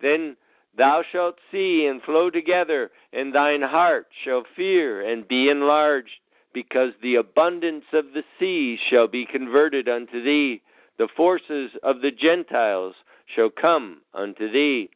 Then 0.00 0.36
thou 0.76 1.02
shalt 1.10 1.36
see 1.50 1.86
and 1.86 2.02
flow 2.02 2.28
together, 2.28 2.90
and 3.12 3.34
thine 3.34 3.62
heart 3.62 4.08
shall 4.24 4.44
fear 4.56 5.00
and 5.00 5.26
be 5.26 5.48
enlarged, 5.48 6.20
because 6.52 6.92
the 7.00 7.14
abundance 7.14 7.84
of 7.94 8.06
the 8.12 8.24
sea 8.38 8.78
shall 8.90 9.08
be 9.08 9.24
converted 9.24 9.88
unto 9.88 10.22
thee. 10.22 10.60
The 10.98 11.08
forces 11.16 11.70
of 11.82 12.02
the 12.02 12.10
Gentiles 12.10 12.94
shall 13.34 13.48
come 13.48 14.02
unto 14.12 14.50
thee. 14.50 14.90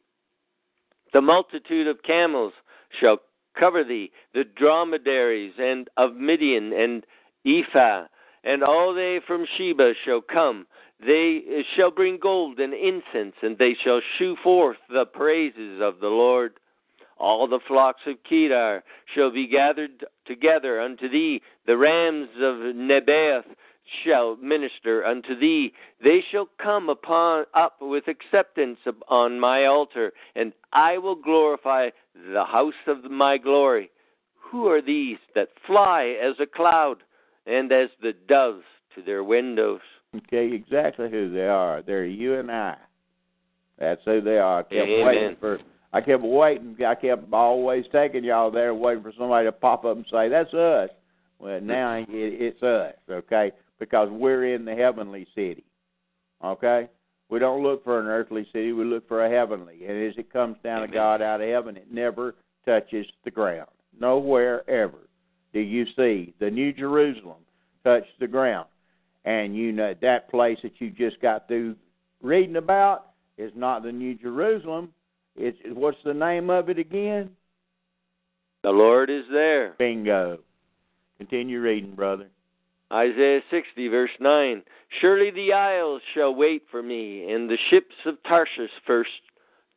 The 1.12 1.22
multitude 1.22 1.86
of 1.86 2.02
camels 2.02 2.52
shall 3.00 3.18
cover 3.58 3.82
thee, 3.84 4.10
the 4.34 4.44
dromedaries 4.44 5.54
and 5.58 5.88
of 5.96 6.14
Midian 6.14 6.72
and 6.74 7.06
Ephah, 7.46 8.04
and 8.44 8.62
all 8.62 8.92
they 8.92 9.20
from 9.26 9.46
Sheba 9.56 9.94
shall 10.04 10.20
come. 10.20 10.66
They 11.00 11.42
uh, 11.46 11.62
shall 11.76 11.90
bring 11.90 12.18
gold 12.18 12.58
and 12.58 12.72
incense, 12.72 13.34
and 13.42 13.58
they 13.58 13.76
shall 13.82 14.00
shew 14.16 14.36
forth 14.42 14.78
the 14.88 15.04
praises 15.04 15.80
of 15.82 16.00
the 16.00 16.08
Lord. 16.08 16.54
All 17.18 17.46
the 17.46 17.60
flocks 17.66 18.02
of 18.06 18.16
Kedar 18.28 18.82
shall 19.14 19.30
be 19.30 19.46
gathered 19.46 20.04
together 20.26 20.80
unto 20.80 21.08
thee. 21.08 21.42
The 21.66 21.76
rams 21.76 22.28
of 22.36 22.74
Nebaioth 22.74 23.44
shall 24.04 24.36
minister 24.36 25.04
unto 25.04 25.38
thee. 25.38 25.72
They 26.02 26.24
shall 26.30 26.48
come 26.60 26.88
upon 26.88 27.46
up 27.54 27.76
with 27.80 28.08
acceptance 28.08 28.78
on 29.08 29.40
my 29.40 29.64
altar, 29.64 30.12
and 30.34 30.52
I 30.72 30.98
will 30.98 31.14
glorify 31.14 31.90
the 32.14 32.44
house 32.44 32.74
of 32.86 33.10
my 33.10 33.38
glory. 33.38 33.90
Who 34.50 34.68
are 34.68 34.82
these 34.82 35.18
that 35.34 35.48
fly 35.66 36.16
as 36.22 36.34
a 36.40 36.46
cloud, 36.46 37.02
and 37.46 37.70
as 37.72 37.90
the 38.00 38.12
doves 38.28 38.64
to 38.94 39.02
their 39.02 39.24
windows? 39.24 39.80
Okay, 40.16 40.52
exactly 40.52 41.10
who 41.10 41.32
they 41.32 41.46
are. 41.46 41.82
They're 41.82 42.04
you 42.04 42.38
and 42.38 42.50
I. 42.50 42.76
That's 43.78 44.00
who 44.04 44.20
they 44.20 44.38
are. 44.38 44.60
I 44.60 44.62
kept 44.62 44.74
Amen. 44.74 45.06
waiting 45.06 45.36
for. 45.38 45.58
I 45.92 46.00
kept 46.00 46.22
waiting. 46.22 46.76
I 46.84 46.94
kept 46.94 47.32
always 47.32 47.84
taking 47.92 48.24
y'all 48.24 48.50
there, 48.50 48.74
waiting 48.74 49.02
for 49.02 49.12
somebody 49.18 49.46
to 49.46 49.52
pop 49.52 49.84
up 49.84 49.96
and 49.96 50.06
say, 50.10 50.28
"That's 50.28 50.52
us." 50.54 50.90
Well, 51.38 51.60
now 51.60 51.94
it, 51.96 52.06
it's 52.08 52.62
us. 52.62 52.94
Okay, 53.10 53.52
because 53.78 54.08
we're 54.10 54.54
in 54.54 54.64
the 54.64 54.74
heavenly 54.74 55.26
city. 55.34 55.64
Okay, 56.44 56.88
we 57.28 57.38
don't 57.38 57.62
look 57.62 57.84
for 57.84 58.00
an 58.00 58.06
earthly 58.06 58.46
city. 58.52 58.72
We 58.72 58.84
look 58.84 59.06
for 59.08 59.24
a 59.24 59.30
heavenly. 59.30 59.84
And 59.86 60.08
as 60.08 60.16
it 60.16 60.32
comes 60.32 60.56
down 60.62 60.82
to 60.82 60.88
God 60.88 61.20
out 61.20 61.40
of 61.40 61.48
heaven, 61.48 61.76
it 61.76 61.92
never 61.92 62.34
touches 62.64 63.06
the 63.24 63.30
ground. 63.30 63.68
Nowhere 63.98 64.68
ever 64.68 65.08
do 65.52 65.60
you 65.60 65.86
see 65.96 66.34
the 66.38 66.50
New 66.50 66.72
Jerusalem 66.72 67.38
touch 67.84 68.04
the 68.20 68.26
ground 68.26 68.66
and 69.26 69.56
you 69.56 69.72
know 69.72 69.92
that 70.00 70.30
place 70.30 70.58
that 70.62 70.80
you 70.80 70.90
just 70.90 71.20
got 71.20 71.48
through 71.48 71.74
reading 72.22 72.56
about 72.56 73.10
is 73.36 73.52
not 73.54 73.82
the 73.82 73.92
New 73.92 74.14
Jerusalem. 74.14 74.90
It's 75.34 75.58
what's 75.74 75.98
the 76.04 76.14
name 76.14 76.48
of 76.48 76.70
it 76.70 76.78
again? 76.78 77.30
The 78.62 78.70
Lord 78.70 79.10
is 79.10 79.24
there. 79.30 79.74
Bingo. 79.78 80.38
Continue 81.18 81.60
reading, 81.60 81.94
brother. 81.94 82.28
Isaiah 82.92 83.40
60, 83.50 83.88
verse 83.88 84.10
9. 84.20 84.62
Surely 85.00 85.30
the 85.32 85.52
isles 85.52 86.00
shall 86.14 86.34
wait 86.34 86.62
for 86.70 86.82
me, 86.82 87.30
and 87.30 87.50
the 87.50 87.58
ships 87.68 87.94
of 88.06 88.22
Tarshish 88.22 88.70
first, 88.86 89.10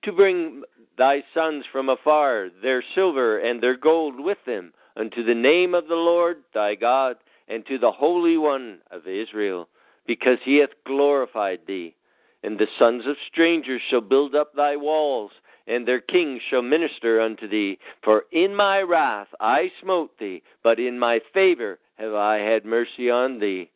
to 0.03 0.11
bring 0.11 0.61
thy 0.97 1.23
sons 1.33 1.65
from 1.71 1.89
afar, 1.89 2.49
their 2.61 2.83
silver 2.93 3.39
and 3.39 3.61
their 3.61 3.75
gold 3.75 4.19
with 4.19 4.37
them, 4.45 4.73
unto 4.95 5.23
the 5.23 5.33
name 5.33 5.73
of 5.73 5.87
the 5.87 5.95
Lord 5.95 6.37
thy 6.53 6.75
God, 6.75 7.15
and 7.49 7.65
to 7.65 7.77
the 7.77 7.91
Holy 7.91 8.37
One 8.37 8.79
of 8.91 9.07
Israel, 9.07 9.67
because 10.07 10.37
he 10.43 10.57
hath 10.57 10.69
glorified 10.85 11.59
thee. 11.67 11.95
And 12.43 12.57
the 12.57 12.67
sons 12.77 13.03
of 13.05 13.17
strangers 13.31 13.81
shall 13.89 14.01
build 14.01 14.33
up 14.33 14.53
thy 14.55 14.75
walls, 14.77 15.31
and 15.67 15.87
their 15.87 15.99
kings 15.99 16.41
shall 16.49 16.61
minister 16.61 17.19
unto 17.19 17.47
thee. 17.47 17.77
For 18.03 18.23
in 18.31 18.55
my 18.55 18.81
wrath 18.81 19.27
I 19.39 19.71
smote 19.81 20.17
thee, 20.19 20.41
but 20.63 20.79
in 20.79 20.97
my 20.97 21.19
favor 21.33 21.79
have 21.97 22.13
I 22.13 22.37
had 22.37 22.65
mercy 22.65 23.09
on 23.09 23.39
thee. 23.39 23.69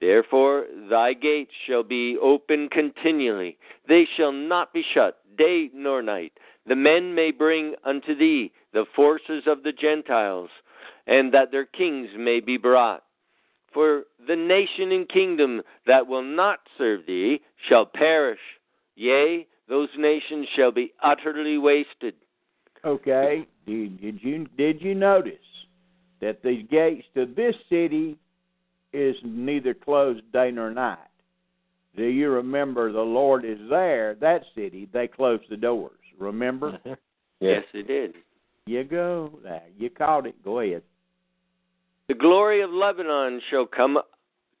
Therefore 0.00 0.66
thy 0.90 1.14
gates 1.14 1.52
shall 1.66 1.82
be 1.82 2.18
open 2.20 2.68
continually, 2.68 3.56
they 3.88 4.06
shall 4.16 4.32
not 4.32 4.72
be 4.72 4.84
shut 4.92 5.18
day 5.38 5.70
nor 5.72 6.02
night. 6.02 6.32
The 6.66 6.76
men 6.76 7.14
may 7.14 7.30
bring 7.30 7.74
unto 7.84 8.14
thee 8.14 8.52
the 8.72 8.84
forces 8.94 9.44
of 9.46 9.62
the 9.62 9.72
Gentiles, 9.72 10.50
and 11.06 11.32
that 11.34 11.50
their 11.50 11.66
kings 11.66 12.08
may 12.16 12.40
be 12.40 12.56
brought. 12.56 13.02
For 13.72 14.04
the 14.26 14.36
nation 14.36 14.92
and 14.92 15.08
kingdom 15.08 15.62
that 15.86 16.06
will 16.06 16.22
not 16.22 16.60
serve 16.78 17.06
thee 17.06 17.40
shall 17.68 17.84
perish. 17.84 18.40
Yea, 18.94 19.46
those 19.68 19.90
nations 19.98 20.46
shall 20.56 20.72
be 20.72 20.92
utterly 21.02 21.58
wasted. 21.58 22.14
Okay. 22.84 23.46
Did, 23.66 24.00
did 24.00 24.22
you 24.22 24.46
did 24.56 24.80
you 24.80 24.94
notice 24.94 25.34
that 26.20 26.42
the 26.42 26.62
gates 26.70 27.06
to 27.14 27.26
this 27.26 27.54
city 27.68 28.16
is 28.92 29.16
neither 29.24 29.74
closed 29.74 30.22
day 30.32 30.50
nor 30.50 30.70
night? 30.70 30.98
Do 31.96 32.04
you 32.04 32.30
remember 32.30 32.92
the 32.92 33.00
Lord 33.00 33.44
is 33.44 33.58
there? 33.68 34.14
That 34.20 34.42
city 34.54 34.88
they 34.92 35.08
closed 35.08 35.44
the 35.50 35.56
doors. 35.56 35.92
Remember? 36.18 36.78
Yes, 37.38 37.64
it 37.74 37.86
did. 37.86 38.14
You 38.64 38.82
go. 38.84 39.38
There, 39.42 39.60
you 39.78 39.90
caught 39.90 40.26
it. 40.26 40.42
Go 40.42 40.60
ahead. 40.60 40.82
The 42.08 42.14
glory 42.14 42.60
of 42.60 42.70
Lebanon 42.70 43.42
shall 43.50 43.66
come 43.66 43.98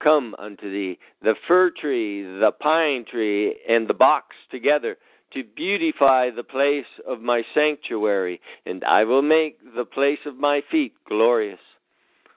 come 0.02 0.34
unto 0.36 0.68
thee, 0.68 0.98
the 1.22 1.36
fir 1.46 1.70
tree, 1.70 2.22
the 2.22 2.50
pine 2.50 3.04
tree, 3.04 3.56
and 3.68 3.86
the 3.86 3.94
box 3.94 4.34
together, 4.50 4.96
to 5.32 5.44
beautify 5.44 6.30
the 6.30 6.42
place 6.42 6.86
of 7.06 7.20
my 7.20 7.44
sanctuary, 7.54 8.40
and 8.66 8.82
I 8.82 9.04
will 9.04 9.22
make 9.22 9.58
the 9.76 9.84
place 9.84 10.18
of 10.26 10.36
my 10.36 10.60
feet 10.72 10.94
glorious. 11.08 11.60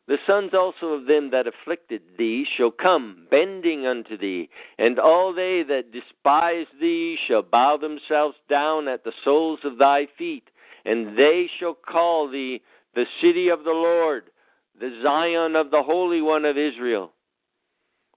The 0.07 0.19
sons 0.27 0.53
also 0.53 0.93
of 0.93 1.07
them 1.07 1.31
that 1.31 1.47
afflicted 1.47 2.01
thee 2.19 2.45
shall 2.55 2.71
come, 2.71 3.25
bending 3.31 3.87
unto 3.87 4.15
thee, 4.15 4.47
and 4.77 4.99
all 4.99 5.33
they 5.33 5.63
that 5.63 5.91
despise 5.91 6.67
thee 6.79 7.17
shall 7.27 7.41
bow 7.41 7.77
themselves 7.77 8.37
down 8.47 8.87
at 8.87 9.03
the 9.03 9.13
soles 9.23 9.59
of 9.63 9.79
thy 9.79 10.07
feet, 10.19 10.51
and 10.85 11.17
they 11.17 11.49
shall 11.59 11.73
call 11.73 12.29
thee 12.29 12.61
the 12.93 13.07
city 13.21 13.49
of 13.49 13.63
the 13.63 13.71
Lord, 13.71 14.25
the 14.79 14.99
Zion 15.03 15.55
of 15.55 15.71
the 15.71 15.83
Holy 15.83 16.21
One 16.21 16.45
of 16.45 16.57
Israel. 16.57 17.11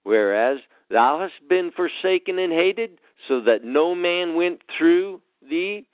Whereas 0.03 0.59
thou 0.89 1.19
hast 1.19 1.47
been 1.49 1.71
forsaken 1.71 2.39
and 2.39 2.53
hated, 2.53 2.99
so 3.27 3.41
that 3.41 3.63
no 3.63 3.95
man 3.95 4.35
went 4.35 4.61
through 4.77 5.21
thee, 5.47 5.87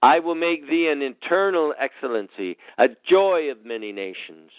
I 0.00 0.20
will 0.20 0.34
make 0.34 0.68
thee 0.68 0.88
an 0.88 1.02
eternal 1.02 1.74
excellency, 1.78 2.56
a 2.78 2.88
joy 3.08 3.50
of 3.50 3.64
many 3.64 3.92
nations. 3.92 4.50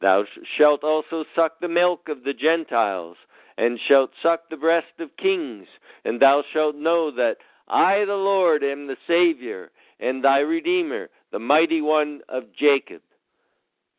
Thou 0.00 0.24
shalt 0.56 0.82
also 0.82 1.24
suck 1.34 1.60
the 1.60 1.68
milk 1.68 2.08
of 2.08 2.24
the 2.24 2.32
Gentiles, 2.32 3.16
and 3.56 3.78
shalt 3.88 4.10
suck 4.22 4.48
the 4.48 4.56
breast 4.56 4.98
of 4.98 5.16
kings, 5.16 5.66
and 6.04 6.20
thou 6.20 6.42
shalt 6.52 6.76
know 6.76 7.10
that 7.10 7.36
I, 7.68 8.04
the 8.06 8.14
Lord, 8.14 8.64
am 8.64 8.86
the 8.86 8.96
Savior, 9.06 9.70
and 10.00 10.24
thy 10.24 10.38
Redeemer, 10.38 11.08
the 11.30 11.38
mighty 11.38 11.82
one 11.82 12.20
of 12.28 12.44
Jacob. 12.58 13.02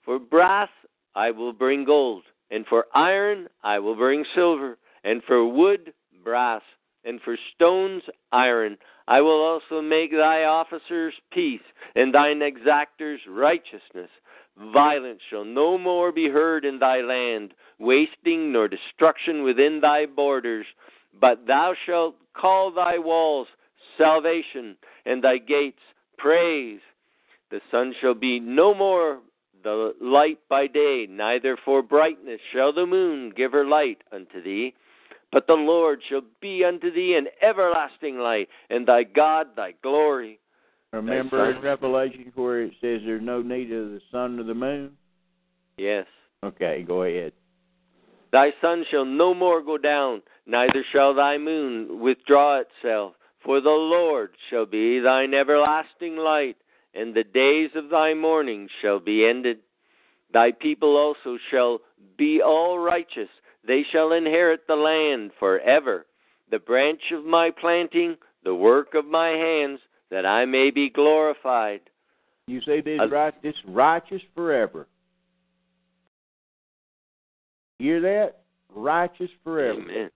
For 0.04 0.20
brass 0.20 0.70
I 1.16 1.32
will 1.32 1.54
bring 1.54 1.86
gold, 1.86 2.24
and 2.50 2.66
for 2.66 2.86
iron 2.94 3.48
I 3.64 3.80
will 3.80 3.96
bring 3.96 4.26
silver, 4.34 4.78
and 5.04 5.24
for 5.24 5.46
wood 5.46 5.94
brass, 6.24 6.62
and 7.04 7.20
for 7.22 7.38
stones 7.56 8.04
iron. 8.32 8.78
I 9.08 9.22
will 9.22 9.42
also 9.42 9.82
make 9.82 10.12
thy 10.12 10.44
officers 10.44 11.14
peace, 11.32 11.62
and 11.96 12.14
thine 12.14 12.42
exactors 12.42 13.20
righteousness. 13.28 14.10
Violence 14.74 15.22
shall 15.30 15.46
no 15.46 15.78
more 15.78 16.12
be 16.12 16.30
heard 16.30 16.66
in 16.66 16.80
thy 16.80 17.02
land, 17.02 17.54
wasting 17.80 18.52
nor 18.52 18.68
destruction 18.68 19.44
within 19.44 19.80
thy 19.82 20.06
borders. 20.06 20.66
But 21.20 21.46
thou 21.48 21.74
shalt 21.86 22.16
call 22.34 22.72
thy 22.72 22.98
walls 22.98 23.48
salvation, 23.98 24.78
and 25.06 25.24
thy 25.24 25.38
gates 25.38 25.82
praise. 26.18 26.80
The 27.50 27.62
sun 27.70 27.94
shall 28.00 28.14
be 28.14 28.40
no 28.40 28.74
more 28.74 29.20
the 29.64 29.94
light 30.02 30.40
by 30.50 30.68
day, 30.68 31.08
neither 31.10 31.58
for 31.64 31.82
brightness 31.82 32.40
shall 32.54 32.74
the 32.74 32.86
moon 32.86 33.32
give 33.36 33.52
her 33.52 33.66
light 33.66 34.00
unto 34.12 34.42
thee. 34.44 34.74
But 35.32 35.48
the 35.48 35.54
Lord 35.54 36.02
shall 36.10 36.22
be 36.42 36.64
unto 36.66 36.92
thee 36.92 37.16
an 37.16 37.28
everlasting 37.42 38.18
light, 38.18 38.50
and 38.70 38.86
thy 38.86 39.04
God 39.04 39.48
thy 39.56 39.74
glory. 39.82 40.40
Remember 40.92 41.52
in 41.52 41.62
Revelation 41.62 42.32
where 42.36 42.64
it 42.64 42.74
says 42.82 43.00
there's 43.06 43.24
no 43.24 43.42
need 43.42 43.72
of 43.72 43.92
the 43.92 44.02
sun 44.12 44.40
or 44.40 44.44
the 44.44 44.54
moon? 44.54 44.92
Yes. 45.78 46.06
Okay, 46.44 46.84
go 46.86 47.04
ahead. 47.04 47.32
Thy 48.32 48.52
sun 48.62 48.86
shall 48.90 49.06
no 49.06 49.34
more 49.34 49.62
go 49.62 49.78
down, 49.78 50.22
neither 50.46 50.84
shall 50.92 51.14
thy 51.14 51.38
moon 51.38 52.00
withdraw 52.02 52.62
itself. 52.62 53.14
For 53.44 53.60
the 53.62 53.70
Lord 53.70 54.32
shall 54.50 54.66
be 54.66 55.00
thine 55.00 55.34
everlasting 55.34 56.18
light, 56.18 56.58
and 56.94 57.14
the 57.14 57.24
days 57.24 57.70
of 57.76 57.90
thy 57.90 58.14
mourning 58.14 58.68
shall 58.82 59.00
be 59.00 59.26
ended. 59.26 59.60
Thy 60.34 60.52
people 60.52 60.98
also 60.98 61.38
shall 61.50 61.80
be 62.18 62.42
all 62.42 62.80
righteous, 62.80 63.30
they 63.66 63.86
shall 63.92 64.14
inherit 64.14 64.62
the 64.68 64.76
land 64.76 65.32
forever. 65.40 66.06
The 66.50 66.60
branch 66.60 67.02
of 67.14 67.26
my 67.26 67.52
planting, 67.52 68.18
the 68.44 68.56
work 68.56 68.94
of 68.94 69.06
my 69.06 69.30
hands, 69.30 69.80
that 70.10 70.26
I 70.26 70.46
may 70.46 70.72
be 70.72 70.90
glorified. 70.90 71.82
You 72.48 72.60
say 72.62 72.82
this 72.82 73.00
right 73.10 73.42
this 73.42 73.56
righteous 73.68 74.22
forever. 74.36 74.88
Hear 77.80 78.02
that? 78.02 78.42
Righteous 78.74 79.30
forever. 79.44 79.80
Amen. 79.80 80.10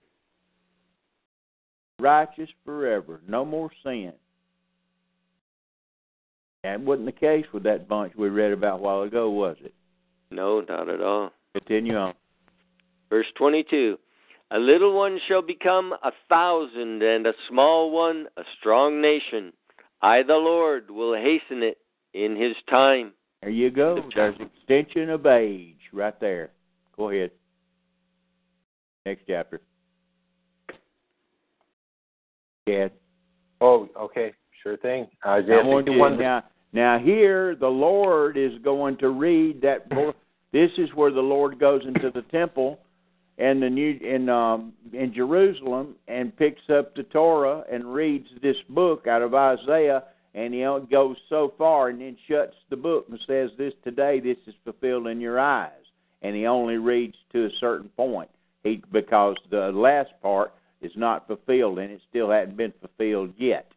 Righteous 2.00 2.50
forever. 2.66 3.22
No 3.28 3.46
more 3.46 3.70
sin. 3.84 4.14
That 6.66 6.82
wasn't 6.82 7.06
the 7.06 7.12
case 7.12 7.46
with 7.54 7.62
that 7.64 7.88
bunch 7.88 8.14
we 8.18 8.28
read 8.30 8.52
about 8.52 8.80
a 8.80 8.82
while 8.82 9.04
ago, 9.04 9.30
was 9.30 9.56
it? 9.64 9.72
No, 10.32 10.62
not 10.62 10.90
at 10.90 11.00
all. 11.00 11.32
Continue 11.54 11.96
on. 11.96 12.16
Verse 13.08 13.28
22 13.38 14.00
A 14.50 14.58
little 14.58 14.96
one 14.96 15.20
shall 15.28 15.44
become 15.44 15.94
a 16.04 16.12
thousand, 16.28 17.04
and 17.04 17.28
a 17.28 17.34
small 17.48 17.92
one 17.92 18.26
a 18.36 18.42
strong 18.58 19.00
nation. 19.00 19.54
I, 20.02 20.24
the 20.24 20.34
Lord, 20.34 20.90
will 20.90 21.14
hasten 21.14 21.62
it 21.62 21.78
in 22.16 22.36
his 22.36 22.56
time. 22.68 23.14
There 23.44 23.52
you 23.52 23.70
go. 23.70 24.02
There's 24.16 24.36
extension 24.40 25.12
of 25.12 25.28
age 25.28 25.78
right 25.94 26.20
there. 26.20 26.50
Go 26.98 27.12
ahead. 27.12 27.30
Next 29.06 29.22
chapter. 29.28 29.62
Yeah. 32.66 32.88
Oh, 33.62 33.88
okay. 33.96 34.34
Sure 34.64 34.78
thing. 34.78 35.06
Isaiah 35.24 35.62
61. 35.64 36.18
Now, 36.18 36.44
now 36.76 37.00
here 37.00 37.56
the 37.56 37.68
Lord 37.68 38.38
is 38.38 38.52
going 38.64 38.98
to 38.98 39.10
read 39.10 39.62
that. 39.62 39.90
This 40.52 40.72
is 40.78 40.90
where 40.94 41.12
the 41.12 41.22
Lord 41.22 41.60
goes 41.60 41.82
into 41.86 42.12
the 42.12 42.22
temple 42.24 42.80
and 43.38 43.62
the 43.62 43.70
new 43.70 43.98
in 44.02 44.30
um, 44.30 44.74
in 44.94 45.14
Jerusalem 45.14 45.96
and 46.08 46.36
picks 46.36 46.70
up 46.70 46.96
the 46.96 47.04
Torah 47.04 47.64
and 47.72 47.94
reads 47.94 48.28
this 48.42 48.58
book 48.70 49.08
out 49.08 49.22
of 49.22 49.34
Isaiah 49.34 50.04
and 50.34 50.54
he 50.54 50.62
goes 50.92 51.16
so 51.30 51.54
far 51.58 51.90
and 51.90 52.02
then 52.02 52.18
shuts 52.28 52.56
the 52.70 52.76
book 52.76 53.06
and 53.10 53.20
says 53.26 53.52
this 53.58 53.74
today 53.84 54.20
this 54.20 54.38
is 54.46 54.54
fulfilled 54.64 55.08
in 55.08 55.22
your 55.22 55.40
eyes. 55.40 55.72
And 56.22 56.36
he 56.36 56.46
only 56.46 56.78
reads 56.78 57.16
to 57.34 57.46
a 57.46 57.50
certain 57.60 57.90
point. 57.90 58.30
He 58.64 58.82
because 58.92 59.36
the 59.50 59.72
last 59.72 60.12
part 60.22 60.54
is 60.82 60.92
not 60.96 61.28
fulfilled 61.28 61.80
and 61.80 61.92
it 61.92 62.02
still 62.10 62.30
hadn't 62.30 62.58
been 62.58 62.74
fulfilled 62.82 63.34
yet 63.38 63.72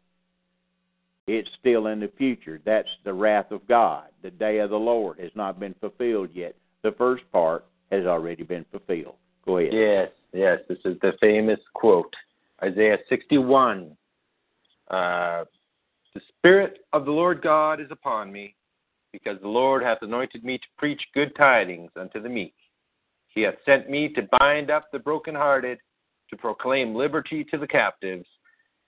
it's 1.28 1.48
still 1.60 1.88
in 1.88 2.00
the 2.00 2.10
future 2.18 2.60
that's 2.64 2.88
the 3.04 3.12
wrath 3.12 3.50
of 3.50 3.66
God 3.68 4.08
the 4.22 4.30
day 4.30 4.58
of 4.58 4.70
the 4.70 4.76
Lord 4.76 5.18
has 5.20 5.30
not 5.34 5.60
been 5.60 5.74
fulfilled 5.80 6.30
yet 6.32 6.54
the 6.82 6.92
first 6.92 7.22
part 7.32 7.66
has 7.90 8.06
already 8.06 8.42
been 8.42 8.64
fulfilled 8.70 9.16
Go 9.48 9.56
ahead. 9.56 9.72
Yes, 9.72 10.10
yes. 10.34 10.58
This 10.68 10.78
is 10.84 10.98
the 11.00 11.12
famous 11.22 11.58
quote, 11.72 12.14
Isaiah 12.62 12.98
61. 13.08 13.96
Uh, 14.90 15.44
the 16.14 16.20
Spirit 16.36 16.80
of 16.92 17.06
the 17.06 17.10
Lord 17.10 17.40
God 17.40 17.80
is 17.80 17.90
upon 17.90 18.30
me, 18.30 18.54
because 19.10 19.40
the 19.40 19.48
Lord 19.48 19.82
hath 19.82 20.02
anointed 20.02 20.44
me 20.44 20.58
to 20.58 20.64
preach 20.76 21.00
good 21.14 21.34
tidings 21.34 21.90
unto 21.96 22.20
the 22.20 22.28
meek. 22.28 22.54
He 23.28 23.40
hath 23.40 23.54
sent 23.64 23.88
me 23.88 24.10
to 24.10 24.28
bind 24.38 24.70
up 24.70 24.84
the 24.92 24.98
brokenhearted, 24.98 25.78
to 26.28 26.36
proclaim 26.36 26.94
liberty 26.94 27.42
to 27.44 27.56
the 27.56 27.66
captives, 27.66 28.26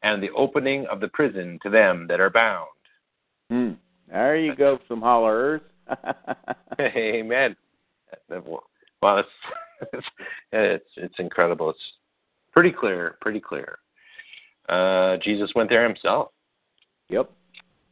and 0.03 0.23
the 0.23 0.31
opening 0.31 0.87
of 0.87 1.01
the 1.01 1.09
prison 1.09 1.59
to 1.63 1.71
them 1.71 2.07
that 2.09 2.21
are 2.21 2.31
bound. 2.31 2.69
Hmm. 3.51 3.73
There 4.09 4.37
you 4.37 4.57
go, 4.57 4.79
some 4.89 5.01
holler 5.01 5.61
earth. 5.61 5.63
Amen. 6.81 7.57
Well, 8.29 9.19
it's 9.19 10.07
it's 10.53 10.85
it's 10.97 11.15
incredible. 11.19 11.71
It's 11.71 11.79
pretty 12.53 12.73
clear, 12.73 13.17
pretty 13.21 13.41
clear. 13.41 13.79
Uh, 14.69 15.17
Jesus 15.19 15.51
went 15.55 15.69
there 15.71 15.87
himself. 15.87 16.31
Yep. 17.09 17.31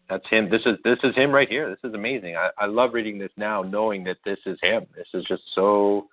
That's 0.09 0.29
him. 0.29 0.49
This 0.51 0.63
is 0.65 0.77
this 0.85 0.99
is 1.03 1.15
him 1.15 1.33
right 1.33 1.49
here. 1.49 1.69
This 1.69 1.89
is 1.89 1.95
amazing. 1.95 2.37
I, 2.37 2.51
I 2.59 2.67
love 2.67 2.95
reading 2.95 3.19
this 3.19 3.33
now, 3.37 3.63
knowing 3.63 4.05
that 4.05 4.19
this 4.25 4.39
is 4.47 4.59
him. 4.63 4.87
This 4.97 5.09
is 5.13 5.25
just 5.25 5.43
so 5.55 6.07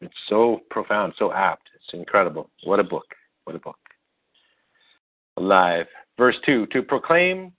it's 0.00 0.14
so 0.28 0.60
profound, 0.70 1.14
so 1.18 1.32
apt. 1.32 1.68
It's 1.74 1.94
incredible. 1.94 2.50
What 2.64 2.80
a 2.80 2.84
book. 2.84 3.06
What 3.44 3.56
a 3.56 3.58
book. 3.58 3.78
Alive. 5.36 5.86
Verse 6.18 6.36
two, 6.44 6.66
to 6.68 6.82
proclaim 6.82 7.52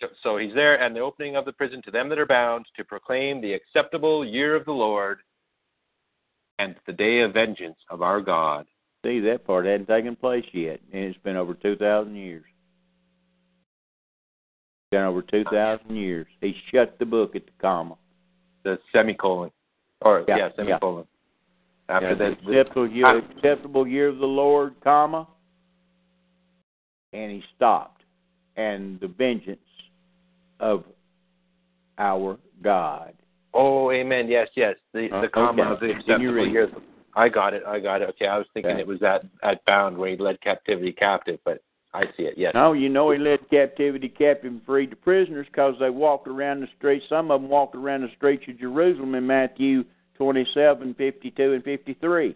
so, 0.00 0.08
so 0.22 0.36
he's 0.36 0.54
there 0.54 0.80
and 0.82 0.94
the 0.94 1.00
opening 1.00 1.36
of 1.36 1.44
the 1.44 1.52
prison 1.52 1.80
to 1.84 1.90
them 1.90 2.08
that 2.08 2.18
are 2.18 2.26
bound, 2.26 2.66
to 2.76 2.84
proclaim 2.84 3.40
the 3.40 3.52
acceptable 3.52 4.24
year 4.24 4.56
of 4.56 4.64
the 4.64 4.72
Lord 4.72 5.18
and 6.58 6.74
the 6.86 6.92
day 6.92 7.20
of 7.20 7.32
vengeance 7.32 7.78
of 7.90 8.02
our 8.02 8.20
God. 8.20 8.66
See, 9.04 9.20
that 9.20 9.46
part 9.46 9.66
hadn't 9.66 9.86
taken 9.86 10.16
place 10.16 10.44
yet, 10.52 10.80
and 10.92 11.04
it's 11.04 11.18
been 11.18 11.36
over 11.36 11.54
2,000 11.54 12.14
years. 12.14 12.44
Been 14.90 15.02
over 15.02 15.22
2,000 15.22 15.94
years. 15.94 16.26
He 16.40 16.54
shut 16.72 16.98
the 16.98 17.04
book 17.04 17.36
at 17.36 17.44
the 17.44 17.52
comma. 17.60 17.96
The 18.62 18.78
semicolon. 18.92 19.50
Or, 20.00 20.24
yeah, 20.26 20.36
yeah 20.36 20.48
semicolon. 20.56 21.06
Yeah. 21.88 21.96
After 21.96 22.08
yeah, 22.10 22.14
that. 22.14 22.32
Acceptable 22.32 22.90
year, 22.90 23.18
acceptable 23.18 23.86
year 23.86 24.08
of 24.08 24.18
the 24.18 24.26
Lord, 24.26 24.74
comma, 24.82 25.28
and 27.14 27.30
he 27.30 27.42
stopped. 27.56 28.02
And 28.56 29.00
the 29.00 29.08
vengeance 29.08 29.58
of 30.60 30.84
our 31.98 32.38
God. 32.62 33.14
Oh, 33.52 33.90
amen. 33.90 34.28
Yes, 34.28 34.48
yes. 34.54 34.76
The 34.92 35.10
Uh, 35.10 35.22
the 35.22 35.28
comma 35.28 35.62
okay. 35.62 35.72
of 35.72 35.80
the 35.80 35.90
acceptable 35.90 36.46
years. 36.46 36.70
I 37.16 37.28
got 37.28 37.54
it. 37.54 37.62
I 37.66 37.78
got 37.80 38.02
it. 38.02 38.08
Okay, 38.10 38.26
I 38.26 38.38
was 38.38 38.46
thinking 38.54 38.72
Okay. 38.72 38.80
it 38.80 38.86
was 38.86 39.02
at 39.02 39.24
at 39.42 39.64
bound 39.64 39.96
where 39.96 40.10
he 40.10 40.16
led 40.16 40.40
captivity 40.40 40.92
captive, 40.92 41.38
but 41.44 41.62
I 41.92 42.06
see 42.16 42.24
it. 42.24 42.36
Yes. 42.36 42.54
No, 42.54 42.72
you 42.72 42.88
know 42.88 43.10
he 43.10 43.18
led 43.18 43.48
captivity 43.50 44.08
captive 44.08 44.52
and 44.52 44.64
freed 44.64 44.90
the 44.90 44.96
prisoners 44.96 45.46
because 45.46 45.76
they 45.78 45.90
walked 45.90 46.26
around 46.26 46.60
the 46.60 46.68
streets. 46.76 47.06
Some 47.08 47.30
of 47.30 47.40
them 47.40 47.48
walked 47.48 47.76
around 47.76 48.02
the 48.02 48.10
streets 48.16 48.44
of 48.48 48.58
Jerusalem 48.58 49.14
in 49.14 49.26
Matthew 49.26 49.84
twenty-seven, 50.14 50.94
fifty-two, 50.94 51.52
and 51.52 51.62
53. 51.64 52.34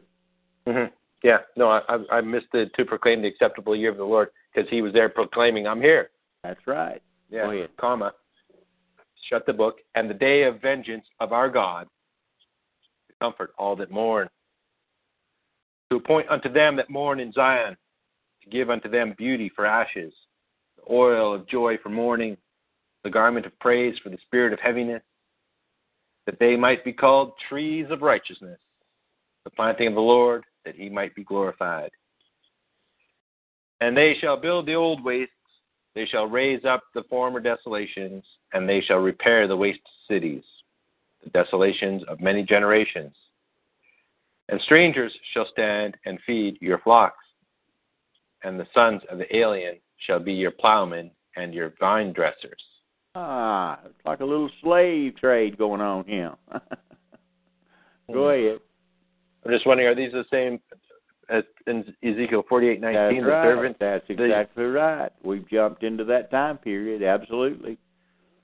Mm-hmm. 0.67 0.95
Yeah. 1.23 1.39
No, 1.57 1.69
I, 1.69 1.81
I 1.89 2.19
I 2.19 2.21
missed 2.21 2.55
it 2.55 2.71
to 2.75 2.85
proclaim 2.85 3.23
the 3.23 3.29
acceptable 3.29 3.75
year 3.75 3.91
of 3.91 3.97
the 3.97 4.05
Lord 4.05 4.29
because 4.53 4.69
he 4.71 4.83
was 4.83 4.93
there 4.93 5.09
proclaiming, 5.09 5.67
"I'm 5.67 5.81
here." 5.81 6.11
That's 6.43 6.67
right. 6.67 7.03
Yeah. 7.31 7.45
Go 7.45 7.51
ahead. 7.51 7.71
Comma. 7.79 8.13
Shut 9.29 9.45
the 9.47 9.53
book. 9.53 9.79
And 9.95 10.09
the 10.09 10.15
day 10.15 10.45
of 10.45 10.61
vengeance 10.63 11.05
of 11.21 11.33
our 11.33 11.49
God 11.49 11.89
to 13.09 13.15
comfort 13.21 13.53
all 13.59 13.77
that 13.77 13.91
mourn. 13.91 14.29
To 15.91 15.97
appoint 15.97 16.29
unto 16.29 16.53
them 16.53 16.77
that 16.77 16.91
mourn 16.91 17.19
in 17.19 17.33
Zion, 17.33 17.77
to 18.43 18.51
give 18.51 18.71
unto 18.71 18.89
them 18.89 19.15
beauty 19.17 19.51
for 19.55 19.67
ashes, 19.67 20.13
the 20.77 20.93
oil 20.93 21.35
of 21.35 21.49
joy 21.49 21.79
for 21.83 21.89
mourning, 21.89 22.37
the 23.05 23.11
garment 23.11 23.47
of 23.47 23.59
praise 23.59 23.97
for 24.03 24.11
the 24.11 24.19
spirit 24.27 24.53
of 24.53 24.61
heaviness, 24.61 25.03
that 26.27 26.39
they 26.39 26.57
might 26.57 26.85
be 26.85 26.93
called 26.93 27.33
trees 27.49 27.87
of 27.91 28.03
righteousness, 28.03 28.59
the 29.45 29.51
planting 29.51 29.89
of 29.89 29.95
the 29.95 30.01
Lord, 30.01 30.45
that 30.65 30.77
he 30.77 30.89
might 30.89 31.15
be 31.15 31.25
glorified. 31.25 31.91
And 33.81 33.97
they 33.97 34.17
shall 34.21 34.37
build 34.37 34.67
the 34.67 34.75
old 34.75 35.03
wastes, 35.05 35.33
they 35.95 36.07
shall 36.07 36.27
raise 36.27 36.65
up 36.65 36.83
the 36.95 37.05
former 37.05 37.41
desolations, 37.41 38.25
and 38.53 38.69
they 38.69 38.81
shall 38.81 38.99
repair 38.99 39.49
the 39.49 39.57
waste 39.57 39.81
cities, 40.09 40.45
the 41.25 41.31
desolations 41.31 42.03
of 42.09 42.21
many 42.21 42.43
generations. 42.43 43.15
And 44.49 44.61
strangers 44.63 45.13
shall 45.33 45.47
stand 45.53 45.97
and 46.07 46.19
feed 46.27 46.59
your 46.61 46.79
flocks, 46.79 47.25
and 48.43 48.59
the 48.59 48.67
sons 48.73 49.03
of 49.11 49.19
the 49.19 49.37
alien 49.37 49.77
shall 50.07 50.21
be 50.21 50.33
your 50.33 50.53
plowmen 50.53 51.11
and 51.37 51.53
your 51.53 51.75
vine 51.81 52.13
dressers. 52.13 52.63
Ah, 53.15 53.81
it's 53.85 54.05
like 54.05 54.21
a 54.21 54.25
little 54.25 54.51
slave 54.63 55.17
trade 55.17 55.59
going 55.59 55.81
on 55.81 56.05
here. 56.05 56.35
Go 58.13 58.31
ahead. 58.31 58.61
I'm 59.45 59.53
just 59.53 59.67
wondering, 59.67 59.89
are 59.89 59.95
these 59.95 60.13
the 60.13 60.25
same 60.31 60.61
as 61.31 61.45
in 61.67 61.85
Ezekiel 62.03 62.43
48:19? 62.51 62.81
That's 62.81 63.15
the 63.15 63.21
right. 63.23 63.45
servant. 63.45 63.77
That's 63.79 64.09
the- 64.09 64.25
exactly 64.25 64.65
right. 64.65 65.13
We've 65.23 65.49
jumped 65.49 65.83
into 65.83 66.05
that 66.05 66.31
time 66.31 66.59
period. 66.59 67.03
Absolutely. 67.03 67.79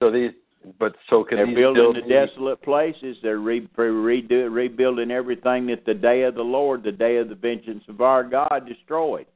So 0.00 0.10
these, 0.10 0.32
but 0.78 0.94
so 1.08 1.24
can 1.24 1.38
They're 1.38 1.54
building 1.54 1.92
the 1.94 2.02
be- 2.02 2.08
desolate 2.08 2.60
places. 2.62 3.16
They're 3.22 3.38
re- 3.38 3.68
re- 3.76 4.22
redo, 4.22 4.52
rebuilding 4.52 5.10
everything 5.10 5.66
that 5.66 5.84
the 5.84 5.94
day 5.94 6.22
of 6.22 6.34
the 6.34 6.42
Lord, 6.44 6.82
the 6.82 6.92
day 6.92 7.16
of 7.18 7.28
the 7.28 7.34
vengeance 7.34 7.84
of 7.88 8.00
our 8.00 8.22
God, 8.24 8.66
destroyed. 8.66 9.26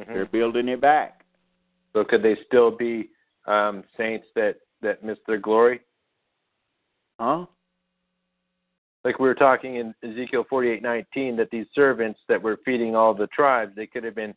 Mhm. 0.00 0.06
They're 0.06 0.26
building 0.26 0.68
it 0.68 0.80
back. 0.80 1.24
So 1.92 2.04
could 2.04 2.22
they 2.22 2.36
still 2.46 2.70
be 2.70 3.10
um, 3.46 3.84
saints 3.96 4.26
that 4.34 4.56
that 4.82 5.02
miss 5.04 5.18
their 5.26 5.38
glory? 5.38 5.80
Huh? 7.18 7.46
Like 9.06 9.20
we 9.20 9.28
were 9.28 9.36
talking 9.36 9.76
in 9.76 9.94
Ezekiel 10.02 10.44
48:19 10.50 11.36
that 11.36 11.48
these 11.52 11.66
servants 11.76 12.18
that 12.28 12.42
were 12.42 12.58
feeding 12.64 12.96
all 12.96 13.14
the 13.14 13.28
tribes, 13.28 13.70
they 13.76 13.86
could 13.86 14.02
have 14.02 14.16
been 14.16 14.34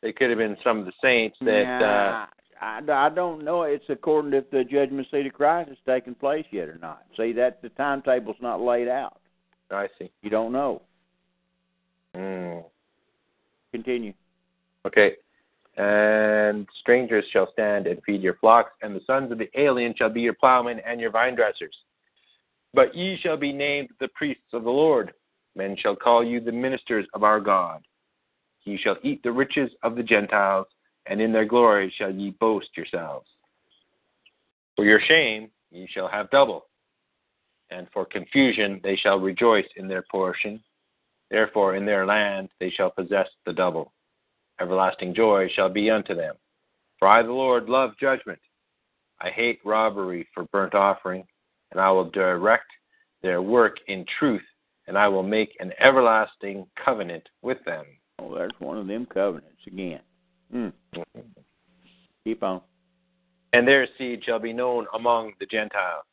they 0.00 0.12
could 0.12 0.30
have 0.30 0.38
been 0.38 0.56
some 0.62 0.78
of 0.78 0.86
the 0.86 0.92
saints 1.02 1.36
that 1.40 1.82
uh, 1.82 2.26
I, 2.64 2.80
I 2.88 3.08
don't 3.08 3.44
know. 3.44 3.62
It's 3.62 3.84
according 3.88 4.30
to 4.30 4.36
if 4.36 4.50
the 4.52 4.62
judgment 4.62 5.08
seat 5.10 5.26
of 5.26 5.32
Christ 5.32 5.70
has 5.70 5.78
taken 5.84 6.14
place 6.14 6.44
yet 6.52 6.68
or 6.68 6.78
not. 6.78 7.02
See, 7.16 7.32
that 7.32 7.62
the 7.62 7.70
timetable's 7.70 8.36
not 8.40 8.60
laid 8.60 8.86
out. 8.86 9.18
I 9.72 9.88
see. 9.98 10.12
You 10.22 10.30
don't 10.30 10.52
know. 10.52 10.82
Mm. 12.14 12.62
Continue. 13.72 14.12
Okay. 14.86 15.14
And 15.78 16.68
strangers 16.78 17.24
shall 17.32 17.50
stand 17.52 17.88
and 17.88 18.00
feed 18.06 18.22
your 18.22 18.34
flocks, 18.34 18.70
and 18.82 18.94
the 18.94 19.00
sons 19.04 19.32
of 19.32 19.38
the 19.38 19.50
alien 19.60 19.96
shall 19.98 20.10
be 20.10 20.20
your 20.20 20.34
plowmen 20.34 20.78
and 20.86 21.00
your 21.00 21.10
vine 21.10 21.34
dressers. 21.34 21.74
But 22.74 22.94
ye 22.94 23.18
shall 23.22 23.36
be 23.36 23.52
named 23.52 23.90
the 24.00 24.08
priests 24.08 24.52
of 24.52 24.64
the 24.64 24.70
Lord. 24.70 25.12
Men 25.54 25.76
shall 25.76 25.96
call 25.96 26.24
you 26.24 26.40
the 26.40 26.52
ministers 26.52 27.06
of 27.14 27.22
our 27.22 27.40
God. 27.40 27.82
Ye 28.64 28.78
shall 28.78 28.96
eat 29.02 29.22
the 29.22 29.32
riches 29.32 29.70
of 29.82 29.96
the 29.96 30.02
Gentiles, 30.02 30.66
and 31.06 31.20
in 31.20 31.32
their 31.32 31.44
glory 31.44 31.92
shall 31.96 32.10
ye 32.10 32.30
boast 32.40 32.68
yourselves. 32.76 33.28
For 34.76 34.84
your 34.84 35.00
shame 35.00 35.50
ye 35.70 35.86
shall 35.92 36.08
have 36.08 36.30
double, 36.30 36.66
and 37.70 37.86
for 37.92 38.06
confusion 38.06 38.80
they 38.82 38.96
shall 38.96 39.18
rejoice 39.18 39.66
in 39.76 39.88
their 39.88 40.04
portion. 40.10 40.62
Therefore 41.30 41.76
in 41.76 41.84
their 41.84 42.06
land 42.06 42.48
they 42.60 42.70
shall 42.70 42.90
possess 42.90 43.28
the 43.44 43.52
double 43.52 43.92
everlasting 44.62 45.14
joy 45.14 45.48
shall 45.54 45.68
be 45.68 45.90
unto 45.90 46.14
them. 46.14 46.36
For 46.98 47.08
I, 47.08 47.22
the 47.22 47.32
Lord, 47.32 47.68
love 47.68 47.92
judgment. 48.00 48.38
I 49.20 49.30
hate 49.30 49.60
robbery 49.64 50.28
for 50.32 50.44
burnt 50.44 50.74
offering, 50.74 51.24
and 51.72 51.80
I 51.80 51.90
will 51.90 52.10
direct 52.10 52.70
their 53.22 53.42
work 53.42 53.76
in 53.88 54.04
truth, 54.18 54.42
and 54.86 54.96
I 54.96 55.08
will 55.08 55.22
make 55.22 55.56
an 55.58 55.72
everlasting 55.80 56.66
covenant 56.82 57.28
with 57.42 57.58
them. 57.64 57.84
Oh, 58.18 58.34
there's 58.34 58.52
one 58.58 58.78
of 58.78 58.86
them 58.86 59.06
covenants 59.06 59.62
again. 59.66 60.00
Mm. 60.54 60.72
Keep 62.24 62.42
on. 62.42 62.60
And 63.52 63.66
their 63.66 63.86
seed 63.98 64.22
shall 64.24 64.38
be 64.38 64.52
known 64.52 64.86
among 64.94 65.32
the 65.40 65.46
Gentiles, 65.46 66.04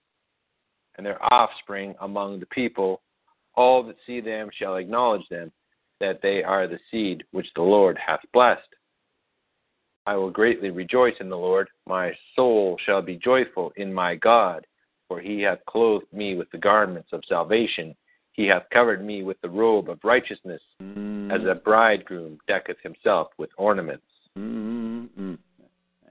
and 0.98 1.06
their 1.06 1.22
offspring 1.34 1.94
among 2.02 2.40
the 2.40 2.46
people. 2.48 3.02
All 3.56 3.84
that 3.84 3.96
see 4.08 4.22
them 4.22 4.50
shall 4.58 4.78
acknowledge 4.78 5.28
them, 5.30 5.52
that 6.00 6.22
they 6.22 6.44
are 6.44 6.68
the 6.68 6.80
seed 6.90 7.24
which 7.32 7.48
the 7.56 7.62
Lord 7.62 7.98
hath 8.04 8.22
blessed. 8.34 8.62
I 10.06 10.16
will 10.16 10.32
greatly 10.32 10.70
rejoice 10.70 11.16
in 11.20 11.30
the 11.30 11.38
Lord. 11.38 11.70
My 11.86 12.14
soul 12.36 12.78
shall 12.86 13.02
be 13.02 13.18
joyful 13.18 13.72
in 13.76 13.94
my 13.94 14.16
God, 14.16 14.66
for 15.10 15.20
he 15.20 15.42
hath 15.42 15.60
clothed 15.66 16.06
me 16.14 16.36
with 16.36 16.50
the 16.52 16.58
garments 16.58 17.10
of 17.12 17.22
salvation. 17.28 17.94
He 18.32 18.46
hath 18.48 18.64
covered 18.72 19.04
me 19.04 19.24
with 19.24 19.42
the 19.42 19.50
robe 19.50 19.90
of 19.90 20.00
righteousness, 20.06 20.62
Mm. 20.82 21.30
as 21.34 21.46
a 21.46 21.56
bridegroom 21.56 22.40
decketh 22.48 22.80
himself 22.82 23.28
with 23.38 23.50
ornaments. 23.58 24.06
Mm-hmm. 24.38 25.34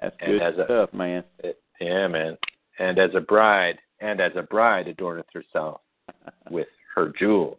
That's 0.03 0.16
And 0.20 0.33
good 0.33 0.43
as 0.43 0.59
a- 0.59 0.65
stuff, 0.66 0.93
man. 0.93 1.25
It- 1.39 1.62
yeah, 1.81 2.09
man. 2.09 2.37
And 2.79 2.99
as 2.99 3.15
a 3.15 3.20
bride, 3.20 3.79
and 4.01 4.20
as 4.20 4.33
a 4.37 4.43
bride 4.43 4.87
adorneth 4.87 5.33
herself 5.33 5.81
with 6.51 6.69
her 6.95 7.09
jewels. 7.19 7.59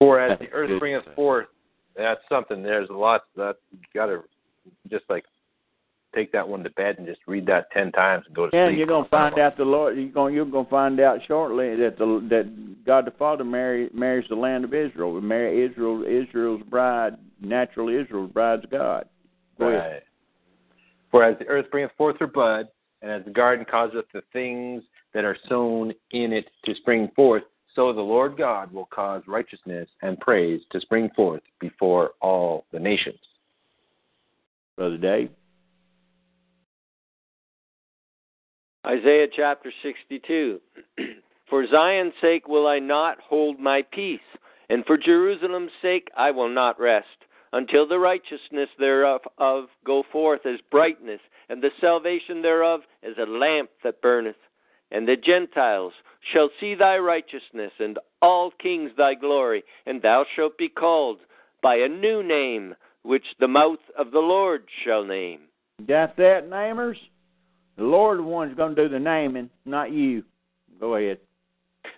For 0.00 0.20
as 0.20 0.38
That's 0.38 0.50
the 0.50 0.56
earth 0.56 0.78
bringeth 0.78 1.04
forth, 1.14 1.46
that's 1.96 2.20
something. 2.28 2.62
There's 2.62 2.88
a 2.90 2.92
lot 2.94 3.24
that 3.36 3.56
you 3.72 3.78
got 3.94 4.06
to 4.06 4.22
just 4.88 5.04
like 5.08 5.24
take 6.14 6.32
that 6.32 6.48
one 6.48 6.62
to 6.64 6.70
bed 6.70 6.96
and 6.98 7.06
just 7.06 7.20
read 7.26 7.46
that 7.46 7.70
ten 7.72 7.92
times 7.92 8.24
and 8.26 8.34
go 8.34 8.48
to 8.48 8.56
Yeah, 8.56 8.68
sleep. 8.68 8.78
you're 8.78 8.86
gonna 8.86 9.08
find 9.08 9.38
out 9.38 9.56
the 9.56 9.64
Lord. 9.64 9.96
You're 9.96 10.08
gonna 10.08 10.32
you're 10.34 10.46
gonna 10.46 10.68
find 10.68 11.00
out 11.00 11.20
shortly 11.26 11.76
that 11.76 11.98
the 11.98 12.26
that 12.30 12.84
God 12.84 13.04
the 13.04 13.10
Father 13.12 13.44
marry, 13.44 13.90
marries 13.92 14.28
the 14.28 14.36
land 14.36 14.64
of 14.64 14.74
Israel. 14.74 15.12
We 15.12 15.20
marry 15.20 15.64
Israel. 15.64 16.04
Israel's 16.04 16.62
bride, 16.62 17.16
natural 17.40 17.88
Israel's 17.88 18.32
bride's 18.32 18.66
God. 18.70 19.08
Go. 19.58 19.68
Right. 19.68 20.02
For 21.10 21.24
as 21.24 21.38
the 21.38 21.46
earth 21.46 21.66
bringeth 21.70 21.92
forth 21.96 22.16
her 22.20 22.26
bud, 22.26 22.68
and 23.02 23.10
as 23.10 23.24
the 23.24 23.30
garden 23.30 23.64
causeth 23.68 24.04
the 24.12 24.22
things 24.32 24.82
that 25.14 25.24
are 25.24 25.36
sown 25.48 25.92
in 26.10 26.32
it 26.32 26.46
to 26.64 26.74
spring 26.76 27.10
forth, 27.16 27.44
so 27.74 27.92
the 27.92 28.00
Lord 28.00 28.36
God 28.36 28.72
will 28.72 28.86
cause 28.86 29.22
righteousness 29.26 29.88
and 30.02 30.18
praise 30.20 30.60
to 30.72 30.80
spring 30.80 31.10
forth 31.14 31.42
before 31.60 32.12
all 32.20 32.66
the 32.72 32.78
nations. 32.78 33.20
Brother 34.76 34.98
Dave. 34.98 35.30
Isaiah 38.88 39.26
chapter 39.34 39.70
62. 39.82 40.60
for 41.50 41.66
Zion's 41.66 42.14
sake 42.22 42.48
will 42.48 42.66
I 42.66 42.78
not 42.78 43.20
hold 43.20 43.60
my 43.60 43.82
peace, 43.92 44.20
and 44.70 44.82
for 44.86 44.96
Jerusalem's 44.96 45.72
sake 45.82 46.08
I 46.16 46.30
will 46.30 46.48
not 46.48 46.80
rest, 46.80 47.06
until 47.52 47.86
the 47.86 47.98
righteousness 47.98 48.70
thereof 48.78 49.20
of 49.36 49.64
go 49.84 50.04
forth 50.10 50.46
as 50.46 50.60
brightness, 50.70 51.20
and 51.50 51.62
the 51.62 51.70
salvation 51.82 52.40
thereof 52.40 52.80
as 53.02 53.12
a 53.18 53.30
lamp 53.30 53.68
that 53.84 54.00
burneth. 54.00 54.36
And 54.90 55.06
the 55.06 55.16
Gentiles 55.16 55.92
shall 56.32 56.48
see 56.58 56.74
thy 56.74 56.96
righteousness, 56.96 57.72
and 57.78 57.98
all 58.22 58.52
kings 58.52 58.92
thy 58.96 59.12
glory, 59.12 59.64
and 59.84 60.00
thou 60.00 60.24
shalt 60.34 60.56
be 60.56 60.70
called 60.70 61.18
by 61.62 61.76
a 61.76 61.88
new 61.88 62.22
name, 62.22 62.74
which 63.02 63.26
the 63.38 63.48
mouth 63.48 63.84
of 63.98 64.12
the 64.12 64.18
Lord 64.18 64.64
shall 64.82 65.04
name. 65.04 65.40
Got 65.86 66.16
that, 66.16 66.48
namers? 66.48 66.96
The 67.78 67.84
Lord 67.84 68.18
the 68.18 68.24
one's 68.24 68.56
going 68.56 68.74
to 68.74 68.82
do 68.82 68.88
the 68.88 68.98
naming, 68.98 69.48
not 69.64 69.92
you. 69.92 70.24
Go 70.80 70.96
ahead. 70.96 71.18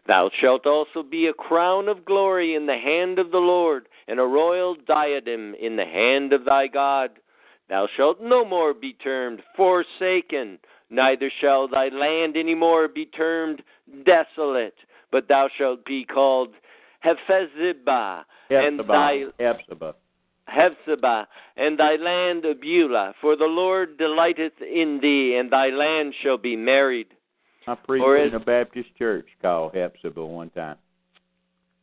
Thou 0.06 0.30
shalt 0.40 0.66
also 0.66 1.02
be 1.02 1.26
a 1.26 1.32
crown 1.32 1.88
of 1.88 2.04
glory 2.04 2.54
in 2.54 2.66
the 2.66 2.76
hand 2.76 3.18
of 3.18 3.30
the 3.30 3.38
Lord, 3.38 3.88
and 4.06 4.20
a 4.20 4.24
royal 4.24 4.76
diadem 4.86 5.54
in 5.54 5.76
the 5.76 5.84
hand 5.84 6.34
of 6.34 6.44
thy 6.44 6.66
God. 6.66 7.10
Thou 7.68 7.88
shalt 7.96 8.20
no 8.20 8.44
more 8.44 8.74
be 8.74 8.92
termed 8.92 9.40
forsaken, 9.56 10.58
neither 10.90 11.30
shall 11.40 11.66
thy 11.66 11.88
land 11.88 12.36
any 12.36 12.54
more 12.54 12.86
be 12.86 13.06
termed 13.06 13.62
desolate, 14.04 14.74
but 15.10 15.28
thou 15.28 15.48
shalt 15.56 15.84
be 15.86 16.04
called 16.04 16.50
Hephzibah, 17.04 18.24
and 18.50 18.80
thy 18.80 19.24
Hephzibah. 19.38 19.94
Hephzibah. 20.50 21.26
And 21.56 21.78
thy 21.78 21.96
land 21.96 22.44
of 22.44 22.60
Beulah. 22.60 23.14
For 23.20 23.36
the 23.36 23.44
Lord 23.44 23.98
delighteth 23.98 24.60
in 24.60 24.98
thee, 25.00 25.36
and 25.36 25.50
thy 25.50 25.68
land 25.68 26.14
shall 26.22 26.38
be 26.38 26.56
married. 26.56 27.08
I 27.66 27.74
preached 27.74 28.04
Or 28.04 28.16
in 28.16 28.34
a 28.34 28.40
Baptist 28.40 28.88
church 28.98 29.26
called 29.42 29.74
Hephzibah 29.74 30.24
one 30.24 30.50
time. 30.50 30.76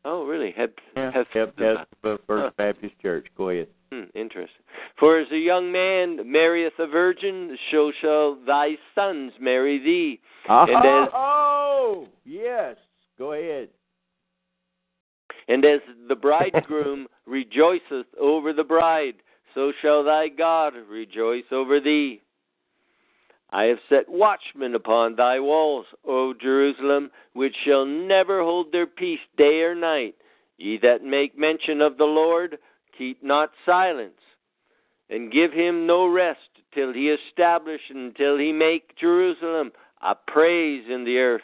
Oh, 0.05 0.25
really? 0.25 0.51
Hep- 0.51 0.79
Yeah, 0.95 1.11
Hephzibah. 1.11 1.85
Hephzibah 2.03 2.19
First 2.27 2.43
Huh. 2.43 2.51
Baptist 2.57 2.99
Church. 3.01 3.27
Go 3.37 3.49
ahead. 3.49 3.67
Hmm, 3.91 4.03
interesting. 4.15 4.63
For 4.99 5.19
as 5.19 5.27
a 5.31 5.37
young 5.37 5.71
man 5.71 6.29
marrieth 6.29 6.73
a 6.79 6.87
virgin, 6.87 7.57
so 7.71 7.91
shall 8.01 8.35
thy 8.45 8.77
sons 8.95 9.33
marry 9.39 9.77
thee. 9.79 10.19
And 10.47 10.69
as- 10.69 11.09
oh, 11.13 12.07
yes. 12.25 12.77
Go 13.17 13.33
ahead. 13.33 13.69
And 15.47 15.63
as 15.65 15.81
the 16.07 16.15
bridegroom 16.15 17.07
rejoiceth 17.25 18.07
over 18.19 18.53
the 18.53 18.63
bride, 18.63 19.15
so 19.53 19.71
shall 19.81 20.03
thy 20.03 20.27
God 20.27 20.73
rejoice 20.89 21.45
over 21.51 21.79
thee. 21.79 22.21
I 23.49 23.63
have 23.63 23.79
set 23.87 24.09
watchmen 24.09 24.75
upon 24.75 25.15
thy 25.15 25.39
walls, 25.39 25.85
O 26.05 26.33
Jerusalem, 26.33 27.11
which 27.33 27.55
shall 27.65 27.85
never 27.85 28.41
hold 28.43 28.71
their 28.71 28.87
peace 28.87 29.21
day 29.37 29.61
or 29.61 29.73
night. 29.73 30.15
Ye 30.57 30.77
that 30.79 31.03
make 31.03 31.37
mention 31.37 31.81
of 31.81 31.97
the 31.97 32.05
Lord, 32.05 32.57
keep 32.97 33.23
not 33.23 33.51
silence, 33.65 34.19
and 35.09 35.31
give 35.31 35.53
him 35.53 35.87
no 35.87 36.07
rest 36.07 36.39
till 36.73 36.91
he 36.91 37.09
establish 37.09 37.81
and 37.89 38.15
till 38.15 38.37
he 38.37 38.51
make 38.51 38.97
Jerusalem 38.97 39.71
a 40.01 40.13
praise 40.13 40.83
in 40.89 41.05
the 41.05 41.17
earth. 41.19 41.41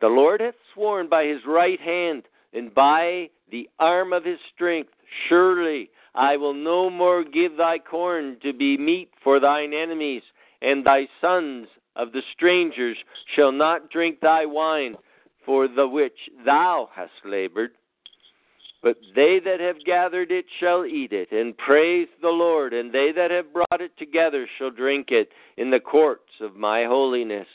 The 0.00 0.08
Lord 0.08 0.40
hath 0.40 0.54
sworn 0.74 1.08
by 1.08 1.26
his 1.26 1.40
right 1.46 1.80
hand 1.80 2.24
and 2.52 2.74
by 2.74 3.30
the 3.50 3.68
arm 3.78 4.12
of 4.12 4.24
his 4.24 4.38
strength, 4.54 4.90
surely 5.28 5.90
I 6.14 6.36
will 6.36 6.54
no 6.54 6.90
more 6.90 7.24
give 7.24 7.56
thy 7.56 7.78
corn 7.78 8.38
to 8.42 8.52
be 8.52 8.76
meat 8.76 9.10
for 9.22 9.40
thine 9.40 9.72
enemies, 9.72 10.22
and 10.60 10.84
thy 10.84 11.08
sons 11.20 11.68
of 11.96 12.12
the 12.12 12.22
strangers 12.34 12.96
shall 13.34 13.52
not 13.52 13.90
drink 13.90 14.20
thy 14.20 14.46
wine, 14.46 14.96
for 15.44 15.68
the 15.68 15.86
which 15.86 16.18
thou 16.44 16.88
hast 16.94 17.12
labored. 17.24 17.72
But 18.82 18.96
they 19.14 19.40
that 19.44 19.60
have 19.60 19.84
gathered 19.84 20.30
it 20.30 20.46
shall 20.58 20.86
eat 20.86 21.12
it, 21.12 21.32
and 21.32 21.56
praise 21.56 22.08
the 22.22 22.28
Lord, 22.28 22.72
and 22.72 22.92
they 22.92 23.12
that 23.12 23.30
have 23.30 23.52
brought 23.52 23.80
it 23.80 23.96
together 23.98 24.48
shall 24.58 24.70
drink 24.70 25.08
it 25.10 25.28
in 25.58 25.70
the 25.70 25.80
courts 25.80 26.32
of 26.40 26.56
my 26.56 26.84
holiness. 26.84 27.46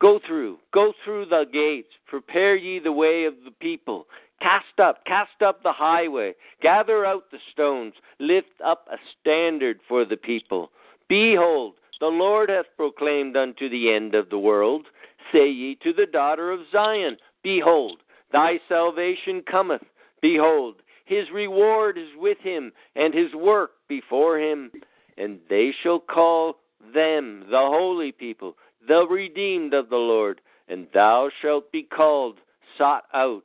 Go 0.00 0.20
through, 0.26 0.58
go 0.74 0.92
through 1.04 1.26
the 1.26 1.44
gates, 1.50 1.88
prepare 2.06 2.54
ye 2.54 2.78
the 2.78 2.92
way 2.92 3.24
of 3.24 3.34
the 3.44 3.50
people. 3.50 4.06
Cast 4.40 4.78
up, 4.78 5.04
cast 5.06 5.40
up 5.42 5.62
the 5.62 5.72
highway, 5.72 6.34
gather 6.60 7.06
out 7.06 7.30
the 7.30 7.38
stones, 7.52 7.94
lift 8.20 8.60
up 8.64 8.86
a 8.92 8.96
standard 9.18 9.80
for 9.88 10.04
the 10.04 10.16
people. 10.16 10.70
Behold, 11.08 11.74
the 12.00 12.06
Lord 12.06 12.50
hath 12.50 12.66
proclaimed 12.76 13.36
unto 13.36 13.70
the 13.70 13.90
end 13.92 14.14
of 14.14 14.28
the 14.28 14.38
world. 14.38 14.86
Say 15.32 15.48
ye 15.48 15.78
to 15.82 15.94
the 15.94 16.06
daughter 16.06 16.52
of 16.52 16.60
Zion, 16.70 17.16
Behold, 17.42 18.00
thy 18.32 18.60
salvation 18.68 19.42
cometh. 19.50 19.82
Behold, 20.20 20.76
his 21.06 21.30
reward 21.32 21.96
is 21.96 22.10
with 22.16 22.38
him, 22.38 22.72
and 22.96 23.14
his 23.14 23.32
work 23.34 23.70
before 23.88 24.38
him. 24.38 24.70
And 25.16 25.38
they 25.48 25.72
shall 25.82 26.00
call 26.00 26.56
them 26.92 27.44
the 27.50 27.56
holy 27.56 28.12
people, 28.12 28.56
the 28.88 29.06
redeemed 29.08 29.74
of 29.74 29.88
the 29.88 29.96
Lord, 29.96 30.40
and 30.68 30.86
thou 30.92 31.30
shalt 31.42 31.70
be 31.72 31.82
called, 31.82 32.38
sought 32.78 33.04
out, 33.14 33.44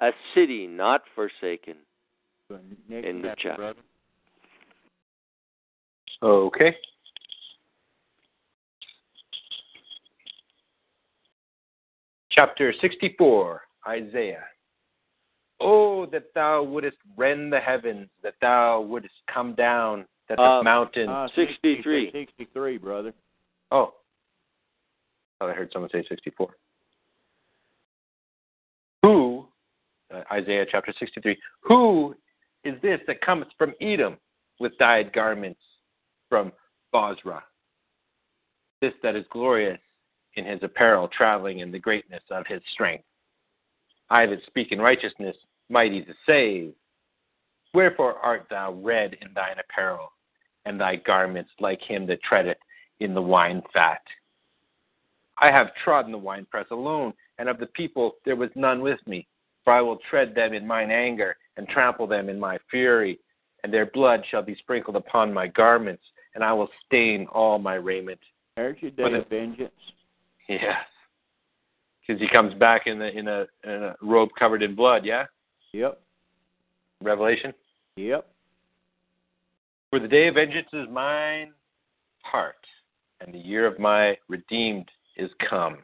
a 0.00 0.10
city 0.34 0.66
not 0.66 1.02
forsaken. 1.14 1.76
In 2.88 3.22
the 3.22 3.34
chapter, 3.38 3.54
chapter. 3.56 3.74
Okay. 6.22 6.76
Chapter 12.30 12.72
64, 12.80 13.62
Isaiah. 13.88 14.44
Oh, 15.60 16.06
that 16.06 16.32
thou 16.34 16.62
wouldest 16.62 16.96
rend 17.16 17.52
the 17.52 17.60
heavens, 17.60 18.08
that 18.22 18.34
thou 18.40 18.80
wouldest 18.80 19.14
come 19.32 19.54
down, 19.54 20.06
that 20.28 20.36
the 20.36 20.42
Uh, 20.42 20.62
mountains. 20.62 21.08
Uh, 21.10 21.28
63. 21.34 22.10
63, 22.12 22.78
brother. 22.78 23.12
oh. 23.70 23.94
I 25.48 25.52
heard 25.52 25.70
someone 25.72 25.90
say 25.90 26.04
64. 26.08 26.54
Who, 29.02 29.46
uh, 30.14 30.22
Isaiah 30.32 30.66
chapter 30.70 30.92
63, 30.98 31.38
who 31.60 32.14
is 32.64 32.74
this 32.82 33.00
that 33.06 33.22
cometh 33.22 33.48
from 33.56 33.74
Edom 33.80 34.16
with 34.58 34.76
dyed 34.78 35.12
garments 35.12 35.60
from 36.28 36.52
Bozrah? 36.92 37.42
This 38.82 38.92
that 39.02 39.16
is 39.16 39.24
glorious 39.30 39.80
in 40.34 40.44
his 40.44 40.60
apparel, 40.62 41.08
traveling 41.08 41.60
in 41.60 41.72
the 41.72 41.78
greatness 41.78 42.22
of 42.30 42.46
his 42.46 42.60
strength. 42.72 43.04
I 44.10 44.26
that 44.26 44.40
speak 44.46 44.72
in 44.72 44.80
righteousness, 44.80 45.36
mighty 45.68 46.02
to 46.02 46.12
save. 46.26 46.72
Wherefore 47.72 48.14
art 48.14 48.46
thou 48.50 48.72
red 48.72 49.16
in 49.20 49.32
thine 49.34 49.56
apparel, 49.58 50.12
and 50.66 50.78
thy 50.80 50.96
garments 50.96 51.50
like 51.60 51.80
him 51.80 52.06
that 52.06 52.22
treadeth 52.22 52.58
in 53.00 53.14
the 53.14 53.22
wine 53.22 53.62
fat? 53.72 54.02
I 55.40 55.50
have 55.50 55.68
trodden 55.82 56.12
the 56.12 56.18
winepress 56.18 56.66
alone, 56.70 57.14
and 57.38 57.48
of 57.48 57.58
the 57.58 57.66
people 57.66 58.16
there 58.24 58.36
was 58.36 58.50
none 58.54 58.80
with 58.80 59.00
me. 59.06 59.26
For 59.64 59.72
I 59.72 59.80
will 59.80 59.98
tread 60.08 60.34
them 60.34 60.52
in 60.54 60.66
mine 60.66 60.90
anger, 60.90 61.36
and 61.56 61.68
trample 61.68 62.06
them 62.06 62.28
in 62.28 62.38
my 62.38 62.58
fury, 62.70 63.18
and 63.62 63.72
their 63.72 63.86
blood 63.86 64.22
shall 64.30 64.42
be 64.42 64.54
sprinkled 64.56 64.96
upon 64.96 65.32
my 65.32 65.46
garments, 65.46 66.02
and 66.34 66.42
I 66.44 66.52
will 66.52 66.68
stain 66.86 67.26
all 67.32 67.58
my 67.58 67.74
raiment. 67.74 68.20
There's 68.56 68.76
your 68.80 68.90
day 68.90 69.14
of 69.14 69.28
vengeance. 69.28 69.72
Yes. 70.48 70.84
Because 72.06 72.20
he 72.20 72.28
comes 72.28 72.54
back 72.54 72.86
in, 72.86 72.98
the, 72.98 73.16
in, 73.16 73.28
a, 73.28 73.46
in 73.64 73.82
a 73.84 73.96
robe 74.02 74.30
covered 74.38 74.62
in 74.62 74.74
blood, 74.74 75.04
yeah? 75.04 75.26
Yep. 75.72 76.00
Revelation? 77.02 77.52
Yep. 77.96 78.26
For 79.90 80.00
the 80.00 80.08
day 80.08 80.28
of 80.28 80.34
vengeance 80.34 80.68
is 80.72 80.86
mine 80.90 81.52
heart, 82.22 82.56
and 83.20 83.34
the 83.34 83.38
year 83.38 83.66
of 83.66 83.78
my 83.78 84.16
redeemed 84.28 84.88
is 85.20 85.30
come. 85.48 85.78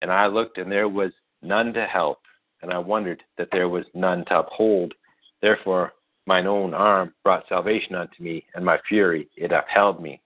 And 0.00 0.10
I 0.10 0.26
looked, 0.26 0.58
and 0.58 0.70
there 0.70 0.88
was 0.88 1.12
none 1.42 1.72
to 1.74 1.86
help, 1.86 2.20
and 2.62 2.72
I 2.72 2.78
wondered 2.78 3.22
that 3.38 3.48
there 3.52 3.68
was 3.68 3.84
none 3.94 4.24
to 4.26 4.38
uphold. 4.40 4.94
Therefore, 5.40 5.92
mine 6.26 6.46
own 6.46 6.74
arm 6.74 7.12
brought 7.24 7.48
salvation 7.48 7.94
unto 7.94 8.22
me, 8.22 8.44
and 8.54 8.64
my 8.64 8.78
fury 8.88 9.28
it 9.36 9.52
upheld 9.52 10.00
me. 10.00 10.20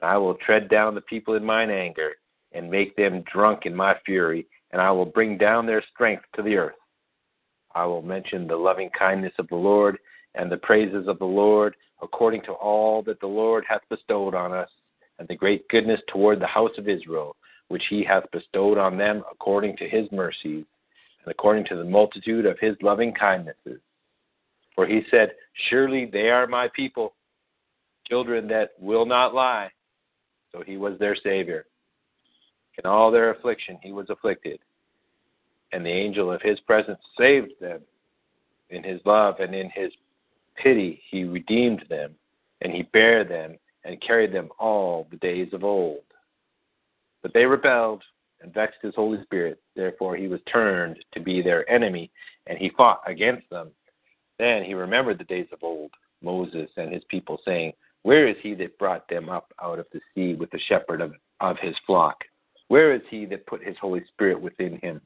And 0.00 0.10
I 0.10 0.16
will 0.16 0.34
tread 0.34 0.68
down 0.68 0.94
the 0.94 1.00
people 1.00 1.34
in 1.34 1.44
mine 1.44 1.70
anger, 1.70 2.12
and 2.52 2.70
make 2.70 2.96
them 2.96 3.24
drunk 3.32 3.66
in 3.66 3.74
my 3.74 3.94
fury, 4.06 4.46
and 4.70 4.80
I 4.80 4.90
will 4.90 5.04
bring 5.04 5.36
down 5.36 5.66
their 5.66 5.82
strength 5.92 6.24
to 6.36 6.42
the 6.42 6.56
earth. 6.56 6.76
I 7.74 7.84
will 7.84 8.02
mention 8.02 8.46
the 8.46 8.56
loving 8.56 8.90
kindness 8.98 9.34
of 9.38 9.48
the 9.48 9.56
Lord 9.56 9.98
and 10.34 10.50
the 10.50 10.56
praises 10.56 11.08
of 11.08 11.18
the 11.18 11.26
Lord 11.26 11.76
according 12.02 12.42
to 12.42 12.52
all 12.52 13.02
that 13.02 13.20
the 13.20 13.26
Lord 13.26 13.64
hath 13.68 13.82
bestowed 13.90 14.34
on 14.34 14.52
us, 14.52 14.68
and 15.18 15.28
the 15.28 15.34
great 15.34 15.68
goodness 15.68 16.00
toward 16.08 16.40
the 16.40 16.46
house 16.46 16.76
of 16.78 16.88
Israel, 16.88 17.36
which 17.68 17.84
he 17.88 18.04
hath 18.04 18.30
bestowed 18.32 18.78
on 18.78 18.96
them 18.96 19.22
according 19.30 19.76
to 19.78 19.88
his 19.88 20.10
mercies, 20.12 20.64
and 21.24 21.30
according 21.30 21.64
to 21.66 21.76
the 21.76 21.84
multitude 21.84 22.46
of 22.46 22.58
his 22.58 22.76
loving 22.82 23.12
kindnesses. 23.14 23.80
For 24.74 24.86
he 24.86 25.02
said, 25.10 25.32
Surely 25.68 26.06
they 26.06 26.28
are 26.28 26.46
my 26.46 26.68
people, 26.74 27.14
children 28.06 28.46
that 28.48 28.70
will 28.78 29.06
not 29.06 29.34
lie. 29.34 29.70
So 30.52 30.62
he 30.64 30.76
was 30.76 30.98
their 30.98 31.16
Savior. 31.16 31.66
In 32.78 32.88
all 32.88 33.10
their 33.10 33.30
affliction 33.30 33.78
he 33.82 33.92
was 33.92 34.10
afflicted, 34.10 34.60
and 35.72 35.84
the 35.84 35.90
angel 35.90 36.30
of 36.30 36.42
his 36.42 36.60
presence 36.60 37.00
saved 37.18 37.52
them. 37.60 37.80
In 38.70 38.82
his 38.82 39.00
love 39.04 39.40
and 39.40 39.54
in 39.54 39.70
his 39.70 39.92
pity 40.56 41.02
he 41.10 41.24
redeemed 41.24 41.84
them, 41.88 42.14
and 42.60 42.72
he 42.72 42.82
bare 42.82 43.24
them 43.24 43.56
and 43.86 44.00
carried 44.02 44.32
them 44.32 44.48
all 44.58 45.06
the 45.10 45.16
days 45.18 45.48
of 45.52 45.64
old. 45.64 46.02
But 47.22 47.32
they 47.32 47.44
rebelled 47.44 48.02
and 48.42 48.52
vexed 48.52 48.82
his 48.82 48.94
Holy 48.94 49.22
Spirit. 49.22 49.60
Therefore 49.74 50.16
he 50.16 50.28
was 50.28 50.40
turned 50.52 50.98
to 51.14 51.20
be 51.20 51.40
their 51.40 51.68
enemy, 51.70 52.10
and 52.46 52.58
he 52.58 52.70
fought 52.76 53.00
against 53.06 53.48
them. 53.48 53.70
Then 54.38 54.64
he 54.64 54.74
remembered 54.74 55.18
the 55.18 55.24
days 55.24 55.46
of 55.52 55.62
old, 55.62 55.92
Moses 56.22 56.68
and 56.76 56.92
his 56.92 57.04
people, 57.08 57.40
saying, 57.44 57.72
Where 58.02 58.28
is 58.28 58.36
he 58.42 58.54
that 58.54 58.78
brought 58.78 59.08
them 59.08 59.28
up 59.28 59.52
out 59.62 59.78
of 59.78 59.86
the 59.92 60.00
sea 60.14 60.34
with 60.34 60.50
the 60.50 60.60
shepherd 60.68 61.00
of, 61.00 61.14
of 61.40 61.56
his 61.60 61.74
flock? 61.86 62.16
Where 62.68 62.92
is 62.94 63.02
he 63.08 63.24
that 63.26 63.46
put 63.46 63.64
his 63.64 63.76
Holy 63.80 64.04
Spirit 64.08 64.40
within 64.40 64.78
him? 64.82 65.00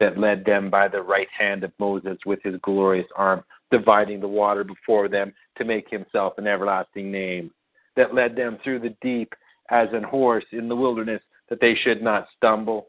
That 0.00 0.18
led 0.18 0.44
them 0.44 0.70
by 0.70 0.88
the 0.88 1.02
right 1.02 1.28
hand 1.36 1.64
of 1.64 1.72
Moses 1.78 2.18
with 2.24 2.42
his 2.42 2.56
glorious 2.62 3.06
arm, 3.16 3.44
dividing 3.70 4.20
the 4.20 4.28
water 4.28 4.64
before 4.64 5.08
them 5.08 5.32
to 5.58 5.64
make 5.64 5.88
himself 5.90 6.34
an 6.38 6.46
everlasting 6.46 7.10
name. 7.10 7.50
That 7.96 8.14
led 8.14 8.36
them 8.36 8.58
through 8.62 8.80
the 8.80 8.96
deep 9.02 9.34
as 9.70 9.88
an 9.92 10.02
horse 10.02 10.44
in 10.52 10.68
the 10.68 10.76
wilderness, 10.76 11.22
that 11.48 11.60
they 11.60 11.74
should 11.74 12.02
not 12.02 12.28
stumble. 12.36 12.88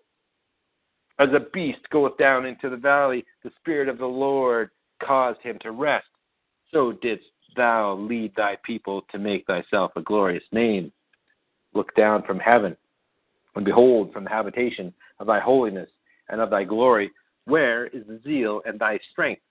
As 1.20 1.30
a 1.34 1.48
beast 1.52 1.82
goeth 1.92 2.18
down 2.18 2.46
into 2.46 2.70
the 2.70 2.78
valley, 2.78 3.26
the 3.44 3.52
Spirit 3.60 3.88
of 3.90 3.98
the 3.98 4.06
Lord 4.06 4.70
caused 5.02 5.42
him 5.42 5.60
to 5.60 5.72
rest, 5.72 6.08
so 6.72 6.92
didst 6.92 7.26
thou 7.56 7.94
lead 7.94 8.34
thy 8.36 8.58
people 8.64 9.04
to 9.12 9.20
make 9.20 9.46
thyself 9.46 9.92
a 9.96 10.02
glorious 10.02 10.44
name. 10.52 10.92
Look 11.74 11.94
down 11.96 12.24
from 12.24 12.40
heaven, 12.40 12.76
and 13.56 13.66
behold 13.66 14.12
from 14.12 14.24
the 14.24 14.30
habitation 14.30 14.94
of 15.20 15.28
thy 15.28 15.40
holiness 15.40 15.90
and 16.30 16.42
of 16.42 16.50
thy 16.50 16.64
glory, 16.64 17.12
where 17.46 17.88
is 17.88 18.08
the 18.08 18.20
zeal 18.24 18.62
and 18.66 18.80
thy 18.80 19.00
strength, 19.12 19.42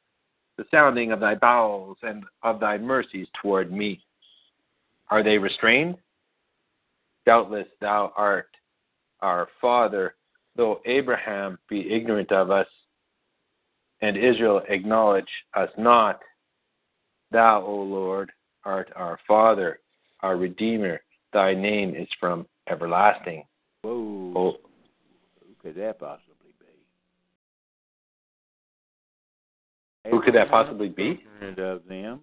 the 0.57 0.65
sounding 0.71 1.13
of 1.13 1.21
thy 1.21 1.35
bowels 1.35 1.99
and 2.03 2.25
of 2.43 2.59
thy 2.59 2.79
mercies 2.79 3.29
toward 3.41 3.71
me? 3.71 4.03
Are 5.13 5.23
they 5.23 5.37
restrained? 5.37 5.97
Doubtless 7.27 7.67
thou 7.83 8.15
art 8.17 8.49
our 9.21 9.47
father, 9.61 10.15
though 10.57 10.81
Abraham 10.87 11.59
be 11.69 11.93
ignorant 11.93 12.33
of 12.33 12.51
us, 12.51 12.67
and 14.01 14.17
Israel 14.17 14.63
acknowledge 14.71 15.29
us 15.55 15.69
not. 15.77 16.21
Thou, 17.31 17.63
O 17.63 17.75
Lord, 17.75 18.33
art 18.65 18.91
our 18.97 19.19
Father, 19.29 19.81
our 20.21 20.39
Redeemer. 20.39 21.03
Thy 21.35 21.53
name 21.53 21.95
is 21.95 22.09
from 22.19 22.47
everlasting. 22.71 23.45
Whoa. 23.83 24.33
Oh, 24.35 24.57
Who 25.47 25.55
could 25.63 25.75
that 25.75 26.01
possibly 26.01 26.55
be? 26.59 26.67
who 30.11 30.23
could 30.23 30.35
that 30.35 30.49
possibly 30.49 30.89
be? 30.89 31.23
Of 31.59 31.83
them. 31.87 32.21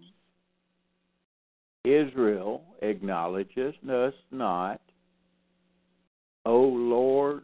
Israel 1.89 2.61
acknowledges 2.81 3.73
us 3.89 4.13
not. 4.31 4.79
O 6.45 6.59
Lord, 6.61 7.43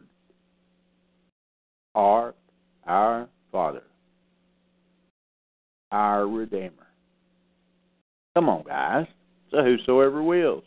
art 1.94 2.36
our 2.86 3.28
Father, 3.52 3.82
our 5.90 6.26
Redeemer. 6.26 6.86
Come 8.34 8.48
on, 8.48 8.64
guys. 8.64 9.06
So 9.50 9.62
whosoever 9.62 10.22
wills. 10.22 10.64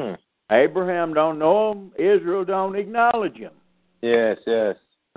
Hmm. 0.00 0.14
Abraham 0.50 1.14
don't 1.14 1.38
know 1.38 1.72
him. 1.72 1.92
Israel 1.96 2.44
don't 2.44 2.76
acknowledge 2.76 3.36
him. 3.36 3.52
Yes, 4.02 4.38
yes. 4.46 4.76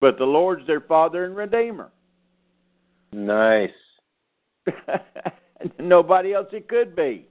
but 0.00 0.18
the 0.18 0.24
Lord's 0.24 0.66
their 0.66 0.80
Father 0.80 1.24
and 1.24 1.36
Redeemer. 1.36 1.90
Nice. 3.12 3.70
Nobody 5.78 6.34
else 6.34 6.48
it 6.52 6.68
could 6.68 6.94
be. 6.94 7.28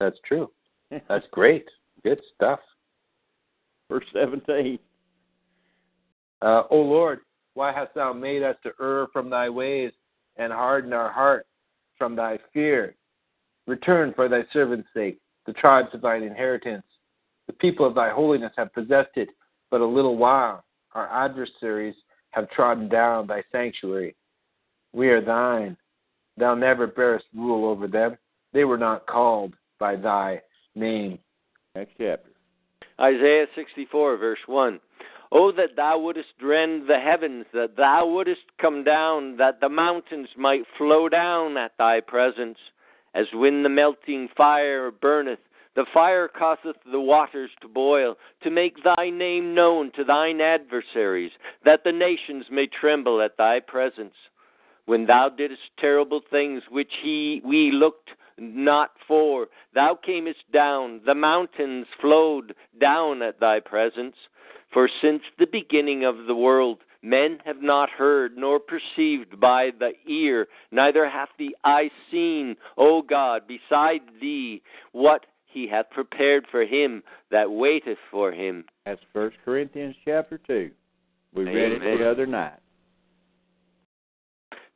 That's 0.00 0.18
true. 0.26 0.50
That's 1.08 1.26
great. 1.30 1.66
Good 2.02 2.20
stuff. 2.34 2.60
Verse 3.90 4.04
17. 4.12 4.78
Uh, 6.42 6.62
o 6.70 6.76
Lord, 6.76 7.20
why 7.54 7.72
hast 7.72 7.94
thou 7.94 8.12
made 8.12 8.42
us 8.42 8.56
to 8.64 8.72
err 8.80 9.06
from 9.12 9.30
thy 9.30 9.48
ways 9.48 9.92
and 10.36 10.52
harden 10.52 10.92
our 10.92 11.10
heart 11.10 11.46
from 11.96 12.16
thy 12.16 12.38
fear? 12.52 12.94
Return 13.66 14.12
for 14.14 14.28
thy 14.28 14.42
servant's 14.52 14.88
sake 14.92 15.18
the 15.46 15.52
tribes 15.52 15.88
of 15.92 16.00
thine 16.00 16.22
inheritance. 16.22 16.84
The 17.46 17.52
people 17.54 17.86
of 17.86 17.94
thy 17.94 18.10
holiness 18.10 18.52
have 18.56 18.72
possessed 18.72 19.16
it 19.16 19.28
but 19.70 19.80
a 19.80 19.86
little 19.86 20.16
while. 20.16 20.64
Our 20.92 21.08
adversaries 21.10 21.94
have 22.30 22.50
trodden 22.50 22.88
down 22.88 23.26
thy 23.26 23.42
sanctuary. 23.52 24.14
We 24.94 25.08
are 25.08 25.20
thine. 25.20 25.76
Thou 26.36 26.54
never 26.54 26.86
bearest 26.86 27.26
rule 27.34 27.68
over 27.68 27.88
them. 27.88 28.16
They 28.52 28.64
were 28.64 28.78
not 28.78 29.06
called 29.06 29.54
by 29.80 29.96
thy 29.96 30.40
name. 30.76 31.18
Next 31.74 31.92
chapter. 31.98 32.30
Isaiah 33.00 33.46
64, 33.56 34.16
verse 34.16 34.38
1. 34.46 34.80
Oh, 35.32 35.50
that 35.50 35.74
thou 35.74 35.98
wouldest 35.98 36.28
rend 36.40 36.88
the 36.88 37.00
heavens, 37.00 37.46
that 37.52 37.76
thou 37.76 38.06
wouldest 38.06 38.42
come 38.60 38.84
down, 38.84 39.36
that 39.38 39.60
the 39.60 39.68
mountains 39.68 40.28
might 40.36 40.62
flow 40.78 41.08
down 41.08 41.56
at 41.56 41.72
thy 41.76 41.98
presence. 41.98 42.58
As 43.14 43.26
when 43.34 43.64
the 43.64 43.68
melting 43.68 44.28
fire 44.36 44.92
burneth, 44.92 45.40
the 45.74 45.86
fire 45.92 46.28
causeth 46.28 46.76
the 46.90 47.00
waters 47.00 47.50
to 47.62 47.68
boil, 47.68 48.14
to 48.44 48.50
make 48.50 48.84
thy 48.84 49.10
name 49.10 49.56
known 49.56 49.90
to 49.96 50.04
thine 50.04 50.40
adversaries, 50.40 51.32
that 51.64 51.82
the 51.82 51.90
nations 51.90 52.46
may 52.48 52.68
tremble 52.68 53.20
at 53.20 53.36
thy 53.36 53.58
presence. 53.58 54.14
When 54.86 55.06
thou 55.06 55.28
didst 55.30 55.60
terrible 55.78 56.20
things 56.30 56.62
which 56.70 56.92
he, 57.02 57.40
we 57.44 57.70
looked 57.70 58.10
not 58.38 58.90
for, 59.06 59.46
thou 59.74 59.98
camest 60.04 60.50
down, 60.52 61.00
the 61.06 61.14
mountains 61.14 61.86
flowed 62.00 62.54
down 62.80 63.22
at 63.22 63.40
thy 63.40 63.60
presence. 63.60 64.16
For 64.72 64.88
since 65.00 65.22
the 65.38 65.46
beginning 65.46 66.04
of 66.04 66.26
the 66.26 66.34
world, 66.34 66.80
men 67.02 67.38
have 67.44 67.62
not 67.62 67.90
heard 67.90 68.36
nor 68.36 68.58
perceived 68.58 69.38
by 69.38 69.70
the 69.78 69.92
ear, 70.06 70.48
neither 70.72 71.08
hath 71.08 71.28
the 71.38 71.56
eye 71.64 71.90
seen, 72.10 72.56
O 72.76 73.02
God, 73.02 73.42
beside 73.46 74.00
thee, 74.20 74.62
what 74.92 75.26
he 75.46 75.68
hath 75.68 75.88
prepared 75.90 76.46
for 76.50 76.64
him 76.64 77.02
that 77.30 77.50
waiteth 77.50 77.98
for 78.10 78.32
him. 78.32 78.64
That's 78.84 79.00
First 79.12 79.36
Corinthians 79.44 79.94
chapter 80.04 80.38
2. 80.38 80.70
We 81.34 81.44
read 81.44 81.72
it 81.72 81.98
the 81.98 82.10
other 82.10 82.26
night. 82.26 82.58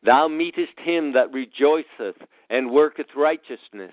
Thou 0.05 0.29
meetest 0.29 0.79
him 0.79 1.12
that 1.12 1.33
rejoiceth 1.33 2.16
and 2.51 2.70
worketh 2.70 3.09
righteousness. 3.16 3.93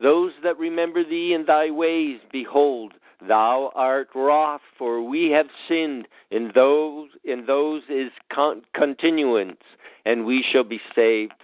Those 0.00 0.32
that 0.42 0.58
remember 0.58 1.04
thee 1.04 1.34
in 1.34 1.44
thy 1.44 1.70
ways, 1.70 2.20
behold, 2.32 2.94
thou 3.26 3.70
art 3.74 4.08
wroth, 4.14 4.62
for 4.78 5.02
we 5.02 5.30
have 5.30 5.48
sinned. 5.68 6.08
In 6.30 6.52
those, 6.54 7.08
in 7.24 7.44
those 7.46 7.82
is 7.90 8.10
con- 8.32 8.62
continuance, 8.74 9.62
and 10.06 10.24
we 10.24 10.44
shall 10.50 10.64
be 10.64 10.80
saved. 10.94 11.34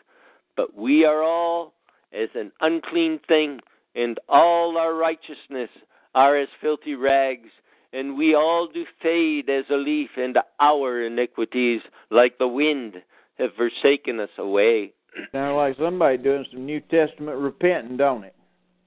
But 0.56 0.74
we 0.74 1.04
are 1.04 1.22
all 1.22 1.74
as 2.12 2.30
an 2.34 2.52
unclean 2.60 3.20
thing, 3.28 3.60
and 3.94 4.18
all 4.28 4.78
our 4.78 4.94
righteousness 4.94 5.70
are 6.14 6.36
as 6.36 6.48
filthy 6.60 6.94
rags. 6.94 7.50
And 7.92 8.16
we 8.16 8.34
all 8.34 8.68
do 8.72 8.84
fade 9.02 9.50
as 9.50 9.64
a 9.70 9.76
leaf, 9.76 10.10
and 10.16 10.38
our 10.60 11.04
iniquities, 11.04 11.82
like 12.10 12.38
the 12.38 12.48
wind, 12.48 13.02
have 13.38 13.50
forsaken 13.56 14.20
us 14.20 14.30
away. 14.38 14.92
Sounds 15.32 15.56
like 15.56 15.76
somebody 15.78 16.18
doing 16.18 16.44
some 16.50 16.66
New 16.66 16.80
Testament 16.80 17.38
repenting, 17.38 17.96
don't 17.96 18.24
it? 18.24 18.34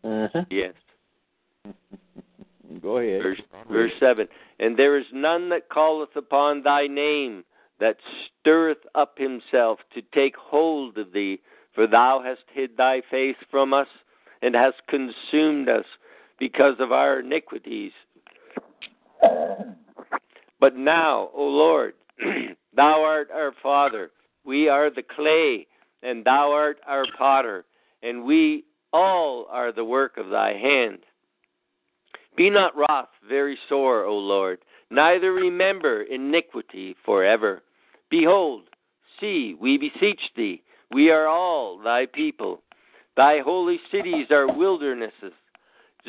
Mm-hmm. 0.04 0.40
Yes. 0.50 0.74
Go 2.82 2.98
ahead. 2.98 3.24
Verse, 3.24 3.42
verse 3.70 3.92
7 4.00 4.28
And 4.60 4.78
there 4.78 4.98
is 4.98 5.06
none 5.12 5.50
that 5.50 5.70
calleth 5.72 6.16
upon 6.16 6.64
thy 6.64 6.88
name, 6.88 7.44
that 7.80 7.98
stirreth 8.42 8.86
up 8.96 9.18
himself 9.18 9.80
to 9.96 10.02
take 10.14 10.36
hold 10.36 10.98
of 10.98 11.12
thee. 11.12 11.40
For 11.74 11.88
thou 11.88 12.22
hast 12.24 12.42
hid 12.54 12.78
thy 12.78 13.02
face 13.10 13.36
from 13.50 13.74
us, 13.74 13.88
and 14.42 14.56
hast 14.56 14.78
consumed 14.88 15.70
us 15.70 15.86
because 16.40 16.76
of 16.80 16.92
our 16.92 17.20
iniquities. 17.20 17.92
But 20.60 20.76
now, 20.76 21.30
O 21.34 21.44
Lord, 21.44 21.94
thou 22.76 23.02
art 23.04 23.30
our 23.34 23.54
Father. 23.64 24.12
We 24.45 24.70
are 24.70 24.90
the 24.90 25.03
clay, 25.03 25.68
and 26.02 26.24
thou 26.24 26.52
art 26.52 26.80
our 26.88 27.06
potter, 27.18 27.66
and 28.02 28.24
we 28.24 28.66
all 28.94 29.48
are 29.49 29.72
the 29.72 29.84
work 29.84 30.18
of 30.18 30.30
thy 30.30 30.53
hand. 30.53 30.99
Be 32.36 32.49
not 32.49 32.76
wroth 32.76 33.10
very 33.28 33.57
sore, 33.68 34.06
O 34.06 34.18
Lord, 34.18 34.60
neither 34.90 35.34
remember 35.34 36.03
iniquity 36.03 36.95
forever. 37.06 37.61
Behold, 38.10 38.64
see, 39.20 39.56
we 39.60 39.78
beseech 39.78 40.22
thee, 40.36 40.61
we 40.91 41.11
are 41.11 41.28
all 41.28 41.78
thy 41.78 42.06
people. 42.06 42.61
Thy 43.16 43.40
holy 43.40 43.80
cities 43.91 44.28
are 44.32 44.48
wildernesses. 44.48 45.34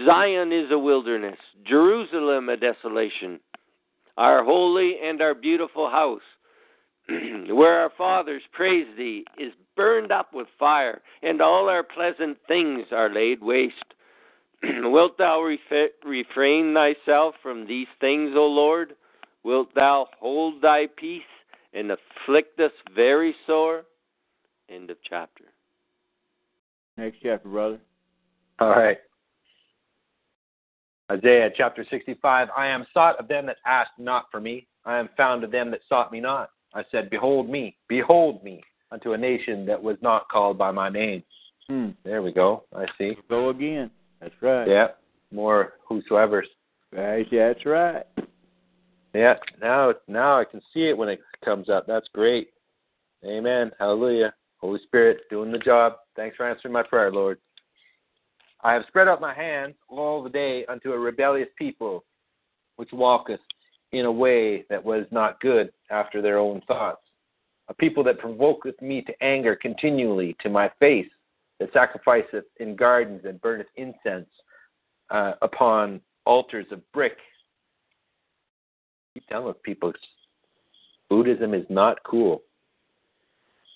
Zion 0.07 0.52
is 0.52 0.70
a 0.70 0.78
wilderness, 0.78 1.39
Jerusalem 1.66 2.48
a 2.48 2.57
desolation. 2.57 3.40
Our 4.16 4.44
holy 4.44 4.97
and 5.02 5.20
our 5.20 5.35
beautiful 5.35 5.90
house, 5.90 6.23
where 7.49 7.81
our 7.81 7.91
fathers 7.97 8.43
praised 8.53 8.97
thee, 8.97 9.24
is 9.39 9.53
burned 9.77 10.12
up 10.12 10.32
with 10.32 10.47
fire, 10.59 11.01
and 11.23 11.41
all 11.41 11.69
our 11.69 11.82
pleasant 11.82 12.37
things 12.47 12.87
are 12.93 13.12
laid 13.12 13.43
waste. 13.43 13.74
Wilt 14.62 15.19
thou 15.19 15.43
ref- 15.43 15.91
refrain 16.05 16.74
thyself 16.74 17.35
from 17.43 17.66
these 17.66 17.89
things, 18.01 18.32
O 18.35 18.47
Lord? 18.47 18.95
Wilt 19.43 19.74
thou 19.74 20.09
hold 20.20 20.61
thy 20.61 20.87
peace 20.97 21.23
and 21.73 21.93
afflict 21.93 22.61
us 22.61 22.73
very 22.95 23.35
sore? 23.47 23.85
End 24.69 24.91
of 24.91 24.99
chapter. 25.09 25.45
Next 26.97 27.19
chapter, 27.23 27.49
brother. 27.49 27.81
All 28.59 28.70
right. 28.70 28.99
Isaiah 31.11 31.51
chapter 31.57 31.85
65 31.91 32.49
I 32.57 32.66
am 32.66 32.87
sought 32.93 33.19
of 33.19 33.27
them 33.27 33.47
that 33.47 33.57
asked 33.66 33.99
not 33.99 34.27
for 34.31 34.41
me. 34.41 34.69
I 34.85 34.99
am 34.99 35.09
found 35.16 35.43
of 35.43 35.51
them 35.51 35.70
that 35.70 35.81
sought 35.89 36.12
me 36.12 36.20
not. 36.20 36.51
I 36.75 36.83
said, 36.91 37.11
Behold 37.11 37.49
me, 37.49 37.77
behold 37.89 38.43
me, 38.45 38.63
unto 38.93 39.13
a 39.13 39.19
nation 39.19 39.67
that 39.67 39.83
was 39.83 39.97
not 40.03 40.29
called 40.29 40.59
by 40.59 40.71
my 40.71 40.89
name. 40.89 41.23
Hmm. 41.69 41.91
There 42.05 42.23
we 42.23 42.33
go. 42.33 42.65
I 42.75 42.87
see. 42.99 43.17
Go 43.29 43.51
again. 43.51 43.91
That's 44.21 44.35
right. 44.41 44.69
Yeah. 44.69 44.89
More 45.33 45.75
whosoever's. 45.87 46.49
Right, 46.93 47.27
That's 47.31 47.65
right. 47.65 48.05
Yeah, 49.15 49.35
now 49.61 49.93
now 50.09 50.39
I 50.39 50.45
can 50.45 50.61
see 50.73 50.89
it 50.89 50.97
when 50.97 51.09
it 51.09 51.21
comes 51.45 51.69
up. 51.69 51.87
That's 51.87 52.09
great. 52.13 52.51
Amen. 53.25 53.71
Hallelujah. 53.79 54.35
Holy 54.59 54.81
Spirit 54.85 55.23
doing 55.31 55.51
the 55.53 55.59
job. 55.59 55.95
Thanks 56.17 56.37
for 56.37 56.49
answering 56.49 56.73
my 56.73 56.83
prayer, 56.83 57.13
Lord. 57.13 57.39
I 58.63 58.73
have 58.75 58.85
spread 58.89 59.09
out 59.09 59.21
my 59.21 59.35
hands 59.35 59.75
all 59.89 60.23
the 60.23 60.31
day 60.31 60.65
unto 60.67 60.93
a 60.93 60.99
rebellious 60.99 61.49
people, 61.57 62.05
which 62.77 62.91
walketh 62.93 63.41
in 63.93 64.07
a 64.07 64.12
way 64.12 64.65
that 64.71 64.85
was 64.85 65.05
not 65.11 65.41
good 65.41 65.73
after 65.91 66.23
their 66.23 66.39
own 66.39 66.61
thoughts. 66.67 67.03
A 67.69 67.75
people 67.75 68.03
that 68.05 68.19
provoketh 68.19 68.81
me 68.81 69.03
to 69.03 69.23
anger 69.23 69.55
continually 69.55 70.37
to 70.41 70.49
my 70.49 70.71
face, 70.79 71.09
that 71.61 71.73
sacrificeth 71.73 72.45
in 72.59 72.75
gardens 72.75 73.23
and 73.25 73.41
burneth 73.41 73.69
incense 73.77 74.29
uh, 75.11 75.35
upon 75.43 76.01
altars 76.25 76.67
of 76.73 76.81
brick. 76.93 77.17
Keep 79.15 79.27
telling 79.27 79.55
people 79.62 79.93
Buddhism 81.09 81.55
is 81.55 81.67
not 81.69 81.99
cool. 82.05 82.43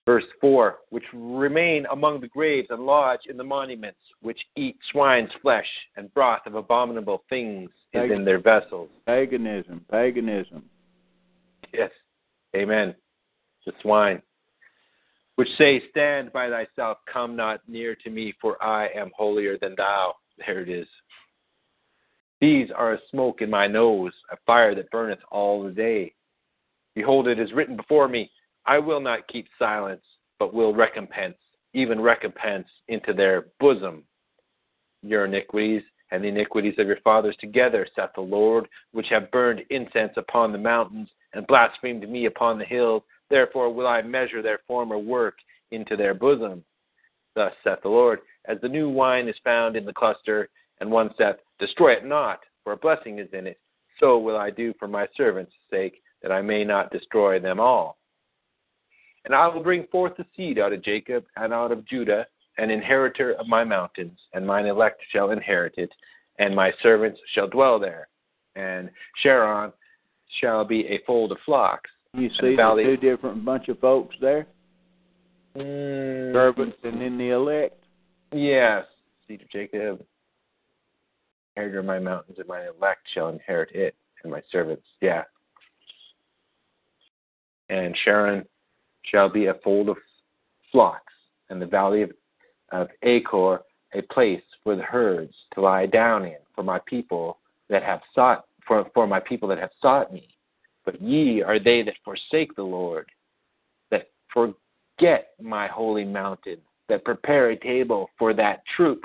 Verse 0.06 0.24
4 0.40 0.76
Which 0.90 1.04
remain 1.12 1.86
among 1.90 2.20
the 2.20 2.28
graves 2.28 2.68
and 2.70 2.84
lodge 2.84 3.20
in 3.28 3.36
the 3.36 3.44
monuments, 3.44 3.98
which 4.20 4.40
eat 4.56 4.76
swine's 4.92 5.30
flesh 5.40 5.66
and 5.96 6.12
broth 6.14 6.46
of 6.46 6.54
abominable 6.54 7.24
things 7.28 7.70
is 7.92 8.10
in 8.10 8.24
their 8.24 8.40
vessels. 8.40 8.90
Paganism, 9.06 9.84
paganism. 9.90 10.64
Yes. 11.72 11.90
Amen. 12.54 12.94
The 13.66 13.72
swine. 13.82 14.20
Which 15.36 15.48
say, 15.58 15.82
Stand 15.90 16.32
by 16.32 16.48
thyself, 16.48 16.98
come 17.12 17.34
not 17.34 17.60
near 17.66 17.96
to 17.96 18.10
me, 18.10 18.34
for 18.40 18.62
I 18.62 18.88
am 18.94 19.10
holier 19.16 19.58
than 19.58 19.74
thou. 19.76 20.14
There 20.36 20.62
it 20.62 20.68
is. 20.68 20.88
These 22.40 22.68
are 22.76 22.94
a 22.94 22.98
smoke 23.12 23.40
in 23.40 23.48
my 23.48 23.68
nose, 23.68 24.12
a 24.32 24.36
fire 24.44 24.74
that 24.74 24.90
burneth 24.90 25.20
all 25.30 25.62
the 25.62 25.70
day. 25.70 26.12
Behold, 26.96 27.28
it 27.28 27.38
is 27.38 27.52
written 27.52 27.76
before 27.76 28.08
me, 28.08 28.30
I 28.66 28.78
will 28.78 29.00
not 29.00 29.28
keep 29.28 29.46
silence, 29.58 30.02
but 30.38 30.54
will 30.54 30.74
recompense, 30.74 31.36
even 31.74 32.00
recompense 32.00 32.66
into 32.88 33.12
their 33.12 33.46
bosom 33.60 34.04
your 35.04 35.26
iniquities 35.26 35.82
and 36.10 36.24
the 36.24 36.28
iniquities 36.28 36.74
of 36.78 36.86
your 36.86 37.00
fathers 37.04 37.36
together, 37.40 37.86
saith 37.94 38.10
the 38.14 38.20
Lord, 38.20 38.68
which 38.92 39.08
have 39.10 39.30
burned 39.30 39.62
incense 39.70 40.12
upon 40.16 40.52
the 40.52 40.58
mountains 40.58 41.08
and 41.32 41.46
blasphemed 41.46 42.08
me 42.08 42.26
upon 42.26 42.58
the 42.58 42.64
hills. 42.64 43.02
Therefore 43.30 43.72
will 43.72 43.86
I 43.86 44.02
measure 44.02 44.42
their 44.42 44.60
former 44.66 44.98
work 44.98 45.34
into 45.70 45.96
their 45.96 46.14
bosom. 46.14 46.64
Thus 47.34 47.52
saith 47.62 47.80
the 47.82 47.88
Lord, 47.88 48.20
as 48.46 48.58
the 48.60 48.68
new 48.68 48.88
wine 48.88 49.28
is 49.28 49.34
found 49.44 49.76
in 49.76 49.84
the 49.84 49.92
cluster, 49.92 50.48
and 50.80 50.90
one 50.90 51.10
saith, 51.18 51.36
Destroy 51.58 51.92
it 51.92 52.04
not, 52.04 52.40
for 52.62 52.72
a 52.72 52.76
blessing 52.76 53.18
is 53.18 53.28
in 53.32 53.46
it, 53.46 53.58
so 53.98 54.18
will 54.18 54.36
I 54.36 54.50
do 54.50 54.72
for 54.78 54.88
my 54.88 55.06
servants' 55.16 55.52
sake, 55.70 56.02
that 56.22 56.32
I 56.32 56.42
may 56.42 56.64
not 56.64 56.92
destroy 56.92 57.40
them 57.40 57.60
all. 57.60 57.98
And 59.24 59.34
I 59.34 59.48
will 59.48 59.62
bring 59.62 59.86
forth 59.90 60.16
the 60.16 60.26
seed 60.36 60.58
out 60.58 60.72
of 60.72 60.84
Jacob 60.84 61.24
and 61.36 61.52
out 61.52 61.72
of 61.72 61.86
Judah, 61.86 62.26
an 62.58 62.70
inheritor 62.70 63.32
of 63.34 63.46
my 63.46 63.64
mountains, 63.64 64.18
and 64.32 64.46
mine 64.46 64.66
elect 64.66 65.00
shall 65.10 65.30
inherit 65.30 65.74
it, 65.76 65.90
and 66.38 66.54
my 66.54 66.72
servants 66.82 67.18
shall 67.34 67.48
dwell 67.48 67.78
there. 67.78 68.08
And 68.54 68.90
Sharon 69.22 69.72
shall 70.40 70.64
be 70.64 70.86
a 70.86 71.00
fold 71.06 71.32
of 71.32 71.38
flocks. 71.44 71.90
You 72.12 72.28
see 72.40 72.54
the 72.54 72.82
two 72.84 72.96
different 72.96 73.44
bunch 73.44 73.68
of 73.68 73.78
folks 73.80 74.14
there? 74.20 74.46
Mm, 75.56 76.32
Servants 76.32 76.76
and 76.84 77.00
then 77.00 77.18
the 77.18 77.30
elect? 77.30 77.82
Yes. 78.32 78.84
Seed 79.26 79.42
of 79.42 79.50
Jacob, 79.50 80.04
inheritor 81.56 81.78
of 81.78 81.84
my 81.86 81.98
mountains, 81.98 82.38
and 82.38 82.46
my 82.46 82.66
elect 82.66 83.00
shall 83.14 83.30
inherit 83.30 83.70
it, 83.74 83.94
and 84.22 84.30
my 84.30 84.42
servants. 84.52 84.84
Yeah. 85.00 85.22
And 87.70 87.96
Sharon 88.04 88.44
shall 89.10 89.28
be 89.28 89.46
a 89.46 89.54
fold 89.62 89.88
of 89.88 89.96
flocks, 90.72 91.12
and 91.50 91.60
the 91.60 91.66
valley 91.66 92.02
of, 92.02 92.10
of 92.72 92.88
Achor 93.02 93.60
a 93.94 94.02
place 94.02 94.42
for 94.62 94.76
the 94.76 94.82
herds 94.82 95.34
to 95.54 95.60
lie 95.60 95.86
down 95.86 96.24
in 96.24 96.36
for 96.54 96.62
my 96.62 96.80
people 96.86 97.38
that 97.68 97.82
have 97.82 98.00
sought 98.14 98.44
for, 98.66 98.86
for 98.94 99.06
my 99.06 99.20
people 99.20 99.48
that 99.48 99.58
have 99.58 99.70
sought 99.80 100.12
me. 100.12 100.28
But 100.84 101.00
ye 101.00 101.42
are 101.42 101.58
they 101.58 101.82
that 101.82 101.94
forsake 102.04 102.54
the 102.56 102.62
Lord, 102.62 103.06
that 103.90 104.10
forget 104.32 105.30
my 105.40 105.66
holy 105.66 106.04
mountain, 106.04 106.58
that 106.88 107.04
prepare 107.04 107.50
a 107.50 107.56
table 107.56 108.10
for 108.18 108.34
that 108.34 108.62
troop, 108.76 109.04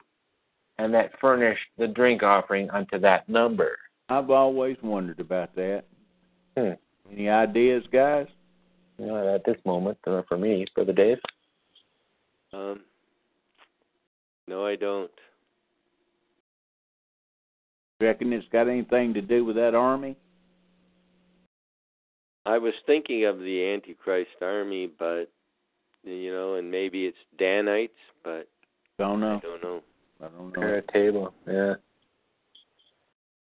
and 0.77 0.93
that 0.93 1.11
furnish 1.19 1.59
the 1.77 1.87
drink 1.87 2.23
offering 2.23 2.69
unto 2.71 2.99
that 2.99 3.27
number. 3.29 3.77
I've 4.09 4.29
always 4.29 4.77
wondered 4.81 5.19
about 5.19 5.55
that. 5.55 5.83
Hmm. 6.57 6.71
Any 7.11 7.29
ideas, 7.29 7.83
guys? 7.91 8.27
Not 8.99 9.27
at 9.27 9.45
this 9.45 9.57
moment, 9.65 9.97
or 10.05 10.25
for 10.27 10.37
me, 10.37 10.65
Brother 10.75 10.93
Dave. 10.93 11.17
Um, 12.51 12.81
no, 14.47 14.65
I 14.65 14.75
don't. 14.75 15.11
Reckon 18.01 18.33
it's 18.33 18.47
got 18.51 18.67
anything 18.67 19.13
to 19.13 19.21
do 19.21 19.45
with 19.45 19.55
that 19.55 19.75
army? 19.75 20.17
I 22.45 22.57
was 22.57 22.73
thinking 22.85 23.25
of 23.25 23.39
the 23.39 23.73
Antichrist 23.73 24.31
army, 24.41 24.89
but 24.97 25.25
you 26.03 26.31
know, 26.31 26.55
and 26.55 26.69
maybe 26.69 27.05
it's 27.05 27.17
Danites, 27.37 27.93
but 28.23 28.47
don't 28.97 29.19
know. 29.19 29.37
I 29.37 29.47
don't 29.47 29.63
know. 29.63 29.81
I 30.21 30.27
don't 30.27 30.47
know. 30.47 30.51
Prepare 30.51 30.77
a 30.77 30.91
table, 30.91 31.33
yeah. 31.47 31.73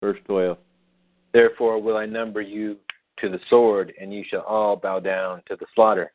Verse 0.03 0.19
twelve. 0.27 0.59
Therefore 1.33 1.81
will 1.81 1.97
I 1.97 2.07
number 2.07 2.41
you 2.41 2.77
to 3.21 3.29
the 3.29 3.41
sword, 3.51 3.93
and 4.01 4.13
you 4.13 4.25
shall 4.29 4.43
all 4.43 4.77
bow 4.77 5.01
down 5.01 5.43
to 5.49 5.57
the 5.57 5.67
slaughter. 5.75 6.13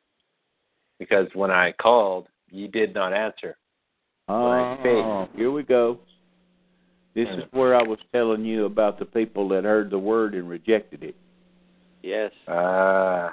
Because 1.00 1.28
when 1.34 1.52
I 1.52 1.74
called, 1.74 2.28
ye 2.50 2.68
did 2.68 2.94
not 2.94 3.14
answer. 3.14 3.58
Oh, 4.30 5.28
here 5.36 5.52
we 5.52 5.64
go. 5.64 6.00
This 7.16 7.28
is 7.30 7.44
where 7.52 7.76
I 7.76 7.84
was 7.84 8.00
telling 8.12 8.44
you 8.44 8.66
about 8.66 8.98
the 8.98 9.06
people 9.06 9.48
that 9.50 9.66
heard 9.66 9.92
the 9.92 10.00
word 10.00 10.34
and 10.34 10.50
rejected 10.50 11.04
it. 11.04 11.16
Yes. 12.02 12.32
Ah. 12.48 13.28
Uh, 13.28 13.32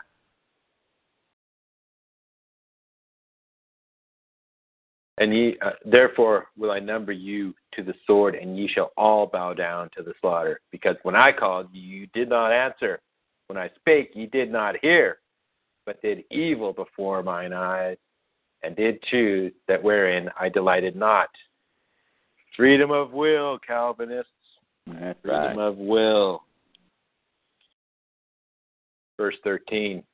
and 5.18 5.34
ye, 5.34 5.56
uh, 5.62 5.70
therefore 5.84 6.47
will 6.59 6.70
I 6.70 6.78
number 6.78 7.12
you 7.12 7.55
to 7.74 7.82
the 7.82 7.94
sword, 8.06 8.34
and 8.34 8.59
ye 8.59 8.68
shall 8.68 8.92
all 8.97 9.26
bow 9.26 9.55
down 9.55 9.90
to 9.97 10.02
the 10.02 10.12
slaughter. 10.20 10.60
Because 10.70 10.97
when 11.02 11.16
I 11.16 11.32
called, 11.32 11.68
you 11.72 12.06
did 12.09 12.28
not 12.28 12.52
answer. 12.52 13.01
When 13.51 13.59
I 13.59 13.68
spake, 13.74 14.12
ye 14.14 14.27
did 14.27 14.52
not 14.52 14.77
hear, 14.81 15.18
but 15.85 16.01
did 16.02 16.22
evil 16.31 16.72
before 16.72 17.20
mine 17.24 17.52
eyes, 17.52 17.97
and 18.62 18.77
did 18.77 19.02
choose 19.10 19.52
that 19.66 19.82
wherein 19.82 20.31
I 20.39 20.48
delighted 20.48 20.94
not. 20.94 21.31
Freedom 22.56 22.93
of 22.93 23.10
will, 23.10 23.59
Calvinists. 23.59 24.31
That's 24.86 25.18
Freedom 25.22 25.56
right. 25.56 25.66
of 25.66 25.78
will. 25.78 26.44
Verse 29.16 29.35
13. 29.43 30.05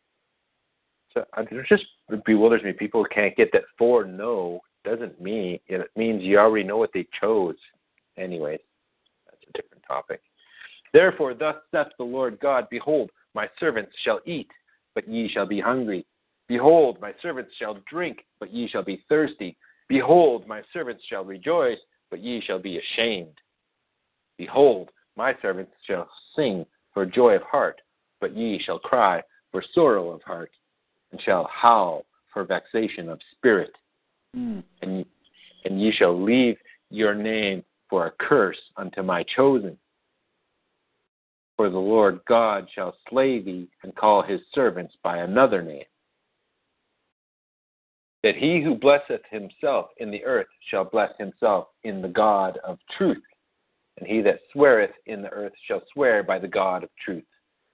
So 1.13 1.27
it 1.37 1.67
just 1.69 1.85
bewilders 2.25 2.63
me. 2.63 2.73
People 2.73 3.05
can't 3.05 3.37
get 3.37 3.53
that 3.53 3.65
for 3.77 4.07
no 4.07 4.63
doesn't 4.83 5.21
mean 5.21 5.59
it 5.67 5.91
means 5.95 6.23
you 6.23 6.39
already 6.39 6.65
know 6.65 6.79
what 6.79 6.91
they 6.95 7.07
chose. 7.21 7.57
Anyway, 8.17 8.59
that's 9.27 9.43
a 9.47 9.53
different 9.53 9.85
topic. 9.87 10.23
Therefore, 10.95 11.35
thus 11.35 11.57
saith 11.71 11.89
the 11.99 12.05
Lord 12.05 12.39
God 12.41 12.69
Behold, 12.71 13.11
my 13.37 13.49
servants 13.61 13.93
shall 14.03 14.21
eat, 14.25 14.51
but 14.95 15.07
ye 15.07 15.29
shall 15.29 15.47
be 15.47 15.61
hungry. 15.61 16.07
Behold, 16.49 16.99
my 17.03 17.13
servants 17.21 17.53
shall 17.59 17.77
drink, 17.89 18.25
but 18.41 18.53
ye 18.53 18.67
shall 18.67 18.83
be 18.83 19.05
thirsty. 19.11 19.57
Behold, 19.89 20.49
my 20.49 20.63
servants 20.73 21.03
shall 21.09 21.23
rejoice, 21.23 21.79
but 22.11 22.21
ye 22.21 22.41
shall 22.41 22.59
be 22.59 22.79
ashamed. 22.79 23.39
Behold, 24.39 24.91
my 25.17 25.35
servants 25.43 25.73
shall 25.87 26.09
sing 26.35 26.65
for 26.95 27.05
joy 27.05 27.37
of 27.37 27.43
heart, 27.43 27.83
but 28.21 28.35
ye 28.35 28.59
shall 28.65 28.79
cry 28.79 29.23
for 29.53 29.63
sorrow 29.75 30.11
of 30.11 30.23
heart, 30.23 30.51
and 31.13 31.21
shall 31.21 31.49
howl 31.53 32.07
for 32.33 32.43
vexation 32.45 33.11
of 33.11 33.21
spirit. 33.37 33.73
Mm. 34.35 34.63
And, 34.81 35.05
and 35.67 35.81
ye 35.81 35.93
shall 35.93 36.19
leave 36.19 36.57
your 36.91 37.15
name 37.15 37.63
for 37.91 38.07
a 38.07 38.13
curse 38.19 38.59
unto 38.79 39.03
my 39.03 39.25
chosen. 39.25 39.77
For 41.57 41.71
the 41.71 41.79
Lord 41.79 42.21
God 42.29 42.69
shall 42.75 42.97
slay 43.09 43.41
thee 43.41 43.69
and 43.83 43.95
call 43.95 44.23
his 44.23 44.41
servants 44.55 44.95
by 45.03 45.19
another 45.19 45.63
name. 45.63 45.85
That 48.23 48.37
he 48.37 48.63
who 48.63 48.75
blesseth 48.75 49.23
himself 49.31 49.87
in 49.99 50.11
the 50.11 50.25
earth 50.25 50.49
shall 50.71 50.85
bless 50.85 51.13
himself 51.19 51.69
in 51.85 52.03
the 52.03 52.09
God 52.09 52.59
of 52.65 52.79
truth. 52.99 53.23
And 53.99 54.07
he 54.07 54.21
that 54.23 54.41
sweareth 54.53 54.91
in 55.07 55.23
the 55.23 55.31
earth 55.31 55.53
shall 55.67 55.83
swear 55.93 56.23
by 56.23 56.39
the 56.39 56.49
God 56.49 56.83
of 56.83 56.91
truth, 57.03 57.25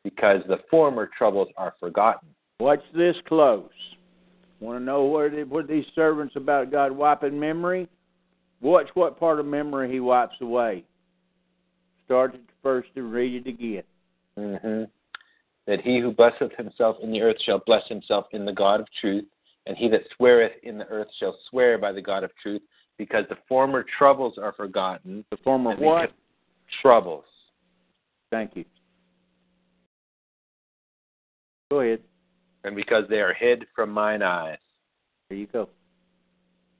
because 0.04 0.42
the 0.46 0.60
former 0.70 1.10
troubles 1.18 1.48
are 1.56 1.74
forgotten. 1.80 2.28
Watch 2.60 2.82
this 2.94 3.16
close. 3.26 3.70
Want 4.60 4.78
to 4.78 4.84
know 4.84 5.02
what, 5.02 5.34
it, 5.34 5.48
what 5.48 5.66
these 5.66 5.86
servants 5.96 6.36
about 6.36 6.70
God 6.70 6.92
wiping 6.92 7.40
memory? 7.40 7.88
Watch 8.60 8.88
what 8.94 9.18
part 9.18 9.40
of 9.40 9.46
memory 9.46 9.90
he 9.90 9.98
wipes 9.98 10.36
away. 10.40 10.84
Start 12.04 12.34
at 12.34 12.40
first 12.62 12.89
and 12.97 13.12
read 13.12 13.47
it 13.47 13.48
again. 13.48 13.82
Mm-hmm. 14.39 14.84
that 15.66 15.82
he 15.82 16.01
who 16.01 16.10
blesseth 16.10 16.52
himself 16.56 16.97
in 17.02 17.12
the 17.12 17.20
earth 17.20 17.36
shall 17.44 17.60
bless 17.66 17.86
himself 17.86 18.24
in 18.32 18.47
the 18.47 18.52
God 18.52 18.80
of 18.80 18.86
truth, 18.98 19.26
and 19.66 19.76
he 19.76 19.89
that 19.89 20.02
sweareth 20.16 20.52
in 20.62 20.78
the 20.78 20.86
earth 20.86 21.09
shall 21.20 21.36
swear 21.51 21.76
by 21.76 21.93
the 21.93 22.01
God 22.01 22.24
of 22.24 22.30
truth, 22.43 22.62
because 22.97 23.24
the 23.28 23.36
former 23.47 23.84
troubles 23.98 24.39
are 24.39 24.52
forgotten. 24.52 25.24
The 25.30 25.36
former 25.39 25.76
what? 25.76 26.12
Troubles. 26.80 27.24
Thank 28.30 28.56
you. 28.56 28.64
Go 31.70 31.80
ahead. 31.80 32.01
And 32.64 32.74
because 32.74 33.05
they 33.10 33.20
are 33.20 33.34
hid 33.34 33.66
from 33.74 33.90
mine 33.90 34.22
eyes. 34.22 34.59
There 35.28 35.39
you 35.39 35.47
go. 35.47 35.68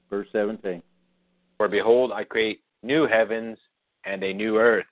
Verse 0.09 0.27
17. 0.31 0.81
For 1.57 1.67
behold, 1.67 2.11
I 2.11 2.23
create 2.23 2.61
new 2.81 3.07
heavens 3.07 3.57
and 4.05 4.23
a 4.23 4.33
new 4.33 4.57
earth, 4.57 4.85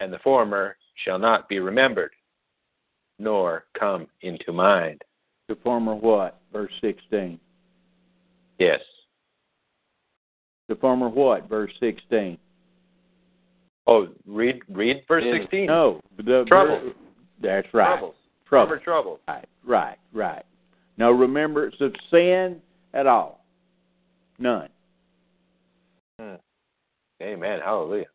and 0.00 0.12
the 0.12 0.18
former 0.18 0.76
shall 1.04 1.18
not 1.18 1.48
be 1.48 1.60
remembered, 1.60 2.12
nor 3.18 3.64
come 3.78 4.06
into 4.22 4.52
mind. 4.52 5.02
The 5.48 5.56
former 5.56 5.94
what? 5.94 6.40
Verse 6.52 6.72
16. 6.80 7.38
Yes. 8.58 8.80
The 10.68 10.74
former 10.76 11.08
what? 11.08 11.48
Verse 11.48 11.72
16. 11.80 12.38
Oh, 13.90 14.06
read 14.24 14.60
read 14.68 15.02
verse 15.08 15.24
sixteen. 15.32 15.66
No. 15.66 16.00
The, 16.18 16.44
Trouble. 16.46 16.92
That's 17.42 17.66
right. 17.74 17.86
Troubles. 17.88 18.14
Trouble. 18.46 18.68
Former 18.68 18.84
troubles. 18.84 19.18
Right, 19.26 19.48
right, 19.64 19.98
right. 20.12 20.44
No 20.96 21.10
remembrance 21.10 21.74
of 21.80 21.92
sin 22.10 22.60
at 22.94 23.08
all. 23.08 23.44
None. 24.38 24.68
Hmm. 26.20 26.34
Amen. 27.20 27.60
Hallelujah. 27.64 28.06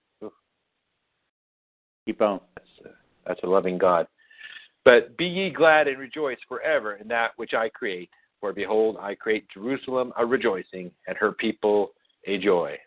Keep 2.05 2.21
on. 2.21 2.39
That's 2.55 2.93
that's 3.25 3.43
a 3.43 3.47
loving 3.47 3.77
God. 3.77 4.07
But 4.83 5.17
be 5.17 5.25
ye 5.25 5.49
glad 5.49 5.87
and 5.87 5.97
rejoice 5.97 6.37
forever 6.47 6.95
in 6.95 7.07
that 7.07 7.31
which 7.37 7.53
I 7.53 7.69
create. 7.69 8.09
For 8.39 8.53
behold, 8.53 8.97
I 8.99 9.15
create 9.15 9.47
Jerusalem 9.51 10.13
a 10.17 10.25
rejoicing, 10.25 10.91
and 11.07 11.17
her 11.17 11.31
people 11.31 11.93
a 12.25 12.37
joy. 12.37 12.77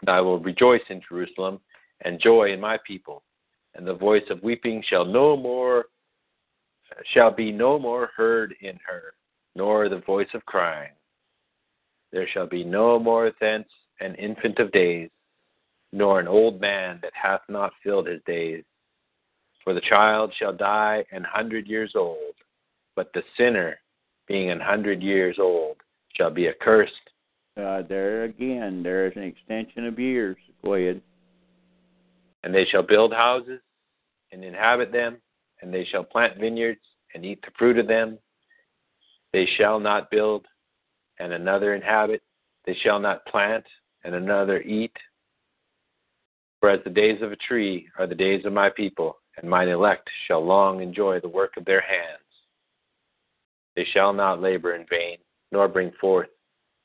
And 0.00 0.08
I 0.08 0.20
will 0.20 0.38
rejoice 0.38 0.80
in 0.88 1.02
Jerusalem, 1.06 1.60
and 2.02 2.18
joy 2.20 2.52
in 2.52 2.60
my 2.60 2.78
people. 2.86 3.22
And 3.74 3.86
the 3.86 3.94
voice 3.94 4.24
of 4.30 4.42
weeping 4.42 4.82
shall 4.88 5.04
no 5.04 5.36
more 5.36 5.86
shall 7.14 7.30
be 7.30 7.52
no 7.52 7.78
more 7.78 8.10
heard 8.16 8.54
in 8.60 8.78
her, 8.86 9.14
nor 9.54 9.88
the 9.88 10.00
voice 10.00 10.28
of 10.34 10.44
crying. 10.46 10.90
There 12.12 12.26
shall 12.32 12.46
be 12.46 12.64
no 12.64 12.98
more 12.98 13.30
thence 13.40 13.68
an 14.00 14.14
infant 14.16 14.58
of 14.58 14.72
days, 14.72 15.10
nor 15.92 16.20
an 16.20 16.28
old 16.28 16.60
man 16.60 16.98
that 17.02 17.12
hath 17.14 17.40
not 17.48 17.72
filled 17.82 18.06
his 18.06 18.20
days. 18.26 18.64
For 19.64 19.74
the 19.74 19.80
child 19.80 20.32
shall 20.38 20.52
die 20.52 21.04
an 21.12 21.24
hundred 21.24 21.66
years 21.66 21.92
old, 21.94 22.34
but 22.96 23.12
the 23.12 23.22
sinner, 23.36 23.78
being 24.26 24.50
an 24.50 24.60
hundred 24.60 25.02
years 25.02 25.36
old, 25.38 25.76
shall 26.14 26.30
be 26.30 26.48
accursed. 26.48 26.92
Uh, 27.56 27.82
there 27.88 28.24
again, 28.24 28.82
there 28.82 29.06
is 29.06 29.12
an 29.16 29.22
extension 29.22 29.86
of 29.86 29.98
years. 29.98 30.36
Go 30.64 30.74
ahead. 30.74 31.00
And 32.42 32.54
they 32.54 32.64
shall 32.64 32.82
build 32.82 33.12
houses 33.12 33.60
and 34.32 34.44
inhabit 34.44 34.92
them, 34.92 35.18
and 35.60 35.72
they 35.72 35.84
shall 35.84 36.04
plant 36.04 36.38
vineyards 36.38 36.80
and 37.14 37.24
eat 37.24 37.42
the 37.42 37.50
fruit 37.58 37.78
of 37.78 37.88
them. 37.88 38.18
They 39.32 39.46
shall 39.58 39.78
not 39.78 40.10
build 40.10 40.46
and 41.18 41.32
another 41.32 41.74
inhabit. 41.74 42.22
They 42.66 42.76
shall 42.82 42.98
not 42.98 43.24
plant 43.26 43.64
and 44.04 44.14
another 44.14 44.60
eat. 44.62 44.96
For 46.60 46.68
as 46.68 46.80
the 46.84 46.90
days 46.90 47.22
of 47.22 47.32
a 47.32 47.36
tree 47.36 47.88
are 47.98 48.06
the 48.06 48.14
days 48.14 48.44
of 48.44 48.52
my 48.52 48.68
people, 48.68 49.16
and 49.38 49.48
mine 49.48 49.68
elect 49.68 50.08
shall 50.26 50.44
long 50.44 50.82
enjoy 50.82 51.18
the 51.18 51.28
work 51.28 51.56
of 51.56 51.64
their 51.64 51.80
hands. 51.80 52.22
They 53.76 53.86
shall 53.94 54.12
not 54.12 54.42
labor 54.42 54.74
in 54.74 54.84
vain, 54.90 55.16
nor 55.52 55.68
bring 55.68 55.90
forth 56.00 56.28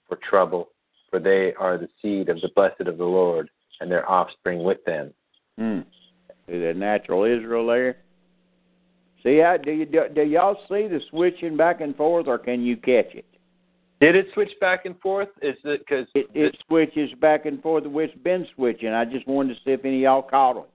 for 0.08 0.18
trouble, 0.30 0.70
for 1.10 1.20
they 1.20 1.54
are 1.60 1.78
the 1.78 1.90
seed 2.02 2.30
of 2.30 2.40
the 2.42 2.50
blessed 2.56 2.88
of 2.88 2.98
the 2.98 3.04
Lord, 3.04 3.50
and 3.82 3.92
their 3.92 4.10
offspring 4.10 4.64
with 4.64 4.84
them. 4.86 5.14
Hmm. 5.58 5.80
Is 6.48 6.62
that 6.62 6.78
natural 6.78 7.26
Israel 7.26 7.68
there? 7.68 7.98
See 9.24 9.40
how 9.40 9.58
do 9.58 9.72
you 9.72 9.86
do, 9.86 10.04
do 10.14 10.22
y'all 10.22 10.58
see 10.70 10.88
the 10.88 11.02
switching 11.10 11.58
back 11.58 11.82
and 11.82 11.96
forth, 11.96 12.28
or 12.28 12.38
can 12.38 12.62
you 12.64 12.78
catch 12.78 13.14
it? 13.16 13.26
Did 14.02 14.16
it 14.16 14.28
switch 14.34 14.52
back 14.60 14.86
and 14.86 15.00
forth? 15.00 15.30
Is 15.42 15.56
it 15.64 15.80
because 15.88 16.06
It, 16.16 16.28
it 16.34 16.58
switches 16.68 17.12
back 17.22 17.46
and 17.46 17.62
forth. 17.62 17.84
It's 17.86 18.18
been 18.24 18.46
switching. 18.56 18.90
I 18.90 19.06
just 19.06 19.26
wanted 19.28 19.54
to 19.56 19.60
see 19.64 19.72
if 19.72 19.86
any 19.86 19.98
of 19.98 20.02
y'all 20.02 20.22
caught 20.22 20.58
it. 20.58 20.66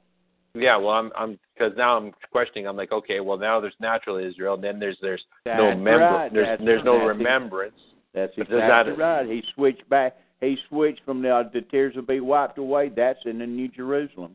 yeah? 0.55 0.77
Well, 0.77 0.91
I'm 0.95 1.13
I'm 1.17 1.39
because 1.55 1.73
now 1.77 1.97
I'm 1.99 2.13
questioning. 2.33 2.67
I'm 2.67 2.77
like, 2.77 2.93
okay, 2.93 3.21
well 3.21 3.37
now 3.39 3.61
there's 3.61 3.75
natural 3.81 4.17
Israel, 4.17 4.55
and 4.55 4.65
then 4.65 4.79
there's 4.81 4.97
there's 5.03 5.23
no 5.45 5.69
That's 5.69 5.77
member, 5.77 5.99
right. 5.99 6.33
there's 6.33 6.47
That's- 6.47 6.65
there's 6.67 6.85
no 6.85 6.97
remembrance. 7.05 7.75
That's 8.15 8.33
exactly 8.37 8.93
that- 8.95 8.99
right. 8.99 9.27
He 9.27 9.43
switched 9.55 9.89
back. 9.89 10.17
He 10.41 10.57
switched 10.69 11.03
from 11.05 11.21
the 11.21 11.49
the 11.53 11.61
tears 11.61 11.95
will 11.95 12.03
be 12.03 12.21
wiped 12.21 12.57
away. 12.59 12.89
That's 12.89 13.19
in 13.27 13.39
the 13.39 13.47
New 13.47 13.69
Jerusalem. 13.69 14.35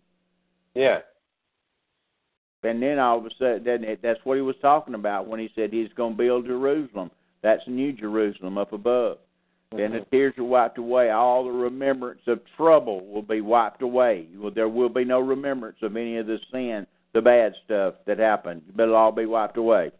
Yeah, 0.75 0.99
And 2.63 2.81
then 2.83 2.99
all 2.99 3.17
of 3.19 3.25
a 3.25 3.29
sudden, 3.39 3.97
that's 4.01 4.19
what 4.25 4.35
he 4.35 4.41
was 4.41 4.55
talking 4.61 4.93
about 4.93 5.25
when 5.27 5.39
he 5.39 5.49
said 5.55 5.71
he's 5.71 5.91
going 5.95 6.13
to 6.13 6.17
build 6.17 6.45
Jerusalem. 6.47 7.09
That's 7.41 7.61
New 7.67 7.93
Jerusalem 7.93 8.57
up 8.57 8.73
above. 8.73 9.17
Then 9.71 9.91
the 9.91 10.05
tears 10.09 10.33
are 10.37 10.43
wiped 10.43 10.77
away. 10.77 11.09
All 11.09 11.43
the 11.43 11.51
remembrance 11.51 12.21
of 12.27 12.39
trouble 12.55 13.05
will 13.07 13.21
be 13.21 13.41
wiped 13.41 13.81
away. 13.81 14.27
There 14.53 14.69
will 14.69 14.89
be 14.89 15.03
no 15.03 15.19
remembrance 15.19 15.77
of 15.81 15.97
any 15.97 16.17
of 16.17 16.27
the 16.27 16.39
sin, 16.51 16.87
the 17.13 17.21
bad 17.21 17.53
stuff 17.65 17.95
that 18.05 18.17
happened. 18.17 18.61
But 18.73 18.83
it'll 18.83 18.95
all 18.95 19.11
be 19.11 19.25
wiped 19.25 19.57
away. 19.57 19.91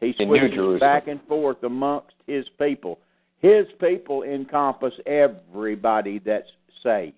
He 0.00 0.14
switches 0.16 0.80
back 0.80 1.06
and 1.06 1.20
forth 1.26 1.62
amongst 1.62 2.14
his 2.26 2.44
people. 2.58 2.98
His 3.38 3.66
people 3.80 4.24
encompass 4.24 4.94
everybody 5.06 6.18
that's 6.18 6.48
saved. 6.82 7.14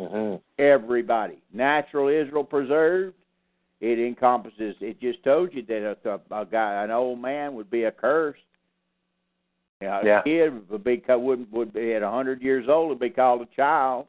hmm 0.00 0.36
Everybody. 0.58 1.38
Natural 1.52 2.08
Israel 2.08 2.44
preserved. 2.44 3.14
It 3.80 4.00
encompasses. 4.00 4.74
It 4.80 5.00
just 5.00 5.22
told 5.22 5.54
you 5.54 5.62
that 5.66 5.96
a, 6.04 6.34
a 6.34 6.44
guy, 6.44 6.82
an 6.82 6.90
old 6.90 7.20
man, 7.20 7.54
would 7.54 7.70
be 7.70 7.86
accursed. 7.86 8.40
Yeah, 9.80 10.20
a 10.20 10.22
kid 10.24 10.68
would 10.70 10.82
be 10.82 11.02
would 11.08 11.52
would 11.52 11.72
be 11.72 11.94
at 11.94 12.02
a 12.02 12.10
hundred 12.10 12.42
years 12.42 12.66
old 12.68 12.88
would 12.88 12.98
be 12.98 13.10
called 13.10 13.42
a 13.42 13.56
child. 13.56 14.06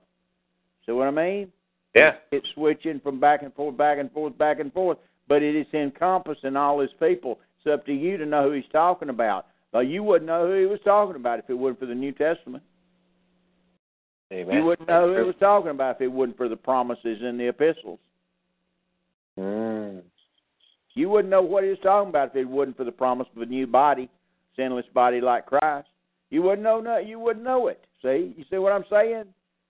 See 0.85 0.91
what 0.91 1.07
I 1.07 1.11
mean? 1.11 1.51
yeah. 1.95 2.11
It's 2.31 2.47
switching 2.53 2.99
from 2.99 3.19
back 3.19 3.43
and 3.43 3.53
forth, 3.53 3.77
back 3.77 3.99
and 3.99 4.11
forth, 4.11 4.37
back 4.37 4.59
and 4.59 4.71
forth. 4.73 4.97
But 5.27 5.43
it 5.43 5.55
is 5.55 5.67
encompassing 5.73 6.55
all 6.55 6.79
his 6.79 6.89
people. 6.99 7.39
It's 7.57 7.71
up 7.71 7.85
to 7.85 7.93
you 7.93 8.17
to 8.17 8.25
know 8.25 8.43
who 8.49 8.53
he's 8.53 8.63
talking 8.71 9.09
about. 9.09 9.47
Now, 9.73 9.81
you 9.81 10.01
wouldn't 10.01 10.27
know 10.27 10.47
who 10.47 10.59
he 10.59 10.65
was 10.65 10.79
talking 10.83 11.15
about 11.15 11.39
if 11.39 11.49
it 11.49 11.53
wasn't 11.53 11.79
for 11.79 11.85
the 11.85 11.95
New 11.95 12.11
Testament. 12.11 12.63
Amen. 14.33 14.55
You 14.55 14.63
wouldn't 14.63 14.87
know 14.87 15.07
who 15.07 15.17
he 15.17 15.23
was 15.23 15.35
talking 15.39 15.71
about 15.71 15.95
if 15.95 16.01
it 16.01 16.07
wasn't 16.07 16.37
for 16.37 16.49
the 16.49 16.55
promises 16.55 17.19
in 17.21 17.37
the 17.37 17.47
epistles. 17.49 17.99
Mm. 19.37 20.01
You 20.95 21.09
wouldn't 21.09 21.29
know 21.29 21.41
what 21.41 21.63
he 21.63 21.69
was 21.69 21.79
talking 21.81 22.09
about 22.09 22.29
if 22.29 22.35
it 22.35 22.45
wasn't 22.45 22.77
for 22.77 22.83
the 22.83 22.91
promise 22.91 23.27
of 23.35 23.41
a 23.41 23.45
new 23.45 23.67
body, 23.67 24.09
sinless 24.55 24.85
body 24.93 25.21
like 25.21 25.45
Christ. 25.45 25.87
You 26.29 26.41
wouldn't 26.43 26.61
know. 26.63 26.79
No, 26.79 26.97
you 26.97 27.19
wouldn't 27.19 27.45
know 27.45 27.67
it. 27.67 27.85
See, 28.01 28.33
you 28.37 28.45
see 28.49 28.57
what 28.57 28.71
I'm 28.71 28.85
saying? 28.89 29.25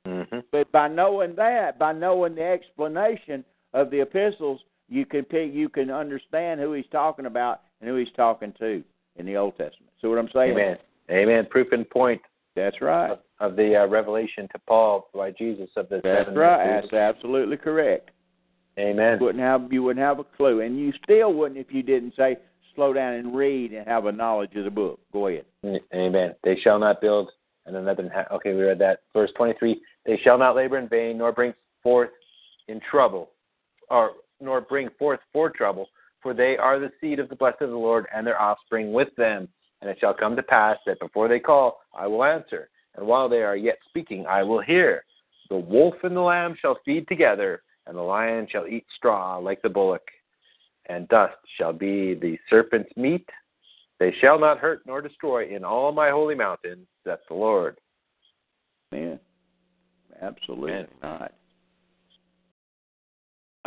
hmm 0.06 0.40
But 0.52 0.72
by 0.72 0.88
knowing 0.88 1.36
that, 1.36 1.80
by 1.80 1.94
knowing 1.94 2.36
the 2.36 2.44
explanation 2.44 3.44
of 3.74 3.90
the 3.92 4.02
epistles, 4.02 4.62
you 4.88 5.06
can 5.06 5.24
pick, 5.24 5.54
you 5.54 5.70
can 5.70 5.92
understand 5.92 6.60
who 6.60 6.74
he's 6.74 6.86
talking 6.92 7.26
about 7.28 7.62
and 7.80 7.90
who 7.90 7.96
he's 7.96 8.12
talking 8.16 8.54
to 8.60 8.84
in 9.18 9.26
the 9.26 9.36
Old 9.38 9.58
Testament. 9.58 9.92
See 10.02 10.08
what 10.08 10.18
I'm 10.18 10.30
saying? 10.34 10.52
Amen. 10.52 10.78
Amen. 11.12 11.48
Proof 11.50 11.72
and 11.72 11.90
point 11.90 12.22
That's 12.56 12.82
right. 12.82 13.12
of, 13.12 13.20
of 13.40 13.56
the 13.56 13.76
uh, 13.84 13.88
revelation 13.88 14.48
to 14.54 14.60
Paul 14.68 15.10
by 15.14 15.32
Jesus 15.32 15.70
of 15.76 15.90
the 15.90 16.02
That's 16.04 16.26
seven. 16.26 16.36
right. 16.36 16.82
That's 16.82 16.94
absolutely 16.94 17.58
correct. 17.58 18.12
Amen. 18.78 19.18
You 19.20 19.26
wouldn't 19.26 19.44
have 19.44 19.72
you 19.74 19.84
wouldn't 19.84 20.04
have 20.06 20.20
a 20.20 20.24
clue, 20.24 20.62
and 20.62 20.80
you 20.80 20.94
still 21.04 21.34
wouldn't 21.34 21.60
if 21.60 21.74
you 21.74 21.84
didn't 21.84 22.14
say 22.16 22.38
slow 22.80 22.94
down 22.94 23.16
and 23.16 23.36
read 23.36 23.74
and 23.74 23.86
have 23.86 24.06
a 24.06 24.12
knowledge 24.12 24.56
of 24.56 24.64
the 24.64 24.72
book. 24.72 25.02
Go 25.12 25.28
ahead. 25.28 25.44
Amen. 25.94 26.34
They 26.46 26.58
shall 26.64 26.80
not 26.80 27.02
build 27.02 27.30
and 27.66 27.76
another. 27.76 28.10
Okay, 28.32 28.54
we 28.54 28.62
read 28.62 28.80
that. 28.80 29.02
Verse 29.14 29.32
23. 29.36 29.82
They 30.06 30.18
shall 30.24 30.38
not 30.38 30.56
labor 30.56 30.78
in 30.78 30.88
vain, 30.88 31.18
nor 31.18 31.34
bring 31.34 31.54
forth 31.84 32.12
in 32.70 32.80
trouble, 32.90 33.32
or 33.90 34.12
nor 34.40 34.62
bring 34.62 34.88
forth 34.98 35.20
for 35.34 35.50
trouble, 35.50 35.90
for 36.24 36.34
they 36.34 36.56
are 36.56 36.80
the 36.80 36.90
seed 37.02 37.20
of 37.20 37.28
the 37.28 37.36
blessed 37.36 37.62
of 37.62 37.70
the 37.70 37.76
Lord, 37.76 38.06
and 38.16 38.26
their 38.26 38.42
offspring 38.42 38.94
with 38.94 39.10
them. 39.18 39.50
And 39.82 39.90
it 39.90 39.98
shall 40.00 40.14
come 40.14 40.38
to 40.38 40.44
pass 40.44 40.78
that 40.86 41.02
before 41.02 41.28
they 41.28 41.40
call, 41.40 41.82
I 41.94 42.08
will 42.08 42.24
answer, 42.24 42.70
and 42.96 43.06
while 43.06 43.28
they 43.28 43.44
are 43.44 43.58
yet 43.58 43.78
speaking, 43.90 44.26
I 44.26 44.42
will 44.42 44.62
hear. 44.62 45.04
The 45.50 45.58
wolf 45.58 45.96
and 46.04 46.16
the 46.16 46.22
lamb 46.22 46.56
shall 46.62 46.80
feed 46.86 47.10
together, 47.10 47.62
and 47.88 47.98
the 47.98 48.02
lion 48.02 48.48
shall 48.50 48.68
eat 48.68 48.86
straw 48.96 49.38
like 49.38 49.62
the 49.62 49.70
bullock, 49.70 50.04
and 50.88 51.08
dust 51.08 51.36
shall 51.58 51.74
be 51.74 52.16
the 52.16 52.38
serpent's 52.50 52.96
meat. 52.96 53.28
They 54.00 54.14
shall 54.22 54.40
not 54.40 54.60
hurt 54.60 54.82
nor 54.86 55.02
destroy 55.02 55.48
in 55.54 55.64
all 55.64 55.92
my 55.92 56.10
holy 56.10 56.36
mountain, 56.36 56.88
saith 57.04 57.20
the 57.28 57.36
Lord. 57.36 57.78
Yeah. 58.92 59.16
Absolutely 60.22 60.72
Amen. 60.72 60.88
right. 61.02 61.32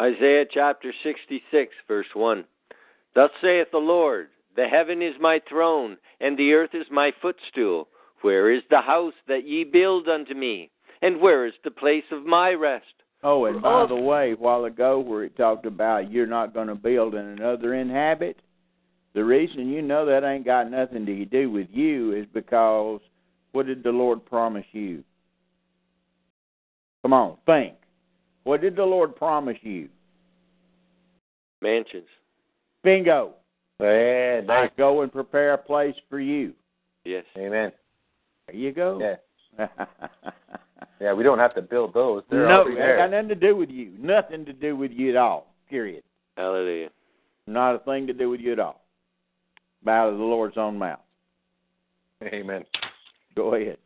Isaiah 0.00 0.44
chapter 0.50 0.92
66, 1.02 1.74
verse 1.86 2.06
1. 2.14 2.44
Thus 3.14 3.30
saith 3.40 3.68
the 3.70 3.78
Lord 3.78 4.28
The 4.56 4.66
heaven 4.66 5.02
is 5.02 5.14
my 5.20 5.40
throne, 5.48 5.96
and 6.20 6.36
the 6.36 6.52
earth 6.52 6.74
is 6.74 6.86
my 6.90 7.12
footstool. 7.20 7.88
Where 8.22 8.50
is 8.50 8.62
the 8.70 8.80
house 8.80 9.14
that 9.28 9.46
ye 9.46 9.64
build 9.64 10.08
unto 10.08 10.34
me? 10.34 10.70
And 11.02 11.20
where 11.20 11.46
is 11.46 11.54
the 11.64 11.70
place 11.70 12.04
of 12.10 12.24
my 12.24 12.52
rest? 12.52 13.01
Oh, 13.24 13.44
and 13.44 13.62
by 13.62 13.86
the 13.86 13.94
way, 13.94 14.32
a 14.32 14.36
while 14.36 14.64
ago 14.64 14.98
where 14.98 15.24
it 15.24 15.36
talked 15.36 15.64
about 15.64 16.10
you're 16.10 16.26
not 16.26 16.52
going 16.52 16.66
to 16.66 16.74
build 16.74 17.14
and 17.14 17.38
another 17.38 17.74
inhabit, 17.74 18.40
the 19.14 19.24
reason 19.24 19.68
you 19.68 19.80
know 19.80 20.04
that 20.06 20.24
ain't 20.24 20.44
got 20.44 20.70
nothing 20.70 21.06
to 21.06 21.24
do 21.26 21.50
with 21.50 21.68
you 21.70 22.12
is 22.12 22.26
because 22.32 23.00
what 23.52 23.66
did 23.66 23.84
the 23.84 23.90
Lord 23.90 24.24
promise 24.24 24.66
you? 24.72 25.04
Come 27.02 27.12
on, 27.12 27.36
think. 27.46 27.74
What 28.44 28.60
did 28.60 28.74
the 28.74 28.84
Lord 28.84 29.14
promise 29.14 29.58
you? 29.60 29.88
Mansions. 31.60 32.08
Bingo. 32.82 33.34
Yeah, 33.78 34.40
I 34.42 34.46
nice. 34.46 34.70
go 34.76 35.02
and 35.02 35.12
prepare 35.12 35.54
a 35.54 35.58
place 35.58 35.94
for 36.08 36.20
you. 36.20 36.54
Yes. 37.04 37.24
Amen. 37.36 37.72
There 38.46 38.56
you 38.56 38.72
go. 38.72 39.16
Yeah. 39.58 39.66
Yeah, 41.00 41.12
we 41.12 41.22
don't 41.22 41.38
have 41.38 41.54
to 41.54 41.62
build 41.62 41.94
those. 41.94 42.22
They're 42.30 42.48
no, 42.48 42.62
already 42.62 42.80
it 42.80 42.96
got 42.96 43.10
nothing 43.10 43.28
to 43.28 43.34
do 43.34 43.56
with 43.56 43.70
you. 43.70 43.92
Nothing 43.98 44.44
to 44.44 44.52
do 44.52 44.76
with 44.76 44.90
you 44.92 45.10
at 45.10 45.16
all. 45.16 45.54
Period. 45.68 46.02
Hallelujah. 46.36 46.90
Not 47.46 47.74
a 47.74 47.78
thing 47.80 48.06
to 48.06 48.12
do 48.12 48.30
with 48.30 48.40
you 48.40 48.52
at 48.52 48.60
all. 48.60 48.82
Out 49.86 50.10
of 50.10 50.18
the 50.18 50.24
Lord's 50.24 50.56
own 50.56 50.78
mouth. 50.78 51.00
Amen. 52.22 52.64
Go 53.34 53.54
ahead. 53.54 53.78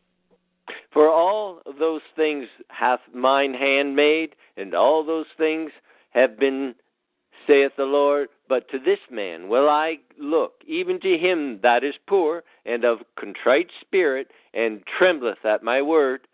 For 0.93 1.09
all 1.09 1.61
those 1.79 2.03
things 2.17 2.47
hath 2.69 3.01
mine 3.15 3.55
hand 3.55 3.97
made, 3.97 4.35
and 4.57 4.75
all 4.75 5.05
those 5.05 5.27
things 5.37 5.71
have 6.11 6.39
been, 6.39 6.75
saith 7.47 7.73
the 7.77 7.85
Lord. 7.85 8.29
But 8.49 8.69
to 8.71 8.79
this 8.79 8.99
man 9.11 9.49
will 9.49 9.69
I 9.69 9.99
look, 10.19 10.55
even 10.67 11.01
to 11.01 11.17
him 11.17 11.61
that 11.63 11.85
is 11.85 11.95
poor 12.07 12.45
and 12.65 12.85
of 12.85 12.99
contrite 13.19 13.69
spirit, 13.81 14.31
and 14.55 14.83
trembleth 14.99 15.45
at 15.45 15.63
my 15.63 15.81
word. 15.83 16.27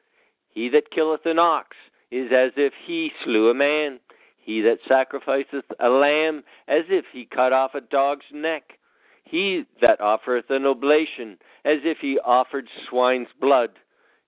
He 0.53 0.69
that 0.71 0.91
killeth 0.91 1.27
an 1.27 1.39
ox 1.39 1.77
is 2.11 2.31
as 2.33 2.53
if 2.57 2.73
he 2.87 3.11
slew 3.25 3.51
a 3.51 3.55
man. 3.55 3.99
He 4.39 4.61
that 4.63 4.79
sacrificeth 4.89 5.65
a 5.81 5.89
lamb, 5.89 6.43
as 6.69 6.85
if 6.89 7.05
he 7.13 7.25
cut 7.25 7.53
off 7.53 7.75
a 7.75 7.81
dog's 7.81 8.27
neck. 8.33 8.79
He 9.25 9.65
that 9.81 10.01
offereth 10.01 10.51
an 10.51 10.67
oblation, 10.67 11.39
as 11.65 11.79
if 11.85 11.99
he 12.01 12.19
offered 12.25 12.69
swine's 12.89 13.29
blood. 13.41 13.71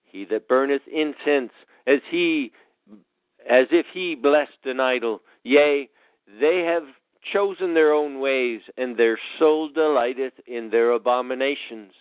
He 0.05 0.25
that 0.27 0.49
burneth 0.49 0.87
incense, 0.91 1.53
as 1.87 2.01
he 2.11 2.53
as 3.49 3.67
if 3.71 3.87
he 3.93 4.15
blessed 4.15 4.65
an 4.65 4.81
idol. 4.81 5.21
Yea, 5.43 5.91
they 6.41 6.61
have 6.61 6.85
chosen 7.33 7.75
their 7.75 7.93
own 7.93 8.21
ways, 8.21 8.61
and 8.79 8.97
their 8.97 9.19
soul 9.39 9.69
delighteth 9.69 10.35
in 10.47 10.71
their 10.71 10.93
abominations. 10.93 11.93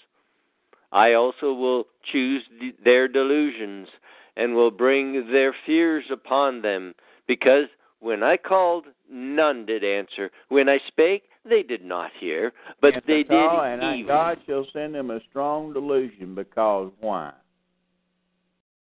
I 0.91 1.13
also 1.13 1.51
will 1.53 1.87
choose 2.11 2.43
th- 2.59 2.75
their 2.83 3.07
delusions, 3.07 3.87
and 4.35 4.55
will 4.55 4.71
bring 4.71 5.31
their 5.31 5.55
fears 5.65 6.05
upon 6.11 6.61
them, 6.61 6.93
because 7.27 7.65
when 7.99 8.23
I 8.23 8.37
called, 8.37 8.85
none 9.09 9.65
did 9.65 9.83
answer. 9.83 10.29
When 10.49 10.67
I 10.67 10.79
spake, 10.87 11.23
they 11.45 11.63
did 11.63 11.83
not 11.83 12.11
hear, 12.19 12.53
but 12.81 12.95
they 13.05 13.23
did 13.23 13.29
God, 13.29 13.63
and 13.63 13.99
evil. 13.99 14.13
God 14.13 14.37
shall 14.45 14.65
send 14.73 14.95
them 14.95 15.11
a 15.11 15.19
strong 15.29 15.73
delusion 15.73 16.35
because 16.35 16.91
why? 16.99 17.33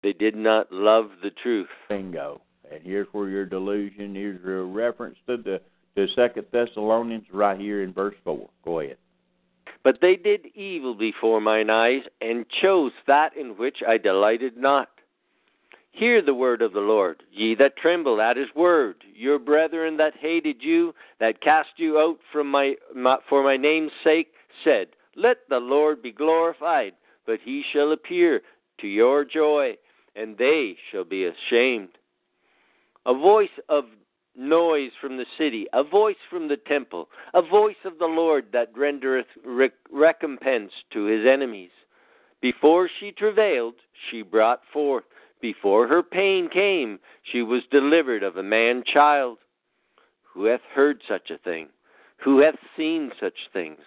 They 0.01 0.13
did 0.13 0.35
not 0.35 0.71
love 0.71 1.11
the 1.21 1.31
truth. 1.31 1.69
Bingo. 1.89 2.41
And 2.71 2.81
here's 2.83 3.07
where 3.11 3.29
your 3.29 3.45
delusion. 3.45 4.15
Here's 4.15 4.43
a 4.45 4.63
reference 4.63 5.17
to 5.27 5.37
the 5.37 5.61
to 5.95 6.07
Second 6.15 6.47
Thessalonians 6.51 7.25
right 7.31 7.59
here 7.59 7.83
in 7.83 7.93
verse 7.93 8.15
four. 8.23 8.49
Go 8.65 8.79
ahead. 8.79 8.97
But 9.83 9.99
they 10.01 10.15
did 10.15 10.47
evil 10.55 10.95
before 10.95 11.41
mine 11.41 11.69
eyes, 11.69 12.01
and 12.21 12.45
chose 12.61 12.93
that 13.05 13.35
in 13.37 13.57
which 13.57 13.77
I 13.87 13.97
delighted 13.97 14.57
not. 14.57 14.89
Hear 15.93 16.23
the 16.23 16.33
word 16.33 16.63
of 16.63 16.73
the 16.73 16.79
Lord, 16.79 17.21
ye 17.31 17.53
that 17.55 17.77
tremble 17.77 18.19
at 18.19 18.35
his 18.35 18.47
word. 18.55 18.95
Your 19.15 19.37
brethren 19.37 19.95
that 19.97 20.15
hated 20.19 20.57
you, 20.59 20.95
that 21.19 21.39
cast 21.39 21.69
you 21.77 21.99
out 21.99 22.17
from 22.31 22.49
my, 22.49 22.73
my 22.95 23.17
for 23.29 23.43
my 23.43 23.57
name's 23.57 23.91
sake, 24.03 24.33
said, 24.63 24.87
Let 25.15 25.37
the 25.49 25.59
Lord 25.59 26.01
be 26.01 26.11
glorified. 26.11 26.93
But 27.27 27.39
he 27.43 27.63
shall 27.71 27.91
appear 27.91 28.41
to 28.81 28.87
your 28.87 29.23
joy, 29.23 29.77
and 30.15 30.35
they 30.35 30.75
shall 30.91 31.03
be 31.03 31.25
ashamed. 31.25 31.89
A 33.05 33.13
voice 33.13 33.49
of 33.69 33.85
noise 34.35 34.91
from 34.99 35.17
the 35.17 35.27
city, 35.37 35.67
a 35.73 35.83
voice 35.83 36.17
from 36.27 36.47
the 36.47 36.57
temple, 36.57 37.07
a 37.35 37.41
voice 37.43 37.75
of 37.85 37.99
the 37.99 38.05
Lord 38.07 38.47
that 38.51 38.73
rendereth 38.75 39.25
rec- 39.45 39.73
recompense 39.91 40.71
to 40.91 41.05
his 41.05 41.27
enemies. 41.27 41.69
Before 42.41 42.89
she 42.99 43.11
travailed, 43.11 43.75
she 44.09 44.23
brought 44.23 44.61
forth. 44.73 45.03
Before 45.43 45.89
her 45.89 46.01
pain 46.01 46.47
came, 46.47 46.99
she 47.29 47.41
was 47.41 47.63
delivered 47.69 48.23
of 48.23 48.37
a 48.37 48.43
man 48.43 48.81
child. 48.85 49.39
Who 50.33 50.45
hath 50.45 50.61
heard 50.73 51.01
such 51.05 51.29
a 51.31 51.37
thing? 51.37 51.67
Who 52.23 52.39
hath 52.39 52.55
seen 52.77 53.11
such 53.19 53.33
things? 53.51 53.81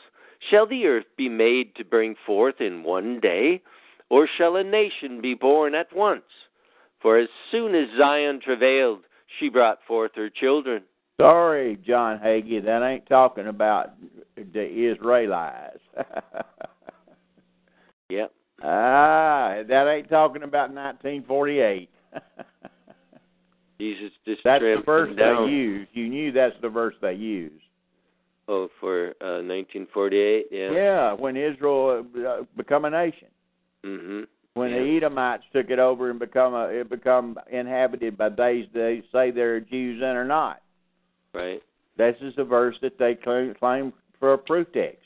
Shall 0.51 0.67
the 0.67 0.85
earth 0.85 1.07
be 1.17 1.31
made 1.31 1.75
to 1.77 1.85
bring 1.85 2.15
forth 2.27 2.61
in 2.61 2.83
one 2.83 3.21
day? 3.21 3.63
Or 4.11 4.29
shall 4.37 4.57
a 4.57 4.63
nation 4.63 5.23
be 5.23 5.33
born 5.33 5.75
at 5.75 5.97
once? 5.97 6.29
For 7.01 7.17
as 7.17 7.31
soon 7.51 7.75
as 7.75 7.89
Zion 7.97 8.41
travailed, 8.45 9.05
she 9.41 9.49
brought 9.49 9.79
forth 9.89 10.11
her 10.17 10.29
children. 10.29 10.83
Sorry, 11.19 11.79
John 11.87 12.19
Hagee, 12.19 12.63
that 12.67 12.83
ain't 12.83 13.09
talking 13.09 13.47
about 13.47 13.93
the 14.37 14.93
Israelites. 14.93 15.81
Yep. 18.09 18.31
Ah, 18.67 19.63
that 19.69 19.89
ain't 19.89 20.09
talking 20.09 20.43
about 20.43 20.71
1948. 20.71 21.89
Jesus 23.79 24.11
just 24.27 24.41
that's 24.43 24.63
the 24.63 24.83
verse 24.85 25.11
they 25.17 25.51
used. 25.51 25.91
You 25.93 26.09
knew 26.09 26.33
that's 26.33 26.55
the 26.63 26.69
verse 26.69 26.95
they 27.03 27.13
used. 27.13 27.63
Oh, 28.49 28.69
for 28.81 29.09
uh, 29.21 29.43
1948, 29.43 30.47
yeah. 30.51 30.71
Yeah, 30.71 31.13
when 31.13 31.37
Israel 31.37 32.07
uh, 32.17 32.43
become 32.57 32.85
a 32.85 32.91
nation. 32.91 33.29
Mm-hmm. 33.85 34.21
when 34.55 34.71
Yeah. 34.71 34.79
the 34.79 34.97
Edomites 34.97 35.45
took 35.53 35.71
it 35.71 35.79
over 35.79 36.11
and 36.11 36.19
become 36.19 36.55
a, 36.55 36.67
it 36.69 36.89
become 36.89 37.39
inhabited 37.51 38.17
by 38.17 38.31
they 38.31 38.69
they 38.73 39.03
say 39.13 39.31
they're 39.31 39.61
Jews 39.61 40.01
and 40.03 40.17
are 40.17 40.25
not. 40.25 40.63
Right. 41.35 41.63
This 41.97 42.17
is 42.21 42.35
the 42.37 42.45
verse 42.45 42.77
that 42.83 42.99
they 42.99 43.15
claim, 43.15 43.55
claim 43.59 43.93
for 44.19 44.33
a 44.33 44.39
proof 44.39 44.67
text. 44.73 45.06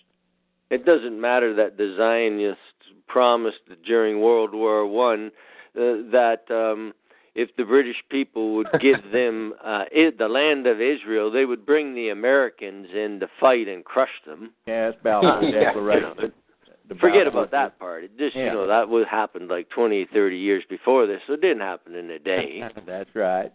It 0.71 0.85
doesn't 0.85 1.21
matter 1.21 1.55
that 1.55 1.77
the 1.77 1.95
Zionists 1.97 2.63
promised 3.09 3.59
during 3.85 4.21
World 4.21 4.55
War 4.55 4.87
One 4.87 5.33
uh, 5.77 6.07
that 6.13 6.43
um, 6.51 6.93
if 7.35 7.55
the 7.57 7.65
British 7.65 7.97
people 8.09 8.55
would 8.55 8.69
give 8.81 9.13
them 9.13 9.55
uh, 9.65 9.85
i 9.93 10.11
the 10.17 10.29
land 10.29 10.67
of 10.67 10.81
Israel, 10.81 11.31
they 11.31 11.45
would 11.45 11.67
bring 11.67 11.95
the 11.95 12.09
Americans 12.09 12.89
in 12.95 13.21
to 13.21 13.29
fight 13.39 13.69
and 13.69 13.85
crush 13.85 14.23
them. 14.27 14.53
Yeah, 14.67 14.91
it's 14.91 14.99
Balfour. 15.03 15.51
Declaration. 15.51 16.15
You 16.19 16.29
know, 16.29 16.97
Forget 17.01 17.29
about 17.29 17.53
that 17.53 17.79
part. 17.79 18.03
It 18.03 18.19
just 18.19 18.35
Yeah. 18.35 18.47
you 18.47 18.53
know 18.53 18.67
that 18.67 18.89
would 18.89 19.07
happened 19.07 19.49
like 19.49 19.69
twenty, 19.69 20.07
thirty 20.13 20.39
years 20.39 20.65
before 20.69 21.07
this, 21.07 21.21
so 21.27 21.35
it 21.35 21.41
didn't 21.41 21.61
happen 21.61 21.95
in 21.95 22.11
a 22.11 22.19
day. 22.19 22.65
That's 22.87 23.15
right. 23.15 23.53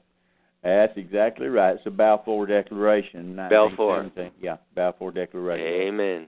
That's 0.63 0.97
exactly 0.97 1.47
right. 1.47 1.75
It's 1.75 1.83
the 1.83 1.91
Balfour 1.91 2.47
Declaration. 2.47 3.35
Balfour. 3.35 4.09
Yeah, 4.41 4.57
Balfour 4.73 5.11
Declaration. 5.11 5.67
Amen. 5.67 6.27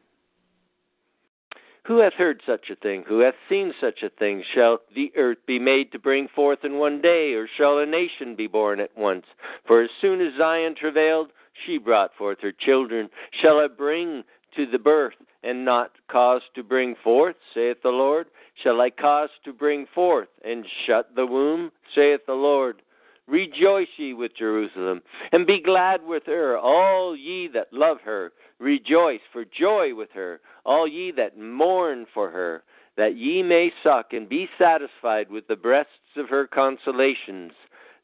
Who 1.88 2.00
hath 2.00 2.14
heard 2.14 2.42
such 2.46 2.70
a 2.70 2.76
thing? 2.76 3.06
Who 3.08 3.20
hath 3.20 3.36
seen 3.48 3.74
such 3.80 4.04
a 4.04 4.10
thing? 4.10 4.44
Shall 4.54 4.80
the 4.94 5.10
earth 5.16 5.38
be 5.48 5.58
made 5.58 5.94
to 5.94 6.00
bring 6.00 6.28
forth 6.28 6.66
in 6.66 6.80
one 6.80 7.00
day, 7.00 7.34
or 7.34 7.48
shall 7.48 7.80
a 7.80 7.86
nation 7.86 8.36
be 8.36 8.46
born 8.46 8.82
at 8.82 8.96
once? 8.98 9.26
For 9.66 9.82
as 9.82 9.90
soon 10.02 10.20
as 10.20 10.34
Zion 10.38 10.76
travailed, 10.76 11.30
she 11.66 11.78
brought 11.78 12.14
forth 12.18 12.40
her 12.42 12.52
children. 12.52 13.10
Shall 13.42 13.60
I 13.60 13.68
bring 13.68 14.26
to 14.58 14.66
the 14.66 14.78
birth, 14.78 15.14
and 15.44 15.64
not 15.64 15.92
cause 16.12 16.42
to 16.56 16.64
bring 16.64 16.96
forth, 17.02 17.38
saith 17.54 17.78
the 17.82 17.90
Lord? 17.90 18.28
Shall 18.62 18.82
I 18.82 18.90
cause 18.90 19.30
to 19.46 19.54
bring 19.54 19.86
forth, 19.96 20.28
and 20.44 20.66
shut 20.86 21.16
the 21.16 21.26
womb, 21.26 21.72
saith 21.96 22.26
the 22.28 22.34
Lord? 22.34 22.82
Rejoice 23.28 23.88
ye 23.96 24.14
with 24.14 24.36
Jerusalem, 24.38 25.02
and 25.32 25.48
be 25.48 25.62
glad 25.62 26.06
with 26.06 26.24
her, 26.26 26.58
all 26.58 27.16
ye 27.16 27.48
that 27.54 27.72
love 27.72 27.98
her. 28.04 28.34
Rejoice 28.60 29.22
for 29.32 29.46
joy 29.46 29.94
with 29.94 30.10
her, 30.14 30.42
all 30.66 30.88
ye 30.88 31.12
that 31.12 31.38
mourn 31.38 32.06
for 32.14 32.30
her, 32.32 32.64
that 32.96 33.16
ye 33.16 33.44
may 33.44 33.72
suck 33.84 34.14
and 34.14 34.28
be 34.28 34.50
satisfied 34.58 35.30
with 35.30 35.48
the 35.48 35.56
breasts 35.56 35.92
of 36.16 36.30
her 36.30 36.48
consolations, 36.48 37.52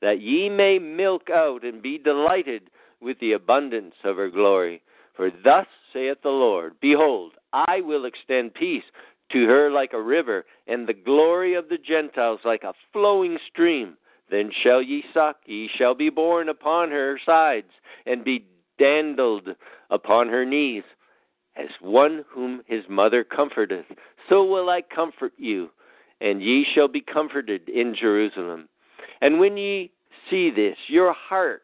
that 0.02 0.22
ye 0.22 0.50
may 0.50 0.78
milk 0.78 1.30
out 1.30 1.64
and 1.64 1.82
be 1.82 1.98
delighted 1.98 2.70
with 3.02 3.20
the 3.20 3.34
abundance 3.34 3.96
of 4.04 4.18
her 4.18 4.30
glory. 4.30 4.82
For 5.16 5.32
thus 5.44 5.68
saith 5.92 6.22
the 6.22 6.30
Lord 6.30 6.74
Behold, 6.80 7.34
I 7.52 7.82
will 7.82 8.06
extend 8.06 8.54
peace 8.54 8.84
to 9.32 9.48
her 9.48 9.72
like 9.72 9.94
a 9.94 10.02
river, 10.02 10.46
and 10.68 10.88
the 10.88 10.94
glory 10.94 11.56
of 11.56 11.70
the 11.70 11.78
Gentiles 11.78 12.42
like 12.46 12.64
a 12.64 12.74
flowing 12.92 13.40
stream. 13.52 13.98
Then 14.30 14.52
shall 14.64 14.82
ye 14.82 15.04
suck, 15.14 15.38
ye 15.46 15.70
shall 15.78 15.96
be 15.96 16.10
borne 16.10 16.50
upon 16.50 16.92
her 16.92 17.20
sides, 17.26 17.72
and 18.06 18.24
be 18.24 18.46
dandled 18.78 19.50
upon 19.90 20.30
her 20.30 20.46
knees. 20.46 20.84
As 21.56 21.70
one 21.82 22.26
whom 22.30 22.64
his 22.66 22.84
mother 22.90 23.24
comforteth, 23.24 23.86
so 24.28 24.44
will 24.44 24.70
I 24.70 24.82
comfort 24.82 25.34
you, 25.38 25.70
and 26.20 26.42
ye 26.42 26.66
shall 26.74 26.88
be 26.88 27.02
comforted 27.02 27.70
in 27.70 27.96
Jerusalem. 27.96 28.70
And 29.22 29.40
when 29.40 29.58
ye 29.58 29.92
see 30.30 30.50
this, 30.50 30.78
your 30.88 31.14
heart 31.14 31.62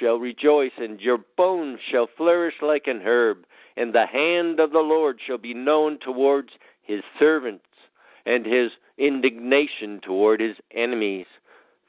shall 0.00 0.16
rejoice, 0.16 0.72
and 0.78 1.00
your 1.00 1.18
bones 1.36 1.80
shall 1.90 2.08
flourish 2.16 2.54
like 2.62 2.86
an 2.86 3.02
herb, 3.04 3.44
and 3.76 3.92
the 3.92 4.06
hand 4.06 4.58
of 4.58 4.72
the 4.72 4.78
Lord 4.78 5.18
shall 5.26 5.38
be 5.38 5.52
known 5.52 5.98
towards 5.98 6.50
his 6.82 7.02
servants, 7.18 7.64
and 8.24 8.46
his 8.46 8.70
indignation 8.96 10.00
toward 10.00 10.40
his 10.40 10.56
enemies. 10.74 11.26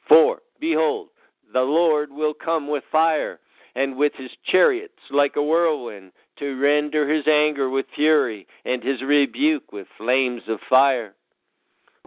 For, 0.07 0.39
behold, 0.60 1.10
the 1.53 1.61
Lord 1.61 2.11
will 2.11 2.34
come 2.34 2.68
with 2.68 2.84
fire, 2.91 3.39
and 3.78 3.95
with 3.95 4.12
his 4.18 4.32
chariots 4.44 4.99
like 5.12 5.36
a 5.36 5.41
whirlwind, 5.41 6.12
to 6.40 6.60
render 6.60 7.08
his 7.08 7.28
anger 7.28 7.70
with 7.70 7.86
fury, 7.95 8.48
and 8.66 8.84
his 8.84 9.04
rebuke 9.04 9.72
with 9.72 9.86
flames 9.99 10.41
of 10.48 10.60
fire. 10.68 11.14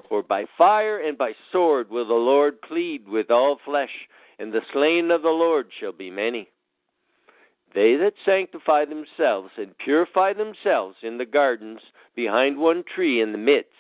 For 0.09 0.21
by 0.23 0.47
fire 0.59 0.99
and 0.99 1.17
by 1.17 1.33
sword 1.53 1.89
will 1.89 2.09
the 2.09 2.15
Lord 2.15 2.61
plead 2.61 3.09
with 3.09 3.31
all 3.31 3.61
flesh, 3.65 4.09
and 4.41 4.53
the 4.53 4.63
slain 4.73 5.13
of 5.13 5.23
the 5.23 5.29
Lord 5.29 5.69
shall 5.79 5.93
be 5.93 6.11
many. 6.11 6.49
They 7.73 7.95
that 7.97 8.15
sanctify 8.25 8.87
themselves 8.87 9.53
and 9.57 9.79
purify 9.79 10.33
themselves 10.33 10.97
in 11.03 11.19
the 11.19 11.25
gardens 11.25 11.81
behind 12.17 12.59
one 12.59 12.83
tree 12.83 13.21
in 13.21 13.31
the 13.31 13.39
midst, 13.39 13.71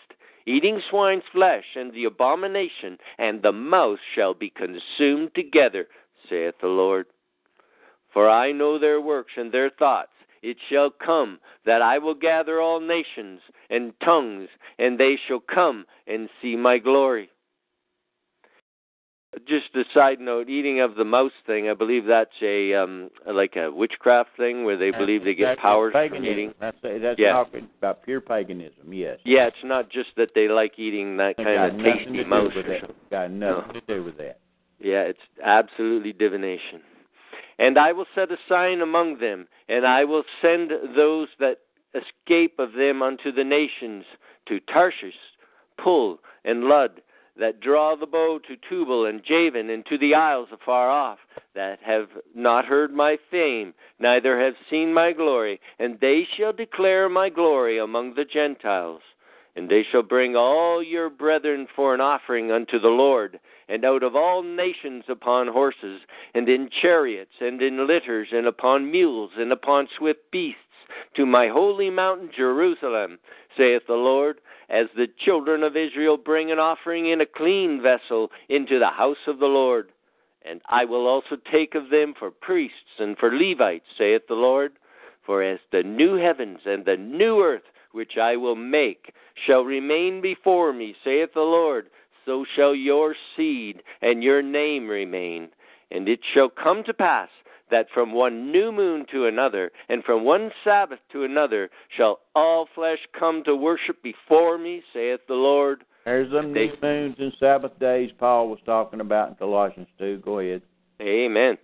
eating 0.46 0.80
swine's 0.88 1.24
flesh 1.32 1.64
and 1.74 1.92
the 1.92 2.04
abomination 2.04 2.98
and 3.18 3.42
the 3.42 3.50
mouse 3.50 3.98
shall 4.14 4.34
be 4.34 4.50
consumed 4.50 5.34
together, 5.34 5.88
saith 6.28 6.54
the 6.60 6.68
Lord. 6.68 7.06
For 8.12 8.28
I 8.28 8.52
know 8.52 8.78
their 8.78 9.00
works 9.00 9.32
and 9.36 9.52
their 9.52 9.70
thoughts. 9.70 10.10
It 10.42 10.56
shall 10.70 10.90
come 10.90 11.38
that 11.66 11.82
I 11.82 11.98
will 11.98 12.14
gather 12.14 12.60
all 12.60 12.80
nations 12.80 13.40
and 13.68 13.92
tongues, 14.02 14.48
and 14.78 14.98
they 14.98 15.16
shall 15.28 15.40
come 15.40 15.84
and 16.06 16.28
see 16.40 16.56
my 16.56 16.78
glory. 16.78 17.28
Just 19.46 19.66
a 19.76 19.84
side 19.94 20.18
note: 20.18 20.48
eating 20.48 20.80
of 20.80 20.96
the 20.96 21.04
mouse 21.04 21.30
thing. 21.46 21.68
I 21.68 21.74
believe 21.74 22.04
that's 22.04 22.34
a 22.42 22.74
um 22.74 23.10
like 23.32 23.54
a 23.54 23.70
witchcraft 23.70 24.30
thing 24.36 24.64
where 24.64 24.76
they 24.76 24.90
That's 24.90 25.00
believe 25.00 25.22
they 25.22 25.34
get 25.34 25.56
powers 25.58 25.92
from 25.92 26.24
eating. 26.24 26.52
That's 26.58 26.76
that's 26.82 27.18
Yeah. 27.18 27.32
talking 27.34 27.68
about 27.78 28.02
pure 28.02 28.20
paganism. 28.20 28.92
Yes. 28.92 29.18
Yeah, 29.24 29.46
it's 29.46 29.56
not 29.62 29.88
just 29.88 30.08
that 30.16 30.30
they 30.34 30.48
like 30.48 30.78
eating 30.80 31.16
that 31.18 31.36
kind 31.36 31.46
got 31.54 31.70
of 31.70 31.78
tasty 31.84 32.24
mouse 32.24 32.50
or 32.56 32.62
that. 32.64 32.80
something. 32.80 32.96
Got 33.10 33.30
nothing 33.30 33.66
No. 33.68 33.80
to 33.80 33.80
do 33.86 34.02
with 34.02 34.16
that. 34.18 34.40
Yeah, 34.80 35.02
it's 35.02 35.20
absolutely 35.44 36.12
divination. 36.12 36.80
And 37.60 37.78
I 37.78 37.92
will 37.92 38.06
set 38.14 38.32
a 38.32 38.38
sign 38.48 38.80
among 38.80 39.18
them, 39.18 39.46
and 39.68 39.86
I 39.86 40.02
will 40.04 40.24
send 40.40 40.70
those 40.96 41.28
that 41.38 41.58
escape 41.94 42.58
of 42.58 42.72
them 42.72 43.02
unto 43.02 43.30
the 43.30 43.44
nations, 43.44 44.06
to 44.48 44.60
Tarshish, 44.60 45.14
Pul, 45.76 46.18
and 46.44 46.64
Lud, 46.64 47.02
that 47.38 47.60
draw 47.60 47.94
the 47.94 48.06
bow 48.06 48.38
to 48.48 48.56
Tubal 48.68 49.04
and 49.04 49.22
Javan, 49.22 49.68
and 49.68 49.84
to 49.86 49.98
the 49.98 50.14
isles 50.14 50.48
afar 50.50 50.88
off, 50.88 51.18
that 51.54 51.78
have 51.82 52.08
not 52.34 52.64
heard 52.64 52.92
my 52.92 53.18
fame, 53.30 53.74
neither 53.98 54.40
have 54.40 54.54
seen 54.70 54.94
my 54.94 55.12
glory, 55.12 55.60
and 55.78 55.98
they 56.00 56.26
shall 56.36 56.54
declare 56.54 57.10
my 57.10 57.28
glory 57.28 57.78
among 57.78 58.14
the 58.14 58.24
Gentiles. 58.24 59.02
And 59.56 59.68
they 59.68 59.84
shall 59.90 60.02
bring 60.02 60.36
all 60.36 60.82
your 60.82 61.10
brethren 61.10 61.66
for 61.74 61.94
an 61.94 62.00
offering 62.00 62.52
unto 62.52 62.78
the 62.78 62.88
Lord, 62.88 63.40
and 63.68 63.84
out 63.84 64.02
of 64.02 64.14
all 64.14 64.42
nations 64.42 65.04
upon 65.08 65.48
horses, 65.48 66.00
and 66.34 66.48
in 66.48 66.70
chariots, 66.70 67.34
and 67.40 67.60
in 67.60 67.86
litters, 67.86 68.28
and 68.32 68.46
upon 68.46 68.90
mules, 68.90 69.32
and 69.36 69.52
upon 69.52 69.88
swift 69.98 70.30
beasts, 70.30 70.58
to 71.16 71.26
my 71.26 71.48
holy 71.48 71.90
mountain 71.90 72.30
Jerusalem, 72.34 73.18
saith 73.56 73.82
the 73.86 73.94
Lord, 73.94 74.40
as 74.68 74.86
the 74.96 75.08
children 75.18 75.64
of 75.64 75.76
Israel 75.76 76.16
bring 76.16 76.52
an 76.52 76.60
offering 76.60 77.08
in 77.08 77.20
a 77.20 77.26
clean 77.26 77.82
vessel 77.82 78.30
into 78.48 78.78
the 78.78 78.90
house 78.90 79.26
of 79.26 79.40
the 79.40 79.46
Lord. 79.46 79.90
And 80.42 80.60
I 80.68 80.84
will 80.84 81.06
also 81.06 81.36
take 81.50 81.74
of 81.74 81.90
them 81.90 82.14
for 82.18 82.30
priests 82.30 82.98
and 82.98 83.18
for 83.18 83.36
Levites, 83.36 83.86
saith 83.98 84.22
the 84.28 84.34
Lord. 84.34 84.72
For 85.26 85.42
as 85.42 85.58
the 85.70 85.82
new 85.82 86.14
heavens 86.14 86.60
and 86.64 86.84
the 86.84 86.96
new 86.96 87.42
earth 87.42 87.62
which 87.92 88.12
I 88.20 88.36
will 88.36 88.56
make 88.56 89.12
shall 89.46 89.62
remain 89.62 90.20
before 90.20 90.72
me, 90.72 90.94
saith 91.04 91.30
the 91.34 91.40
Lord, 91.40 91.86
so 92.24 92.44
shall 92.56 92.74
your 92.74 93.14
seed 93.36 93.82
and 94.02 94.22
your 94.22 94.42
name 94.42 94.88
remain. 94.88 95.48
And 95.90 96.08
it 96.08 96.20
shall 96.34 96.48
come 96.48 96.84
to 96.84 96.94
pass 96.94 97.28
that 97.70 97.86
from 97.94 98.12
one 98.12 98.50
new 98.52 98.72
moon 98.72 99.06
to 99.12 99.26
another, 99.26 99.70
and 99.88 100.02
from 100.04 100.24
one 100.24 100.50
Sabbath 100.64 100.98
to 101.12 101.24
another, 101.24 101.70
shall 101.96 102.20
all 102.34 102.68
flesh 102.74 102.98
come 103.18 103.42
to 103.44 103.54
worship 103.54 104.02
before 104.02 104.58
me, 104.58 104.82
saith 104.92 105.20
the 105.28 105.34
Lord. 105.34 105.84
There's 106.04 106.30
them 106.32 106.52
new 106.52 106.72
moons 106.82 107.16
and 107.18 107.32
Sabbath 107.38 107.78
days 107.78 108.10
Paul 108.18 108.48
was 108.48 108.58
talking 108.64 109.00
about 109.00 109.28
in 109.28 109.34
Colossians 109.36 109.88
2. 109.98 110.18
Go 110.24 110.40
ahead. 110.40 110.62
Amen. 111.00 111.58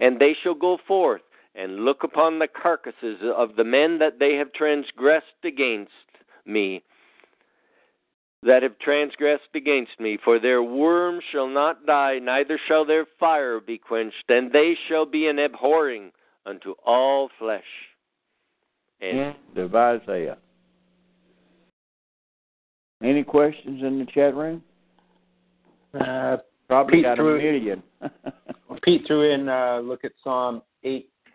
And 0.00 0.20
they 0.20 0.36
shall 0.42 0.54
go 0.54 0.78
forth 0.86 1.22
and 1.54 1.84
look 1.84 2.02
upon 2.02 2.38
the 2.38 2.48
carcasses 2.48 3.18
of 3.36 3.56
the 3.56 3.64
men 3.64 3.98
that 3.98 4.18
they 4.18 4.34
have 4.34 4.52
transgressed 4.52 5.26
against 5.44 5.90
me, 6.46 6.82
that 8.42 8.62
have 8.62 8.78
transgressed 8.78 9.54
against 9.54 9.98
me. 10.00 10.18
For 10.24 10.38
their 10.38 10.62
worm 10.62 11.20
shall 11.30 11.48
not 11.48 11.86
die, 11.86 12.18
neither 12.20 12.58
shall 12.68 12.84
their 12.84 13.06
fire 13.20 13.60
be 13.60 13.78
quenched, 13.78 14.24
and 14.28 14.50
they 14.52 14.76
shall 14.88 15.06
be 15.06 15.26
an 15.28 15.38
abhorring 15.38 16.10
unto 16.46 16.74
all 16.84 17.28
flesh. 17.38 17.62
And 19.00 19.18
End 19.18 19.58
of 19.58 19.74
Isaiah. 19.74 20.38
Any 23.02 23.24
questions 23.24 23.82
in 23.82 23.98
the 23.98 24.06
chat 24.06 24.34
room? 24.34 24.62
Uh, 25.92 26.38
Probably 26.68 26.98
Pete 26.98 27.04
got 27.04 27.12
a 27.14 27.16
threw- 27.16 27.38
million. 27.38 27.82
Pete 28.82 29.02
threw 29.06 29.30
in 29.30 29.48
uh, 29.48 29.80
look 29.84 30.04
at 30.04 30.12
Psalm 30.24 30.62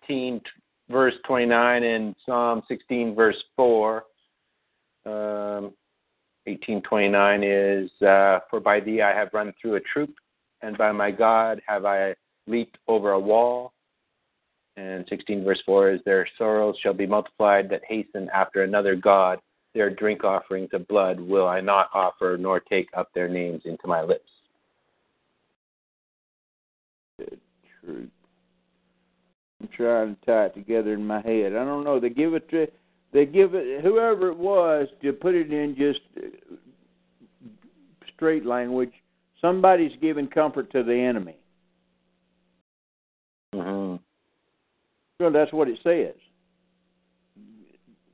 18, 0.10 0.42
verse 0.90 1.14
29, 1.26 1.84
and 1.84 2.16
Psalm 2.26 2.62
16, 2.68 3.16
verse 3.16 3.42
4. 3.56 4.04
Um, 5.06 5.74
1829 6.46 7.44
is, 7.44 7.92
uh, 8.02 8.40
For 8.50 8.60
by 8.60 8.80
thee 8.80 9.02
I 9.02 9.14
have 9.14 9.30
run 9.34 9.54
through 9.62 9.76
a 9.76 9.82
troop, 9.82 10.14
and 10.62 10.78
by 10.78 10.92
my 10.92 11.12
God 11.12 11.62
have 11.68 11.86
I 11.86 12.16
leaped 12.48 12.78
over 12.88 13.12
a 13.12 13.20
wall. 13.20 13.74
And 14.78 15.06
16, 15.10 15.44
verse 15.44 15.62
4 15.66 15.92
is, 15.92 16.02
Their 16.06 16.28
sorrows 16.38 16.76
shall 16.82 16.94
be 16.94 17.08
multiplied 17.08 17.70
that 17.70 17.82
hasten 17.88 18.30
after 18.34 18.64
another 18.64 18.96
God. 18.96 19.40
Their 19.74 19.90
drink 19.90 20.24
offerings 20.24 20.70
of 20.74 20.88
blood 20.88 21.20
will 21.20 21.48
I 21.48 21.60
not 21.62 21.90
offer, 21.94 22.38
nor 22.40 22.60
take 22.60 22.90
up 22.96 23.10
their 23.14 23.28
names 23.28 23.64
into 23.66 23.88
my 23.88 24.02
lips. 24.02 24.30
True. 27.82 28.08
I'm 29.68 29.76
trying 29.76 30.16
to 30.16 30.26
tie 30.26 30.46
it 30.46 30.54
together 30.56 30.94
in 30.94 31.06
my 31.06 31.22
head. 31.22 31.54
I 31.56 31.66
don't 31.66 31.84
know. 31.84 32.00
They 32.00 32.10
give 32.10 32.34
it 32.34 32.50
to 32.50 32.68
they 33.14 33.26
give 33.26 33.54
it 33.54 33.84
whoever 33.84 34.30
it 34.30 34.38
was 34.38 34.88
to 35.02 35.14
put 35.14 35.34
it 35.34 35.52
in 35.52 35.76
just 35.76 36.00
uh, 36.18 36.56
straight 38.16 38.46
language. 38.46 38.92
Somebody's 39.42 39.94
giving 40.02 40.28
comfort 40.28 40.72
to 40.72 40.84
the 40.84 40.94
enemy. 40.94 41.38
Mm-hmm. 43.56 44.04
Well, 45.20 45.32
that's 45.32 45.54
what 45.54 45.68
it 45.68 45.80
says. 45.84 46.16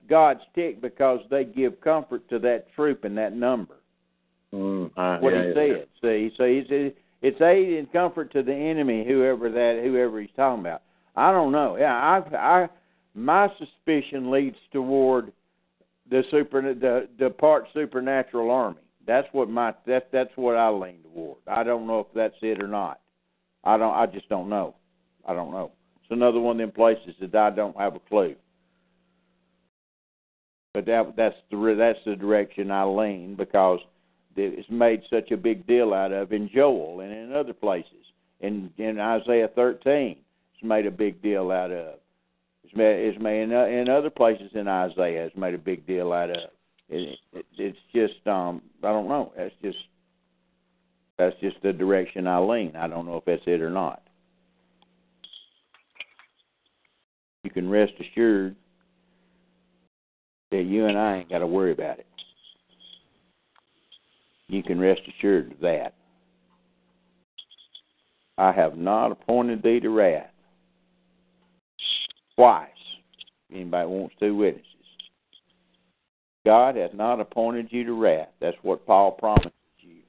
God's 0.09 0.41
ticked 0.53 0.81
because 0.81 1.19
they 1.29 1.43
give 1.43 1.81
comfort 1.81 2.27
to 2.29 2.39
that 2.39 2.67
troop 2.75 3.03
and 3.03 3.17
that 3.17 3.35
number. 3.35 3.75
Mm, 4.53 4.91
uh, 4.95 5.19
what 5.19 5.33
yeah, 5.33 5.41
he 5.41 5.47
yeah, 5.47 5.53
said. 5.53 5.87
See, 6.01 6.31
so 6.37 6.45
he 6.45 6.63
said 6.69 6.93
it's 7.21 7.41
aid 7.41 7.79
and 7.79 7.91
comfort 7.91 8.31
to 8.33 8.43
the 8.43 8.53
enemy, 8.53 9.05
whoever 9.07 9.49
that, 9.49 9.81
whoever 9.83 10.21
he's 10.21 10.29
talking 10.35 10.59
about. 10.59 10.83
I 11.15 11.31
don't 11.31 11.51
know. 11.51 11.77
Yeah, 11.77 11.93
I, 11.93 12.35
I, 12.35 12.69
my 13.13 13.47
suspicion 13.57 14.31
leads 14.31 14.57
toward 14.71 15.31
the 16.09 16.23
super, 16.31 16.61
the 16.61 17.07
the 17.19 17.29
part 17.29 17.65
supernatural 17.73 18.51
army. 18.51 18.81
That's 19.05 19.27
what 19.31 19.49
my 19.49 19.73
that 19.85 20.09
that's 20.11 20.35
what 20.35 20.55
I 20.55 20.69
lean 20.69 20.99
toward. 21.03 21.37
I 21.47 21.63
don't 21.63 21.87
know 21.87 21.99
if 21.99 22.07
that's 22.15 22.35
it 22.41 22.61
or 22.61 22.67
not. 22.67 22.99
I 23.63 23.77
don't. 23.77 23.93
I 23.93 24.05
just 24.05 24.29
don't 24.29 24.49
know. 24.49 24.75
I 25.25 25.33
don't 25.33 25.51
know. 25.51 25.71
It's 26.01 26.11
another 26.11 26.39
one 26.39 26.59
of 26.59 26.67
them 26.67 26.71
places 26.71 27.15
that 27.21 27.35
I 27.35 27.49
don't 27.49 27.77
have 27.77 27.95
a 27.95 27.99
clue. 27.99 28.35
But 30.73 30.85
that 30.87 31.13
that's 31.15 31.35
the 31.51 31.75
that's 31.77 31.99
the 32.05 32.15
direction 32.15 32.71
I 32.71 32.83
lean 32.83 33.35
because 33.35 33.79
it's 34.35 34.69
made 34.69 35.03
such 35.09 35.31
a 35.31 35.37
big 35.37 35.67
deal 35.67 35.93
out 35.93 36.11
of 36.11 36.33
in 36.33 36.49
Joel 36.53 37.01
and 37.01 37.11
in 37.11 37.33
other 37.33 37.53
places. 37.53 37.91
In 38.41 38.71
in 38.77 38.99
Isaiah 38.99 39.49
13, 39.55 40.17
it's 40.17 40.19
made 40.63 40.85
a 40.85 40.91
big 40.91 41.21
deal 41.21 41.51
out 41.51 41.71
of. 41.71 41.95
It's 42.63 42.75
made, 42.75 43.07
it's 43.07 43.21
made 43.21 43.43
in, 43.43 43.51
in 43.51 43.89
other 43.89 44.09
places 44.09 44.51
in 44.53 44.67
Isaiah. 44.67 45.25
It's 45.25 45.35
made 45.37 45.53
a 45.53 45.57
big 45.59 45.85
deal 45.85 46.13
out 46.13 46.29
of. 46.29 46.37
It, 46.89 47.17
it, 47.31 47.45
it's 47.57 47.77
just 47.93 48.25
um 48.27 48.61
I 48.83 48.87
don't 48.87 49.07
know. 49.07 49.31
It's 49.37 49.55
just 49.61 49.77
That's 51.17 51.35
just 51.39 51.57
the 51.63 51.73
direction 51.73 52.27
I 52.27 52.39
lean. 52.39 52.75
I 52.75 52.87
don't 52.87 53.05
know 53.05 53.17
if 53.17 53.25
that's 53.25 53.41
it 53.45 53.61
or 53.61 53.69
not. 53.69 54.01
You 57.43 57.51
can 57.51 57.69
rest 57.69 57.93
assured 57.99 58.55
that 60.51 60.63
you 60.63 60.85
and 60.85 60.97
I 60.97 61.17
ain't 61.17 61.29
got 61.29 61.39
to 61.39 61.47
worry 61.47 61.71
about 61.71 61.99
it. 61.99 62.07
You 64.47 64.63
can 64.63 64.79
rest 64.79 65.01
assured 65.07 65.51
of 65.51 65.59
that. 65.61 65.93
I 68.37 68.51
have 68.51 68.77
not 68.77 69.11
appointed 69.11 69.61
thee 69.61 69.79
to 69.79 69.89
wrath. 69.89 70.32
Twice. 72.35 72.69
Anybody 73.51 73.87
wants 73.87 74.15
two 74.19 74.35
witnesses. 74.35 74.67
God 76.45 76.75
has 76.75 76.91
not 76.93 77.19
appointed 77.19 77.67
you 77.69 77.85
to 77.85 77.93
wrath. 77.93 78.29
That's 78.41 78.57
what 78.63 78.85
Paul 78.85 79.11
promises 79.11 79.51
you. 79.79 80.01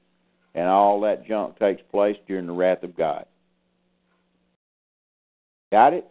And 0.54 0.66
all 0.66 1.00
that 1.02 1.26
junk 1.26 1.58
takes 1.58 1.82
place 1.90 2.16
during 2.26 2.46
the 2.46 2.52
wrath 2.52 2.82
of 2.82 2.96
God. 2.96 3.26
Got 5.72 5.92
it? 5.92 6.06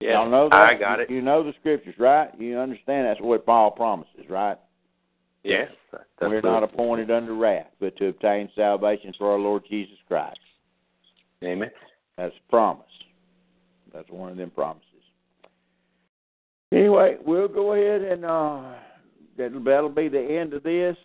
Yeah, 0.00 0.12
Y'all 0.12 0.30
know 0.30 0.48
that? 0.48 0.60
I 0.60 0.74
got 0.74 1.00
it. 1.00 1.10
You 1.10 1.20
know 1.20 1.44
the 1.44 1.52
scriptures, 1.60 1.94
right? 1.98 2.30
You 2.38 2.58
understand 2.58 3.06
that's 3.06 3.20
what 3.20 3.44
Paul 3.44 3.70
promises, 3.70 4.24
right? 4.28 4.56
Yeah, 5.44 5.66
that's 5.92 6.04
We're 6.20 6.40
not 6.40 6.62
appointed 6.62 7.10
under 7.10 7.34
wrath, 7.34 7.68
but 7.80 7.96
to 7.96 8.08
obtain 8.08 8.50
salvation 8.54 9.12
through 9.16 9.28
our 9.28 9.38
Lord 9.38 9.62
Jesus 9.68 9.96
Christ. 10.06 10.38
Amen. 11.42 11.70
That's 12.16 12.34
a 12.34 12.50
promise. 12.50 12.84
That's 13.92 14.10
one 14.10 14.30
of 14.30 14.36
them 14.36 14.50
promises. 14.50 14.84
Anyway, 16.72 17.16
we'll 17.24 17.48
go 17.48 17.72
ahead 17.72 18.02
and 18.02 18.24
uh, 18.24 18.74
that'll, 19.36 19.62
that'll 19.62 19.88
be 19.88 20.08
the 20.08 20.20
end 20.20 20.54
of 20.54 20.62
this. 20.62 20.96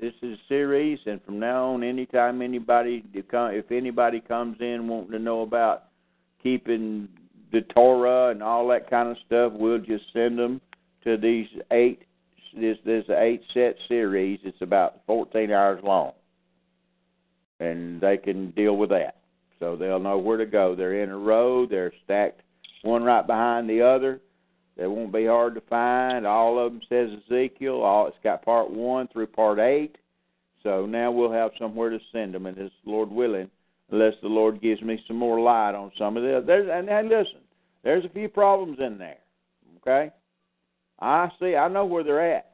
This 0.00 0.12
is 0.22 0.38
a 0.38 0.48
series, 0.48 1.00
and 1.06 1.20
from 1.24 1.40
now 1.40 1.72
on, 1.72 1.82
anytime 1.82 2.40
anybody 2.40 3.04
if 3.12 3.72
anybody 3.72 4.20
comes 4.20 4.56
in 4.60 4.86
wanting 4.86 5.10
to 5.10 5.18
know 5.18 5.40
about 5.42 5.86
keeping 6.40 7.08
the 7.50 7.62
Torah 7.62 8.30
and 8.30 8.40
all 8.40 8.68
that 8.68 8.88
kind 8.88 9.08
of 9.08 9.16
stuff, 9.26 9.52
we'll 9.56 9.80
just 9.80 10.04
send 10.12 10.38
them 10.38 10.60
to 11.02 11.16
these 11.16 11.48
eight. 11.72 12.04
This 12.54 12.78
this 12.84 13.04
eight 13.10 13.42
set 13.52 13.74
series. 13.88 14.38
It's 14.44 14.62
about 14.62 15.00
14 15.06 15.50
hours 15.50 15.80
long, 15.82 16.12
and 17.58 18.00
they 18.00 18.16
can 18.16 18.52
deal 18.52 18.76
with 18.76 18.90
that. 18.90 19.17
So 19.60 19.76
they'll 19.76 19.98
know 19.98 20.18
where 20.18 20.36
to 20.36 20.46
go. 20.46 20.74
They're 20.74 21.02
in 21.02 21.10
a 21.10 21.18
row. 21.18 21.66
They're 21.66 21.92
stacked 22.04 22.42
one 22.82 23.02
right 23.02 23.26
behind 23.26 23.68
the 23.68 23.82
other. 23.82 24.20
They 24.76 24.86
won't 24.86 25.12
be 25.12 25.26
hard 25.26 25.54
to 25.56 25.60
find. 25.62 26.26
All 26.26 26.64
of 26.64 26.72
them 26.72 26.82
says 26.88 27.10
Ezekiel. 27.26 27.82
All 27.82 28.06
it's 28.06 28.16
got 28.22 28.44
part 28.44 28.70
one 28.70 29.08
through 29.08 29.26
part 29.26 29.58
eight. 29.58 29.96
So 30.62 30.86
now 30.86 31.10
we'll 31.10 31.32
have 31.32 31.50
somewhere 31.58 31.90
to 31.90 31.98
send 32.12 32.34
them, 32.34 32.46
and 32.46 32.58
it's 32.58 32.74
Lord 32.84 33.10
willing, 33.10 33.48
unless 33.90 34.14
the 34.22 34.28
Lord 34.28 34.60
gives 34.60 34.82
me 34.82 35.02
some 35.06 35.16
more 35.16 35.40
light 35.40 35.74
on 35.74 35.92
some 35.98 36.16
of 36.16 36.22
this. 36.22 36.42
There's 36.46 36.68
and, 36.70 36.88
and 36.88 37.08
listen, 37.08 37.40
there's 37.82 38.04
a 38.04 38.08
few 38.08 38.28
problems 38.28 38.78
in 38.80 38.98
there. 38.98 39.18
Okay, 39.78 40.12
I 41.00 41.28
see. 41.40 41.56
I 41.56 41.68
know 41.68 41.84
where 41.84 42.04
they're 42.04 42.34
at, 42.34 42.52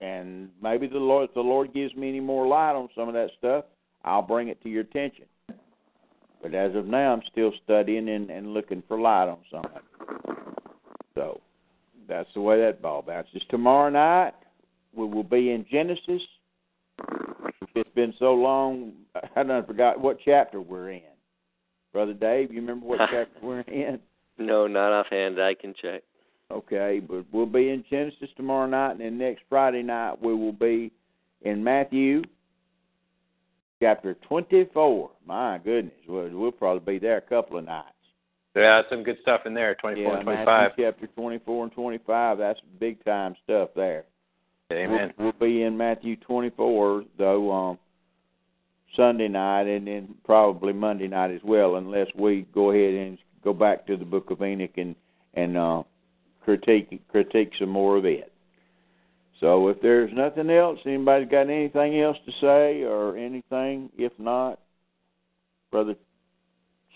and 0.00 0.50
maybe 0.60 0.88
the 0.88 0.98
Lord, 0.98 1.28
if 1.28 1.34
the 1.34 1.40
Lord 1.40 1.72
gives 1.72 1.94
me 1.94 2.08
any 2.08 2.20
more 2.20 2.46
light 2.46 2.74
on 2.74 2.88
some 2.94 3.08
of 3.08 3.14
that 3.14 3.30
stuff, 3.38 3.64
I'll 4.04 4.22
bring 4.22 4.48
it 4.48 4.62
to 4.62 4.68
your 4.68 4.82
attention. 4.82 5.26
But 6.42 6.54
as 6.54 6.74
of 6.74 6.86
now, 6.86 7.12
I'm 7.12 7.22
still 7.30 7.52
studying 7.64 8.08
and, 8.08 8.30
and 8.30 8.54
looking 8.54 8.82
for 8.88 8.98
light 8.98 9.28
on 9.28 9.38
some 9.50 9.64
of 9.64 9.76
it. 9.76 10.36
So 11.14 11.40
that's 12.08 12.28
the 12.34 12.40
way 12.40 12.60
that 12.60 12.80
ball 12.80 13.02
bounces. 13.02 13.42
Tomorrow 13.50 13.90
night, 13.90 14.34
we 14.94 15.06
will 15.06 15.24
be 15.24 15.50
in 15.50 15.66
Genesis. 15.70 16.22
It's 17.74 17.90
been 17.94 18.14
so 18.18 18.34
long, 18.34 18.92
I 19.36 19.42
don't 19.42 19.66
forgot 19.66 20.00
what 20.00 20.18
chapter 20.24 20.60
we're 20.60 20.90
in. 20.92 21.02
Brother 21.92 22.14
Dave, 22.14 22.52
you 22.52 22.60
remember 22.60 22.86
what 22.86 22.98
chapter 23.10 23.38
we're 23.42 23.60
in? 23.60 23.98
No, 24.38 24.66
not 24.66 24.92
offhand. 24.92 25.40
I 25.40 25.54
can 25.54 25.74
check. 25.80 26.02
Okay, 26.50 27.00
but 27.00 27.24
we'll 27.32 27.46
be 27.46 27.70
in 27.70 27.84
Genesis 27.88 28.28
tomorrow 28.36 28.66
night, 28.66 28.92
and 28.92 29.00
then 29.00 29.18
next 29.18 29.42
Friday 29.48 29.82
night 29.82 30.20
we 30.20 30.34
will 30.34 30.52
be 30.52 30.90
in 31.42 31.62
Matthew 31.62 32.22
chapter 33.80 34.14
24. 34.28 35.10
My 35.26 35.58
goodness, 35.58 35.94
we'll, 36.08 36.30
we'll 36.30 36.52
probably 36.52 36.94
be 36.94 36.98
there 36.98 37.16
a 37.16 37.22
couple 37.22 37.58
of 37.58 37.64
nights. 37.64 37.88
Yeah, 38.54 38.82
some 38.90 39.02
good 39.02 39.18
stuff 39.22 39.42
in 39.46 39.54
there. 39.54 39.74
24 39.76 40.02
yeah, 40.02 40.16
and 40.16 40.24
25. 40.24 40.46
Matthew 40.46 40.84
chapter 40.84 41.06
24 41.08 41.64
and 41.64 41.72
25. 41.72 42.38
That's 42.38 42.60
big 42.78 43.04
time 43.04 43.34
stuff 43.44 43.70
there. 43.76 44.04
Amen. 44.72 45.12
We'll, 45.18 45.32
we'll 45.38 45.48
be 45.48 45.62
in 45.62 45.76
Matthew 45.76 46.16
24 46.16 47.04
though 47.18 47.52
um, 47.52 47.78
Sunday 48.96 49.28
night, 49.28 49.66
and 49.66 49.86
then 49.86 50.14
probably 50.24 50.72
Monday 50.72 51.08
night 51.08 51.30
as 51.30 51.40
well, 51.44 51.76
unless 51.76 52.08
we 52.14 52.46
go 52.52 52.70
ahead 52.70 52.94
and 52.94 53.18
go 53.42 53.52
back 53.52 53.86
to 53.86 53.96
the 53.96 54.04
Book 54.04 54.30
of 54.30 54.42
Enoch 54.42 54.76
and 54.76 54.94
and 55.34 55.56
uh, 55.56 55.82
critique 56.42 57.00
critique 57.08 57.52
some 57.58 57.68
more 57.68 57.96
of 57.96 58.04
it. 58.04 58.32
So 59.40 59.68
if 59.68 59.80
there's 59.80 60.10
nothing 60.12 60.50
else, 60.50 60.78
anybody 60.84 61.24
got 61.24 61.48
anything 61.48 61.98
else 61.98 62.18
to 62.26 62.32
say 62.40 62.82
or 62.82 63.16
anything? 63.16 63.90
If 63.96 64.12
not, 64.18 64.60
Brother 65.72 65.94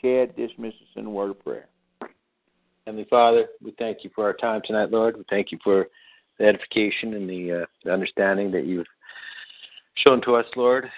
Chad, 0.00 0.36
dismiss 0.36 0.74
us 0.74 0.96
in 0.96 1.06
a 1.06 1.10
word 1.10 1.30
of 1.30 1.42
prayer. 1.42 1.68
Heavenly 2.86 3.06
Father, 3.08 3.46
we 3.62 3.74
thank 3.78 4.04
you 4.04 4.10
for 4.14 4.24
our 4.24 4.34
time 4.34 4.60
tonight, 4.62 4.90
Lord. 4.90 5.16
We 5.16 5.24
thank 5.30 5.52
you 5.52 5.58
for 5.64 5.86
the 6.38 6.44
edification 6.44 7.14
and 7.14 7.28
the, 7.28 7.62
uh, 7.62 7.66
the 7.82 7.92
understanding 7.92 8.50
that 8.50 8.66
you've 8.66 8.86
shown 9.94 10.20
to 10.22 10.34
us, 10.34 10.44
Lord. 10.54 10.90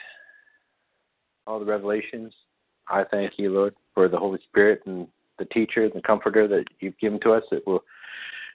All 1.47 1.60
the 1.60 1.64
revelations. 1.64 2.35
I 2.89 3.05
thank 3.05 3.35
you, 3.36 3.51
Lord, 3.51 3.77
for 3.94 4.09
the 4.09 4.18
Holy 4.18 4.40
Spirit 4.48 4.82
and 4.86 5.06
the 5.39 5.44
teacher 5.44 5.85
and 5.85 5.93
the 5.93 6.02
comforter 6.02 6.48
that 6.48 6.64
you've 6.81 6.98
given 6.98 7.20
to 7.20 7.32
us 7.35 7.44
that 7.52 7.64
will 7.68 7.85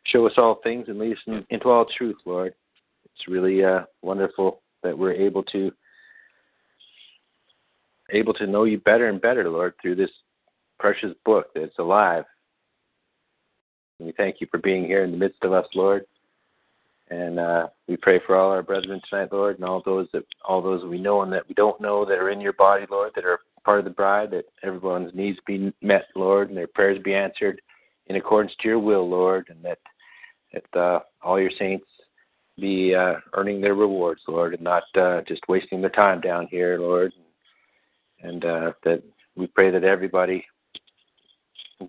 show 0.06 0.26
us 0.28 0.34
all 0.36 0.60
things 0.62 0.90
and 0.90 1.00
lead 1.00 1.14
us 1.14 1.24
in, 1.28 1.46
into 1.52 1.70
all 1.70 1.86
truth, 1.98 2.18
Lord. 2.26 2.54
It's 3.16 3.28
really 3.28 3.64
uh, 3.64 3.82
wonderful 4.02 4.62
that 4.84 4.98
we're 4.98 5.14
able 5.14 5.44
to 5.44 5.72
able 8.14 8.34
to 8.34 8.48
know 8.48 8.66
you 8.66 8.78
better 8.80 9.08
and 9.08 9.22
better, 9.22 9.50
Lord, 9.50 9.74
through 9.82 9.96
this 9.96 10.12
precious 10.80 11.14
book 11.24 11.48
that's 11.56 11.78
alive. 11.80 12.26
And 14.00 14.08
we 14.08 14.14
thank 14.14 14.42
you 14.42 14.48
for 14.52 14.58
being 14.58 14.84
here 14.84 15.04
in 15.04 15.12
the 15.12 15.18
midst 15.18 15.44
of 15.44 15.54
us, 15.54 15.68
Lord. 15.74 16.06
And 17.10 17.40
uh, 17.40 17.68
we 17.88 17.98
pray 17.98 18.20
for 18.26 18.36
all 18.36 18.52
our 18.52 18.64
brethren 18.64 19.02
tonight, 19.10 19.30
Lord, 19.32 19.58
and 19.58 19.66
all 19.66 19.82
those 19.86 20.08
that 20.14 20.24
all 20.46 20.62
those 20.62 20.84
we 20.86 20.98
know 20.98 21.22
and 21.22 21.32
that 21.34 21.48
we 21.48 21.54
don't 21.54 21.80
know 21.82 22.06
that 22.06 22.18
are 22.18 22.30
in 22.30 22.42
your 22.42 22.54
body, 22.54 22.86
Lord, 22.90 23.12
that 23.16 23.26
are 23.26 23.40
part 23.64 23.80
of 23.80 23.86
the 23.86 23.92
bride, 23.92 24.32
that 24.32 24.46
everyone's 24.64 25.14
needs 25.14 25.38
be 25.46 25.74
met, 25.82 26.06
Lord, 26.16 26.50
and 26.50 26.58
their 26.58 26.68
prayers 26.68 27.02
be 27.04 27.14
answered 27.14 27.62
in 28.08 28.16
accordance 28.16 28.54
to 28.62 28.68
your 28.68 28.80
will, 28.80 29.08
Lord, 29.08 29.48
and 29.50 29.64
that 29.64 29.80
that 30.54 30.80
uh, 30.80 31.00
all 31.22 31.40
your 31.40 31.52
saints 31.58 31.86
be 32.58 32.94
uh, 32.96 33.16
earning 33.34 33.62
their 33.62 33.76
rewards, 33.76 34.22
Lord, 34.28 34.54
and 34.54 34.64
not 34.64 34.84
uh, 34.96 35.22
just 35.28 35.42
wasting 35.48 35.82
their 35.82 35.90
time 35.90 36.22
down 36.22 36.48
here, 36.50 36.78
Lord. 36.80 37.14
And 38.22 38.46
uh, 38.46 38.72
that 38.84 39.02
we 39.36 39.48
pray 39.48 39.72
that 39.72 39.84
everybody 39.84 40.46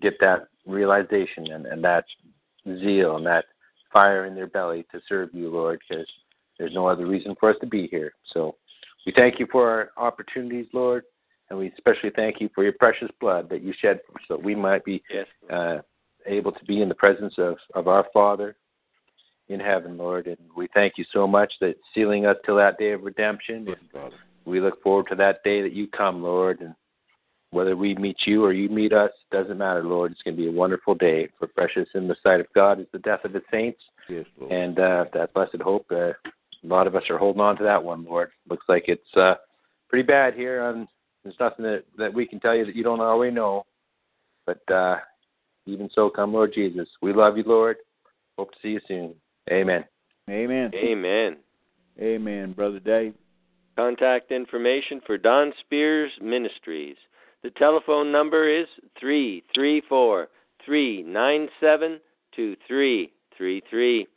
get 0.01 0.19
that 0.19 0.47
realization 0.65 1.51
and, 1.51 1.65
and 1.65 1.83
that 1.83 2.05
zeal 2.79 3.17
and 3.17 3.25
that 3.25 3.45
fire 3.91 4.25
in 4.25 4.33
their 4.33 4.47
belly 4.47 4.85
to 4.91 4.99
serve 5.07 5.29
you, 5.33 5.49
Lord, 5.49 5.79
because 5.87 6.07
there's 6.57 6.73
no 6.73 6.87
other 6.87 7.05
reason 7.05 7.35
for 7.39 7.49
us 7.49 7.57
to 7.61 7.67
be 7.67 7.87
here. 7.87 8.13
So 8.33 8.55
we 9.05 9.13
thank 9.15 9.39
you 9.39 9.47
for 9.51 9.69
our 9.69 9.91
opportunities, 9.97 10.67
Lord, 10.73 11.03
and 11.49 11.59
we 11.59 11.71
especially 11.71 12.09
thank 12.15 12.41
you 12.41 12.49
for 12.55 12.63
your 12.63 12.73
precious 12.73 13.09
blood 13.19 13.49
that 13.49 13.61
you 13.61 13.73
shed 13.79 13.99
so 14.27 14.37
that 14.37 14.43
we 14.43 14.55
might 14.55 14.83
be 14.83 15.03
Yes. 15.13 15.27
uh, 15.51 15.79
able 16.25 16.51
to 16.51 16.65
be 16.65 16.81
in 16.81 16.89
the 16.89 16.95
presence 16.95 17.35
of, 17.37 17.57
of 17.75 17.87
our 17.87 18.07
Father 18.13 18.55
in 19.49 19.59
heaven, 19.59 19.97
Lord. 19.97 20.27
And 20.27 20.37
we 20.55 20.67
thank 20.73 20.93
you 20.97 21.05
so 21.11 21.27
much 21.27 21.53
that 21.61 21.75
sealing 21.93 22.25
us 22.25 22.37
till 22.45 22.55
that 22.57 22.77
day 22.77 22.91
of 22.91 23.03
redemption. 23.03 23.67
And 23.67 24.13
we 24.45 24.59
look 24.59 24.81
forward 24.81 25.07
to 25.09 25.15
that 25.15 25.43
day 25.43 25.61
that 25.61 25.73
you 25.73 25.87
come, 25.87 26.23
Lord. 26.23 26.61
And 26.61 26.75
whether 27.51 27.75
we 27.75 27.95
meet 27.95 28.17
you 28.25 28.43
or 28.43 28.53
you 28.53 28.69
meet 28.69 28.93
us, 28.93 29.11
doesn't 29.31 29.57
matter, 29.57 29.83
Lord. 29.83 30.11
It's 30.11 30.21
going 30.23 30.35
to 30.35 30.41
be 30.41 30.49
a 30.49 30.51
wonderful 30.51 30.95
day. 30.95 31.29
For 31.37 31.47
precious 31.47 31.87
in 31.93 32.07
the 32.07 32.15
sight 32.23 32.39
of 32.39 32.47
God 32.55 32.79
is 32.79 32.87
the 32.91 32.99
death 32.99 33.25
of 33.25 33.33
the 33.33 33.41
saints. 33.51 33.79
Yes, 34.09 34.25
Lord. 34.39 34.51
And 34.51 34.79
uh, 34.79 35.05
that 35.13 35.33
blessed 35.33 35.61
hope, 35.61 35.85
uh, 35.91 35.95
a 35.95 36.15
lot 36.63 36.87
of 36.87 36.95
us 36.95 37.03
are 37.09 37.17
holding 37.17 37.41
on 37.41 37.57
to 37.57 37.63
that 37.63 37.83
one, 37.83 38.05
Lord. 38.05 38.29
Looks 38.49 38.65
like 38.67 38.85
it's 38.87 39.15
uh, 39.15 39.35
pretty 39.89 40.05
bad 40.05 40.33
here. 40.33 40.61
On, 40.63 40.87
there's 41.23 41.35
nothing 41.39 41.63
that, 41.65 41.83
that 41.97 42.13
we 42.13 42.25
can 42.25 42.39
tell 42.39 42.55
you 42.55 42.65
that 42.65 42.75
you 42.75 42.83
don't 42.83 43.01
already 43.01 43.35
know. 43.35 43.65
But 44.45 44.61
uh, 44.71 44.97
even 45.65 45.89
so, 45.93 46.09
come, 46.09 46.33
Lord 46.33 46.53
Jesus. 46.53 46.87
We 47.01 47.13
love 47.13 47.37
you, 47.37 47.43
Lord. 47.45 47.77
Hope 48.37 48.51
to 48.51 48.57
see 48.61 48.69
you 48.69 48.81
soon. 48.87 49.13
Amen. 49.51 49.83
Amen. 50.29 50.71
Amen. 50.73 51.37
Amen, 51.99 52.53
Brother 52.53 52.79
Dave. 52.79 53.13
Contact 53.75 54.31
information 54.31 55.01
for 55.05 55.17
Don 55.17 55.51
Spears 55.61 56.11
Ministries. 56.21 56.95
The 57.43 57.49
telephone 57.51 58.11
number 58.11 58.47
is 58.47 58.67
three 58.99 59.43
three 59.53 59.81
four 59.89 60.29
three 60.65 61.03
nine 61.03 61.49
seven 61.59 61.99
two 62.35 62.55
three 62.67 63.11
three 63.35 63.61
three. 63.69 64.07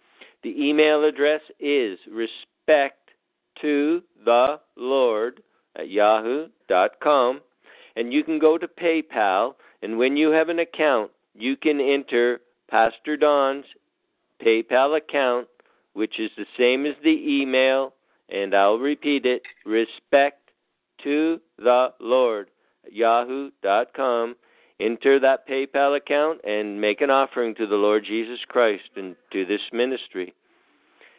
The 0.43 0.55
email 0.63 1.05
address 1.05 1.41
is 1.59 1.99
respect 2.11 3.11
to 3.63 4.03
the 4.25 4.61
Lord 4.77 5.43
at 5.77 5.91
yahoo.com. 5.91 7.41
And 7.97 8.13
you 8.13 8.23
can 8.23 8.39
go 8.39 8.59
to 8.59 8.69
PayPal, 8.69 9.55
and 9.83 9.97
when 9.97 10.17
you 10.17 10.29
have 10.31 10.51
an 10.51 10.59
account, 10.59 11.11
you 11.35 11.57
can 11.57 11.81
enter 11.81 12.41
Pastor 12.71 13.17
Don's 13.17 13.65
PayPal 14.45 14.97
account, 14.97 15.49
which 15.95 16.19
is 16.19 16.31
the 16.37 16.47
same 16.59 16.87
as 16.87 16.95
the 17.03 17.41
email, 17.41 17.95
and 18.29 18.55
I'll 18.55 18.79
repeat 18.79 19.27
it 19.27 19.43
respect 19.65 20.51
to 21.05 21.41
the 21.59 21.93
Lord 22.01 22.49
yahoo.com. 22.91 24.37
Enter 24.79 25.19
that 25.21 25.49
PayPal 25.49 25.97
account 25.97 26.43
and 26.45 26.79
make 26.81 27.01
an 27.01 27.11
offering 27.11 27.55
to 27.55 27.67
the 27.67 27.77
Lord 27.77 28.05
Jesus 28.05 28.41
Christ 28.47 28.91
and 28.97 29.17
to 29.33 29.47
this 29.47 29.63
ministry. 29.73 30.35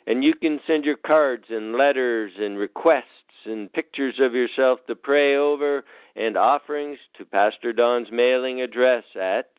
And 0.06 0.24
you 0.24 0.36
can 0.36 0.60
send 0.68 0.86
your 0.86 0.98
cards 0.98 1.46
and 1.50 1.76
letters 1.76 2.34
and 2.40 2.56
requests 2.58 3.06
and 3.46 3.74
pictures 3.74 4.20
of 4.20 4.36
yourself 4.36 4.80
to 4.88 4.96
pray 4.96 5.36
over 5.36 5.84
and 6.16 6.38
offerings 6.38 7.00
to 7.18 7.26
Pastor 7.26 7.74
Don's 7.74 8.12
mailing 8.12 8.62
address 8.62 9.04
at 9.20 9.50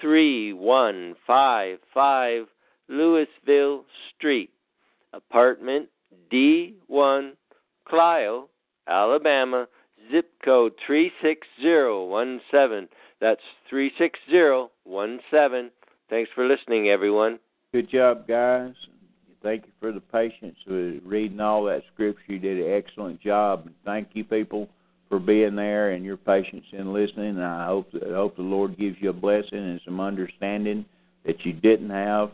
3155 0.00 2.46
Louisville 2.88 3.84
Street, 4.16 4.50
apartment 5.12 5.88
D1, 6.32 7.32
Clio, 7.88 8.48
Alabama, 8.88 9.66
zip 10.10 10.30
code 10.44 10.72
36017. 10.86 12.88
That's 13.20 13.40
36017. 13.70 15.70
Thanks 16.10 16.30
for 16.34 16.46
listening, 16.46 16.88
everyone. 16.88 17.38
Good 17.72 17.90
job, 17.90 18.28
guys. 18.28 18.74
Thank 19.42 19.66
you 19.66 19.72
for 19.80 19.92
the 19.92 20.00
patience 20.00 20.56
with 20.66 21.02
reading 21.04 21.40
all 21.40 21.64
that 21.64 21.82
scripture. 21.92 22.22
You 22.28 22.38
did 22.38 22.64
an 22.64 22.72
excellent 22.72 23.20
job. 23.20 23.68
Thank 23.84 24.08
you, 24.14 24.24
people, 24.24 24.68
for 25.08 25.18
being 25.18 25.54
there 25.54 25.90
and 25.90 26.04
your 26.04 26.16
patience 26.16 26.64
in 26.72 26.92
listening. 26.92 27.30
And 27.30 27.44
I 27.44 27.66
hope 27.66 27.88
I 27.94 28.14
hope 28.14 28.36
the 28.36 28.42
Lord 28.42 28.78
gives 28.78 28.96
you 29.00 29.10
a 29.10 29.14
blessing 29.14 29.58
and 29.58 29.80
some 29.84 30.00
understanding 30.00 30.84
that 31.26 31.44
you 31.44 31.52
didn't 31.52 31.90
have. 31.90 32.30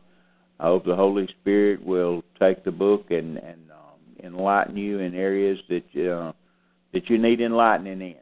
I 0.60 0.64
hope 0.64 0.84
the 0.84 0.94
Holy 0.94 1.26
Spirit 1.40 1.84
will 1.84 2.22
take 2.38 2.64
the 2.64 2.70
book 2.70 3.06
and 3.10 3.38
and 3.38 3.70
um, 3.70 4.24
enlighten 4.24 4.76
you 4.76 4.98
in 4.98 5.14
areas 5.14 5.58
that 5.68 6.12
uh, 6.12 6.32
that 6.92 7.08
you 7.08 7.16
need 7.16 7.40
enlightening 7.40 8.00
in. 8.02 8.14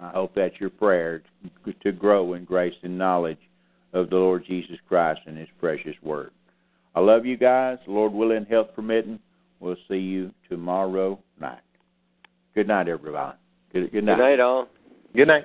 I 0.00 0.10
hope 0.10 0.32
that's 0.34 0.58
your 0.60 0.70
prayer 0.70 1.22
to 1.82 1.92
grow 1.92 2.34
in 2.34 2.44
grace 2.44 2.74
and 2.82 2.96
knowledge 2.96 3.38
of 3.92 4.10
the 4.10 4.16
Lord 4.16 4.44
Jesus 4.46 4.76
Christ 4.88 5.20
and 5.26 5.36
His 5.36 5.48
precious 5.58 5.96
Word. 6.02 6.30
I 6.94 7.00
love 7.00 7.26
you 7.26 7.36
guys. 7.36 7.78
Lord 7.86 8.12
willing, 8.12 8.46
health 8.46 8.68
permitting, 8.74 9.18
we'll 9.58 9.76
see 9.88 9.98
you 9.98 10.32
tomorrow 10.48 11.18
night. 11.40 11.60
Good 12.54 12.68
night, 12.68 12.88
everybody. 12.88 13.36
Good, 13.72 13.92
good 13.92 14.04
night. 14.04 14.16
Good 14.16 14.22
night, 14.22 14.40
all. 14.40 14.68
Good 15.14 15.28
night. 15.28 15.44